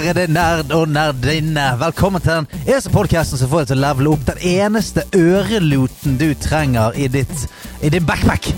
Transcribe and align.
Ærede 0.00 0.32
nerd 0.32 0.72
og 0.72 0.88
nerdinne. 0.88 1.64
Velkommen 1.78 2.22
til 2.24 2.32
den 2.32 2.46
eneste 2.64 2.92
podkasten 2.92 3.38
som 3.38 3.50
får 3.50 3.64
deg 3.64 3.70
til 3.70 3.80
å 3.80 3.84
levele 3.84 4.12
opp 4.14 4.22
den 4.30 4.44
eneste 4.48 5.04
øreluten 5.16 6.16
du 6.20 6.30
trenger 6.40 6.96
i, 6.96 7.08
ditt, 7.12 7.44
i 7.84 7.90
din 7.92 8.06
backpack. 8.08 8.48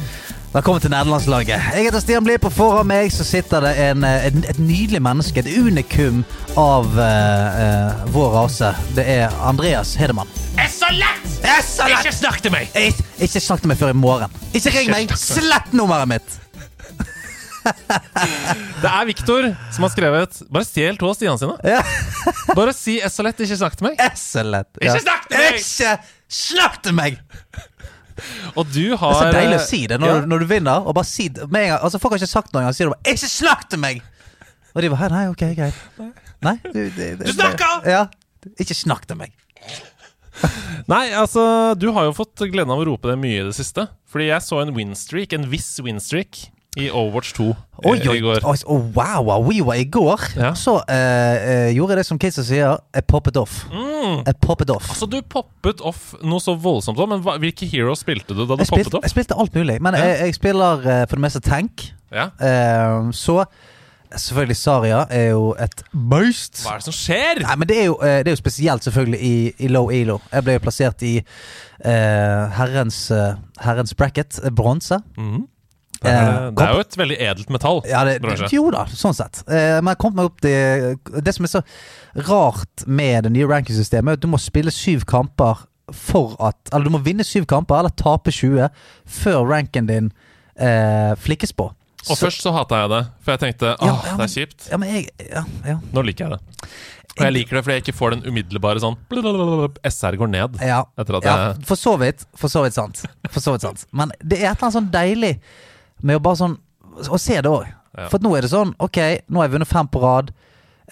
Velkommen 0.52 0.84
til 0.84 0.92
nerdelandslaget. 0.92 1.70
Jeg 1.74 1.86
heter 1.88 2.02
Stian 2.04 2.26
Blipp, 2.26 2.44
og 2.44 2.52
foran 2.52 2.86
meg 2.90 3.10
så 3.14 3.24
sitter 3.24 3.64
det 3.64 3.72
en, 3.88 4.04
eh, 4.04 4.26
en, 4.28 4.44
et 4.52 4.60
nydelig 4.60 5.00
menneske. 5.02 5.42
Et 5.42 5.58
unikum 5.58 6.20
av 6.60 6.86
uh, 6.92 7.02
uh, 7.02 8.04
vår 8.12 8.36
rase. 8.36 8.70
Det 8.94 9.06
er 9.08 9.32
Andreas 9.42 9.94
Hedemann. 9.98 10.30
Er 10.60 10.68
så 10.70 10.92
lett! 10.92 11.26
Er 11.42 11.64
så 11.64 11.88
lett! 11.88 12.04
Ikke 12.04 12.14
snakk 12.20 12.44
til 12.44 12.54
meg! 12.54 12.70
Ikke 13.18 13.40
snakk 13.40 13.64
til 13.64 13.72
meg 13.72 13.80
før 13.80 13.96
i 13.96 13.98
morgen. 13.98 14.38
Ikke 14.52 14.76
ring 14.76 14.92
meg! 14.92 15.16
Slett 15.18 15.72
nummeret 15.74 16.12
mitt! 16.12 16.38
Det 17.62 18.90
er 18.90 19.04
Viktor 19.06 19.46
som 19.72 19.84
har 19.86 19.92
skrevet 19.94 20.40
Bare 20.52 20.66
stjel 20.66 20.98
to 21.00 21.10
av 21.10 21.16
stiene 21.18 21.38
sine. 21.40 21.54
Ja. 21.66 21.82
Bare 22.58 22.74
si 22.76 22.98
'Essolett, 23.00 23.40
ikke 23.44 23.58
snakk 23.60 23.76
til 23.78 23.88
meg. 23.88 24.00
Excellent. 24.02 24.70
Ikke 24.80 25.00
snakk 25.04 25.28
til 25.28 25.38
meg! 25.38 25.60
Ikke 25.60 25.92
snakk 26.28 26.80
til 26.82 26.96
meg! 26.98 27.20
Og 28.56 28.66
du 28.68 28.92
Det 28.92 28.98
er 28.98 29.14
så 29.18 29.28
deilig 29.32 29.58
å 29.58 29.66
si 29.66 29.86
det 29.88 29.98
når, 30.00 30.08
Ja. 30.14 30.26
når 30.28 30.42
du 30.44 30.46
vinner. 30.50 30.86
Og 30.86 30.94
bare 30.94 31.08
si 31.08 31.28
det 31.28 31.46
med 31.50 31.64
en 31.64 31.70
gang 31.72 31.84
Altså 31.86 31.98
Folk 32.02 32.12
har 32.12 32.20
ikke 32.20 32.32
sagt 32.34 32.52
noe 32.52 32.62
engang, 32.62 32.74
sier 32.76 32.90
du 32.90 32.94
bare 32.94 33.14
'ikke 33.14 33.30
snakk 33.30 33.68
til 33.70 33.78
meg'! 33.78 34.02
Og 34.74 34.82
de 34.82 34.90
bare 34.90 35.08
'nei, 35.10 35.28
ok, 35.28 35.42
greit'. 35.56 35.80
Nei, 36.42 36.58
du, 36.64 36.90
det, 36.90 37.18
det, 37.18 37.26
Du 37.26 37.32
snakker! 37.32 37.86
Ja. 37.86 38.06
Ikke 38.58 38.74
snakk 38.74 39.06
til 39.06 39.16
meg. 39.16 39.32
Nei, 40.90 41.12
altså, 41.14 41.74
du 41.78 41.92
har 41.94 42.08
jo 42.08 42.14
fått 42.16 42.42
gleden 42.50 42.72
av 42.72 42.80
å 42.80 42.86
rope 42.88 43.06
det 43.12 43.18
mye 43.20 43.42
i 43.42 43.46
det 43.46 43.54
siste. 43.54 43.86
Fordi 44.10 44.26
jeg 44.32 44.42
så 44.42 44.60
en 44.62 44.74
winstreak, 44.74 45.32
en 45.36 45.46
viss 45.52 45.78
winstreak, 45.84 46.48
i 46.80 46.86
Overwatch 46.88 47.34
2 47.36 47.44
i, 47.50 47.54
Oi, 47.84 47.98
oi, 48.08 48.14
i 48.16 48.20
går. 48.24 48.44
oi, 48.48 48.54
oh, 48.70 48.84
wow, 48.96 49.20
wow, 49.26 49.42
we 49.44 49.58
var 49.66 49.74
i 49.76 49.84
går. 49.84 50.22
Ja. 50.38 50.52
Så 50.56 50.78
uh, 50.78 50.84
eh, 50.88 51.68
gjorde 51.76 51.92
jeg 51.92 51.98
det 52.00 52.06
som 52.08 52.20
kidsa 52.22 52.44
sier, 52.46 52.78
jeg 52.96 53.04
poppet 53.10 53.36
off. 53.36 53.66
Mm. 53.72 54.22
Jeg 54.26 54.36
poppet 54.40 54.70
off. 54.72 54.88
Altså, 54.94 55.08
du 55.10 55.18
poppet 55.28 55.82
off 55.84 56.14
noe 56.24 56.40
så 56.40 56.54
voldsomt 56.56 56.96
òg, 57.02 57.10
men 57.12 57.20
hva, 57.26 57.34
hvilke 57.42 57.68
heroes 57.68 58.00
spilte 58.06 58.32
du 58.32 58.44
da 58.46 58.54
du 58.56 58.62
Jeg 58.64 58.70
poppet 58.70 58.86
spilte, 58.86 58.96
off? 59.00 59.04
jeg 59.04 59.14
spilte 59.16 59.36
alt 59.44 59.58
mulig, 59.58 59.76
men 59.84 59.98
Ja. 59.98 60.06
jeg, 60.06 60.30
jeg 60.30 60.38
spiller 60.40 60.80
uh, 60.86 61.02
for 61.10 61.18
det 61.20 61.26
meste 61.26 61.44
tank. 61.44 61.90
Ja. 62.12 62.30
Uh, 62.40 63.12
så 63.12 63.42
selvfølgelig 64.12 64.56
Saria 64.56 65.04
er 65.10 65.28
jo 65.32 65.52
et 65.60 65.82
beist. 65.92 66.62
Hva 66.64 66.74
er 66.76 66.82
det 66.82 66.88
som 66.88 66.96
skjer? 66.96 67.42
Nei, 67.44 67.54
men 67.60 67.68
det 67.68 67.78
er, 67.80 67.86
jo, 67.88 67.94
eh, 68.04 68.18
det 68.20 68.28
er 68.28 68.34
jo 68.36 68.40
spesielt 68.42 68.84
selvfølgelig 68.84 69.20
i, 69.24 69.36
i 69.64 69.70
low 69.72 69.88
elo. 69.92 70.18
Jeg 70.32 70.44
ble 70.44 70.56
jo 70.58 70.62
plassert 70.66 71.04
i 71.08 71.14
eh, 71.16 72.42
herrens, 72.58 73.06
eh, 73.10 73.38
herrens 73.64 73.94
bracket, 73.96 74.36
eh, 74.44 74.52
bronse. 74.52 74.98
Mhm. 75.16 75.46
Det, 76.02 76.10
er, 76.10 76.30
Eh, 76.32 76.50
det 76.56 76.64
er 76.66 76.72
jo 76.74 76.80
et 76.84 76.96
veldig 76.98 77.18
edelt 77.20 77.50
metall. 77.54 77.82
Ja, 77.88 78.04
det, 78.04 78.16
jo 78.52 78.70
da, 78.74 78.84
sånn 78.90 79.14
sett. 79.14 79.42
Eh, 79.48 79.78
men 79.80 79.92
jeg 79.94 80.00
kom 80.02 80.14
meg 80.18 80.30
opp 80.30 80.40
til 80.44 80.96
Det 81.22 81.34
som 81.36 81.46
er 81.46 81.52
så 81.52 81.62
rart 82.28 82.86
med 82.86 83.24
det 83.24 83.32
nye 83.36 83.46
rankingsystemet, 83.50 84.08
er 84.16 84.18
at 84.20 84.24
du 84.24 84.28
må 84.32 84.40
spille 84.42 84.72
syv 84.74 85.04
kamper 85.08 85.62
for 85.92 86.36
at 86.40 86.56
Eller 86.72 86.84
du 86.88 86.94
må 86.94 87.02
vinne 87.04 87.24
syv 87.26 87.46
kamper, 87.50 87.78
eller 87.82 87.90
tape 87.98 88.30
20, 88.32 88.68
før 89.06 89.44
ranken 89.50 89.86
din 89.90 90.12
eh, 90.56 91.14
flikkes 91.18 91.52
på. 91.56 91.70
Og 92.02 92.16
Så- 92.16 92.26
først 92.26 92.42
så 92.42 92.52
hata 92.52 92.80
jeg 92.82 92.88
det, 92.90 93.02
for 93.22 93.32
jeg 93.36 93.40
tenkte 93.40 93.76
åh, 93.78 93.86
Ja, 93.86 93.94
ja, 94.10 94.16
det 94.16 94.24
er 94.24 94.32
kjipt. 94.40 94.70
Ja, 94.70 94.76
men 94.76 94.88
jeg 94.88 95.10
Ja. 95.30 95.44
ja. 95.64 95.78
Nå 95.92 96.02
liker 96.04 96.28
jeg 96.28 96.30
det. 96.38 96.68
Og 97.12 97.24
jeg 97.26 97.32
liker 97.32 97.56
det 97.56 97.64
fordi 97.64 97.74
jeg 97.76 97.82
ikke 97.84 97.94
får 97.98 98.10
den 98.10 98.22
umiddelbare 98.32 98.80
sånn 98.80 98.96
SR 99.84 100.16
går 100.16 100.30
ned. 100.32 100.56
Ja, 100.64 100.84
Etter 100.98 101.16
at 101.18 101.24
ja, 101.24 101.36
jeg 101.52 101.66
for 101.68 101.76
så 101.76 101.98
vidt. 102.00 102.24
For 102.34 102.48
så 102.48 102.62
vidt 102.64 102.74
sant. 102.74 103.02
For 103.30 103.40
så 103.40 103.52
vidt 103.52 103.60
sant. 103.66 103.84
Men 103.92 104.12
det 104.24 104.40
er 104.40 104.52
et 104.52 104.56
eller 104.56 104.70
annet 104.70 104.78
sånn 104.78 104.90
deilig 104.90 105.34
med 106.02 106.16
å 106.18 106.22
bare 106.22 106.36
sånn 106.40 106.56
Å 107.08 107.18
se 107.18 107.40
det 107.40 107.48
òg. 107.50 107.66
Ja. 107.96 108.08
For 108.12 108.18
nå 108.20 108.34
er 108.36 108.42
det 108.44 108.50
sånn 108.52 108.74
Ok, 108.78 108.98
nå 109.28 109.40
har 109.40 109.48
jeg 109.48 109.54
vunnet 109.54 109.68
fem 109.70 109.88
på 109.88 110.00
rad. 110.02 110.32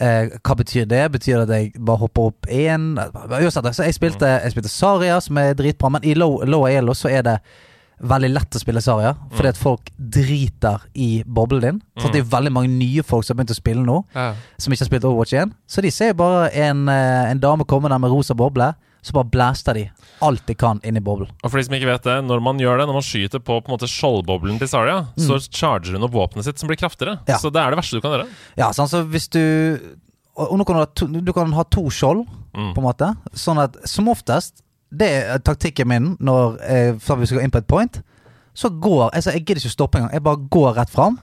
Eh, 0.00 0.30
hva 0.40 0.54
betyr 0.56 0.86
det? 0.88 1.02
Betyr 1.12 1.42
det 1.42 1.42
at 1.44 1.50
jeg 1.58 1.72
bare 1.84 2.00
hopper 2.00 2.30
opp 2.30 2.46
én? 2.48 2.94
Så 2.96 3.84
jeg 3.84 3.94
spilte, 3.98 4.28
jeg 4.44 4.52
spilte 4.54 4.70
Saria, 4.72 5.18
som 5.20 5.36
er 5.42 5.52
dritbra, 5.58 5.90
men 5.92 6.04
i 6.08 6.14
low, 6.16 6.38
low 6.48 6.64
elo 6.70 6.94
så 6.96 7.10
er 7.12 7.22
det 7.26 7.34
veldig 8.00 8.30
lett 8.32 8.56
å 8.56 8.60
spille 8.62 8.80
Saria. 8.80 9.10
Fordi 9.36 9.50
at 9.52 9.58
folk 9.60 9.90
driter 10.00 10.86
i 10.94 11.22
boblen 11.26 11.60
din. 11.60 11.80
Så 12.00 12.08
det 12.14 12.22
er 12.22 12.30
veldig 12.32 12.52
mange 12.54 12.72
nye 12.72 13.02
folk 13.04 13.26
som 13.26 13.34
har 13.36 13.42
begynt 13.42 13.52
å 13.52 13.60
spille 13.60 13.84
nå 13.84 13.98
Ja. 14.14 14.30
som 14.56 14.72
ikke 14.72 14.86
har 14.86 14.90
spilt 14.92 15.04
Overwatch 15.04 15.34
1. 15.36 15.52
Så 15.68 15.82
de 15.84 15.90
ser 15.90 16.14
bare 16.14 16.48
en, 16.54 16.88
eh, 16.88 17.30
en 17.30 17.38
dame 17.40 17.64
komme 17.68 17.90
der 17.90 17.98
med 17.98 18.10
rosa 18.10 18.32
boble, 18.34 18.74
så 19.02 19.14
bare 19.16 19.30
blaster 19.32 19.74
de 19.78 19.84
alt 20.22 20.42
de 20.46 20.54
kan 20.54 20.80
inn 20.84 20.98
i 20.98 21.00
boblen. 21.04 21.30
Og 21.42 21.48
for 21.50 21.56
de 21.60 21.64
som 21.64 21.74
ikke 21.78 21.88
vet 21.88 22.04
det, 22.04 22.16
når 22.26 22.42
man 22.44 22.58
gjør 22.60 22.82
det, 22.82 22.86
når 22.90 22.98
man 22.98 23.06
skyter 23.06 23.40
på, 23.40 23.56
på 23.62 23.70
en 23.70 23.74
måte 23.76 23.88
skjoldboblen 23.88 24.58
til 24.60 24.68
Saria, 24.68 24.98
så 25.16 25.38
charger 25.48 25.96
hun 25.96 26.04
opp 26.04 26.12
våpenet 26.16 26.44
sitt, 26.44 26.60
som 26.60 26.68
blir 26.68 26.76
kraftigere. 26.80 27.18
Mm. 27.22 27.30
Ja. 27.32 27.38
Så 27.40 27.50
det 27.54 27.62
er 27.62 27.72
det 27.72 27.80
verste 27.80 27.96
du 27.96 28.04
kan 28.04 28.12
gjøre. 28.18 28.28
Ja, 28.60 28.68
sånn 28.76 28.90
så 28.90 29.04
hvis 29.08 29.28
du 29.32 29.42
Og 30.40 30.56
nå 30.56 30.64
kan 30.64 30.76
du 30.76 30.80
ha 30.80 30.86
to, 30.94 31.06
du 31.10 31.32
kan 31.36 31.52
ha 31.52 31.64
to 31.68 31.88
skjold, 31.90 32.26
Mm. 32.50 32.72
på 32.74 32.80
en 32.80 32.86
måte. 32.88 33.08
Sånn 33.38 33.60
at 33.62 33.76
som 33.86 34.08
oftest 34.10 34.64
Det 34.90 35.06
er 35.06 35.38
taktikken 35.38 35.86
min 35.86 36.16
når 36.18 36.56
før 36.98 37.20
vi 37.20 37.26
skal 37.30 37.44
inn 37.44 37.50
på 37.54 37.58
et 37.62 37.66
point. 37.70 38.00
Så 38.54 38.68
går 38.80 39.10
altså, 39.14 39.30
Jeg 39.30 39.44
gidder 39.46 39.60
ikke 39.62 39.70
å 39.70 39.76
stoppe 39.76 39.98
engang. 40.00 40.12
Jeg 40.12 40.22
bare 40.26 40.48
går 40.50 40.74
rett 40.74 40.90
fram, 40.90 41.20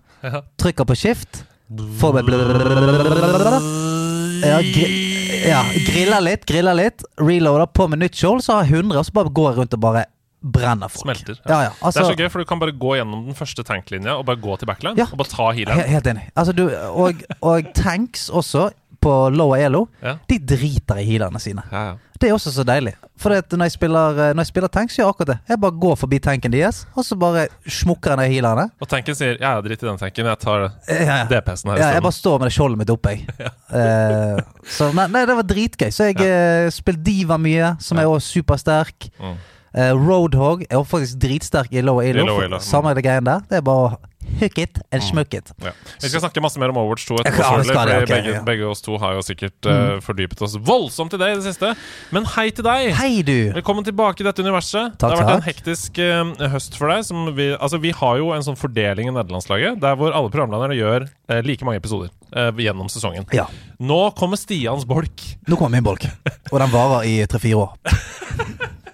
trykker 0.57 0.85
på 0.87 0.95
skift, 0.95 1.43
får 1.99 2.21
ja, 4.47 4.59
gri 4.61 5.06
ja, 5.45 5.63
griller 5.87 6.23
litt, 6.23 6.45
griller 6.49 6.77
litt, 6.77 7.03
reloader 7.21 7.69
på 7.69 7.87
med 7.91 8.01
nytt 8.03 8.17
skjold, 8.17 8.43
så 8.45 8.57
har 8.57 8.67
jeg 8.67 8.83
100, 8.83 9.01
og 9.01 9.07
så 9.09 9.17
bare 9.17 9.33
går 9.39 9.51
jeg 9.51 9.59
rundt 9.61 9.77
og 9.77 9.83
bare 9.83 10.05
brenner 10.41 10.91
folk. 10.91 11.03
Smelter. 11.07 11.39
Ja, 11.49 11.61
ja, 11.67 11.71
altså, 11.81 11.99
det 11.99 12.05
er 12.05 12.11
så 12.11 12.17
gøy, 12.21 12.29
for 12.33 12.43
du 12.43 12.49
kan 12.49 12.61
bare 12.61 12.73
gå 12.77 12.95
gjennom 12.99 13.25
den 13.27 13.37
første 13.37 13.65
tanklinja 13.67 14.17
og 14.19 14.27
bare 14.29 14.39
gå 14.41 14.57
til 14.61 14.69
backline. 14.69 15.07
Og 15.07 15.19
bare 15.19 15.33
ta 15.33 15.47
healeren. 15.57 15.89
Helt 15.89 16.09
enig. 16.13 16.27
Altså, 16.37 16.53
du, 16.55 16.67
og, 16.91 17.23
og 17.41 17.71
tanks 17.77 18.27
også, 18.29 18.69
på 19.07 19.15
low 19.35 19.55
elo, 19.57 19.87
Ja. 20.03 20.17
de 20.29 20.37
driter 20.53 20.99
i 21.01 21.07
healerne 21.07 21.39
sine. 21.41 21.63
Ja, 21.71 21.85
ja. 21.93 21.95
Det 22.17 22.31
er 22.31 22.33
også 22.33 22.49
så 22.49 22.63
deilig. 22.65 22.95
For 23.21 23.29
når, 23.29 23.67
jeg 23.67 23.73
spiller, 23.75 24.17
eh, 24.17 24.31
når 24.33 24.41
jeg 24.41 24.49
spiller 24.49 24.71
tanks, 24.73 24.95
gjør 24.97 25.03
jeg 25.05 25.13
akkurat 25.13 25.29
det. 25.29 25.35
Jeg 25.51 25.59
bare 25.61 25.75
går 25.83 25.97
forbi 26.01 26.17
tanken 26.25 26.53
deres, 26.53 26.79
og 26.97 27.05
så 27.05 27.13
bare 27.21 27.43
smukker 27.69 28.15
jeg 28.15 28.17
ned 28.23 28.31
healerne. 28.33 28.63
Og 28.81 28.89
tanken 28.89 29.13
sier 29.17 29.35
ja, 29.37 29.51
ja, 29.53 29.61
drit 29.61 29.83
i 29.83 29.85
den 29.85 29.99
tanken, 30.01 30.25
jeg 30.31 30.39
tar 30.41 30.65
Eh, 30.87 31.03
Ja, 31.05 31.19
ja. 31.19 31.27
DPS-en 31.29 31.71
her 31.75 31.77
Ja, 31.83 31.91
jeg 31.93 32.01
bare 32.07 32.17
står 32.17 32.39
med 32.41 32.49
det 32.49 32.55
skjoldet 32.57 32.81
mitt 32.81 32.89
oppe, 32.95 33.13
jeg. 33.13 33.27
Eh, 33.77 34.41
så 34.65 34.89
nei, 34.97 35.05
nei, 35.13 35.25
det 35.29 35.35
var 35.37 35.45
dritgøy. 35.45 35.91
Så 35.93 36.09
jeg 36.09 36.17
uh, 36.25 36.71
spilte 36.73 37.03
Diva 37.05 37.37
mye, 37.37 37.75
som 37.83 37.99
er 38.01 38.09
også 38.09 38.39
supersterk. 38.39 39.11
Mm. 39.21 39.37
Eh, 39.77 39.91
Roadhog 39.93 40.63
er 40.65 40.83
faktisk 40.89 41.19
dritsterk 41.21 41.73
i 41.75 41.83
low 41.85 41.99
elo. 42.01 42.23
I 42.23 42.25
low 42.25 42.41
elo, 42.41 42.57
mm. 42.57 42.65
Samme 42.65 42.95
det 42.97 43.03
greiene 43.05 43.27
der. 43.29 43.45
Det 43.51 43.59
er 43.61 43.65
bare 43.67 43.97
hook 44.39 44.57
it 44.61 44.79
and 44.91 45.03
smuck 45.03 45.33
it. 45.33 45.51
Ja. 45.63 45.71
Vi 46.01 46.09
skal 46.09 46.21
snakke 46.23 46.43
masse 46.43 46.59
mer 46.61 46.73
om 46.73 46.79
Overwatch 46.81 47.07
2 47.07 47.19
etterpå, 47.21 47.41
Ja, 47.41 47.51
vi 47.57 47.63
selvfølgelig, 47.63 47.73
skal 47.73 47.87
det, 47.87 47.93
fordi 47.93 48.03
ok, 48.03 48.13
begge, 48.13 48.33
ja. 48.33 48.41
Mm. 48.41 48.47
begge 48.49 48.67
oss 48.71 48.83
to 48.85 48.97
har 49.01 49.15
jo 49.17 49.23
sikkert 49.25 49.69
uh, 49.69 49.97
fordypet 50.03 50.43
oss 50.47 50.57
voldsomt 50.69 51.15
i 51.17 51.21
det 51.21 51.31
i 51.33 51.39
det 51.39 51.45
siste. 51.47 51.73
Men 52.15 52.27
hei 52.35 52.47
til 52.51 52.67
deg! 52.67 52.91
Hei, 52.99 53.11
du! 53.25 53.35
Velkommen 53.57 53.87
tilbake 53.87 54.23
i 54.23 54.27
dette 54.27 54.45
universet. 54.45 54.97
Takk, 54.97 55.15
det 55.15 55.17
har 55.17 55.23
vært 55.23 55.39
en 55.39 55.47
hektisk 55.47 56.01
uh, 56.03 56.49
høst 56.53 56.77
for 56.79 56.93
deg. 56.93 57.05
Som 57.07 57.31
vi, 57.37 57.51
altså, 57.55 57.81
vi 57.83 57.95
har 57.95 58.21
jo 58.21 58.31
en 58.35 58.45
sånn 58.45 58.59
fordeling 58.59 59.11
i 59.11 59.15
nederlandslaget 59.15 59.81
der 59.83 59.97
hvor 59.99 60.15
alle 60.15 60.33
programlederne 60.33 60.77
gjør 60.77 61.07
uh, 61.07 61.39
like 61.45 61.65
mange 61.67 61.81
episoder 61.81 62.11
eh, 62.35 62.51
gjennom 62.57 62.89
sesongen. 62.89 63.25
Ja. 63.35 63.47
Nå 63.79 64.11
kommer 64.17 64.39
Stians 64.39 64.85
bolk. 64.87 65.23
Nå 65.47 65.55
kommer 65.55 65.77
min 65.77 65.85
bolk. 65.85 66.07
Og 66.51 66.59
den 66.61 66.73
varer 66.73 67.07
i 67.07 67.19
tre-fire 67.29 67.67
år. 67.67 67.75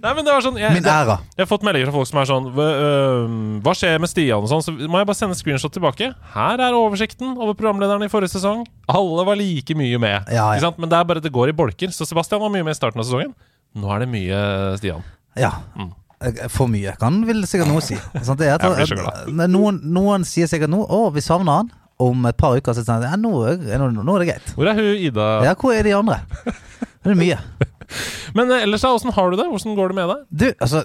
Nei, 0.00 0.12
men 0.14 0.26
det 0.26 0.32
var 0.32 0.44
sånn 0.44 0.58
jeg, 0.60 0.72
Min 0.76 0.86
æra. 0.86 1.16
jeg 1.34 1.42
har 1.44 1.48
fått 1.50 1.64
meldinger 1.66 1.90
fra 1.90 1.96
folk 1.98 2.08
som 2.10 2.20
er 2.22 2.28
sånn 2.30 2.48
Hva, 2.54 2.66
øh, 2.86 3.36
hva 3.64 3.74
skjer 3.76 4.00
med 4.02 4.10
Stian 4.12 4.44
og 4.44 4.50
sånn? 4.50 4.64
Så 4.64 4.74
må 4.76 5.00
jeg 5.00 5.08
bare 5.10 5.18
sende 5.18 5.38
screenshot 5.38 5.74
tilbake. 5.74 6.10
Her 6.34 6.62
er 6.62 6.76
oversikten 6.78 7.34
over 7.36 7.56
programlederne 7.58 8.06
i 8.06 8.12
forrige 8.12 8.34
sesong. 8.36 8.66
Alle 8.90 9.26
var 9.26 9.38
like 9.40 9.76
mye 9.78 10.00
med. 10.02 10.30
Ja, 10.32 10.50
ja. 10.56 10.72
Men 10.78 10.92
det 10.92 11.00
er 11.00 11.08
bare 11.08 11.24
det 11.24 11.32
går 11.34 11.52
i 11.52 11.56
bolker. 11.56 11.94
Så 11.94 12.06
Sebastian 12.08 12.42
var 12.42 12.52
mye 12.54 12.66
med 12.66 12.76
i 12.76 12.78
starten 12.78 13.02
av 13.02 13.08
sesongen. 13.08 13.34
Nå 13.78 13.90
er 13.94 14.04
det 14.04 14.10
mye 14.12 14.44
Stian. 14.80 15.02
Ja. 15.38 15.56
Mm. 15.78 15.90
For 16.52 16.68
mye 16.68 16.92
kan 17.00 17.22
vil 17.24 17.46
sikkert 17.48 17.70
noe 17.70 17.82
si. 17.84 17.96
Sånn, 18.26 18.38
Det 18.40 18.50
er 18.52 18.60
Jeg 18.60 18.90
blir 18.92 19.48
noen, 19.48 19.80
noen 19.88 20.26
sier 20.28 20.50
sikkert 20.50 20.72
nå 20.72 20.82
Å, 20.84 21.06
vi 21.14 21.22
savner 21.24 21.62
han. 21.62 21.70
Om 22.00 22.24
et 22.30 22.36
par 22.40 22.56
uker 22.56 22.76
så 22.76 22.84
han 22.88 23.04
ja, 23.04 23.16
nå, 23.20 23.30
nå, 23.60 23.88
nå 24.00 24.14
er 24.16 24.22
det 24.22 24.28
greit. 24.30 24.52
Hvor 24.56 24.68
er 24.70 24.78
hun 24.78 25.02
Ida? 25.04 25.26
Ja, 25.44 25.52
hvor 25.52 25.74
er 25.76 25.84
de 25.84 25.92
andre? 25.96 26.22
Det 27.04 27.12
er 27.12 27.16
mye. 27.16 27.36
Men 28.34 28.50
eh, 28.50 28.62
ellers, 28.66 28.84
åssen 28.84 29.12
har 29.16 29.30
du 29.30 29.36
det? 29.40 29.46
Hvordan 29.50 29.76
går 29.78 29.88
det 29.92 29.96
med 30.00 30.08
deg? 30.12 30.24
Du, 30.30 30.46
altså 30.60 30.84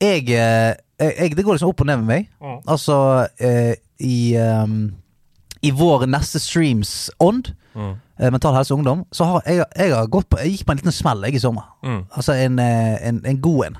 Jeg, 0.00 0.28
eh, 0.30 0.74
jeg 1.00 1.36
Det 1.36 1.44
går 1.44 1.56
liksom 1.58 1.68
opp 1.72 1.80
og 1.80 1.86
ned 1.90 1.96
med 2.02 2.06
meg. 2.06 2.28
Mm. 2.42 2.58
Altså, 2.68 2.98
eh, 3.40 3.74
i, 4.00 4.36
um, 4.38 4.94
i 5.62 5.70
vår 5.74 6.06
neste 6.06 6.38
streams 6.40 7.10
ånd, 7.20 7.54
Mm. 7.78 7.92
eh, 8.18 8.30
Mental 8.32 8.54
Helse 8.56 8.72
og 8.74 8.78
Ungdom, 8.80 9.04
så 9.12 9.24
har 9.24 9.42
jeg, 9.46 9.64
jeg 9.76 9.92
har 9.94 10.06
gått 10.10 10.26
på 10.30 10.38
Jeg 10.40 10.50
gikk 10.56 10.64
på 10.66 10.72
en 10.72 10.78
liten 10.80 10.92
smell 10.92 11.20
jeg 11.28 11.34
i 11.34 11.38
sommer. 11.42 11.66
Mm. 11.84 12.00
Altså 12.16 12.32
en, 12.32 12.58
en, 12.58 13.20
en 13.26 13.40
god 13.40 13.64
en. 13.66 13.76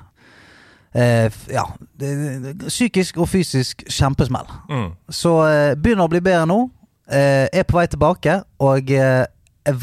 Eh, 0.95 1.31
ja. 1.51 1.65
Psykisk 2.67 3.17
og 3.19 3.27
fysisk 3.29 3.83
kjempesmell. 3.91 4.47
Mm. 4.69 4.87
Så 5.11 5.33
eh, 5.47 5.73
begynner 5.75 6.07
å 6.07 6.11
bli 6.13 6.21
bedre 6.23 6.45
nå. 6.49 6.59
Eh, 7.09 7.47
er 7.51 7.65
på 7.67 7.75
vei 7.79 7.87
tilbake, 7.91 8.37
og 8.61 8.91
er 8.93 9.27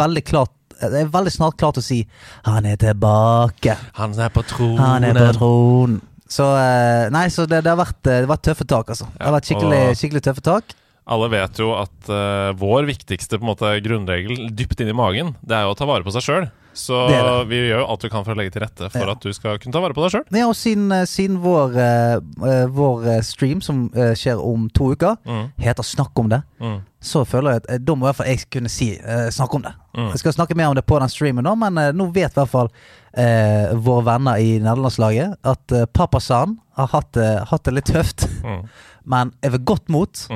veldig 0.00 0.22
klart 0.24 0.52
jeg 0.80 1.06
er 1.06 1.12
veldig 1.12 1.32
snart 1.32 1.56
klart 1.60 1.78
å 1.80 1.84
si 1.84 2.06
'Han 2.44 2.66
er 2.66 2.76
tilbake'. 2.76 3.76
Han 3.94 4.18
er 4.18 4.28
på 4.28 4.42
tronen. 4.42 4.78
Han 4.78 5.04
er 5.04 5.14
på 5.14 5.32
tronen. 5.38 6.00
Så 6.28 6.42
eh, 6.58 7.10
Nei, 7.14 7.28
så 7.30 7.46
det, 7.46 7.62
det, 7.64 7.70
har 7.70 7.78
vært, 7.78 8.00
eh, 8.06 8.20
det 8.20 8.26
har 8.26 8.34
vært 8.34 8.46
tøffe 8.48 8.66
tak, 8.66 8.88
altså. 8.90 9.06
Det 9.14 9.24
har 9.24 9.36
vært 9.36 9.46
skikkelig, 9.46 9.82
skikkelig 9.96 10.22
tøffe 10.26 10.42
tak. 10.42 10.74
Alle 11.06 11.28
vet 11.30 11.58
jo 11.62 11.68
at 11.78 12.08
uh, 12.10 12.50
vår 12.58 12.86
viktigste 12.88 13.38
måte, 13.38 13.68
grunnregel 13.84 14.48
dypt 14.58 14.80
inn 14.82 14.88
i 14.90 14.96
magen, 14.96 15.36
det 15.46 15.54
er 15.54 15.62
jo 15.68 15.74
å 15.74 15.78
ta 15.78 15.86
vare 15.86 16.02
på 16.02 16.10
seg 16.10 16.24
sjøl. 16.26 16.46
Så 16.76 17.06
Det 17.08 17.16
det. 17.24 17.46
vi 17.48 17.56
gjør 17.70 17.78
jo 17.80 17.86
alt 17.88 18.02
vi 18.04 18.08
kan 18.12 18.24
for 18.26 18.34
å 18.34 18.36
legge 18.36 18.52
til 18.52 18.60
rette 18.60 18.90
for 18.92 18.98
Ja. 19.06 19.12
at 19.14 19.20
du 19.24 19.32
skal 19.32 19.56
kunne 19.58 19.72
ta 19.72 19.80
vare 19.80 19.94
på 19.96 20.02
deg 20.02 20.10
sjøl. 20.12 20.24
Ja, 20.36 20.48
og 20.50 20.56
siden, 20.58 20.90
eh, 20.92 21.06
siden 21.08 21.38
vår, 21.40 21.76
eh, 21.78 22.66
vår 22.68 23.22
stream, 23.24 23.62
som 23.62 23.86
uh, 23.96 24.12
skjer 24.18 24.42
om 24.44 24.68
to 24.74 24.90
uker, 24.92 25.16
Mm. 25.24 25.52
heter 25.58 25.82
'Snakk 25.86 26.18
om 26.18 26.28
det', 26.28 26.42
Mm. 26.60 26.82
så 27.00 27.24
føler 27.24 27.52
jeg 27.52 27.62
at 27.68 27.84
da 27.84 27.94
må 27.94 28.02
i 28.04 28.12
hvert 28.12 28.16
fall 28.16 28.26
jeg 28.26 28.50
kunne 28.50 28.68
si 28.68 28.98
uh, 28.98 29.30
'snakk 29.30 29.54
om 29.54 29.62
det'. 29.62 29.74
Mm. 29.96 30.10
Jeg 30.10 30.18
skal 30.18 30.32
snakke 30.32 30.56
mer 30.56 30.66
om 30.68 30.74
det 30.74 30.84
på 30.86 30.98
den 30.98 31.08
streamen, 31.08 31.44
nå, 31.44 31.54
men 31.56 31.74
nå 31.96 32.12
vet 32.12 32.32
i 32.36 32.40
hvert 32.40 32.48
fall 32.50 32.68
våre 33.16 34.04
venner 34.04 34.36
i 34.36 34.58
nederlandslaget 34.60 35.36
at 35.42 35.92
Papa 35.94 36.20
San 36.20 36.58
har 36.76 36.86
hatt, 36.88 37.14
hatt 37.48 37.62
det 37.64 37.72
litt 37.74 37.84
tøft, 37.86 38.28
Mm. 38.44 38.68
men 39.06 39.32
er 39.42 39.50
ved 39.50 39.64
godt 39.64 39.88
mot. 39.88 40.28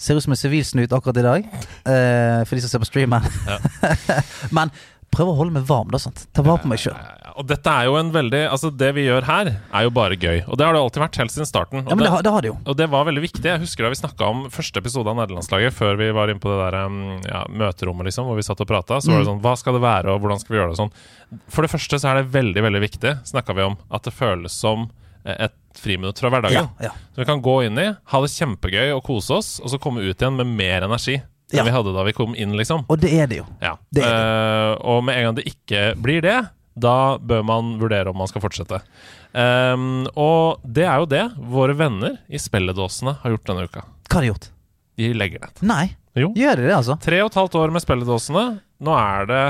Mm. 0.00 0.06
Ser 0.06 0.16
ut 0.16 0.24
som 0.24 0.32
en 0.32 0.40
sivilsnut 0.40 0.92
akkurat 0.96 1.18
i 1.20 1.22
dag, 1.26 1.44
eh, 1.84 2.40
for 2.48 2.56
de 2.56 2.62
som 2.64 2.70
ser 2.72 2.80
på 2.80 2.88
streamen. 2.88 3.20
men 4.56 4.70
prøv 5.12 5.28
å 5.32 5.36
holde 5.36 5.52
meg 5.58 5.66
varm, 5.68 5.90
da. 5.92 5.98
sant? 6.00 6.22
Ta 6.32 6.40
vare 6.46 6.62
på 6.62 6.70
meg 6.70 6.78
sjøl. 6.80 6.94
Ja, 6.94 7.16
ja, 7.26 7.32
Og 7.40 7.46
dette 7.50 7.66
er 7.72 7.88
jo 7.88 7.96
en 7.98 8.12
veldig 8.14 8.40
Altså, 8.52 8.70
det 8.70 8.92
vi 8.94 9.04
gjør 9.08 9.24
her, 9.26 9.50
er 9.74 9.82
jo 9.86 9.90
bare 9.94 10.14
gøy. 10.16 10.44
Og 10.46 10.56
det 10.56 10.64
har 10.66 10.72
det 10.76 10.80
alltid 10.84 11.02
vært, 11.02 11.18
helt 11.20 11.34
siden 11.34 11.48
starten. 11.50 11.82
Og 11.82 11.90
Ja, 11.90 11.96
men 11.98 12.04
det, 12.06 12.12
har- 12.14 12.22
det 12.22 12.32
har 12.32 12.40
det 12.46 12.50
jo. 12.52 12.56
Og 12.64 12.76
det 12.78 12.86
var 12.92 13.04
veldig 13.10 13.24
viktig. 13.26 13.42
Jeg 13.44 13.60
husker 13.64 13.84
da 13.84 13.90
vi 13.92 13.98
snakka 14.00 14.28
om 14.30 14.44
første 14.54 14.78
episode 14.80 15.10
av 15.10 15.18
nederlandslaget, 15.18 15.74
før 15.76 15.98
vi 16.00 16.08
var 16.16 16.30
inne 16.32 16.40
på 16.42 16.52
det 16.54 16.60
der 16.62 16.78
um, 16.86 17.00
ja, 17.26 17.42
møterommet, 17.50 18.06
liksom, 18.08 18.24
hvor 18.30 18.38
vi 18.38 18.46
satt 18.46 18.62
og 18.64 18.70
prata. 18.70 19.00
Så 19.02 19.10
var 19.10 19.18
det 19.20 19.26
Mm. 19.26 19.32
sånn 19.34 19.42
Hva 19.44 19.56
skal 19.58 19.76
det 19.76 19.82
være, 19.84 20.14
og 20.14 20.22
hvordan 20.24 20.40
skal 20.40 20.54
vi 20.54 20.60
gjøre 20.62 20.70
det 20.72 20.78
og 20.78 20.82
sånn? 20.86 21.44
For 21.50 21.66
det 21.66 21.74
første 21.74 21.98
så 22.00 22.08
er 22.14 22.22
det 22.22 22.30
veldig, 22.32 22.62
veldig 22.70 22.82
viktig, 22.86 23.12
snakka 23.34 23.54
vi 23.58 23.66
om, 23.66 23.76
at 23.90 24.06
det 24.06 24.14
føles 24.14 24.52
som 24.54 24.88
et 25.24 25.54
friminutt 25.80 26.18
fra 26.18 26.30
hverdagen. 26.32 26.68
Ja, 26.80 26.88
ja. 26.90 26.92
Så 27.14 27.22
vi 27.22 27.26
kan 27.28 27.42
gå 27.42 27.58
inn 27.66 27.78
i, 27.78 27.88
ha 28.12 28.20
det 28.24 28.30
kjempegøy 28.34 28.92
og 28.96 29.04
kose 29.06 29.36
oss, 29.38 29.50
og 29.62 29.70
så 29.72 29.78
komme 29.82 30.02
ut 30.02 30.16
igjen 30.20 30.36
med 30.40 30.46
mer 30.46 30.82
energi 30.88 31.20
enn 31.20 31.56
Ja. 31.58 31.64
vi 31.66 31.72
hadde 31.74 31.92
da 31.96 32.04
vi 32.06 32.12
kom 32.14 32.34
inn, 32.38 32.52
liksom. 32.54 32.84
Og 32.88 33.00
det 33.02 33.10
er 33.18 33.26
det 33.26 33.40
jo. 33.40 33.46
Ja. 33.62 33.76
Det 33.90 34.04
er 34.06 34.74
Uh, 34.76 34.76
og 34.86 35.04
med 35.04 35.16
en 35.18 35.24
gang 35.24 35.34
det 35.40 35.46
ikke 35.50 35.94
blir 35.98 36.20
det, 36.22 36.36
da 36.78 37.18
bør 37.18 37.42
man 37.44 37.72
vurdere 37.80 38.10
om 38.12 38.16
man 38.16 38.28
skal 38.30 38.40
fortsette. 38.44 38.78
Um, 39.34 40.06
og 40.18 40.60
det 40.64 40.84
er 40.86 40.98
jo 41.02 41.06
det 41.10 41.24
våre 41.50 41.74
venner 41.78 42.16
i 42.30 42.38
spilledåsene 42.38 43.16
har 43.22 43.34
gjort 43.34 43.46
denne 43.50 43.66
uka. 43.66 43.82
Hva 44.08 44.14
har 44.20 44.22
de 44.26 44.30
gjort? 44.30 44.48
De 45.00 45.10
legger 45.14 45.40
ned. 45.42 45.62
Nei, 45.66 45.96
Jo. 46.18 46.32
gjør 46.34 46.56
de 46.56 46.66
det, 46.66 46.74
altså? 46.74 46.96
Tre 47.02 47.20
og 47.22 47.30
et 47.30 47.38
halvt 47.38 47.54
år 47.60 47.70
med 47.74 47.82
spilledåsene. 47.82 48.44
Nå 48.80 48.94
er 48.98 49.26
det 49.30 49.42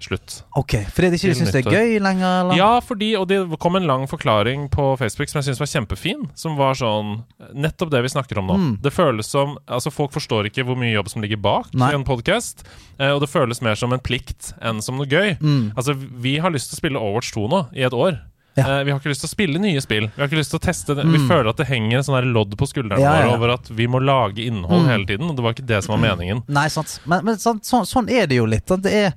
slutt. 0.00 0.42
Ok, 0.56 0.74
Fordi 0.92 1.10
de 1.10 1.16
ikke 1.16 1.34
syns 1.38 1.52
det 1.54 1.62
er 1.66 1.70
gøy 1.72 1.98
lenger? 2.02 2.40
Eller? 2.42 2.56
Ja, 2.58 2.80
fordi, 2.84 3.12
og 3.16 3.28
det 3.30 3.38
kom 3.62 3.76
en 3.76 3.86
lang 3.86 4.06
forklaring 4.10 4.66
på 4.70 4.98
Facebook 5.00 5.28
som 5.30 5.40
jeg 5.40 5.48
syns 5.54 5.60
var 5.62 5.70
kjempefin. 5.70 6.26
Som 6.34 6.56
var 6.56 6.74
sånn 6.74 7.24
Nettopp 7.54 7.90
det 7.94 8.02
vi 8.02 8.08
snakker 8.12 8.38
om 8.42 8.46
nå. 8.50 8.56
Mm. 8.58 8.74
Det 8.82 8.92
føles 8.92 9.26
som 9.30 9.56
Altså, 9.68 9.90
folk 9.94 10.12
forstår 10.12 10.50
ikke 10.50 10.64
hvor 10.66 10.76
mye 10.76 10.92
jobb 10.92 11.08
som 11.08 11.22
ligger 11.22 11.40
bak 11.40 11.72
Nei. 11.74 11.92
i 11.92 11.94
en 11.94 12.04
podkast. 12.04 12.64
og 12.98 13.20
det 13.20 13.30
føles 13.30 13.62
mer 13.62 13.74
som 13.76 13.92
en 13.92 14.00
plikt 14.00 14.52
enn 14.60 14.82
som 14.82 14.96
noe 14.96 15.06
gøy. 15.06 15.38
Mm. 15.40 15.72
Altså, 15.76 15.94
vi 15.96 16.36
har 16.38 16.50
lyst 16.50 16.70
til 16.70 16.76
å 16.76 16.82
spille 16.82 17.00
Overwatch 17.00 17.32
2 17.32 17.48
nå, 17.48 17.66
i 17.74 17.82
et 17.82 17.92
år. 17.92 18.20
Ja. 18.56 18.68
Eh, 18.78 18.84
vi 18.86 18.92
har 18.92 19.00
ikke 19.00 19.10
lyst 19.10 19.24
til 19.24 19.26
å 19.26 19.34
spille 19.34 19.58
nye 19.58 19.80
spill. 19.82 20.04
Vi 20.14 20.20
har 20.22 20.28
ikke 20.28 20.38
lyst 20.38 20.52
til 20.54 20.60
å 20.60 20.62
teste 20.62 20.94
det. 20.94 21.02
Vi 21.10 21.18
Mm. 21.18 21.26
føler 21.26 21.48
at 21.50 21.56
det 21.56 21.66
henger 21.66 21.96
en 21.98 22.04
sånn 22.06 22.32
lodd 22.32 22.54
på 22.56 22.68
skuldrene 22.70 23.00
Ja, 23.00 23.16
ja, 23.18 23.26
våre 23.26 23.34
over 23.34 23.48
at 23.54 23.66
vi 23.68 23.86
må 23.88 23.98
lage 23.98 24.38
innhold 24.46 24.84
Mm. 24.84 24.86
hele 24.86 25.06
tiden. 25.06 25.28
Og 25.30 25.34
det 25.34 25.42
var 25.42 25.54
ikke 25.54 25.66
det 25.66 25.82
som 25.82 25.98
var 26.00 26.08
meningen. 26.16 26.44
Nei, 26.46 26.68
sant. 26.68 27.00
Men, 27.04 27.24
men 27.24 27.36
sant, 27.38 27.64
sånn, 27.64 27.82
sånn 27.84 28.08
er 28.08 28.26
det 28.28 28.36
jo 28.36 28.46
litt. 28.46 28.64
Det 28.66 28.92
er, 28.92 29.12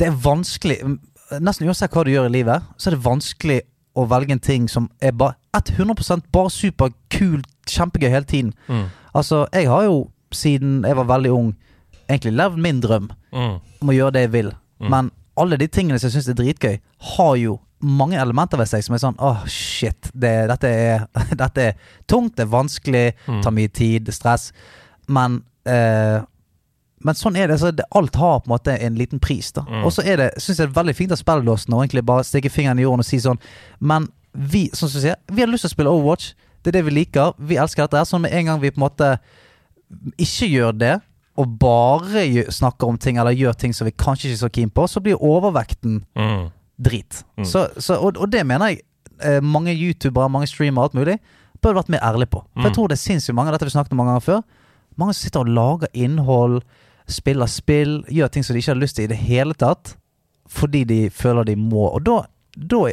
det 0.00 0.08
er 0.08 0.16
vanskelig 0.24 0.80
Nesten 1.44 1.68
uansett 1.68 1.92
hva 1.94 2.02
du 2.02 2.10
gjør 2.10 2.26
i 2.26 2.32
livet, 2.40 2.64
så 2.80 2.88
er 2.90 2.96
det 2.96 3.04
vanskelig 3.04 3.58
å 3.94 4.02
velge 4.10 4.32
en 4.34 4.40
ting 4.42 4.64
som 4.70 4.88
er 4.98 5.12
bare 5.14 5.36
100% 5.54 6.24
bare 6.34 6.50
superkul, 6.50 7.44
kjempegøy 7.70 8.08
hele 8.10 8.26
tiden. 8.26 8.48
Mm. 8.66 8.88
Altså, 9.14 9.44
jeg 9.54 9.68
har 9.70 9.84
jo 9.86 10.08
siden 10.34 10.80
jeg 10.88 10.96
var 10.98 11.06
veldig 11.06 11.30
ung, 11.36 11.52
egentlig 12.10 12.32
levd 12.34 12.58
min 12.58 12.80
drøm 12.82 13.06
Mm. 13.30 13.60
om 13.82 13.92
å 13.92 13.94
gjøre 13.94 14.12
det 14.16 14.20
jeg 14.24 14.32
vil. 14.32 14.50
Mm. 14.80 14.90
Men 14.90 15.10
alle 15.38 15.56
de 15.56 15.68
tingene 15.70 16.00
som 16.02 16.08
jeg 16.10 16.16
syns 16.18 16.28
er 16.32 16.38
dritgøy, 16.42 16.80
har 17.14 17.34
jo 17.38 17.60
mange 17.80 18.18
elementer 18.18 18.58
ved 18.58 18.66
seg 18.68 18.82
som 18.84 18.94
er 18.94 18.98
sånn 19.04 19.18
åh, 19.22 19.44
shit, 19.46 20.10
det, 20.12 20.34
dette, 20.50 20.66
er, 20.66 21.06
dette 21.44 21.58
er 21.68 21.78
tungt, 22.10 22.34
det 22.36 22.48
er 22.48 22.50
vanskelig, 22.58 23.06
Mm. 23.28 23.42
tar 23.46 23.54
mye 23.54 23.68
tid, 23.70 24.02
det 24.08 24.16
er 24.16 24.18
stress. 24.18 24.50
Men 25.08 25.44
eh, 25.64 26.20
men 27.04 27.14
sånn 27.14 27.36
er 27.36 27.48
det. 27.48 27.58
Så 27.60 27.70
det. 27.74 27.84
Alt 27.96 28.14
har 28.16 28.40
på 28.40 28.46
en 28.50 28.54
måte 28.58 28.74
en 28.80 28.94
liten 28.94 29.18
pris. 29.20 29.52
da 29.52 29.62
Mm. 29.62 29.84
Og 29.84 29.92
så 29.92 30.02
er 30.04 30.16
det 30.16 30.30
synes 30.38 30.58
jeg 30.58 30.68
det 30.68 30.76
er 30.76 30.82
veldig 30.82 30.96
fint 30.96 31.12
av 31.12 31.16
spilledåsen 31.18 31.72
egentlig 31.74 32.04
bare 32.04 32.24
stikke 32.24 32.50
fingeren 32.50 32.78
i 32.78 32.82
jorden 32.82 33.00
og 33.00 33.04
si 33.08 33.16
sånn 33.18 33.38
Men 33.80 34.08
vi 34.34 34.68
sånn 34.68 34.88
som 34.88 35.00
du 35.00 35.06
sier, 35.06 35.16
vi 35.32 35.40
har 35.42 35.48
lyst 35.48 35.62
til 35.64 35.70
å 35.70 35.74
spille 35.74 35.90
Overwatch. 35.90 36.34
Det 36.62 36.68
er 36.74 36.82
det 36.82 36.84
vi 36.84 36.90
liker. 37.00 37.32
Vi 37.38 37.56
elsker 37.56 37.82
dette. 37.86 37.96
her 37.96 38.04
Så 38.04 38.20
med 38.20 38.32
en 38.32 38.44
gang 38.46 38.60
vi 38.60 38.70
på 38.70 38.76
en 38.78 38.88
måte 38.88 39.18
ikke 40.18 40.46
gjør 40.50 40.72
det, 40.78 41.00
og 41.40 41.58
bare 41.58 42.44
snakker 42.52 42.86
om 42.88 42.98
ting 42.98 43.16
eller 43.18 43.32
gjør 43.32 43.56
ting 43.58 43.72
som 43.74 43.86
vi 43.88 43.92
kanskje 43.96 44.28
ikke 44.28 44.36
er 44.36 44.42
så 44.44 44.50
keen 44.52 44.70
på, 44.70 44.84
så 44.88 45.00
blir 45.00 45.16
overvekten 45.22 46.04
Mm. 46.16 46.50
drit. 46.80 47.24
Mm. 47.38 47.44
Så, 47.44 47.68
så, 47.78 47.94
og, 47.98 48.16
og 48.18 48.30
det 48.30 48.44
mener 48.46 48.68
jeg 48.68 48.80
eh, 49.22 49.40
mange 49.40 49.72
youtubere, 49.74 50.28
mange 50.30 50.46
streamere, 50.46 50.84
alt 50.84 50.94
mulig, 50.94 51.18
burde 51.62 51.76
vært 51.76 51.88
mer 51.88 52.00
ærlige 52.00 52.30
på. 52.30 52.42
For 52.52 52.60
Mm. 52.60 52.64
jeg 52.64 52.74
tror 52.74 52.88
det 52.88 52.96
er 52.98 53.04
sinnssykt 53.08 53.34
mange, 53.34 53.52
dette 53.52 53.64
vi 53.64 53.70
snakket 53.70 53.92
om 53.92 53.96
mange 53.96 54.10
ganger 54.12 54.20
før, 54.20 54.42
mange 54.96 55.14
som 55.14 55.22
sitter 55.26 55.40
og 55.40 55.46
lager 55.48 55.88
innhold, 55.94 56.62
spiller 57.12 57.50
spill, 57.50 58.00
gjør 58.08 58.32
ting 58.32 58.46
som 58.46 58.56
de 58.56 58.62
ikke 58.62 58.74
har 58.74 58.82
lyst 58.82 58.98
til 58.98 59.08
i 59.08 59.12
det 59.12 59.20
hele 59.20 59.56
tatt, 59.58 59.94
fordi 60.50 60.84
de 60.88 61.00
føler 61.14 61.46
de 61.50 61.56
må. 61.58 61.88
Og 61.90 62.04
da, 62.06 62.20
da, 62.56 62.84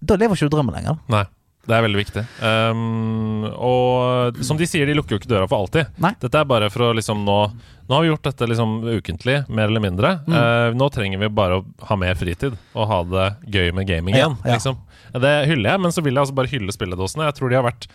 da 0.00 0.18
lever 0.20 0.38
ikke 0.38 0.50
du 0.50 0.56
drømmen 0.56 0.76
lenger. 0.78 0.98
Nei. 1.12 1.26
Det 1.60 1.76
er 1.76 1.82
veldig 1.84 1.98
viktig. 2.00 2.22
Um, 2.40 3.42
og 3.52 4.38
som 4.46 4.58
de 4.58 4.66
sier, 4.66 4.88
de 4.88 4.94
lukker 4.96 5.14
jo 5.14 5.20
ikke 5.20 5.28
døra 5.30 5.48
for 5.50 5.60
alltid. 5.60 5.90
Nei. 6.00 6.14
Dette 6.22 6.40
er 6.40 6.48
bare 6.48 6.70
for 6.72 6.88
å 6.88 6.94
liksom 6.96 7.26
nå 7.26 7.42
Nå 7.90 7.96
har 7.96 8.04
vi 8.04 8.10
gjort 8.12 8.26
dette 8.28 8.46
liksom 8.46 8.74
ukentlig, 8.86 9.32
mer 9.50 9.66
eller 9.66 9.82
mindre. 9.82 10.12
Mm. 10.22 10.34
Uh, 10.36 10.76
nå 10.78 10.86
trenger 10.94 11.18
vi 11.18 11.28
bare 11.34 11.56
å 11.58 11.64
ha 11.88 11.96
mer 11.98 12.14
fritid 12.14 12.54
og 12.54 12.84
ha 12.86 12.98
det 13.02 13.24
gøy 13.50 13.72
med 13.74 13.88
gaming 13.88 14.14
igjen. 14.14 14.36
ja. 14.44 14.52
Liksom. 14.54 14.78
Det 15.10 15.32
hyller 15.50 15.72
jeg, 15.72 15.82
men 15.82 15.90
så 15.90 16.04
vil 16.06 16.14
jeg 16.14 16.22
altså 16.22 16.36
bare 16.38 16.52
hylle 16.52 16.70
spilledåsene. 16.70 17.26
Jeg 17.26 17.34
tror 17.40 17.50
de 17.50 17.58
har 17.58 17.66
vært 17.66 17.88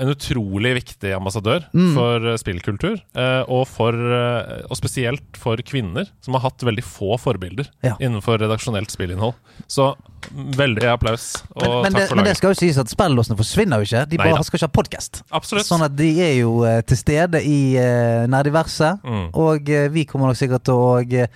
en 0.00 0.08
utrolig 0.12 0.74
viktig 0.78 1.12
ambassadør 1.16 1.64
Mm. 1.74 1.94
for 1.94 2.26
eh, 2.30 2.36
spillkultur. 2.40 2.96
eh, 3.14 3.42
og, 3.48 3.66
for, 3.68 3.92
eh, 3.92 4.62
og 4.70 4.76
spesielt 4.76 5.36
for 5.36 5.56
kvinner, 5.56 6.06
som 6.20 6.34
har 6.34 6.40
hatt 6.48 6.58
veldig 6.64 6.84
få 6.84 7.18
forbilder 7.20 7.66
Ja. 7.82 7.96
innenfor 8.00 8.38
redaksjonelt 8.40 8.90
spillinnhold. 8.90 9.34
Så 9.68 9.94
mm, 10.32 10.52
veldig 10.56 10.88
applaus, 10.92 11.42
og 11.56 11.62
Men, 11.62 11.70
men, 11.70 11.92
takk 11.92 12.00
det, 12.00 12.08
for 12.08 12.16
men 12.16 12.24
det 12.24 12.36
skal 12.36 12.50
jo 12.54 12.60
sies 12.62 12.78
at 12.78 12.88
spillåsene 12.88 13.36
forsvinner 13.36 13.78
jo 13.82 13.88
ikke. 13.90 14.08
De 14.08 14.16
Neida. 14.16 14.30
bare 14.34 14.44
skal 14.44 14.58
ikke 14.58 14.70
ha 14.70 14.82
podkast. 14.82 15.22
Sånn 15.68 15.84
at 15.84 15.96
de 15.96 16.10
er 16.20 16.34
jo 16.40 16.64
eh, 16.64 16.80
til 16.82 16.96
stede 16.96 17.42
i 17.44 17.76
uh, 17.76 18.26
Nerdiverset. 18.26 19.02
Mm. 19.04 19.28
Og 19.34 19.68
eh, 19.70 19.88
vi 19.88 20.04
kommer 20.06 20.28
nok 20.32 20.36
sikkert 20.40 20.64
til 20.64 20.74
å 20.74 21.02
eh, 21.04 21.26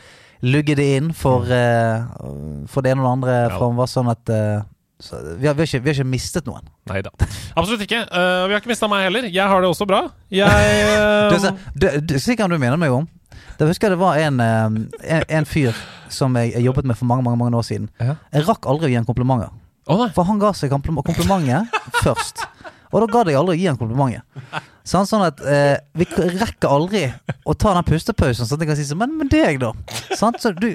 lugge 0.42 0.74
det 0.78 0.88
inn 0.96 1.12
for, 1.12 1.42
eh, 1.50 2.02
for 2.70 2.80
det 2.82 2.92
ene 2.94 3.02
og 3.02 3.06
det 3.08 3.12
andre 3.18 3.36
Ja. 3.50 3.58
framover. 3.58 3.86
Sånn 3.90 4.10
at 4.10 4.28
eh, 4.30 4.62
så 5.00 5.18
vi, 5.38 5.46
har, 5.46 5.54
vi, 5.54 5.62
har 5.62 5.66
ikke, 5.68 5.80
vi 5.84 5.90
har 5.92 5.94
ikke 6.00 6.10
mistet 6.10 6.46
noen. 6.48 6.64
Nei 6.90 6.98
da. 7.06 7.12
Absolutt 7.54 7.84
ikke. 7.84 8.00
Uh, 8.10 8.48
vi 8.48 8.56
har 8.56 8.58
ikke 8.62 8.72
mista 8.72 8.88
meg 8.90 9.04
heller. 9.06 9.28
Jeg 9.30 9.46
har 9.52 9.62
det 9.62 9.68
også 9.70 9.86
bra. 9.86 10.00
Jeg 10.34 10.48
Du, 11.30 11.36
eh, 11.38 11.60
du, 11.74 11.86
du, 12.02 12.16
sikkert 12.18 12.50
du 12.50 12.58
minner 12.58 12.80
meg 12.80 12.90
om 12.96 13.06
Da 13.60 13.66
husker 13.68 13.88
jeg 13.88 13.94
det 13.94 14.00
var 14.00 14.18
en, 14.22 14.40
eh, 14.42 14.66
en, 15.18 15.24
en 15.38 15.46
fyr 15.46 15.76
som 16.10 16.34
jeg, 16.40 16.54
jeg 16.56 16.64
jobbet 16.66 16.88
med 16.90 16.98
for 16.98 17.06
mange 17.10 17.22
mange, 17.26 17.38
mange 17.38 17.58
år 17.60 17.66
siden. 17.68 17.88
Jeg 18.00 18.44
rakk 18.48 18.66
aldri 18.70 18.88
å 18.88 18.92
gi 18.92 18.98
ham 18.98 19.06
komplimenter. 19.06 19.54
Oh. 19.88 20.02
For 20.16 20.26
han 20.28 20.38
ga 20.42 20.50
seg 20.56 20.70
komplim- 20.74 20.98
komplimentet 21.06 21.78
først. 22.04 22.42
Og 22.92 23.02
da 23.04 23.08
gadd 23.12 23.28
jeg 23.30 23.36
aldri 23.38 23.54
å 23.56 23.60
gi 23.60 23.66
ham 23.70 23.78
komplimentet. 23.80 24.22
Sånn, 24.88 25.06
sånn 25.08 25.26
at 25.26 25.40
eh, 25.44 25.76
vi 26.00 26.06
rekker 26.40 26.70
aldri 26.72 27.02
å 27.44 27.54
ta 27.54 27.74
den 27.76 27.86
pustepausen, 27.88 28.48
sånn 28.48 28.56
at 28.58 28.64
jeg 28.64 28.70
kan 28.72 28.78
si 28.80 28.86
sånn 28.88 29.02
Men, 29.02 29.14
med 29.20 29.30
deg, 29.32 29.58
da? 29.62 29.74
Sånn, 30.16 30.38
Så 30.40 30.54
du, 30.56 30.70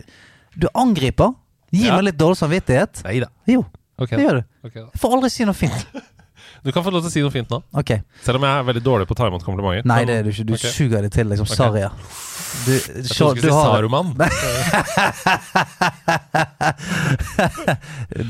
du 0.55 0.67
angriper. 0.77 1.33
Gir 1.73 1.87
Ja. 1.89 1.95
meg 1.97 2.11
litt 2.11 2.19
dårlig 2.21 2.37
samvittighet. 2.37 2.99
Neida. 3.07 3.31
Jo, 3.49 3.63
Ok, 4.01 4.09
det 4.15 4.23
gjør 4.25 4.39
du. 4.39 4.43
Okay. 4.67 4.81
Jeg 4.81 5.01
får 5.03 5.15
aldri 5.17 5.29
si 5.33 5.45
noe 5.45 5.57
fint. 5.57 5.85
Du 6.63 6.71
kan 6.71 6.83
få 6.85 6.91
lov 6.95 7.01
til 7.03 7.09
å 7.09 7.13
si 7.13 7.21
noe 7.23 7.31
fint 7.33 7.49
nå. 7.51 7.59
Ok. 7.75 7.91
Selv 8.23 8.39
om 8.39 8.45
jeg 8.47 8.55
er 8.61 8.67
veldig 8.69 8.83
dårlig 8.85 9.07
på 9.09 9.15
å 9.15 9.19
ta 9.19 9.27
imot 9.27 9.43
komplimenter. 9.43 9.83
Nei, 9.89 10.03
det 10.07 10.13
er 10.21 10.23
du 10.23 10.29
ikke. 10.31 10.45
Du 10.47 10.53
okay. 10.55 10.71
suger 10.71 11.01
det 11.03 11.11
til, 11.11 11.27
liksom. 11.27 11.49
Sarja. 11.51 11.89
Du, 12.63 12.71
Jeg 12.71 13.07
trodde 13.09 13.41
du 13.41 13.41
skulle 13.41 13.41
si 13.41 13.49
Saruman. 13.49 14.13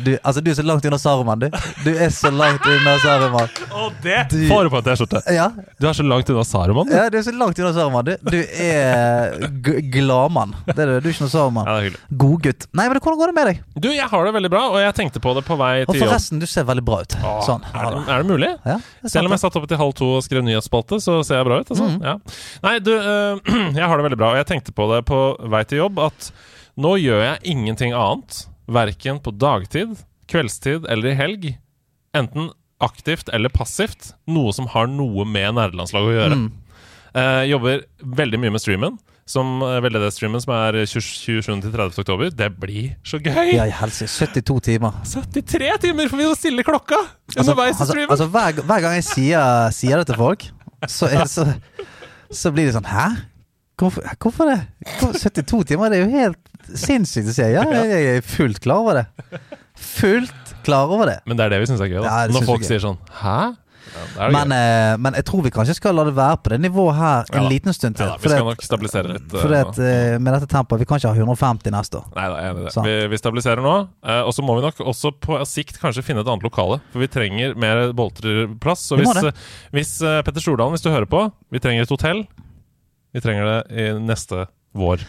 du, 0.06 0.18
Altså, 0.24 0.42
du 0.42 0.50
er 0.52 0.56
så 0.58 0.64
langt 0.66 0.86
unna 0.88 0.98
Saruman, 1.02 1.40
du. 1.44 1.50
Du 1.84 1.92
er 1.92 2.10
så 2.14 2.32
langt 2.34 2.66
unna 2.68 2.96
Saruman. 3.04 3.50
Å, 3.70 3.90
det 4.04 4.20
Du- 4.32 4.48
får 4.50 4.64
du 4.64 4.70
på 4.74 4.78
en 4.80 4.84
T-skjorte! 4.88 5.22
Ja, 5.34 5.50
Du 5.80 5.88
er 5.90 5.94
så 5.94 6.04
langt 6.08 6.30
unna 6.30 6.44
Saruman. 6.48 6.88
du. 6.88 6.96
ja, 6.96 7.10
du 7.10 7.18
er 7.18 7.22
så 7.28 7.32
langt 7.36 7.60
unna 7.60 7.74
Saruman, 7.76 8.06
du. 8.06 8.16
Du 8.24 8.40
er 8.40 9.38
gladmann. 9.94 10.56
Det 10.68 10.80
er 10.80 10.86
du. 10.86 11.00
Du 11.04 11.10
er 11.10 11.14
ikke 11.14 11.26
noe 11.28 11.34
Saruman. 11.36 11.68
Ja, 11.68 11.74
det 11.76 11.80
er 11.84 11.90
hyggelig. 11.90 12.02
Godgutt. 12.24 12.68
Nei, 12.74 12.88
men 12.90 13.00
hvordan 13.00 13.20
går 13.22 13.28
det 13.34 13.36
med 13.40 13.48
deg? 13.52 13.62
Du, 13.76 13.90
jeg 13.94 14.08
har 14.10 14.26
det 14.30 14.34
veldig 14.38 14.52
bra, 14.54 14.64
og 14.72 14.80
jeg 14.82 14.96
tenkte 14.98 15.20
på 15.24 15.34
det 15.38 15.44
på 15.48 15.58
vei 15.60 15.74
til 15.86 16.00
jobb. 16.00 16.08
forresten, 16.08 16.40
du 16.40 16.48
ser 16.50 16.64
veldig 16.70 16.86
bra 16.88 17.02
ut. 17.04 17.18
Åh, 17.20 17.42
Sånn. 17.46 17.64
er, 17.74 17.90
det, 17.92 18.04
er 18.08 18.23
det 18.23 18.23
mulig? 18.28 18.50
Ja, 18.66 18.78
det 19.04 19.12
Selv 19.14 19.30
om 19.30 19.36
jeg 19.36 19.44
satt 19.44 19.58
oppe 19.60 19.70
til 19.72 19.80
halv 19.80 19.94
to 19.98 20.10
og 20.18 20.24
skrev 20.26 20.46
nyhetsspalte, 20.46 21.00
så 21.04 21.20
ser 21.26 21.42
jeg 21.42 21.48
bra 21.50 21.60
ut. 21.62 21.70
Altså. 21.74 21.90
Mm. 21.92 22.00
Ja. 22.06 22.16
Nei, 22.66 22.74
du, 22.84 22.94
øh, 22.96 23.54
jeg 23.80 23.92
har 23.92 24.00
det 24.00 24.08
veldig 24.08 24.20
bra, 24.20 24.34
og 24.34 24.42
jeg 24.42 24.50
tenkte 24.50 24.76
på 24.76 24.88
det 24.94 25.04
på 25.10 25.22
vei 25.54 25.64
til 25.68 25.84
jobb 25.84 26.02
at 26.08 26.32
nå 26.80 26.96
gjør 26.98 27.22
jeg 27.28 27.54
ingenting 27.54 27.94
annet, 27.98 28.44
verken 28.74 29.20
på 29.22 29.34
dagtid, 29.38 29.98
kveldstid 30.32 30.88
eller 30.90 31.12
i 31.12 31.18
helg, 31.20 31.48
enten 32.18 32.52
aktivt 32.84 33.30
eller 33.34 33.54
passivt, 33.54 34.14
noe 34.28 34.54
som 34.56 34.68
har 34.74 34.90
noe 34.92 35.26
med 35.30 35.56
nerdelandslaget 35.60 36.10
å 36.10 36.18
gjøre. 36.18 36.40
Mm. 36.40 36.52
Uh, 37.14 37.44
jobber 37.46 37.84
veldig 38.22 38.40
mye 38.42 38.54
med 38.56 38.64
streamen. 38.64 38.98
Som 39.26 39.62
uh, 39.64 39.78
veldedighetsstreamen 39.80 40.42
som 40.44 40.52
er 40.58 40.76
27.-30. 40.90 42.00
oktober. 42.02 42.30
Det 42.36 42.50
blir 42.60 42.90
så 43.08 43.20
gøy! 43.24 43.54
Ja, 43.56 43.64
i 43.70 43.72
helsike. 43.72 44.10
72 44.12 44.58
timer. 44.68 44.98
73 45.08 45.70
timer, 45.86 46.10
for 46.12 46.20
vi 46.20 46.28
må 46.28 46.36
stille 46.36 46.66
klokka 46.68 47.00
Altså, 47.00 47.46
underveis 47.46 47.72
i 47.72 47.80
altså, 47.80 47.88
streamen! 47.94 48.12
altså 48.12 48.28
hver, 48.34 48.60
hver 48.68 48.84
gang 48.84 48.98
jeg 49.00 49.06
sier, 49.08 49.70
sier 49.72 50.02
det 50.04 50.10
til 50.12 50.20
folk, 50.20 50.44
så, 50.92 51.08
er, 51.08 51.24
så, 51.32 51.46
så 52.36 52.52
blir 52.52 52.68
det 52.68 52.76
sånn 52.76 52.90
Hæ? 52.92 53.06
Hvorfor, 53.80 54.04
hvorfor 54.22 54.52
det? 54.52 54.60
Hvor- 55.00 55.16
72 55.18 55.64
timer? 55.72 55.90
Det 55.94 56.02
er 56.02 56.04
jo 56.04 56.12
helt 56.20 56.76
sinnssykt 56.84 57.32
å 57.32 57.34
si. 57.36 57.48
Ja, 57.56 57.64
jeg, 57.64 57.90
jeg 57.96 58.20
er 58.20 58.28
fullt 58.28 58.60
klar 58.64 58.84
over 58.84 59.00
det. 59.02 59.40
Fullt 59.80 60.54
klar 60.68 60.92
over 60.92 61.10
det. 61.10 61.18
Men 61.28 61.40
det 61.40 61.48
er 61.48 61.56
det 61.56 61.64
vi 61.64 61.72
syns 61.72 61.82
er 61.84 61.90
gøy. 61.92 62.02
da 62.04 62.12
Ja, 62.12 62.28
Når 62.32 62.46
folk 62.48 62.64
er 62.64 62.70
sier 62.70 62.84
sånn 62.84 63.00
Hæ? 63.24 63.38
Ja, 63.94 64.28
Men, 64.34 64.52
eh, 64.52 64.98
men 64.98 65.14
jeg 65.18 65.26
tror 65.26 65.44
vi 65.46 65.52
kanskje 65.54 65.76
skal 65.78 65.96
la 65.96 66.04
det 66.08 66.14
være 66.18 66.38
på 66.44 66.50
det 66.54 66.60
nivået 66.64 66.96
her 66.98 67.26
en 67.34 67.44
Ja 67.44 67.50
liten 67.50 67.74
stund 67.74 67.96
til. 67.96 68.06
Ja, 68.06 68.16
da, 68.16 68.22
vi 68.24 68.30
skal 68.30 68.46
nok 68.46 68.62
stabilisere 68.66 69.12
litt. 69.14 69.28
for 69.32 69.48
det 69.54 69.62
eh, 69.80 70.18
med 70.20 70.34
dette 70.34 70.48
tempoet 70.50 70.80
Vi 70.80 70.86
kan 70.90 70.98
ikke 71.02 71.12
ha 71.14 71.16
150 71.16 71.72
neste 71.76 71.98
år. 72.02 72.06
Nei 72.16 72.28
da, 72.30 72.36
jeg 72.42 72.46
er 72.46 72.54
enig 72.54 72.62
i 72.62 72.66
det. 72.68 72.74
Sånn. 72.74 72.88
Vi, 72.90 72.96
vi 73.14 73.18
stabiliserer 73.22 73.62
nå. 73.66 73.76
eh, 74.06 74.22
og 74.24 74.34
så 74.34 74.42
må 74.46 74.56
vi 74.60 74.66
nok 74.66 74.80
også 74.94 75.12
på 75.22 75.40
sikt 75.46 75.80
kanskje 75.82 76.04
finne 76.04 76.22
et 76.26 76.28
annet 76.28 76.44
lokale. 76.44 76.80
For 76.92 77.00
vi 77.00 77.08
trenger 77.08 77.56
mer 77.56 77.94
bolterplass. 77.94 78.88
Så 78.90 78.98
hvis, 78.98 79.16
eh, 79.24 79.32
hvis 79.74 79.94
uh, 80.02 80.22
Petter 80.26 80.42
Stordalen, 80.42 80.74
hvis 80.78 80.82
du 80.86 80.90
hører 80.90 81.06
på, 81.10 81.26
vi 81.54 81.60
trenger 81.64 81.84
et 81.86 81.94
hotell. 81.94 82.26
Vi 83.14 83.22
trenger 83.22 83.46
det 83.46 83.60
i 83.78 83.92
neste 84.02 84.48
vår. 84.74 85.04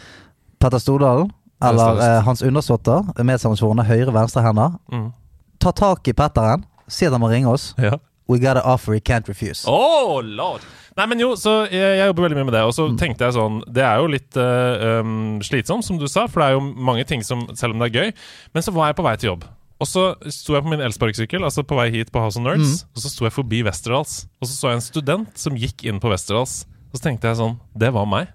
Petter 0.60 0.78
Stordalen, 0.80 1.30
eller 1.64 2.00
eh, 2.04 2.18
hans 2.26 2.42
undersåtter, 2.44 3.06
medsammensvorne 3.24 3.84
høyre-venstre-hender, 3.88 4.74
Mm. 4.92 5.12
ta 5.58 5.72
tak 5.72 6.06
i 6.08 6.12
Petteren, 6.12 6.64
si 6.88 7.06
at 7.06 7.12
han 7.12 7.20
må 7.22 7.30
ringe 7.32 7.48
oss. 7.48 7.70
Ja. 7.80 7.96
We 8.28 8.38
got 8.40 8.56
an 8.56 8.64
offer 8.64 8.94
he 8.94 9.00
can't 9.00 9.28
refuse. 9.28 9.64
Oh, 9.68 10.20
lord 10.24 10.64
Nei, 10.94 11.06
men 11.10 11.18
jo, 11.18 11.32
så 11.36 11.64
jeg, 11.66 11.96
jeg 11.98 12.06
jobber 12.06 12.28
veldig 12.28 12.38
mye 12.38 12.46
med 12.48 12.54
det. 12.54 12.62
Og 12.68 12.74
så 12.76 12.86
tenkte 12.98 13.26
jeg 13.26 13.34
sånn 13.36 13.58
Det 13.66 13.82
er 13.82 13.98
jo 13.98 14.10
litt 14.12 14.38
uh, 14.38 15.00
um, 15.02 15.40
slitsomt, 15.44 15.84
som 15.86 15.98
du 15.98 16.06
sa, 16.10 16.28
for 16.30 16.40
det 16.40 16.46
er 16.46 16.54
jo 16.56 16.62
mange 16.86 17.04
ting 17.08 17.24
som 17.26 17.42
Selv 17.58 17.74
om 17.74 17.82
det 17.82 17.90
er 17.90 17.98
gøy. 17.98 18.14
Men 18.54 18.64
så 18.64 18.74
var 18.74 18.92
jeg 18.92 18.98
på 19.00 19.06
vei 19.06 19.16
til 19.18 19.32
jobb. 19.32 19.48
Og 19.82 19.90
så 19.90 20.04
sto 20.32 20.54
jeg 20.54 20.64
på 20.64 20.70
min 20.70 20.84
elsparkesykkel, 20.86 21.42
altså 21.44 21.64
på 21.66 21.76
vei 21.76 21.88
hit 21.92 22.12
på 22.14 22.22
House 22.22 22.38
of 22.38 22.44
Nerds, 22.46 22.84
og 22.94 23.02
så 23.02 23.10
sto 23.10 23.26
jeg 23.26 23.34
forbi 23.34 23.58
Westerdals. 23.66 24.14
Og 24.38 24.46
så 24.46 24.54
så 24.54 24.70
jeg 24.70 24.78
en 24.78 24.84
student 24.86 25.42
som 25.42 25.58
gikk 25.58 25.82
inn 25.90 25.98
på 26.00 26.12
Westerdals. 26.12 26.62
Og 26.92 27.00
så 27.00 27.08
tenkte 27.08 27.28
jeg 27.28 27.40
sånn 27.42 27.58
Det 27.76 27.90
var 27.92 28.06
meg. 28.08 28.30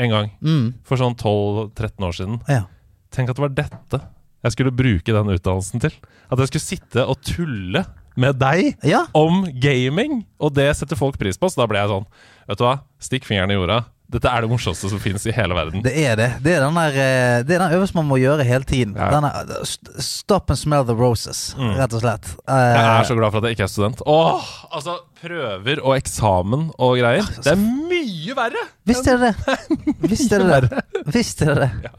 En 0.00 0.12
gang. 0.12 0.30
Mm. 0.44 0.66
For 0.86 1.00
sånn 1.00 1.16
12-13 1.16 2.06
år 2.06 2.16
siden. 2.20 2.40
Ja. 2.52 2.66
Tenk 3.10 3.32
at 3.32 3.40
det 3.40 3.46
var 3.48 3.56
dette 3.56 4.04
jeg 4.40 4.54
skulle 4.54 4.72
bruke 4.72 5.12
den 5.12 5.32
utdannelsen 5.34 5.82
til. 5.82 5.96
At 6.32 6.40
jeg 6.40 6.50
skulle 6.50 6.64
sitte 6.64 7.04
og 7.04 7.20
tulle 7.26 7.82
med 8.16 8.38
deg 8.40 8.74
ja. 8.86 9.04
om 9.14 9.44
gaming, 9.62 10.24
og 10.40 10.54
det 10.56 10.72
setter 10.76 10.96
folk 10.98 11.18
pris 11.20 11.38
på. 11.38 11.48
Så 11.50 11.60
da 11.62 11.66
ble 11.70 11.78
jeg 11.82 11.88
sånn 11.92 12.06
Vet 12.50 12.58
du 12.58 12.64
hva, 12.66 12.80
stikk 12.98 13.24
fingeren 13.28 13.52
i 13.52 13.54
jorda. 13.54 13.84
Dette 14.10 14.26
er 14.26 14.42
det 14.42 14.48
morsomste 14.50 14.88
som 14.90 14.98
finnes 14.98 15.22
i 15.30 15.30
hele 15.30 15.54
verden. 15.54 15.84
Det 15.84 15.92
er 16.02 16.16
det. 16.18 16.24
Det 16.42 16.56
er 16.56 16.64
den 16.64 16.74
der 16.74 16.96
eh, 16.98 17.42
Det 17.46 17.54
er 17.54 17.60
den 17.62 17.74
øvelsen 17.76 17.94
man 18.00 18.08
må 18.08 18.16
gjøre 18.18 18.42
hele 18.42 18.66
tiden. 18.66 18.96
Ja. 18.98 19.06
Denne, 19.14 19.30
eh, 19.44 20.00
stop 20.02 20.50
and 20.50 20.58
smell 20.58 20.82
the 20.88 20.96
roses, 20.98 21.54
Mm. 21.54 21.76
rett 21.78 21.94
og 21.94 22.02
slett. 22.02 22.26
Jeg 22.48 22.74
Eh, 22.80 22.88
er 22.98 23.06
så 23.06 23.14
glad 23.14 23.30
for 23.30 23.38
at 23.38 23.44
jeg 23.46 23.54
ikke 23.54 23.68
er 23.68 23.70
student. 23.70 24.02
Åh, 24.06 24.50
altså 24.74 24.96
Prøver 25.22 25.78
og 25.84 25.94
eksamen 26.00 26.72
og 26.76 26.98
greier. 26.98 27.22
Det 27.38 27.52
er 27.54 27.62
mye 27.62 28.34
verre! 28.34 28.66
Visst 28.90 29.06
er 29.06 29.18
det 29.22 29.30
det. 29.46 29.56
Visst 30.10 30.32
er 30.32 30.38
det 30.42 30.60
det. 30.66 30.82
Visst 31.14 31.42
er 31.46 31.54
det 31.54 31.70
det. 31.70 31.92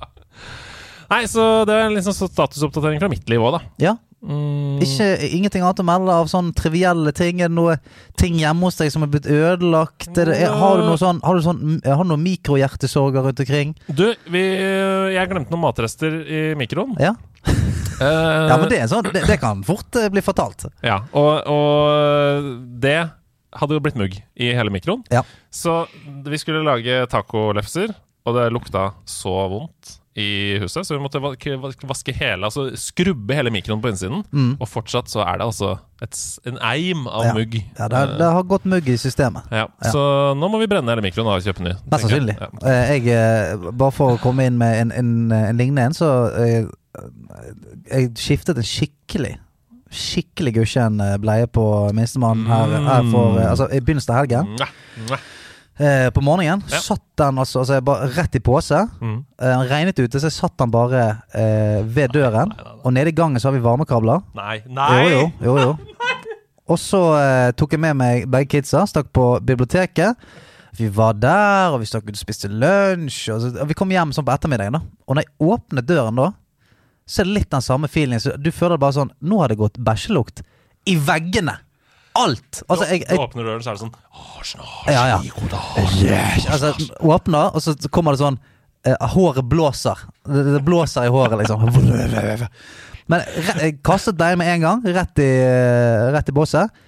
Nei, 1.12 1.24
så 1.32 1.66
det 1.68 1.76
er 1.76 1.88
en 1.88 1.96
liksom 1.96 2.16
statusoppdatering 2.16 3.00
fra 3.00 3.10
mitt 3.12 3.28
liv 3.32 3.40
òg, 3.40 3.56
da. 3.56 3.62
Ja. 3.84 3.96
Mm, 4.22 4.78
Ikke, 4.86 5.06
ingenting 5.34 5.64
annet 5.66 5.80
å 5.82 5.86
melde 5.86 6.14
av 6.14 6.28
sånne 6.30 6.54
trivielle 6.58 7.10
ting? 7.18 7.40
Er 7.42 7.50
det 7.50 7.58
noe 7.58 7.78
ting 8.20 8.38
hjemme 8.38 8.68
hos 8.68 8.78
deg 8.78 8.92
som 8.94 9.06
er 9.06 9.10
blitt 9.10 9.26
ødelagt? 9.26 10.12
Er 10.14 10.30
det, 10.30 10.36
er, 10.46 10.54
har 10.62 10.82
du 10.82 10.92
sånn 11.02 11.22
Har 11.26 11.38
du, 11.38 11.42
sånn, 11.46 11.80
har 11.86 12.04
du 12.04 12.12
noe 12.12 12.22
mikrohjertesorger 12.22 13.26
rundt 13.26 13.42
omkring? 13.42 13.74
Du, 13.88 14.12
vi, 14.30 14.44
jeg 15.16 15.32
glemte 15.32 15.54
noen 15.54 15.66
matrester 15.66 16.20
i 16.22 16.44
mikroen. 16.60 16.94
Ja, 17.02 17.16
ja 18.02 18.60
men 18.62 18.70
det, 18.70 18.84
sånn, 18.92 19.10
det, 19.10 19.26
det 19.30 19.40
kan 19.42 19.66
fort 19.66 19.98
eh, 19.98 20.12
bli 20.14 20.22
fatalt. 20.26 20.68
Ja, 20.86 21.02
og, 21.18 21.50
og 21.50 22.52
det 22.84 23.00
hadde 23.58 23.76
jo 23.76 23.84
blitt 23.84 23.98
mugg 24.00 24.20
i 24.38 24.52
hele 24.56 24.74
mikroen. 24.74 25.02
Ja. 25.12 25.26
Så 25.50 25.84
vi 26.30 26.40
skulle 26.40 26.62
lage 26.66 27.02
tacolefser, 27.12 27.96
og 28.22 28.38
det 28.38 28.52
lukta 28.54 28.92
så 29.10 29.34
vondt 29.52 29.98
i 30.20 30.58
huset, 30.60 30.84
så 30.84 30.98
vi 30.98 31.00
måtte 31.00 31.22
vaske 31.88 32.12
hele, 32.18 32.44
altså 32.50 32.66
skrubbe 32.76 33.32
hele 33.38 33.52
mikroen 33.54 33.80
på 33.80 33.88
innsiden. 33.94 34.26
Mm. 34.36 34.58
Og 34.60 34.68
fortsatt 34.68 35.08
så 35.08 35.22
er 35.24 35.38
det 35.40 35.46
altså 35.48 35.70
et, 36.04 36.18
en 36.52 36.58
eim 36.68 37.06
av 37.08 37.30
Ja. 37.30 37.34
mugg. 37.38 37.56
Ja, 37.80 37.88
det, 37.88 38.02
det 38.20 38.28
har 38.36 38.44
gått 38.44 38.66
mugg 38.68 38.90
i 38.92 38.98
systemet. 39.00 39.48
Ja, 39.52 39.68
Ja. 39.84 39.92
Så 39.94 40.02
nå 40.36 40.50
må 40.52 40.60
vi 40.60 40.68
brenne 40.68 40.92
hele 40.92 41.02
mikroen 41.06 41.30
og 41.32 41.40
kjøpe 41.46 41.64
ny. 41.64 41.78
Mest 41.92 42.04
sannsynlig. 42.04 42.36
jeg. 42.40 42.50
Ja. 42.62 42.68
Eh, 42.68 42.92
Jeg, 42.92 43.08
eh, 43.08 43.72
bare 43.72 43.92
for 43.96 44.18
å 44.18 44.20
komme 44.20 44.46
inn 44.50 44.58
med 44.60 44.82
en, 44.82 44.92
en, 44.92 45.32
en 45.32 45.58
lignende 45.58 45.86
en, 45.92 45.94
så 45.96 46.12
jeg, 46.44 46.68
Jeg 47.92 48.12
skiftet 48.20 48.58
en 48.60 48.68
skikkelig 48.68 49.38
Skikkelig 49.92 50.54
gusjen 50.60 51.00
eh, 51.04 51.18
bleie 51.24 51.48
på 51.48 51.64
minstemann 51.96 52.46
her, 52.48 52.68
her 52.84 53.08
for 53.12 53.40
eh, 53.40 53.48
Altså 53.50 53.70
i 53.72 53.80
begynnelsen 53.80 54.12
av 54.16 54.20
helgen. 54.26 54.58
Mwah. 55.08 55.24
Eh, 55.82 56.10
på 56.14 56.22
morgenen 56.22 56.62
Ja. 56.70 56.78
satt 56.84 57.02
den 57.18 57.40
altså, 57.42 57.62
altså 57.64 57.74
jeg 57.80 57.86
bare 57.88 58.10
rett 58.14 58.36
i 58.38 58.42
pose. 58.44 58.84
Mm. 59.02 59.16
Eh, 59.42 59.54
Han 59.56 59.66
regnet 59.70 59.98
ute, 59.98 60.20
så 60.22 60.28
jeg 60.30 60.36
satt 60.36 60.54
den 60.62 60.70
bare 60.74 61.06
eh, 61.34 61.82
ved 61.88 62.14
døren. 62.14 62.52
Nei, 62.54 62.58
nei, 62.60 62.68
nei. 62.76 62.82
Og 62.86 62.94
nede 62.94 63.10
i 63.10 63.16
gangen 63.18 63.42
så 63.42 63.50
har 63.50 63.56
vi 63.58 63.64
varmekabler. 63.66 64.22
Nei, 64.38 64.60
nei! 64.68 64.92
Jo, 65.10 65.10
jo, 65.10 65.32
jo, 65.48 65.58
jo. 65.58 65.78
Og 66.72 66.78
så 66.80 67.00
eh, 67.18 67.52
tok 67.58 67.74
jeg 67.74 67.82
med 67.84 67.98
meg 67.98 68.28
begge 68.32 68.52
kidsa, 68.54 68.84
stakk 68.88 69.10
på 69.16 69.26
biblioteket. 69.44 70.16
Vi 70.78 70.88
var 70.94 71.18
der, 71.20 71.74
og 71.74 71.82
vi 71.82 71.90
stakk 71.90 72.06
ut 72.08 72.14
og 72.14 72.22
spiste 72.22 72.48
lunsj. 72.48 73.26
Og, 73.34 73.42
så, 73.44 73.50
og 73.64 73.68
vi 73.68 73.76
kom 73.76 73.90
hjem 73.92 74.14
sånn 74.16 74.24
på 74.28 74.32
ettermiddagen. 74.36 74.78
da 74.78 74.84
Og 75.10 75.18
når 75.18 75.26
jeg 75.26 75.50
åpnet 75.50 75.90
døren 75.90 76.16
da, 76.22 76.30
så 77.10 77.24
er 77.24 77.28
det 77.28 77.34
litt 77.42 77.50
den 77.52 77.66
samme 77.66 77.90
feelingen. 77.92 78.22
Så 78.24 78.38
du 78.40 78.52
føler 78.56 78.80
bare 78.80 78.96
sånn 79.02 79.12
Nå 79.20 79.42
har 79.42 79.52
det 79.52 79.58
gått 79.60 79.82
bæsjelukt 79.84 80.46
i 80.88 80.96
veggene! 80.96 81.58
Alt! 82.20 82.62
Altså, 82.68 82.88
jeg, 82.90 83.06
jeg, 83.08 83.20
åpner 83.20 83.48
døren, 83.48 83.64
så 83.64 83.72
er 83.72 83.78
det 83.78 83.84
sånn 83.86 83.94
Arsenal, 84.42 84.72
Ja, 84.92 85.04
ja. 85.14 85.20
Yes, 86.02 86.48
altså, 86.52 86.74
åpner, 87.00 87.56
og 87.56 87.64
så 87.64 87.76
kommer 87.94 88.16
det 88.16 88.24
sånn 88.24 88.40
eh, 88.88 88.98
Håret 89.14 89.48
blåser. 89.48 90.02
Det, 90.28 90.44
det 90.58 90.64
blåser 90.68 91.08
i 91.08 91.14
håret, 91.14 91.40
liksom. 91.40 91.64
Men 93.12 93.24
jeg 93.62 93.80
kastet 93.86 94.20
deg 94.20 94.38
med 94.40 94.52
en 94.54 94.66
gang, 94.66 94.86
rett 95.00 95.24
i, 95.24 95.32
eh, 95.46 96.10
rett 96.16 96.32
i 96.32 96.36
båset. 96.36 96.84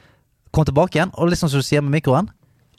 Kom 0.53 0.68
tilbake 0.68 1.00
igjen, 1.00 1.13
og 1.15 1.32
liksom 1.32 1.51
som 1.51 1.63
du 1.63 1.65
sier 1.65 1.84
med 1.84 1.96
mikroen 1.98 2.30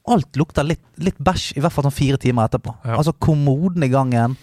Alt 0.05 0.37
lukter 0.37 0.67
litt, 0.69 0.83
litt 1.01 1.17
bæsj, 1.17 1.55
i 1.57 1.63
hvert 1.65 1.73
fall 1.73 1.87
sånn 1.87 1.95
fire 1.97 2.19
timer 2.21 2.51
etterpå. 2.51 2.75
Ja. 2.85 2.99
Altså 2.99 3.15
kommoden 3.17 3.87
i 3.87 3.89
gangen, 3.89 4.35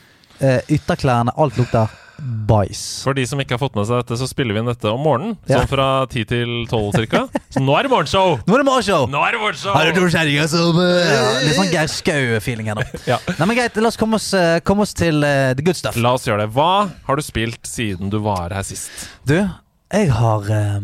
eh, 0.41 0.57
ytterklærne, 0.73 1.35
alt 1.37 1.59
lukter 1.59 1.91
bæsj. 2.21 2.81
For 3.05 3.17
de 3.17 3.25
som 3.27 3.41
ikke 3.41 3.55
har 3.55 3.61
fått 3.61 3.77
med 3.77 3.87
seg 3.89 4.01
dette, 4.03 4.17
så 4.21 4.27
spiller 4.29 4.55
vi 4.55 4.61
inn 4.61 4.69
dette 4.69 4.91
om 4.91 5.01
morgenen. 5.03 5.35
Ja. 5.49 5.61
Sånn 5.61 5.71
fra 5.71 5.87
10 6.05 6.27
til 6.29 6.53
12 6.69 6.91
cirka. 6.95 7.23
Så 7.53 7.63
nå 7.63 7.75
er 7.77 7.87
det 7.87 7.93
morgenshow! 7.93 8.37
Nå 8.47 8.55
er 8.55 8.63
det 8.63 8.67
morgenshow! 8.69 9.07
Nå 9.11 9.23
er 9.25 9.35
det 9.35 9.41
morgenshow! 9.41 9.75
Har 9.75 9.89
du 9.89 9.99
to 9.99 10.07
kjerringer 10.13 10.49
som 10.51 10.79
eh, 10.83 11.11
ja, 11.11 11.23
Litt 11.45 11.57
sånn 11.57 11.71
Geir 11.73 11.91
Skau-feeling 11.91 12.71
her 12.71 12.79
nå. 12.79 12.85
Ja. 13.09 13.19
Nei, 13.39 13.47
men 13.49 13.57
greit, 13.57 13.79
la 13.81 13.91
oss 13.91 13.99
komme 13.99 14.19
oss, 14.21 14.31
eh, 14.37 14.59
komme 14.67 14.85
oss 14.87 14.95
til 14.97 15.23
uh, 15.25 15.51
the 15.57 15.65
good 15.65 15.79
stuff. 15.79 15.97
La 15.99 16.15
oss 16.17 16.27
gjøre 16.29 16.45
det. 16.45 16.51
Hva 16.55 16.71
har 17.07 17.19
du 17.19 17.25
spilt 17.25 17.65
siden 17.67 18.13
du 18.13 18.19
var 18.23 18.53
her 18.55 18.67
sist? 18.67 18.91
Du, 19.27 19.37
jeg 19.91 20.11
har 20.15 20.51
eh, 20.55 20.77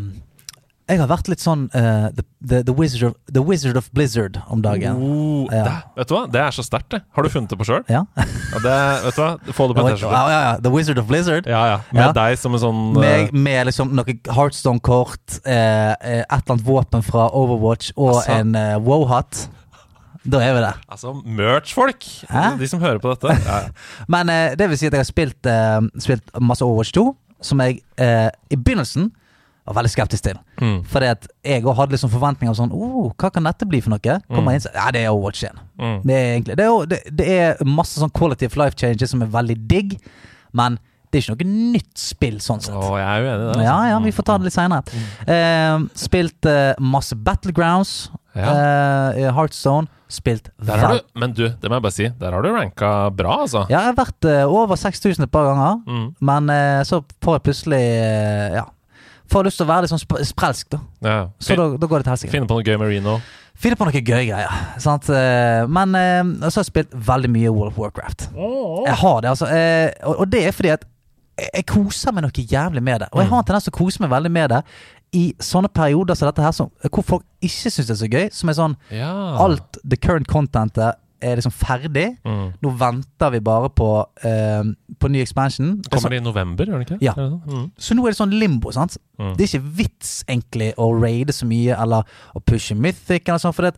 jeg 0.88 1.00
har 1.02 1.08
vært 1.10 1.28
litt 1.28 1.42
sånn 1.42 1.66
uh, 1.74 2.08
the, 2.16 2.22
the, 2.40 2.58
the, 2.64 2.72
Wizard 2.72 3.10
of, 3.10 3.14
the 3.28 3.42
Wizard 3.44 3.76
of 3.76 3.90
Blizzard 3.92 4.38
om 4.48 4.62
dagen. 4.64 4.96
Oh, 5.04 5.44
Ja. 5.52 5.64
det, 5.66 5.74
vet 6.00 6.08
du 6.08 6.14
hva? 6.16 6.22
Det 6.32 6.40
er 6.40 6.54
så 6.56 6.64
sterkt, 6.64 6.88
det. 6.94 7.02
Har 7.16 7.26
du 7.26 7.28
funnet 7.32 7.52
det 7.52 7.58
på 7.60 7.66
sjøl? 7.68 7.82
Ja. 7.92 8.02
Ja, 8.16 8.62
det, 8.64 8.76
vet 9.04 9.18
du 9.18 9.20
hva? 9.22 9.28
Få 9.58 9.66
det 9.68 9.76
på 9.76 9.84
en 9.84 9.90
T-skjorte. 9.92 10.22
ja, 10.32 10.40
ja. 10.46 10.54
The 10.64 10.72
Wizard 10.72 10.98
of 11.02 11.06
Blizzard. 11.10 11.46
Ja, 11.50 11.60
ja. 11.74 11.78
Med 11.92 12.02
Ja. 12.06 12.08
deg 12.16 12.38
som 12.40 12.56
en 12.56 12.62
sånn 12.64 12.80
uh... 12.96 13.00
Med, 13.04 13.36
med 13.36 13.68
liksom 13.68 13.92
noe 13.98 14.16
Heartstone-kort, 14.32 15.38
eh, 15.44 15.92
eh, 15.92 16.24
et 16.24 16.32
eller 16.32 16.56
annet 16.56 16.66
våpen 16.66 17.04
fra 17.04 17.28
Overwatch 17.36 17.92
og 17.96 18.14
Altså. 18.16 18.38
en 18.40 18.56
eh, 18.56 18.74
wow-hatt. 18.80 19.44
Da 20.28 20.40
er 20.44 20.56
vi 20.56 20.60
der. 20.64 20.80
Altså, 20.92 21.12
merch-folk! 21.24 22.04
De 22.58 22.66
som 22.68 22.80
hører 22.82 22.98
på 23.00 23.12
dette. 23.14 23.36
Ja, 23.46 23.60
ja. 23.68 23.70
Men 24.12 24.28
eh, 24.32 24.56
det 24.58 24.66
vil 24.72 24.80
si 24.80 24.88
at 24.88 24.96
jeg 24.96 25.04
har 25.04 25.08
spilt, 25.08 25.48
spilt 26.02 26.32
masse 26.40 26.64
Overwatch 26.66 26.92
2, 26.96 27.06
som 27.44 27.60
jeg 27.62 27.78
i 27.94 28.56
begynnelsen 28.58 29.12
var 29.68 29.76
veldig 29.78 29.92
skeptisk 29.92 30.24
til. 30.26 30.38
Mm. 30.62 30.78
Fordi 30.90 31.10
at 31.12 31.28
jeg 31.46 31.62
òg 31.64 31.76
hadde 31.78 31.94
liksom 31.96 32.10
forventninger 32.12 32.50
om 32.54 32.58
sånn 32.58 32.72
oh, 32.74 33.12
Hva 33.20 33.30
kan 33.34 33.46
dette 33.46 33.68
bli 33.68 33.80
for 33.84 33.94
noe? 33.94 34.18
Kommer 34.32 34.56
inn, 34.56 34.64
så, 34.64 34.72
Ja, 34.74 34.88
det 34.94 35.04
er 35.04 35.12
Overwatch 35.12 35.44
1. 35.48 35.62
Mm. 35.78 35.96
Det 36.08 36.16
er 36.18 36.28
egentlig 36.34 36.56
Det 36.58 36.66
er, 36.68 36.86
det, 36.92 37.00
det 37.20 37.28
er 37.38 37.64
masse 37.78 38.00
sånn 38.02 38.12
quality 38.16 38.48
of 38.50 38.56
life 38.60 38.76
changes 38.80 39.12
som 39.14 39.22
er 39.24 39.30
veldig 39.32 39.58
digg, 39.70 39.98
men 40.56 40.78
det 41.08 41.22
er 41.22 41.24
ikke 41.24 41.36
noe 41.48 41.72
nytt 41.72 41.92
spill 41.96 42.34
sånn 42.44 42.60
sett. 42.60 42.74
Oh, 42.76 42.92
jeg 43.00 43.06
er 43.08 43.22
jo 43.24 43.28
enig 43.32 43.44
i 43.44 43.52
det. 43.56 43.62
Ja, 43.64 43.74
altså. 43.78 43.92
ja, 43.94 43.98
vi 44.04 44.10
får 44.12 44.26
ta 44.28 44.34
det 44.36 44.44
litt 44.50 44.56
seinere. 44.58 45.04
Uh, 45.24 45.86
spilt 45.96 46.48
uh, 46.50 46.74
masse 46.84 47.16
Battlegrounds. 47.16 47.94
Ja. 48.36 48.50
Uh, 48.52 49.16
i 49.18 49.24
Heartstone. 49.32 49.88
Spilt 50.08 50.46
vel- 50.64 51.02
men 51.20 51.32
du, 51.36 51.42
det 51.60 51.68
må 51.68 51.76
jeg 51.78 51.84
bare 51.84 51.92
si, 51.96 52.06
der 52.20 52.32
har 52.36 52.44
du 52.44 52.48
ranka 52.54 52.90
bra, 53.12 53.38
altså. 53.44 53.64
Ja, 53.68 53.82
jeg 53.86 53.90
har 53.90 53.96
vært 53.98 54.24
eh, 54.28 54.44
over 54.48 54.76
6000 54.80 55.26
et 55.26 55.32
par 55.34 55.44
ganger, 55.50 55.82
Mm. 55.84 56.06
men 56.24 56.48
eh, 56.54 56.80
så 56.88 57.02
får 57.24 57.36
jeg 57.36 57.42
plutselig 57.48 57.80
eh, 57.82 58.54
Ja. 58.56 58.62
Får 59.28 59.44
lyst 59.48 59.60
til 59.60 59.66
å 59.66 59.68
være 59.68 59.84
litt 59.84 59.92
sånn 59.92 60.00
sp 60.00 60.16
sprelsk, 60.30 60.70
da. 60.72 60.78
ja. 61.04 61.16
Så 61.38 61.56
da, 61.58 61.68
da 61.76 61.86
går 61.90 62.00
det 62.00 62.06
til 62.08 62.14
helsike. 62.14 62.32
Finne 62.32 62.48
på 62.48 62.56
noe 62.58 62.64
gøy 62.64 62.78
med 62.80 62.88
Reno. 62.94 63.16
Finne 63.58 63.76
på 63.76 63.84
noe 63.88 63.92
gøy 64.00 64.04
greier. 64.30 64.60
Sant? 64.80 65.08
Eh, 65.10 65.64
Men 65.68 65.94
eh, 65.98 66.20
så 66.48 66.60
har 66.60 66.62
jeg 66.62 66.70
spilt 66.70 66.94
veldig 67.08 67.30
mye 67.34 67.50
World 67.52 67.72
of 67.74 67.80
Warcraft. 67.82 68.28
Jeg 68.86 68.94
har 69.02 69.20
det, 69.24 69.32
altså. 69.34 69.48
eh, 69.52 69.90
Og 70.14 70.28
det 70.32 70.46
er 70.48 70.54
fordi 70.56 70.72
at 70.76 70.86
jeg 70.88 70.94
jeg 71.54 71.66
koser 71.70 72.10
meg 72.10 72.24
noe 72.24 72.42
jævlig 72.50 72.80
med 72.82 72.98
det. 73.04 73.06
Og 73.14 73.20
jeg 73.22 73.28
har 73.30 73.38
en 73.38 73.44
tendens 73.46 73.66
til 73.68 73.70
å 73.70 73.76
kose 73.78 74.00
meg 74.02 74.10
veldig 74.10 74.30
med 74.34 74.48
det 74.50 74.56
i 75.14 75.20
sånne 75.38 75.68
perioder 75.70 76.16
som 76.18 76.26
dette 76.26 76.42
her, 76.42 76.50
som, 76.56 76.66
hvor 76.90 77.04
folk 77.06 77.22
ikke 77.46 77.70
syns 77.70 77.86
det 77.86 77.94
er 77.94 78.00
så 78.00 78.08
gøy. 78.10 78.24
Som 78.34 78.50
er 78.50 78.56
sånn 78.58 78.74
Ja. 78.90 79.12
Alt 79.44 79.78
the 79.84 79.94
current 79.96 80.26
contentet 80.26 80.98
er 81.22 81.38
liksom 81.38 81.52
ferdig. 81.54 82.06
Mm. 82.26 82.52
Nå 82.62 82.70
venter 82.78 83.32
vi 83.34 83.40
bare 83.44 83.70
på, 83.74 83.88
uh, 84.24 84.70
på 84.98 85.10
ny 85.10 85.20
expansion. 85.24 85.76
Det 85.82 85.90
er 85.90 85.96
Kommer 85.96 86.14
det 86.14 86.20
i 86.22 86.24
november, 86.26 86.70
gjør 86.70 86.82
det 86.84 86.88
ikke? 86.88 87.00
Ja. 87.04 87.14
Sånn? 87.18 87.36
Mm. 87.48 87.66
så 87.76 87.96
nå 87.98 88.06
er 88.06 88.14
det 88.14 88.20
sånn 88.20 88.38
limbo, 88.38 88.72
sant. 88.74 88.96
Mm. 89.18 89.34
Det 89.36 89.44
er 89.44 89.50
ikke 89.52 89.74
vits 89.82 90.14
egentlig 90.28 90.72
å 90.78 90.88
raide 90.94 91.34
så 91.34 91.48
mye 91.50 91.76
eller 91.78 92.18
å 92.34 92.42
pushe 92.46 92.76
mythic 92.78 93.28
eller 93.28 93.42
sånn, 93.42 93.56
for 93.56 93.68
det, 93.68 93.74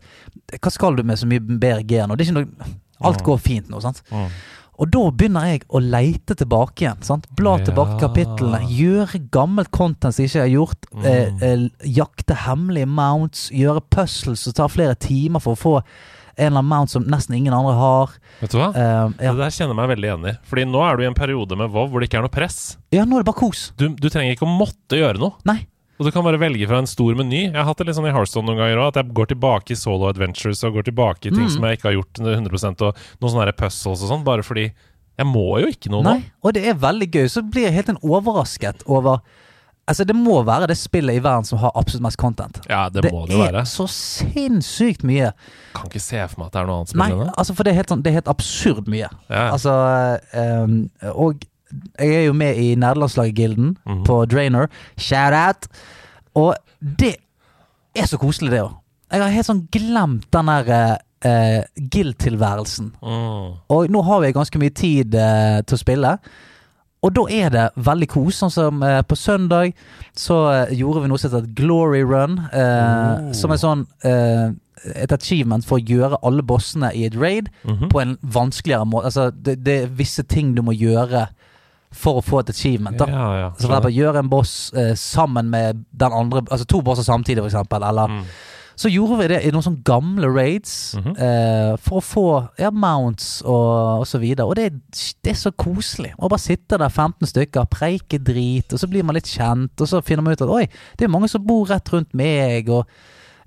hva 0.61 0.71
skal 0.73 0.95
du 0.97 1.03
med 1.03 1.19
så 1.19 1.29
mye 1.29 1.75
gear 1.87 2.07
nå? 2.07 2.15
Det 2.15 2.27
er 2.27 2.31
ikke 2.31 2.41
noe, 2.41 2.71
alt 3.01 3.23
går 3.25 3.39
fint 3.41 3.69
nå, 3.71 3.81
sant. 3.81 4.03
Mm. 4.13 4.27
Og 4.81 4.89
da 4.89 5.01
begynner 5.13 5.45
jeg 5.45 5.61
å 5.69 5.81
leite 5.83 6.33
tilbake 6.37 6.85
igjen. 6.85 7.03
sant? 7.05 7.27
Bla 7.37 7.57
Ja. 7.59 7.65
tilbake 7.65 7.99
kapitlene. 8.01 8.65
Gjøre 8.65 9.29
gammelt 9.29 9.69
content 9.69 10.15
som 10.15 10.23
jeg 10.25 10.31
ikke 10.31 10.41
har 10.41 10.53
gjort. 10.55 10.87
Mm. 10.91 11.05
Eh, 11.05 11.43
eh, 11.43 11.69
jakte 11.85 12.35
hemmelige 12.35 12.87
mounts. 12.87 13.49
Gjøre 13.51 13.81
puzzles 13.91 14.39
som 14.39 14.53
tar 14.53 14.69
flere 14.69 14.95
timer 14.95 15.39
for 15.39 15.53
å 15.53 15.59
få 15.59 15.83
en 16.41 16.47
eller 16.49 16.59
annen 16.63 16.71
mount 16.73 16.91
som 16.91 17.05
nesten 17.07 17.37
ingen 17.37 17.53
andre 17.53 17.73
har. 17.77 18.15
Vet 18.41 18.51
du 18.51 18.57
hva? 18.59 18.71
Uh, 18.75 19.13
ja. 19.21 19.31
Det 19.31 19.43
der 19.45 19.53
kjenner 19.55 19.75
jeg 19.75 19.79
meg 19.81 19.91
veldig 19.93 20.09
igjen 20.09 20.29
i. 20.31 20.37
Fordi 20.49 20.65
nå 20.67 20.81
er 20.87 20.97
du 20.97 21.03
i 21.05 21.09
en 21.11 21.17
periode 21.17 21.57
med 21.61 21.69
WoW 21.71 21.87
hvor 21.93 22.01
det 22.01 22.09
ikke 22.09 22.19
er 22.21 22.25
noe 22.27 22.33
press. 22.33 22.59
ja, 22.91 23.05
nå 23.05 23.15
er 23.19 23.23
det 23.23 23.29
bare 23.31 23.41
kos. 23.45 23.67
Du, 23.77 23.87
du 23.93 24.09
trenger 24.09 24.33
ikke 24.35 24.47
å 24.49 24.55
måtte 24.57 24.97
gjøre 24.99 25.21
noe. 25.21 25.37
Nei. 25.47 25.59
Og 26.01 26.07
du 26.07 26.11
kan 26.15 26.23
bare 26.25 26.39
velge 26.41 26.65
fra 26.65 26.79
en 26.81 26.87
stor 26.89 27.13
meny. 27.13 27.43
Jeg 27.51 27.53
har 27.53 27.67
hatt 27.67 27.77
det 27.77 27.85
litt 27.91 27.95
sånn 27.99 28.07
i 28.09 28.13
Hearthstone 28.15 28.47
noen 28.49 28.57
ganger 28.57 28.79
òg, 28.81 28.87
at 28.89 28.95
jeg 29.03 29.13
går 29.19 29.27
tilbake 29.35 29.75
i 29.75 29.77
solo 29.77 30.07
adventures 30.09 30.63
og 30.65 30.79
går 30.79 30.87
tilbake 30.87 31.29
i 31.29 31.33
ting 31.35 31.45
Mm. 31.45 31.51
som 31.53 31.67
jeg 31.69 31.77
ikke 31.77 31.87
har 31.91 31.93
gjort 31.99 32.21
100% 32.25 32.81
og 32.87 33.03
noen 33.21 33.33
sånne 33.35 33.53
puzzles 33.59 34.01
og 34.01 34.09
sånn, 34.09 34.23
bare 34.25 34.41
fordi 34.41 34.63
jeg 34.71 35.27
må 35.29 35.59
jo 35.61 35.69
ikke 35.69 35.91
noe 35.93 36.01
nå. 36.01 36.15
Nei, 36.17 36.23
og 36.41 36.55
det 36.57 36.63
er 36.71 36.79
veldig 36.81 37.09
gøy. 37.13 37.27
Så 37.29 37.43
blir 37.45 37.67
jeg 37.67 37.75
helt 37.77 37.91
en 37.93 38.01
overrasket 38.01 38.81
over 38.89 39.19
Altså, 39.89 40.05
det 40.07 40.13
må 40.15 40.37
være 40.45 40.67
det 40.69 40.77
spillet 40.77 41.17
i 41.17 41.23
verden 41.23 41.47
som 41.47 41.59
har 41.59 41.71
absolutt 41.75 42.05
mest 42.05 42.19
content. 42.21 42.59
Ja, 42.69 42.85
det, 42.93 43.09
må 43.11 43.25
det 43.27 43.35
jo 43.35 43.45
er 43.47 43.63
så 43.67 43.87
sinnssykt 43.89 45.03
mye. 45.07 45.31
Kan 45.75 45.89
ikke 45.89 46.03
se 46.03 46.21
for 46.29 46.43
meg 46.43 46.51
at 46.51 46.53
det 46.53 46.61
er 46.61 46.69
noe 46.69 46.81
annet 46.81 46.93
spill 46.93 47.05
enn 47.07 47.23
det. 47.25 47.31
altså, 47.41 47.55
for 47.57 47.67
det 47.67 47.73
er 47.73 47.79
helt, 47.81 47.93
sånn, 47.93 48.03
det 48.05 48.11
er 48.11 48.19
helt 48.19 48.29
absurd 48.31 48.91
mye. 48.91 49.09
Ja. 49.31 49.47
Altså 49.49 49.73
um, 50.37 50.77
Og 51.15 51.47
jeg 51.71 52.13
er 52.19 52.25
jo 52.27 52.35
med 52.37 52.59
i 52.59 52.75
nederlandslaget-gilden 52.75 53.75
-hmm. 53.85 54.03
på 54.05 54.25
Drainer. 54.25 54.67
Shout 54.97 55.33
out! 55.33 55.67
Og 56.35 56.55
det 56.79 57.15
er 57.95 58.05
så 58.05 58.17
koselig, 58.17 58.51
det 58.51 58.61
òg. 58.61 58.71
Jeg 59.11 59.21
har 59.21 59.29
helt 59.29 59.45
sånn 59.45 59.67
glemt 59.71 60.27
den 60.31 60.47
der 60.47 60.97
uh, 61.25 61.63
guild-tilværelsen. 61.75 62.93
Mm. 63.01 63.57
Og 63.69 63.89
nå 63.91 64.01
har 64.01 64.19
vi 64.19 64.31
ganske 64.31 64.59
mye 64.59 64.69
tid 64.69 65.15
uh, 65.15 65.59
til 65.67 65.75
å 65.75 65.81
spille. 65.81 66.17
Og 67.03 67.13
da 67.17 67.21
er 67.33 67.49
det 67.49 67.63
veldig 67.81 68.07
kos. 68.13 68.37
Sånn 68.43 68.51
som 68.53 68.83
eh, 68.85 69.01
på 69.01 69.15
søndag 69.17 69.73
så 70.17 70.35
eh, 70.53 70.73
gjorde 70.77 71.01
vi 71.01 71.07
noe 71.09 71.17
som 71.17 71.31
heter 71.31 71.47
et 71.47 71.55
glory 71.57 72.03
run. 72.05 72.39
eh, 72.53 72.87
Oh. 73.21 73.31
Som 73.33 73.51
er 73.51 73.57
sånn 73.57 73.87
eh, 74.05 74.51
et 75.01 75.11
achievement 75.13 75.65
for 75.65 75.77
å 75.79 75.85
gjøre 75.85 76.17
alle 76.25 76.41
bossene 76.41 76.91
i 76.97 77.03
et 77.05 77.15
raid 77.15 77.49
Mhm. 77.65 77.89
på 77.89 78.01
en 78.01 78.17
vanskeligere 78.23 78.85
måte. 78.85 79.05
Altså, 79.11 79.31
det, 79.31 79.63
det 79.63 79.83
er 79.83 79.87
visse 79.87 80.23
ting 80.23 80.53
du 80.55 80.61
må 80.61 80.73
gjøre 80.77 81.27
for 81.91 82.21
å 82.21 82.23
få 82.23 82.39
et 82.39 82.49
achievement. 82.49 82.97
da 82.97 83.05
Ja, 83.09 83.27
ja. 83.39 83.49
Så 83.59 83.67
er 83.69 83.81
bare 83.81 83.91
gjøre 83.93 84.19
en 84.23 84.29
boss 84.29 84.71
eh, 84.73 84.93
sammen 84.95 85.49
med 85.49 85.83
den 85.91 86.11
andre 86.13 86.41
Altså 86.49 86.65
to 86.65 86.81
bosser 86.81 87.03
samtidig, 87.03 87.41
for 87.43 87.49
eksempel. 87.51 87.83
Eller 87.83 88.07
Mm. 88.07 88.23
Så 88.75 88.89
gjorde 88.89 89.17
vi 89.19 89.27
det 89.33 89.39
i 89.45 89.51
noen 89.53 89.63
sånne 89.65 89.83
gamle 89.85 90.29
raids 90.33 90.95
Mhm. 90.97 91.15
eh, 91.17 91.75
for 91.77 91.99
å 91.99 92.03
få 92.05 92.25
ja, 92.59 92.71
mounts 92.71 93.41
og, 93.45 93.99
og 94.01 94.07
så 94.07 94.19
videre. 94.21 94.45
Og 94.47 94.55
det, 94.55 94.69
det 95.23 95.31
er 95.33 95.39
så 95.39 95.51
koselig 95.51 96.13
å 96.17 96.29
bare 96.29 96.39
sitte 96.41 96.77
der 96.77 96.89
15 96.89 97.27
stykker, 97.27 97.65
preike 97.69 98.17
drit, 98.23 98.73
og 98.73 98.79
så 98.79 98.87
blir 98.89 99.03
man 99.03 99.15
litt 99.15 99.27
kjent, 99.29 99.73
og 99.81 99.87
så 99.87 100.01
finner 100.03 100.23
man 100.23 100.33
ut 100.33 100.41
at 100.41 100.49
oi, 100.49 100.65
det 100.97 101.05
er 101.05 101.13
mange 101.13 101.29
som 101.29 101.43
bor 101.45 101.65
rett 101.69 101.89
rundt 101.93 102.13
meg, 102.13 102.69
og 102.69 102.85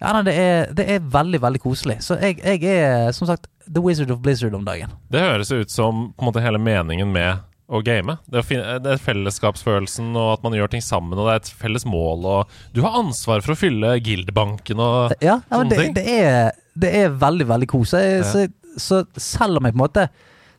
ja, 0.01 0.13
nei, 0.13 0.23
det, 0.27 0.35
er, 0.37 0.73
det 0.75 0.85
er 0.91 1.01
veldig, 1.01 1.41
veldig 1.41 1.61
koselig. 1.63 1.99
Så 2.05 2.19
jeg, 2.21 2.41
jeg 2.45 2.65
er 2.77 3.13
som 3.17 3.27
sagt 3.31 3.47
The 3.65 3.81
Wizard 3.81 4.11
of 4.13 4.19
Blizzard 4.21 4.53
om 4.55 4.65
dagen. 4.67 4.91
Det 5.09 5.23
høres 5.23 5.53
ut 5.55 5.71
som 5.73 6.11
på 6.13 6.21
en 6.25 6.29
måte 6.29 6.43
hele 6.45 6.59
meningen 6.61 7.13
med 7.15 7.39
å 7.69 7.81
game. 7.85 8.19
Det 8.29 8.43
er, 8.53 8.79
det 8.85 8.91
er 8.93 9.01
fellesskapsfølelsen, 9.01 10.11
og 10.21 10.35
at 10.35 10.43
man 10.45 10.53
gjør 10.57 10.73
ting 10.75 10.83
sammen, 10.85 11.17
og 11.17 11.29
det 11.29 11.33
er 11.35 11.41
et 11.43 11.53
felles 11.63 11.87
mål, 11.89 12.27
og 12.29 12.59
du 12.77 12.83
har 12.85 12.99
ansvar 13.01 13.41
for 13.45 13.55
å 13.55 13.59
fylle 13.59 13.95
guildbanken 14.05 14.83
og 14.85 15.15
Ja, 15.25 15.39
ja 15.49 15.59
Sånne 15.59 15.71
det, 15.73 15.79
ting. 15.81 15.95
det, 15.97 16.05
er, 16.21 16.53
det 16.77 16.93
er 17.05 17.15
veldig, 17.23 17.47
veldig 17.55 17.71
kos. 17.73 17.95
Jeg- 17.97 18.21
Ja. 18.21 18.29
så, 18.29 18.45
så 18.77 19.05
selv 19.17 19.57
om 19.59 19.65
jeg 19.65 19.75
på 19.75 19.81
en 19.81 19.87
måte 19.87 20.09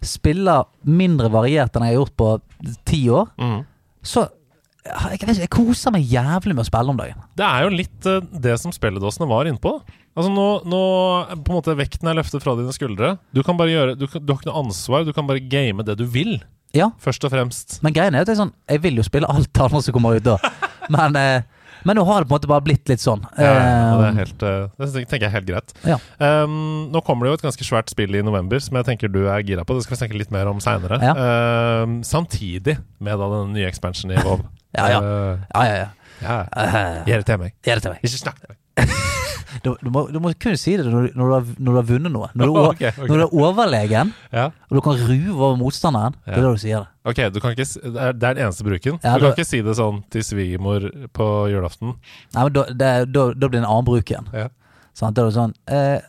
spiller 0.05 0.65
mindre 0.85 1.29
variert 1.33 1.75
enn 1.75 1.85
jeg 1.87 1.95
har 1.95 2.01
gjort 2.05 2.17
på 2.17 2.31
ti 2.85 3.03
år, 3.09 3.29
mm. 3.41 3.61
så 4.05 4.27
jeg, 4.85 5.17
ikke, 5.17 5.33
jeg 5.41 5.49
koser 5.49 5.93
meg 5.95 6.03
jævlig 6.05 6.53
med 6.53 6.61
å 6.61 6.67
spille 6.67 6.93
om 6.93 6.97
dagen. 6.99 7.21
Det 7.37 7.45
er 7.45 7.63
jo 7.65 7.71
litt 7.73 8.05
eh, 8.09 8.19
det 8.45 8.57
som 8.61 8.73
spilledåsene 8.75 9.25
var 9.29 9.49
innpå. 9.49 9.79
Altså 10.15 10.29
nå, 10.31 10.43
nå 10.69 10.81
på 11.43 11.51
en 11.51 11.57
måte 11.57 11.73
Vekten 11.75 12.07
er 12.07 12.15
løftet 12.19 12.43
fra 12.43 12.53
dine 12.55 12.71
skuldre. 12.75 13.15
Du 13.35 13.41
kan 13.43 13.57
bare 13.59 13.73
gjøre 13.73 13.95
Du, 13.97 14.05
du 14.05 14.29
har 14.31 14.37
ikke 14.39 14.47
noe 14.47 14.61
ansvar, 14.61 15.03
du 15.03 15.11
kan 15.11 15.25
bare 15.27 15.41
game 15.41 15.83
det 15.83 15.97
du 15.99 16.05
vil. 16.05 16.37
Ja, 16.75 16.89
Først 17.01 17.23
og 17.23 17.31
fremst. 17.33 17.79
men 17.85 17.93
greien 17.95 18.15
er 18.15 18.25
at 18.25 18.31
jeg, 18.31 18.38
sånn, 18.41 18.51
jeg 18.69 18.81
vil 18.83 18.97
jo 18.99 19.03
spille 19.07 19.27
alt 19.31 19.61
annet 19.63 19.85
som 19.88 19.95
kommer 19.95 20.17
ut 20.19 20.25
da. 20.27 20.38
Men, 20.91 21.15
eh, 21.15 21.41
men 21.85 21.95
nå 21.99 22.03
har 22.07 22.23
det 22.23 22.27
på 22.29 22.33
en 22.33 22.39
måte 22.39 22.49
bare 22.49 22.63
blitt 22.65 22.89
litt 22.89 23.01
sånn. 23.01 23.21
Ja, 23.38 23.51
og 23.93 24.01
det, 24.01 24.07
er 24.07 24.11
Eh, 24.11 24.19
helt, 24.19 24.43
eh, 24.43 24.67
det 24.81 25.05
tenker 25.07 25.25
jeg 25.25 25.29
er 25.29 25.35
helt 25.35 25.47
greit. 25.49 25.73
Ja. 25.85 25.97
Um, 26.19 26.89
nå 26.93 27.01
kommer 27.05 27.25
det 27.27 27.31
jo 27.33 27.38
et 27.39 27.45
ganske 27.45 27.65
svært 27.67 27.89
spill 27.93 28.15
i 28.17 28.23
november 28.25 28.59
som 28.63 28.75
jeg 28.79 28.85
tenker 28.89 29.07
du 29.13 29.21
er 29.29 29.43
gira 29.45 29.63
på. 29.65 29.77
Det 29.77 29.85
skal 29.85 29.95
vi 29.95 30.01
snakke 30.03 30.17
litt 30.23 30.31
mer 30.33 30.49
om 30.49 30.59
seinere. 30.63 30.97
Ja. 31.05 31.13
Um, 31.85 31.99
samtidig 32.03 32.79
med 32.99 33.19
da 33.21 33.29
den 33.38 33.53
nye 33.53 33.69
expansionen 33.69 34.17
i 34.17 34.23
WoW. 34.25 34.41
Ja, 34.75 34.88
ja. 34.91 34.99
Uh, 34.99 35.38
ja, 35.53 35.65
ja, 35.69 35.75
ja. 35.85 35.89
ja. 36.25 36.39
Eh, 36.65 37.03
Gi 37.05 37.13
det 37.21 37.25
til 37.29 37.43
meg. 37.45 37.53
Gi 37.63 37.71
det 37.77 37.81
til 37.85 37.93
meg. 37.95 38.01
Ikke 38.03 38.23
snakk 38.25 38.41
til 38.41 38.55
meg. 38.55 38.97
Du, 39.63 39.75
du, 39.81 39.89
må, 39.93 40.01
du 40.11 40.19
må 40.19 40.31
kun 40.41 40.57
si 40.57 40.73
det 40.77 40.85
når, 40.85 41.07
du- 41.07 41.13
når, 41.19 41.25
du, 41.29 41.33
har, 41.33 41.45
når 41.59 41.71
du 41.71 41.77
har 41.79 41.87
vunnet 41.89 42.11
noe. 42.11 42.27
Når 42.35 42.45
du, 42.51 42.57
okay, 42.71 42.89
okay. 42.91 43.07
når 43.07 43.15
du 43.21 43.23
er 43.25 43.35
overlegen, 43.45 44.13
Ja. 44.33 44.45
og 44.69 44.75
du 44.77 44.81
kan 44.81 44.97
ruve 44.99 45.35
over 45.37 45.55
motstanderen. 45.61 46.15
Det 46.25 46.33
er 46.37 46.41
da 46.41 46.51
du 46.51 46.57
sier 46.65 46.83
det. 46.83 46.89
Ok, 47.05 47.21
du 47.33 47.39
kan 47.39 47.51
ikke, 47.55 47.67
det 47.93 48.01
er 48.01 48.17
den 48.19 48.37
eneste 48.47 48.63
bruken. 48.67 48.99
Ja, 49.03 49.13
du 49.19 49.27
kan 49.27 49.35
ikke 49.37 49.45
si 49.47 49.61
det 49.61 49.75
sånn 49.77 50.01
til 50.11 50.25
svigermor 50.25 50.89
på 51.13 51.29
julaften. 51.53 51.93
Nei, 52.35 52.43
men 52.43 52.53
da, 52.57 52.65
det, 52.71 52.91
da, 53.13 53.27
da 53.33 53.47
blir 53.47 53.59
det 53.59 53.63
en 53.63 53.69
annen 53.71 53.85
bruk 53.87 54.09
igjen. 54.11 54.27
Ja. 54.33 54.49
Sånn, 54.95 55.13
Da 55.13 55.21
er 55.23 55.31
det 55.31 55.35
sånn 55.35 55.53
eh, 55.67 55.99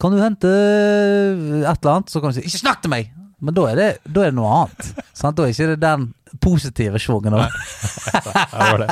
Kan 0.00 0.14
du 0.14 0.20
hente 0.22 0.48
et 0.48 1.78
eller 1.84 1.92
annet? 1.94 2.08
Så 2.10 2.20
kan 2.22 2.32
du 2.32 2.38
si 2.38 2.46
'ikke 2.46 2.62
snakk 2.64 2.80
til 2.82 2.90
meg'! 2.90 3.10
Men 3.40 3.54
da 3.56 3.62
er 3.70 3.76
det, 3.76 3.88
da 4.04 4.20
er 4.26 4.30
det 4.32 4.36
noe 4.36 4.50
annet. 4.64 4.90
Sant? 5.16 5.36
Da 5.38 5.44
er 5.44 5.52
ikke 5.52 5.66
det 5.74 5.80
den 5.80 6.14
positive 6.40 6.98
schwungen. 7.00 7.32
Her 7.32 7.48
var 8.72 8.78
det. 8.84 8.88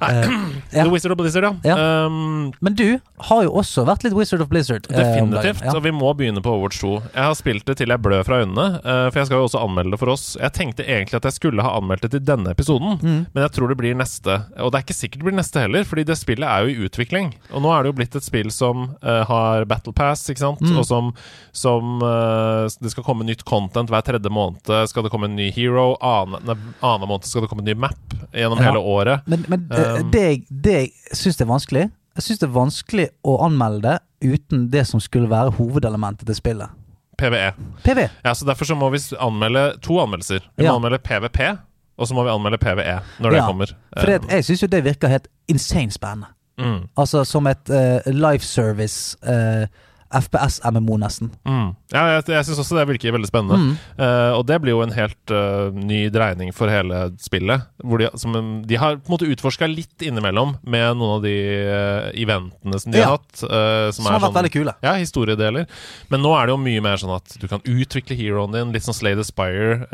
Ja. 0.00 0.82
The 0.84 0.90
Wizard 0.92 1.12
of 1.12 1.18
Blizzard, 1.18 1.46
ja. 1.64 1.76
Um, 2.06 2.52
Men 2.60 2.74
du 2.76 2.98
har 3.28 3.42
jo 3.46 3.52
også 3.60 3.84
vært 3.86 4.04
litt 4.04 4.12
Wizard 4.16 4.42
of 4.42 4.48
Blizzard. 4.50 4.86
eh. 4.90 4.96
Definitivt. 4.98 5.62
Ja. 5.64 5.72
Og 5.76 5.82
vi 5.84 5.92
må 5.94 6.10
begynne 6.18 6.42
på 6.44 6.50
Overwatch 6.52 6.80
2. 6.82 6.90
Jeg 7.14 7.22
har 7.24 7.34
spilt 7.38 7.64
det 7.66 7.76
til 7.78 7.88
jeg 7.94 8.02
blør 8.02 8.24
fra 8.26 8.40
øynene, 8.42 8.66
uh, 8.84 9.06
for 9.10 9.20
jeg 9.22 9.26
skal 9.30 9.38
jo 9.40 9.46
også 9.48 9.62
anmelde 9.64 9.94
det 9.94 10.00
for 10.02 10.12
oss. 10.12 10.26
Jeg 10.40 10.52
tenkte 10.52 10.84
egentlig 10.84 11.16
at 11.20 11.28
jeg 11.30 11.36
skulle 11.38 11.62
ha 11.64 11.72
anmeldt 11.78 12.02
det 12.06 12.10
til 12.16 12.20
denne 12.28 12.52
episoden, 12.52 12.98
Mm. 13.00 13.26
men 13.32 13.42
jeg 13.46 13.52
tror 13.56 13.68
det 13.72 13.76
blir 13.78 13.94
neste. 13.96 14.36
Og 14.58 14.72
det 14.72 14.78
er 14.80 14.84
ikke 14.86 14.98
sikkert 15.00 15.22
det 15.22 15.28
blir 15.30 15.38
neste 15.40 15.60
heller, 15.64 15.84
fordi 15.84 16.04
det 16.04 16.16
spillet 16.18 16.48
er 16.48 16.66
jo 16.66 16.68
i 16.74 16.88
utvikling. 16.88 17.32
Og 17.52 17.62
nå 17.62 17.72
er 17.72 17.82
det 17.86 17.92
jo 17.92 17.96
blitt 18.00 18.16
et 18.16 18.26
spill 18.26 18.50
som 18.50 18.96
uh, 19.02 19.24
har 19.24 19.64
Battle 19.64 19.92
Pass, 19.96 20.26
ikke 20.30 20.42
sant, 20.44 20.60
Mm. 20.66 20.78
og 20.78 20.84
som, 20.88 21.12
som 21.52 22.02
uh, 22.02 22.66
Det 22.82 22.90
skal 22.92 23.04
komme 23.06 23.24
nytt 23.24 23.44
content 23.44 23.88
hver 23.90 24.02
tredje 24.04 24.30
måned. 24.32 24.66
Skal 24.90 25.02
det 25.06 25.10
komme 25.12 25.28
en 25.30 25.36
ny 25.36 25.50
hero? 25.54 25.96
Annen, 26.02 26.42
annen 26.82 27.08
måned 27.08 27.24
skal 27.28 27.42
det 27.44 27.50
komme 27.50 27.62
en 27.64 27.70
ny 27.70 27.74
map 27.74 28.16
gjennom 28.34 28.58
Ja. 28.58 28.70
hele 28.70 28.80
året. 28.82 29.22
Men, 29.26 29.44
men 29.48 29.66
eh, 29.70 29.85
det, 30.12 30.22
jeg- 30.22 30.46
det 30.62 30.72
jeg 30.72 30.90
syns 31.12 31.40
er 31.40 31.48
vanskelig 31.50 31.84
Jeg 32.16 32.22
syns 32.24 32.38
det 32.40 32.46
er 32.48 32.54
vanskelig 32.54 33.08
å 33.28 33.34
anmelde 33.44 33.82
det 33.82 34.00
uten 34.32 34.70
det 34.72 34.86
som 34.88 35.00
skulle 35.00 35.28
være 35.28 35.50
hovedelementet 35.58 36.24
til 36.26 36.34
spillet. 36.34 36.68
PVE. 37.18 37.50
PV. 37.84 38.08
Ja, 38.24 38.32
så 38.32 38.44
Derfor 38.48 38.64
så 38.64 38.74
må 38.76 38.88
vi 38.92 38.98
anmelde 39.20 39.78
to 39.82 39.98
anmeldelser. 40.00 40.40
Vi 40.56 40.64
Ja. 40.64 40.72
må 40.72 40.76
anmelde 40.80 40.98
PVP, 40.98 41.58
og 41.98 42.06
så 42.08 42.14
må 42.14 42.24
vi 42.24 42.30
anmelde 42.30 42.58
PVE 42.58 43.00
når 43.20 43.30
det 43.30 43.36
Ja, 43.36 43.46
kommer. 43.46 43.66
For 43.98 44.06
det, 44.06 44.22
jeg 44.30 44.44
syns 44.44 44.62
jo 44.62 44.66
det 44.68 44.84
virker 44.84 45.08
helt 45.08 45.28
insane 45.48 45.90
spennende. 45.92 46.26
Mm, 46.58 46.88
Altså 46.96 47.24
som 47.26 47.46
et 47.46 47.68
uh, 47.70 48.00
life 48.12 48.44
service 48.44 49.16
eh, 49.22 49.66
FPS-MMO, 50.20 50.96
nesten. 51.02 51.30
mm. 51.46 51.74
Ja, 51.94 52.00
jeg, 52.16 52.24
jeg 52.34 52.44
syns 52.48 52.58
også 52.58 52.74
det 52.80 52.84
virker 52.88 53.12
veldig 53.14 53.28
spennende. 53.30 53.56
Mm. 53.62 53.74
Uh, 54.00 54.32
og 54.34 54.42
det 54.48 54.56
blir 54.60 54.72
jo 54.74 54.80
en 54.82 54.90
helt 54.96 55.30
uh, 55.32 55.70
ny 55.70 56.08
dreining 56.10 56.50
for 56.52 56.66
hele 56.72 57.12
spillet. 57.22 57.62
Hvor 57.78 58.02
de, 58.02 58.08
som, 58.18 58.34
de 58.66 58.78
har 58.82 58.96
på 58.98 59.06
en 59.06 59.14
måte 59.14 59.28
utforska 59.30 59.68
litt 59.70 60.02
innimellom 60.02 60.56
med 60.66 60.96
noen 60.98 61.12
av 61.18 61.22
de 61.22 61.34
uh, 61.70 62.08
eventene 62.18 62.80
som 62.82 62.90
de 62.92 62.98
Ja. 62.98 63.12
har 63.12 63.20
hatt. 63.20 63.36
som, 63.38 64.00
Som 64.02 64.08
har 64.10 64.16
vært 64.18 64.26
sånn, 64.26 64.34
veldig 64.40 64.52
kule. 64.56 64.74
Ja, 64.82 64.96
historiedeler. 64.98 65.68
Men 66.10 66.24
nå 66.26 66.34
er 66.40 66.46
det 66.50 66.56
jo 66.56 66.58
mye 66.64 66.82
mer 66.88 66.98
sånn 67.00 67.14
at 67.14 67.36
du 67.38 67.46
kan 67.50 67.62
utvikle 67.62 68.18
heroen 68.18 68.52
din, 68.56 68.74
litt 68.74 68.82
sånn 68.88 68.96
Slay 68.98 69.14
the 69.14 69.24
Spire. 69.24 69.86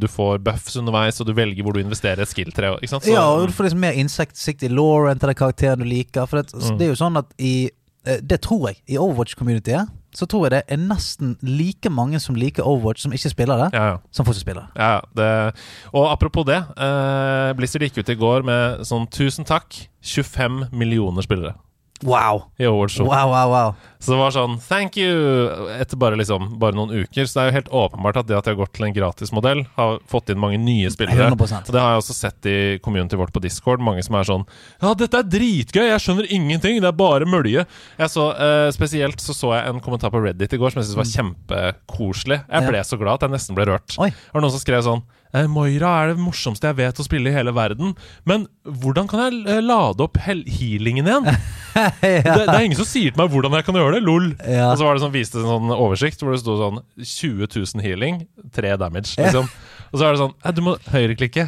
du 0.00 0.06
får 0.08 0.38
buffs 0.46 0.78
underveis, 0.78 1.18
og 1.20 1.26
du 1.26 1.34
velger 1.36 1.66
hvor 1.66 1.74
du 1.74 1.82
investerer 1.82 2.22
et 2.22 2.30
skill-tre. 2.30 2.76
Ja, 3.10 3.26
og 3.34 3.48
du 3.50 3.52
får 3.58 3.68
liksom 3.70 3.82
mer 3.82 3.98
innsikt 3.98 4.62
i 4.62 4.70
lawen 4.70 5.18
til 5.18 5.32
den 5.32 5.38
karakteren 5.42 5.82
du 5.82 5.88
liker. 5.90 6.26
For 6.30 6.42
det, 6.42 6.54
Mm. 6.54 6.78
det 6.78 6.86
er 6.86 6.90
jo 6.94 6.98
sånn 7.02 7.18
at 7.18 7.26
i 7.42 7.70
Det 8.04 8.40
tror 8.40 8.70
jeg. 8.70 8.80
I 8.88 8.98
Overwatch-communityet 8.98 9.90
så 10.16 10.26
tror 10.26 10.46
jeg 10.46 10.50
det 10.50 10.62
er 10.66 10.80
nesten 10.80 11.36
like 11.42 11.90
mange 11.92 12.18
som 12.20 12.34
liker 12.34 12.66
Overwatch, 12.66 13.02
som 13.04 13.12
ikke 13.14 13.30
spiller 13.30 13.60
det, 13.60 13.68
ja, 13.76 13.84
ja. 13.92 13.96
som 14.10 14.26
fortsatt 14.26 14.42
spiller. 14.42 14.70
Ja, 14.74 14.98
det, 15.16 15.54
og 15.92 16.08
apropos 16.12 16.48
det. 16.48 16.58
Eh, 16.58 17.50
Blizzard 17.58 17.84
gikk 17.86 18.00
ut 18.00 18.10
i 18.10 18.18
går 18.18 18.46
med 18.46 18.86
sånn 18.88 19.06
'tusen 19.06 19.46
takk', 19.46 19.86
25 20.02 20.72
millioner 20.72 21.22
spillere 21.22 21.54
Wow! 22.02 22.50
i 22.58 22.64
awards 22.64 22.94
show. 22.94 23.06
Wow, 23.06 23.28
wow, 23.30 23.50
wow. 23.50 23.74
Så 24.00 24.14
det 24.14 24.18
var 24.18 24.32
sånn 24.32 24.56
'thank 24.58 24.96
you' 24.96 25.68
etter 25.76 25.96
bare, 26.00 26.16
liksom, 26.16 26.58
bare 26.58 26.72
noen 26.72 27.04
uker. 27.04 27.26
Så 27.28 27.36
det 27.36 27.42
er 27.42 27.50
jo 27.50 27.56
helt 27.58 27.68
åpenbart 27.68 28.16
at 28.16 28.26
det 28.26 28.36
at 28.38 28.44
de 28.44 28.54
har 28.54 28.60
gått 28.64 28.72
til 28.72 28.86
en 28.86 28.94
gratismodell, 28.94 29.66
har 29.76 29.98
fått 30.08 30.30
inn 30.32 30.40
mange 30.40 30.56
nye 30.56 30.88
spillere. 30.88 31.28
100 31.28 31.68
Og 31.68 31.72
det 31.72 31.80
har 31.80 31.92
jeg 31.92 32.00
også 32.00 32.16
sett 32.16 32.46
i 32.48 32.78
community 32.78 33.16
vårt 33.16 33.32
på 33.32 33.42
Discord. 33.44 33.80
Mange 33.80 34.02
som 34.02 34.14
er 34.16 34.24
sånn 34.24 34.46
'Ja, 34.80 34.94
dette 34.94 35.18
er 35.18 35.22
dritgøy! 35.22 35.88
Jeg 35.92 36.00
skjønner 36.00 36.26
ingenting! 36.32 36.80
Det 36.80 36.88
er 36.88 36.96
bare 36.96 37.26
mølje!' 37.28 37.66
Jeg 37.98 38.08
så, 38.08 38.30
eh, 38.32 38.70
Spesielt 38.70 39.20
så 39.20 39.34
så 39.34 39.52
jeg 39.52 39.68
en 39.68 39.80
kommentar 39.80 40.10
på 40.10 40.22
Reddit 40.22 40.52
i 40.52 40.56
går 40.56 40.72
som 40.72 40.80
jeg 40.80 40.88
syntes 40.88 40.96
var 40.96 41.72
kjempekoselig. 41.84 42.44
Jeg 42.48 42.68
ble 42.68 42.80
så 42.80 42.98
glad 42.98 43.14
at 43.14 43.28
jeg 43.28 43.30
nesten 43.30 43.54
ble 43.54 43.66
rørt. 43.66 43.98
Oi. 43.98 44.08
Det 44.08 44.32
var 44.32 44.40
noen 44.40 44.50
som 44.50 44.60
skrev 44.60 44.82
sånn 44.82 45.02
Moira 45.50 45.90
er 46.02 46.08
det 46.10 46.18
morsomste 46.18 46.66
jeg 46.70 46.76
vet 46.80 46.98
å 47.00 47.04
spille 47.06 47.30
i 47.30 47.34
hele 47.34 47.52
verden. 47.54 47.92
Men 48.26 48.46
hvordan 48.66 49.06
kan 49.10 49.20
jeg 49.28 49.44
eh, 49.46 49.60
lade 49.62 50.02
opp 50.02 50.18
healingen 50.24 51.06
igjen? 51.06 51.28
det, 52.02 52.14
det 52.26 52.48
er 52.50 52.64
ingen 52.66 52.78
som 52.80 52.88
sier 52.88 53.12
til 53.14 53.20
meg 53.22 53.30
hvordan 53.30 53.54
jeg 53.54 53.66
kan 53.68 53.78
gjøre 53.78 53.94
det. 53.98 54.02
Lol. 54.06 54.32
Ja. 54.42 54.72
Og 54.72 54.80
så 54.80 54.88
var 54.88 54.98
det 54.98 55.04
sånn, 55.04 55.14
viste 55.14 55.38
en 55.42 55.46
sånn 55.52 55.70
oversikt 55.76 56.24
hvor 56.24 56.34
det 56.34 56.40
sto 56.42 56.56
sånn 56.58 56.80
20 56.98 57.46
000 57.54 57.84
healing, 57.86 58.24
3 58.56 58.74
damage. 58.82 59.14
Liksom. 59.20 59.46
Og 59.90 59.98
så 59.98 60.06
er 60.06 60.14
det 60.16 60.20
sånn 60.24 60.34
«Nei, 60.42 60.52
Du 60.54 60.60
må 60.66 60.74
høyreklikke. 60.90 61.46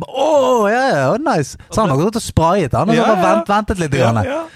Å, 0.00 0.30
ja, 0.72 0.82
ja, 0.94 1.04
nice. 1.20 1.60
Så 1.72 1.80
han 1.84 1.92
har 1.92 2.00
gått 2.00 2.18
og 2.20 2.24
sprayet 2.24 2.74
han, 2.76 2.88
og 2.92 2.96
så 2.96 3.00
Ja, 3.00 3.06
bare 3.12 3.20
ja. 3.20 3.28
vent, 3.36 3.52
ventet 3.52 3.80
litt. 3.84 3.94
grann. 4.00 4.48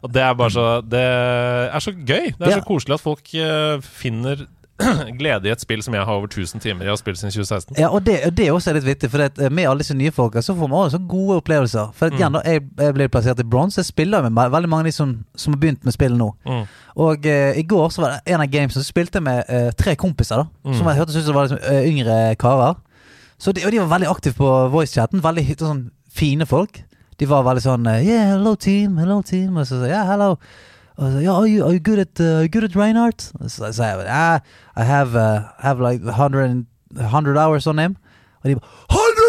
Og 0.00 0.12
det 0.14 0.22
er 0.24 0.32
bare 0.38 0.52
så 0.54 0.62
Det 0.80 1.02
er 1.02 1.82
så 1.84 1.92
gøy. 1.92 2.30
Det 2.36 2.46
er 2.46 2.54
Ja. 2.54 2.60
så 2.62 2.64
koselig 2.68 2.96
at 2.96 3.02
folk 3.04 3.34
eh, 3.36 3.80
finner 3.84 4.46
glede 5.20 5.48
i 5.48 5.52
et 5.52 5.62
spill 5.62 5.82
som 5.84 5.94
jeg 5.94 6.04
har 6.06 6.14
over 6.18 6.28
1000 6.30 6.62
timer 6.64 6.84
i 6.84 6.88
og 6.88 6.94
har 6.94 7.00
spilt 7.00 7.18
siden 7.20 7.32
2016. 7.34 7.76
Ja, 7.78 7.88
og 7.88 8.04
det, 8.06 8.16
det 8.36 8.46
er 8.46 8.52
også 8.52 8.72
litt 8.76 8.86
vittig, 8.86 9.10
for 9.12 9.22
det, 9.22 9.30
eh, 9.38 9.52
med 9.52 9.68
alle 9.68 9.84
disse 9.84 9.96
nye 9.96 10.12
folka 10.14 10.42
så 10.42 10.54
får 10.56 10.70
man 10.70 10.86
også 10.86 11.00
gode 11.10 11.36
opplevelser. 11.42 11.92
For 11.96 12.10
at, 12.10 12.16
igjen 12.18 12.36
da, 12.36 12.42
jeg, 12.46 12.64
jeg 12.80 12.96
ble 12.96 13.08
plassert 13.12 13.42
i 13.42 13.46
bronse. 13.46 13.80
Jeg 13.80 13.90
spiller 13.90 14.26
med 14.28 14.52
veldig 14.54 14.70
mange 14.72 14.86
av 14.86 14.90
de 14.90 14.94
som, 14.96 15.16
som 15.36 15.54
har 15.56 15.62
begynt 15.62 15.84
med 15.84 15.96
spill 15.96 16.16
nå. 16.18 16.30
Mm. 16.46 16.62
Og 17.06 17.26
uh, 17.26 17.50
i 17.56 17.66
går 17.74 17.88
så 17.94 18.04
var 18.04 18.16
det 18.16 18.34
en 18.34 18.44
av 18.44 18.52
gamesene 18.52 18.84
så 18.84 18.92
spilte 18.92 19.20
jeg 19.20 19.26
med 19.28 19.44
uh, 19.50 19.70
tre 19.78 19.96
kompiser, 20.00 20.42
da 20.44 20.48
Mm. 20.70 20.74
som 20.76 20.86
jeg 20.90 20.98
hørtes 21.00 21.16
ut 21.16 21.24
som 21.24 21.34
var 21.34 21.46
liksom, 21.48 21.60
uh, 21.64 21.82
yngre 21.88 22.16
karer. 22.40 22.74
Så 23.40 23.52
de, 23.56 23.62
og 23.64 23.72
de 23.72 23.78
var 23.80 23.92
veldig 23.94 24.08
aktive 24.10 24.36
på 24.36 24.48
voicechatten. 24.74 25.22
Veldig 25.24 25.44
sånn 25.58 25.86
fine 26.12 26.44
folk. 26.46 26.82
De 27.20 27.28
var 27.28 27.44
veldig 27.46 27.62
sånn 27.64 27.86
Yeah, 28.00 28.34
hello 28.34 28.54
team, 28.56 28.98
hello 29.00 29.22
team. 29.22 29.56
Og 29.56 29.66
så 29.68 29.80
jeg, 29.84 29.94
yeah, 29.94 30.04
hello. 30.08 30.34
Og 31.00 31.12
så, 31.12 31.18
yeah, 31.18 31.32
are, 31.32 31.46
you, 31.46 31.64
are 31.64 31.72
you 31.72 31.80
good 31.80 31.98
at, 31.98 32.20
uh, 32.20 32.46
good 32.52 32.64
at 32.64 32.76
Reinhardt? 32.76 33.32
Og 33.40 33.50
så 33.50 33.72
sa 33.72 33.84
jeg 33.84 34.06
ah, 34.08 34.40
I 34.76 34.84
have, 34.84 35.16
uh, 35.16 35.48
have 35.58 35.80
like 35.80 36.04
100, 36.04 36.66
100 36.90 37.38
hours 37.38 37.66
on 37.66 37.78
him. 37.78 37.96
Og 38.44 38.50
de 38.50 38.54
bare 38.54 38.68
100 38.90 39.00
hours! 39.16 39.19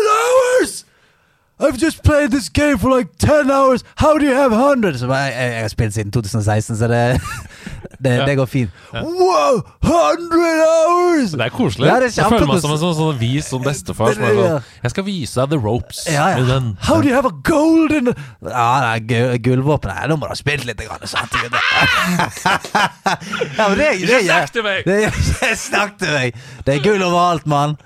I've 1.62 1.78
just 1.78 2.04
played 2.04 2.32
this 2.32 2.50
game 2.50 2.78
for 2.78 2.90
like 2.98 3.10
10 3.20 3.52
hours. 3.52 3.84
How 3.96 4.18
do 4.18 4.26
you 4.26 4.34
have 4.34 4.52
100? 4.52 4.98
Så 5.00 5.06
jeg, 5.08 5.34
jeg, 5.36 5.52
jeg 5.54 5.62
har 5.62 5.68
spilt 5.68 5.94
siden 5.94 6.12
2016, 6.12 6.78
så 6.78 6.88
det, 6.88 7.22
det, 8.04 8.12
Ja. 8.18 8.26
det 8.26 8.36
går 8.38 8.46
fint. 8.46 8.70
Ja. 8.94 9.02
Wow! 9.02 9.62
100 9.84 10.64
hours! 10.66 11.32
Det 11.32 11.42
er 11.42 11.50
koselig. 11.50 11.88
Ja, 11.88 11.96
det 12.02 12.10
er 12.10 12.22
jeg 12.22 12.32
føler 12.34 12.48
meg 12.50 12.62
som 12.64 12.72
en 12.74 12.82
sånn, 12.82 12.96
sånn 12.98 13.20
vis 13.20 13.46
som 13.52 13.62
bestefar 13.66 14.14
som 14.16 14.24
sånn 14.26 14.64
Jeg 14.84 14.94
skal 14.94 15.06
vise 15.06 15.42
deg 15.42 15.50
the 15.54 15.60
ropes. 15.62 16.04
How 16.88 17.02
do 17.02 17.08
you 17.08 17.16
have 17.16 17.30
a 17.30 17.36
golden 17.44 18.12
Ja, 18.42 18.96
det 18.98 19.20
er 19.20 19.38
gullvåpen. 19.38 19.94
Nei, 19.94 20.08
Nå 20.10 20.18
må 20.18 20.26
du 20.26 20.34
ha 20.34 20.40
spilt 20.40 20.66
litt. 20.66 20.82
Grann, 20.82 21.02
ja, 23.58 23.68
men 23.70 23.78
det, 23.78 23.86
det, 23.86 23.94
Ikke 24.02 24.22
snakk 24.26 24.54
til 24.56 24.64
meg! 24.66 24.84
Det, 24.86 24.98
det, 25.42 25.52
snakk 25.60 25.98
til 26.02 26.14
meg! 26.16 26.42
Det 26.66 26.76
er 26.76 26.84
gull 26.86 27.04
overalt, 27.06 27.46
mann. 27.50 27.78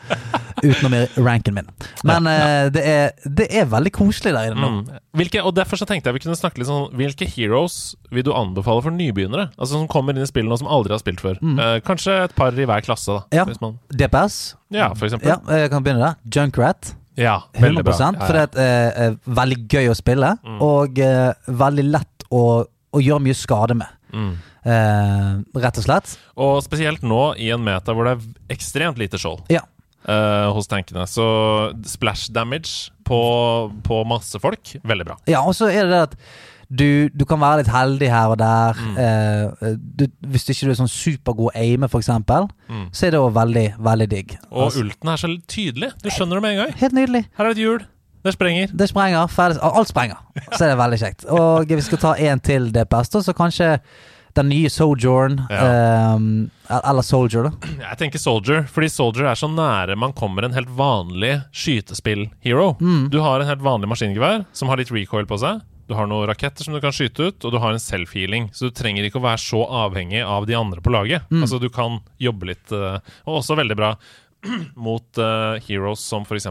Utenom 0.64 0.96
i 0.96 1.04
ranken 1.20 1.58
min. 1.58 1.68
Men 2.08 2.30
uh, 2.30 2.68
det, 2.74 2.84
er, 2.88 3.12
det 3.26 3.48
er 3.52 3.64
veldig 3.71 3.91
koselig 3.95 4.34
der 4.36 4.51
inne. 4.51 4.69
Mm. 4.71 4.99
Hvilke, 5.19 5.41
og 5.45 5.54
Derfor 5.58 5.80
så 5.82 5.86
tenkte 5.89 6.10
jeg 6.12 6.17
vi 6.19 6.23
kunne 6.25 6.38
snakke 6.39 6.60
litt 6.62 6.67
sånn 6.69 6.89
Hvilke 6.97 7.28
heroes 7.30 7.95
vil 8.12 8.23
du 8.28 8.32
anbefale 8.36 8.84
for 8.86 8.91
nybegynnere? 8.95 9.49
Altså 9.58 9.80
Som 9.80 9.88
kommer 9.91 10.15
inn 10.15 10.23
i 10.25 10.30
spillet 10.30 10.49
nå 10.51 10.58
som 10.62 10.67
aldri 10.71 10.95
har 10.95 10.99
spilt 11.04 11.21
før. 11.23 11.39
Eh, 11.41 11.80
kanskje 11.86 12.17
et 12.25 12.36
par 12.36 12.51
i 12.54 12.65
hver 12.67 12.86
klasse, 12.86 13.08
da. 13.15 13.25
Mm. 13.32 13.36
Ja. 13.38 13.45
Man, 13.62 13.80
DPS. 13.91 14.38
ja, 14.71 14.89
for 14.93 15.08
eksempel. 15.10 15.34
Ja, 15.34 15.39
jeg 15.63 15.71
kan 15.73 15.84
begynne 15.86 16.04
der. 16.06 16.15
Junkrat. 16.30 16.95
Ja, 17.15 17.38
100 17.56 17.62
veldig 17.63 17.84
bra. 17.88 17.93
Ja, 17.99 18.12
For 18.25 18.34
det 18.34 18.60
er 18.60 18.89
eh, 18.91 19.06
eh, 19.08 19.13
veldig 19.39 19.60
gøy 19.71 19.89
å 19.91 19.95
spille, 19.95 20.34
Mm. 20.43 20.58
og 20.62 20.99
eh, 20.99 21.34
veldig 21.47 21.86
lett 21.91 22.25
å, 22.32 22.65
å 22.67 22.99
gjøre 23.01 23.23
mye 23.23 23.38
skade 23.38 23.75
med. 23.80 23.88
Mm. 24.12 24.34
Eh, 24.65 25.32
rett 25.62 25.78
og 25.80 25.86
slett. 25.86 26.17
Og 26.41 26.58
spesielt 26.65 27.04
nå 27.06 27.21
i 27.39 27.51
en 27.54 27.63
meta 27.63 27.93
hvor 27.95 28.08
det 28.10 28.15
er 28.17 28.56
ekstremt 28.58 28.97
lite 28.97 29.19
skjold 29.21 29.43
Ja. 29.54 29.62
Eh, 30.08 30.48
hos 30.56 30.68
tankene. 30.72 31.06
Så 31.10 31.26
splash 31.86 32.32
damage 32.34 32.91
på, 33.06 33.20
på 33.86 34.04
masse 34.10 34.39
folk, 34.41 34.76
veldig 34.84 35.06
bra. 35.08 35.18
Ja, 35.30 35.41
og 35.46 35.56
så 35.58 35.70
er 35.72 35.86
det 35.86 35.91
det 35.96 36.04
at 36.10 36.20
du, 36.65 37.10
du 37.13 37.26
kan 37.30 37.38
være 37.39 37.60
litt 37.62 37.70
heldig 37.70 38.08
her 38.10 38.32
og 38.34 38.39
der. 38.41 38.80
Mm. 38.82 38.96
Uh, 38.98 39.76
du, 40.02 40.08
hvis 40.34 40.48
ikke 40.50 40.65
du 40.65 40.72
er 40.74 40.80
sånn 40.80 40.89
supergod 40.89 41.54
aime, 41.56 41.89
for 41.91 42.02
eksempel, 42.02 42.48
Mm. 42.65 42.88
så 42.89 43.06
er 43.06 43.12
det 43.13 43.20
òg 43.22 43.36
veldig, 43.36 43.65
veldig 43.86 44.06
digg. 44.10 44.32
Og 44.50 44.63
Altså, 44.65 44.82
ulten 44.82 45.12
er 45.12 45.20
så 45.22 45.28
tydelig. 45.48 45.91
Du 46.02 46.10
skjønner 46.10 46.39
det 46.39 46.41
med 46.41 46.56
en 46.56 46.63
gang. 46.63 46.72
helt 46.80 46.96
nydelig. 46.98 47.22
Her 47.38 47.46
er 47.46 47.54
et 47.54 47.62
hjul. 47.62 47.84
Det 48.26 48.34
sprenger. 48.34 48.72
Det 48.74 48.88
sprenger. 48.89 49.28
Ferdig. 49.30 49.60
Alt 49.62 49.91
sprenger. 49.91 50.18
Så 50.58 50.63
er 50.65 50.72
det 50.74 50.80
veldig 50.82 50.98
kjekt. 51.04 51.26
Og 51.30 51.70
vi 51.70 51.82
skal 51.86 52.02
ta 52.02 52.15
en 52.18 52.39
til 52.41 52.72
DPS, 52.74 53.12
da, 53.13 53.22
så 53.22 53.36
kanskje 53.38 53.68
den 54.36 54.50
nye 54.52 54.69
Sojourn 54.69 55.39
eh, 55.50 56.15
Eller 56.78 57.06
Soldier, 57.06 57.48
da. 57.48 57.76
Jeg 57.80 58.00
tenker 58.02 58.21
Soldier, 58.21 58.65
fordi 58.71 58.89
Soldier 58.91 59.30
er 59.32 59.39
så 59.39 59.50
nære 59.52 59.95
man 60.00 60.15
kommer 60.17 60.45
en 60.45 60.56
helt 60.56 60.71
vanlig 60.76 61.38
skytespill-hero. 61.56 62.74
Mm. 62.82 63.08
Du 63.13 63.21
har 63.24 63.39
en 63.39 63.50
helt 63.50 63.63
vanlig 63.65 63.89
maskingevær 63.91 64.43
som 64.56 64.71
har 64.71 64.82
litt 64.82 64.91
recoil 64.93 65.28
på 65.30 65.39
seg. 65.41 65.63
Du 65.86 65.93
har 65.93 66.10
noen 66.10 66.26
raketter 66.28 66.65
som 66.65 66.74
du 66.74 66.82
kan 66.82 66.93
skyte 66.95 67.30
ut, 67.30 67.45
og 67.45 67.54
du 67.54 67.60
har 67.62 67.76
en 67.76 67.82
self-healing. 67.82 68.50
Så 68.58 68.69
du 68.69 68.76
trenger 68.76 69.06
ikke 69.06 69.21
å 69.21 69.26
være 69.28 69.41
så 69.43 69.62
avhengig 69.86 70.24
av 70.26 70.48
de 70.50 70.58
andre 70.58 70.82
på 70.82 70.93
laget. 70.93 71.28
Mm. 71.30 71.43
Altså 71.45 71.62
Du 71.62 71.69
kan 71.74 72.00
jobbe 72.21 72.50
litt, 72.50 72.71
eh, 72.74 72.98
og 73.28 73.41
også 73.41 73.60
veldig 73.62 73.78
bra 73.78 73.95
mot 74.88 75.21
uh, 75.21 75.62
heroes 75.67 76.02
som 76.02 76.26
f.eks. 76.26 76.50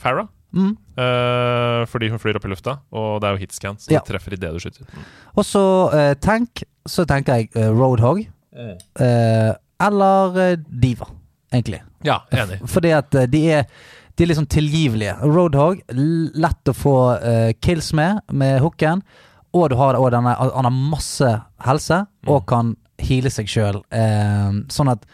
Farah. 0.00 0.28
Mm. 0.54 0.72
Uh, 0.98 1.82
fordi 1.90 2.08
hun 2.10 2.18
flyr 2.22 2.38
opp 2.38 2.46
i 2.48 2.50
lufta, 2.54 2.78
og 2.92 3.20
det 3.20 3.28
er 3.28 3.36
jo 3.36 3.42
hitscan, 3.44 3.76
så 3.78 3.92
Ja. 3.92 4.00
det 4.00 4.08
treffer 4.12 4.32
idet 4.36 4.52
du 4.54 4.58
skyter. 4.62 4.86
Mm. 4.88 5.04
Og 5.36 5.44
så 5.44 5.62
uh, 5.92 6.14
tank, 6.24 6.62
så 6.88 7.04
tenker 7.04 7.34
jeg 7.42 7.50
uh, 7.56 7.68
Roadhog. 7.76 8.24
Eh, 8.58 9.52
eller 9.86 10.38
eh, 10.42 10.56
Diva, 10.66 11.06
egentlig. 11.52 11.78
Ja, 12.02 12.20
enig. 12.34 12.58
Fordi 12.74 12.90
at 12.96 13.14
eh, 13.14 13.28
de 13.30 13.42
er 13.60 13.66
De 14.18 14.24
er 14.26 14.34
sånn 14.34 14.48
tilgivelige. 14.50 15.12
Roadhog, 15.22 15.78
lett 15.94 16.66
å 16.66 16.74
få 16.74 16.94
eh, 17.22 17.52
kills 17.62 17.92
med, 17.94 18.18
med 18.34 18.56
hooken. 18.64 19.04
Og 19.54 19.68
du 19.70 19.76
har 19.78 19.94
og 19.94 20.08
denne, 20.10 20.32
han 20.34 20.66
har 20.66 20.74
masse 20.74 21.28
helse, 21.62 22.00
og 22.26 22.42
kan 22.50 22.72
heale 22.98 23.30
seg 23.30 23.46
sjøl. 23.46 23.78
sånn 24.74 24.90
at 24.90 25.06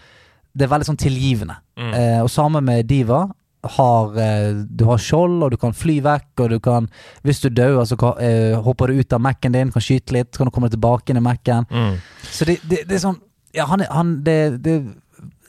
det 0.57 0.65
er 0.65 0.73
veldig 0.73 0.89
sånn 0.89 0.97
tilgivende. 1.05 1.59
Mm. 1.77 1.93
Eh, 1.93 2.21
og 2.25 2.31
samme 2.33 2.63
med 2.65 2.87
Diva. 2.89 3.27
Har, 3.65 4.17
eh, 4.21 4.53
du 4.69 4.85
har 4.85 4.99
skjold, 5.01 5.43
og 5.43 5.51
du 5.51 5.57
kan 5.57 5.73
fly 5.73 6.01
vekk, 6.05 6.27
og 6.45 6.51
du 6.51 6.59
kan 6.61 6.89
Hvis 7.25 7.41
du 7.41 7.49
dauer, 7.49 7.85
så 7.89 7.97
eh, 8.21 8.57
hopper 8.61 8.89
du 8.93 9.01
ut 9.01 9.13
av 9.13 9.21
Mac-en 9.25 9.53
din, 9.53 9.71
kan 9.73 9.83
skyte 9.83 10.13
litt, 10.13 10.33
så 10.33 10.43
kan 10.43 10.51
du 10.51 10.55
komme 10.55 10.71
tilbake 10.71 11.11
inn 11.11 11.17
i 11.17 11.25
Mac-en. 11.25 11.65
Mm. 11.71 11.95
Så 12.31 12.45
det, 12.45 12.59
det, 12.69 12.85
det 12.89 12.99
er 12.99 13.05
sånn 13.07 13.21
Ja, 13.55 13.65
han 13.71 13.81
han, 13.91 14.17
det, 14.27 14.63
det 14.65 14.73
er 14.81 14.85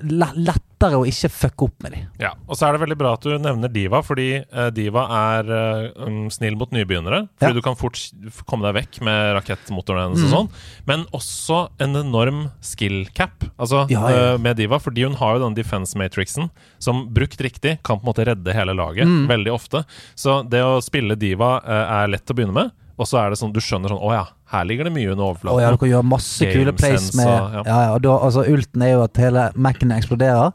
le- 0.05 0.33
lettere 0.75 0.97
å 0.99 1.05
ikke 1.07 1.29
fucke 1.31 1.65
opp 1.69 1.83
med 1.83 1.91
dem. 1.95 2.07
Ja, 2.19 2.33
og 2.47 2.55
så 2.57 2.67
er 2.67 2.73
det 2.75 2.81
veldig 2.83 2.97
bra 2.99 3.13
at 3.15 3.21
du 3.23 3.37
nevner 3.39 3.71
Diva, 3.71 4.01
fordi 4.03 4.25
eh, 4.43 4.69
Diva 4.75 5.05
er 5.09 5.49
eh, 5.55 6.03
um, 6.05 6.29
snill 6.29 6.55
mot 6.59 6.69
nybegynnere. 6.71 7.27
Fordi 7.39 7.47
Ja. 7.47 7.53
du 7.53 7.61
kan 7.61 7.75
fort 7.75 7.97
komme 8.45 8.65
deg 8.67 8.75
vekk 8.83 9.01
med 9.01 9.35
rakettmotoren 9.39 10.09
hennes 10.09 10.23
og 10.25 10.29
Mm. 10.29 10.35
sånn. 10.35 10.49
Men 10.85 11.05
også 11.13 11.69
en 11.79 11.95
enorm 11.95 12.51
skill 12.61 13.05
cap 13.13 13.45
altså, 13.59 13.87
Ja, 13.89 14.09
ja. 14.09 14.33
eh, 14.33 14.37
med 14.37 14.57
Diva, 14.57 14.79
fordi 14.79 15.03
hun 15.03 15.15
har 15.15 15.37
jo 15.37 15.45
den 15.45 15.55
defense 15.55 15.95
matrixen 15.95 16.49
som 16.79 17.07
brukt 17.13 17.37
riktig 17.39 17.81
kan 17.83 17.99
på 17.99 18.03
en 18.07 18.13
måte 18.13 18.25
redde 18.27 18.53
hele 18.53 18.73
laget, 18.75 19.05
Mm. 19.07 19.27
veldig 19.27 19.53
ofte. 19.53 19.85
Så 20.15 20.43
det 20.49 20.61
å 20.61 20.81
spille 20.83 21.15
Diva 21.17 21.61
eh, 21.65 22.03
er 22.03 22.07
lett 22.07 22.25
å 22.29 22.35
begynne 22.35 22.53
med, 22.53 22.71
og 22.97 23.07
så 23.09 23.17
er 23.21 23.29
det 23.33 23.39
sånn 23.41 23.51
du 23.55 23.59
skjønner 23.59 23.91
sånn 23.91 23.99
Å 23.99 24.11
ja, 24.13 24.23
her 24.53 24.65
ligger 24.69 24.87
det 24.87 24.93
mye 24.95 25.11
under 25.11 25.25
overflaten. 25.31 25.57
Å 25.57 25.61
ja, 25.63 25.71
du 25.71 25.77
kan 25.81 25.89
gjøre 25.91 26.07
masse 26.07 26.47
kule 26.51 26.73
plays 26.77 27.09
med 27.17 27.27
ja. 27.27 27.39
ja. 27.57 27.63
Ja, 27.67 27.97
da, 27.99 28.13
altså 28.27 28.45
Ulten 28.47 28.81
er 28.85 28.93
jo 28.95 29.01
at 29.03 29.17
hele 29.19 29.49
Mac-en 29.55 29.91
eksploderer. 29.95 30.53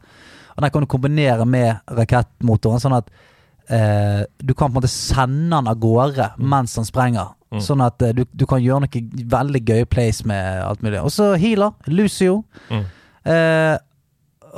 Og 0.56 0.62
den 0.64 0.70
kan 0.74 0.84
du 0.84 0.88
kombinere 0.90 1.44
med 1.48 1.78
rakettmotoren, 1.96 2.80
sånn 2.82 2.96
at 2.96 3.10
eh, 3.70 4.22
du 4.40 4.54
kan 4.54 4.68
på 4.70 4.74
en 4.74 4.78
måte 4.80 4.90
sende 4.92 5.52
den 5.56 5.68
av 5.70 5.78
gårde 5.80 6.30
mens 6.38 6.74
den 6.78 6.88
sprenger. 6.88 7.34
Mm. 7.50 7.60
Sånn 7.66 7.82
at 7.84 8.02
eh, 8.06 8.12
du, 8.14 8.24
du 8.32 8.46
kan 8.46 8.60
gjøre 8.62 8.84
noe 8.86 9.04
veldig 9.36 9.62
gøye 9.66 9.86
plays 9.90 10.22
med 10.28 10.60
alt 10.64 10.82
mulig. 10.86 11.00
Og 11.02 11.10
så 11.14 11.32
healer. 11.40 11.72
Lucio. 11.90 12.42
Mm. 12.70 12.84
Eh, 13.30 13.76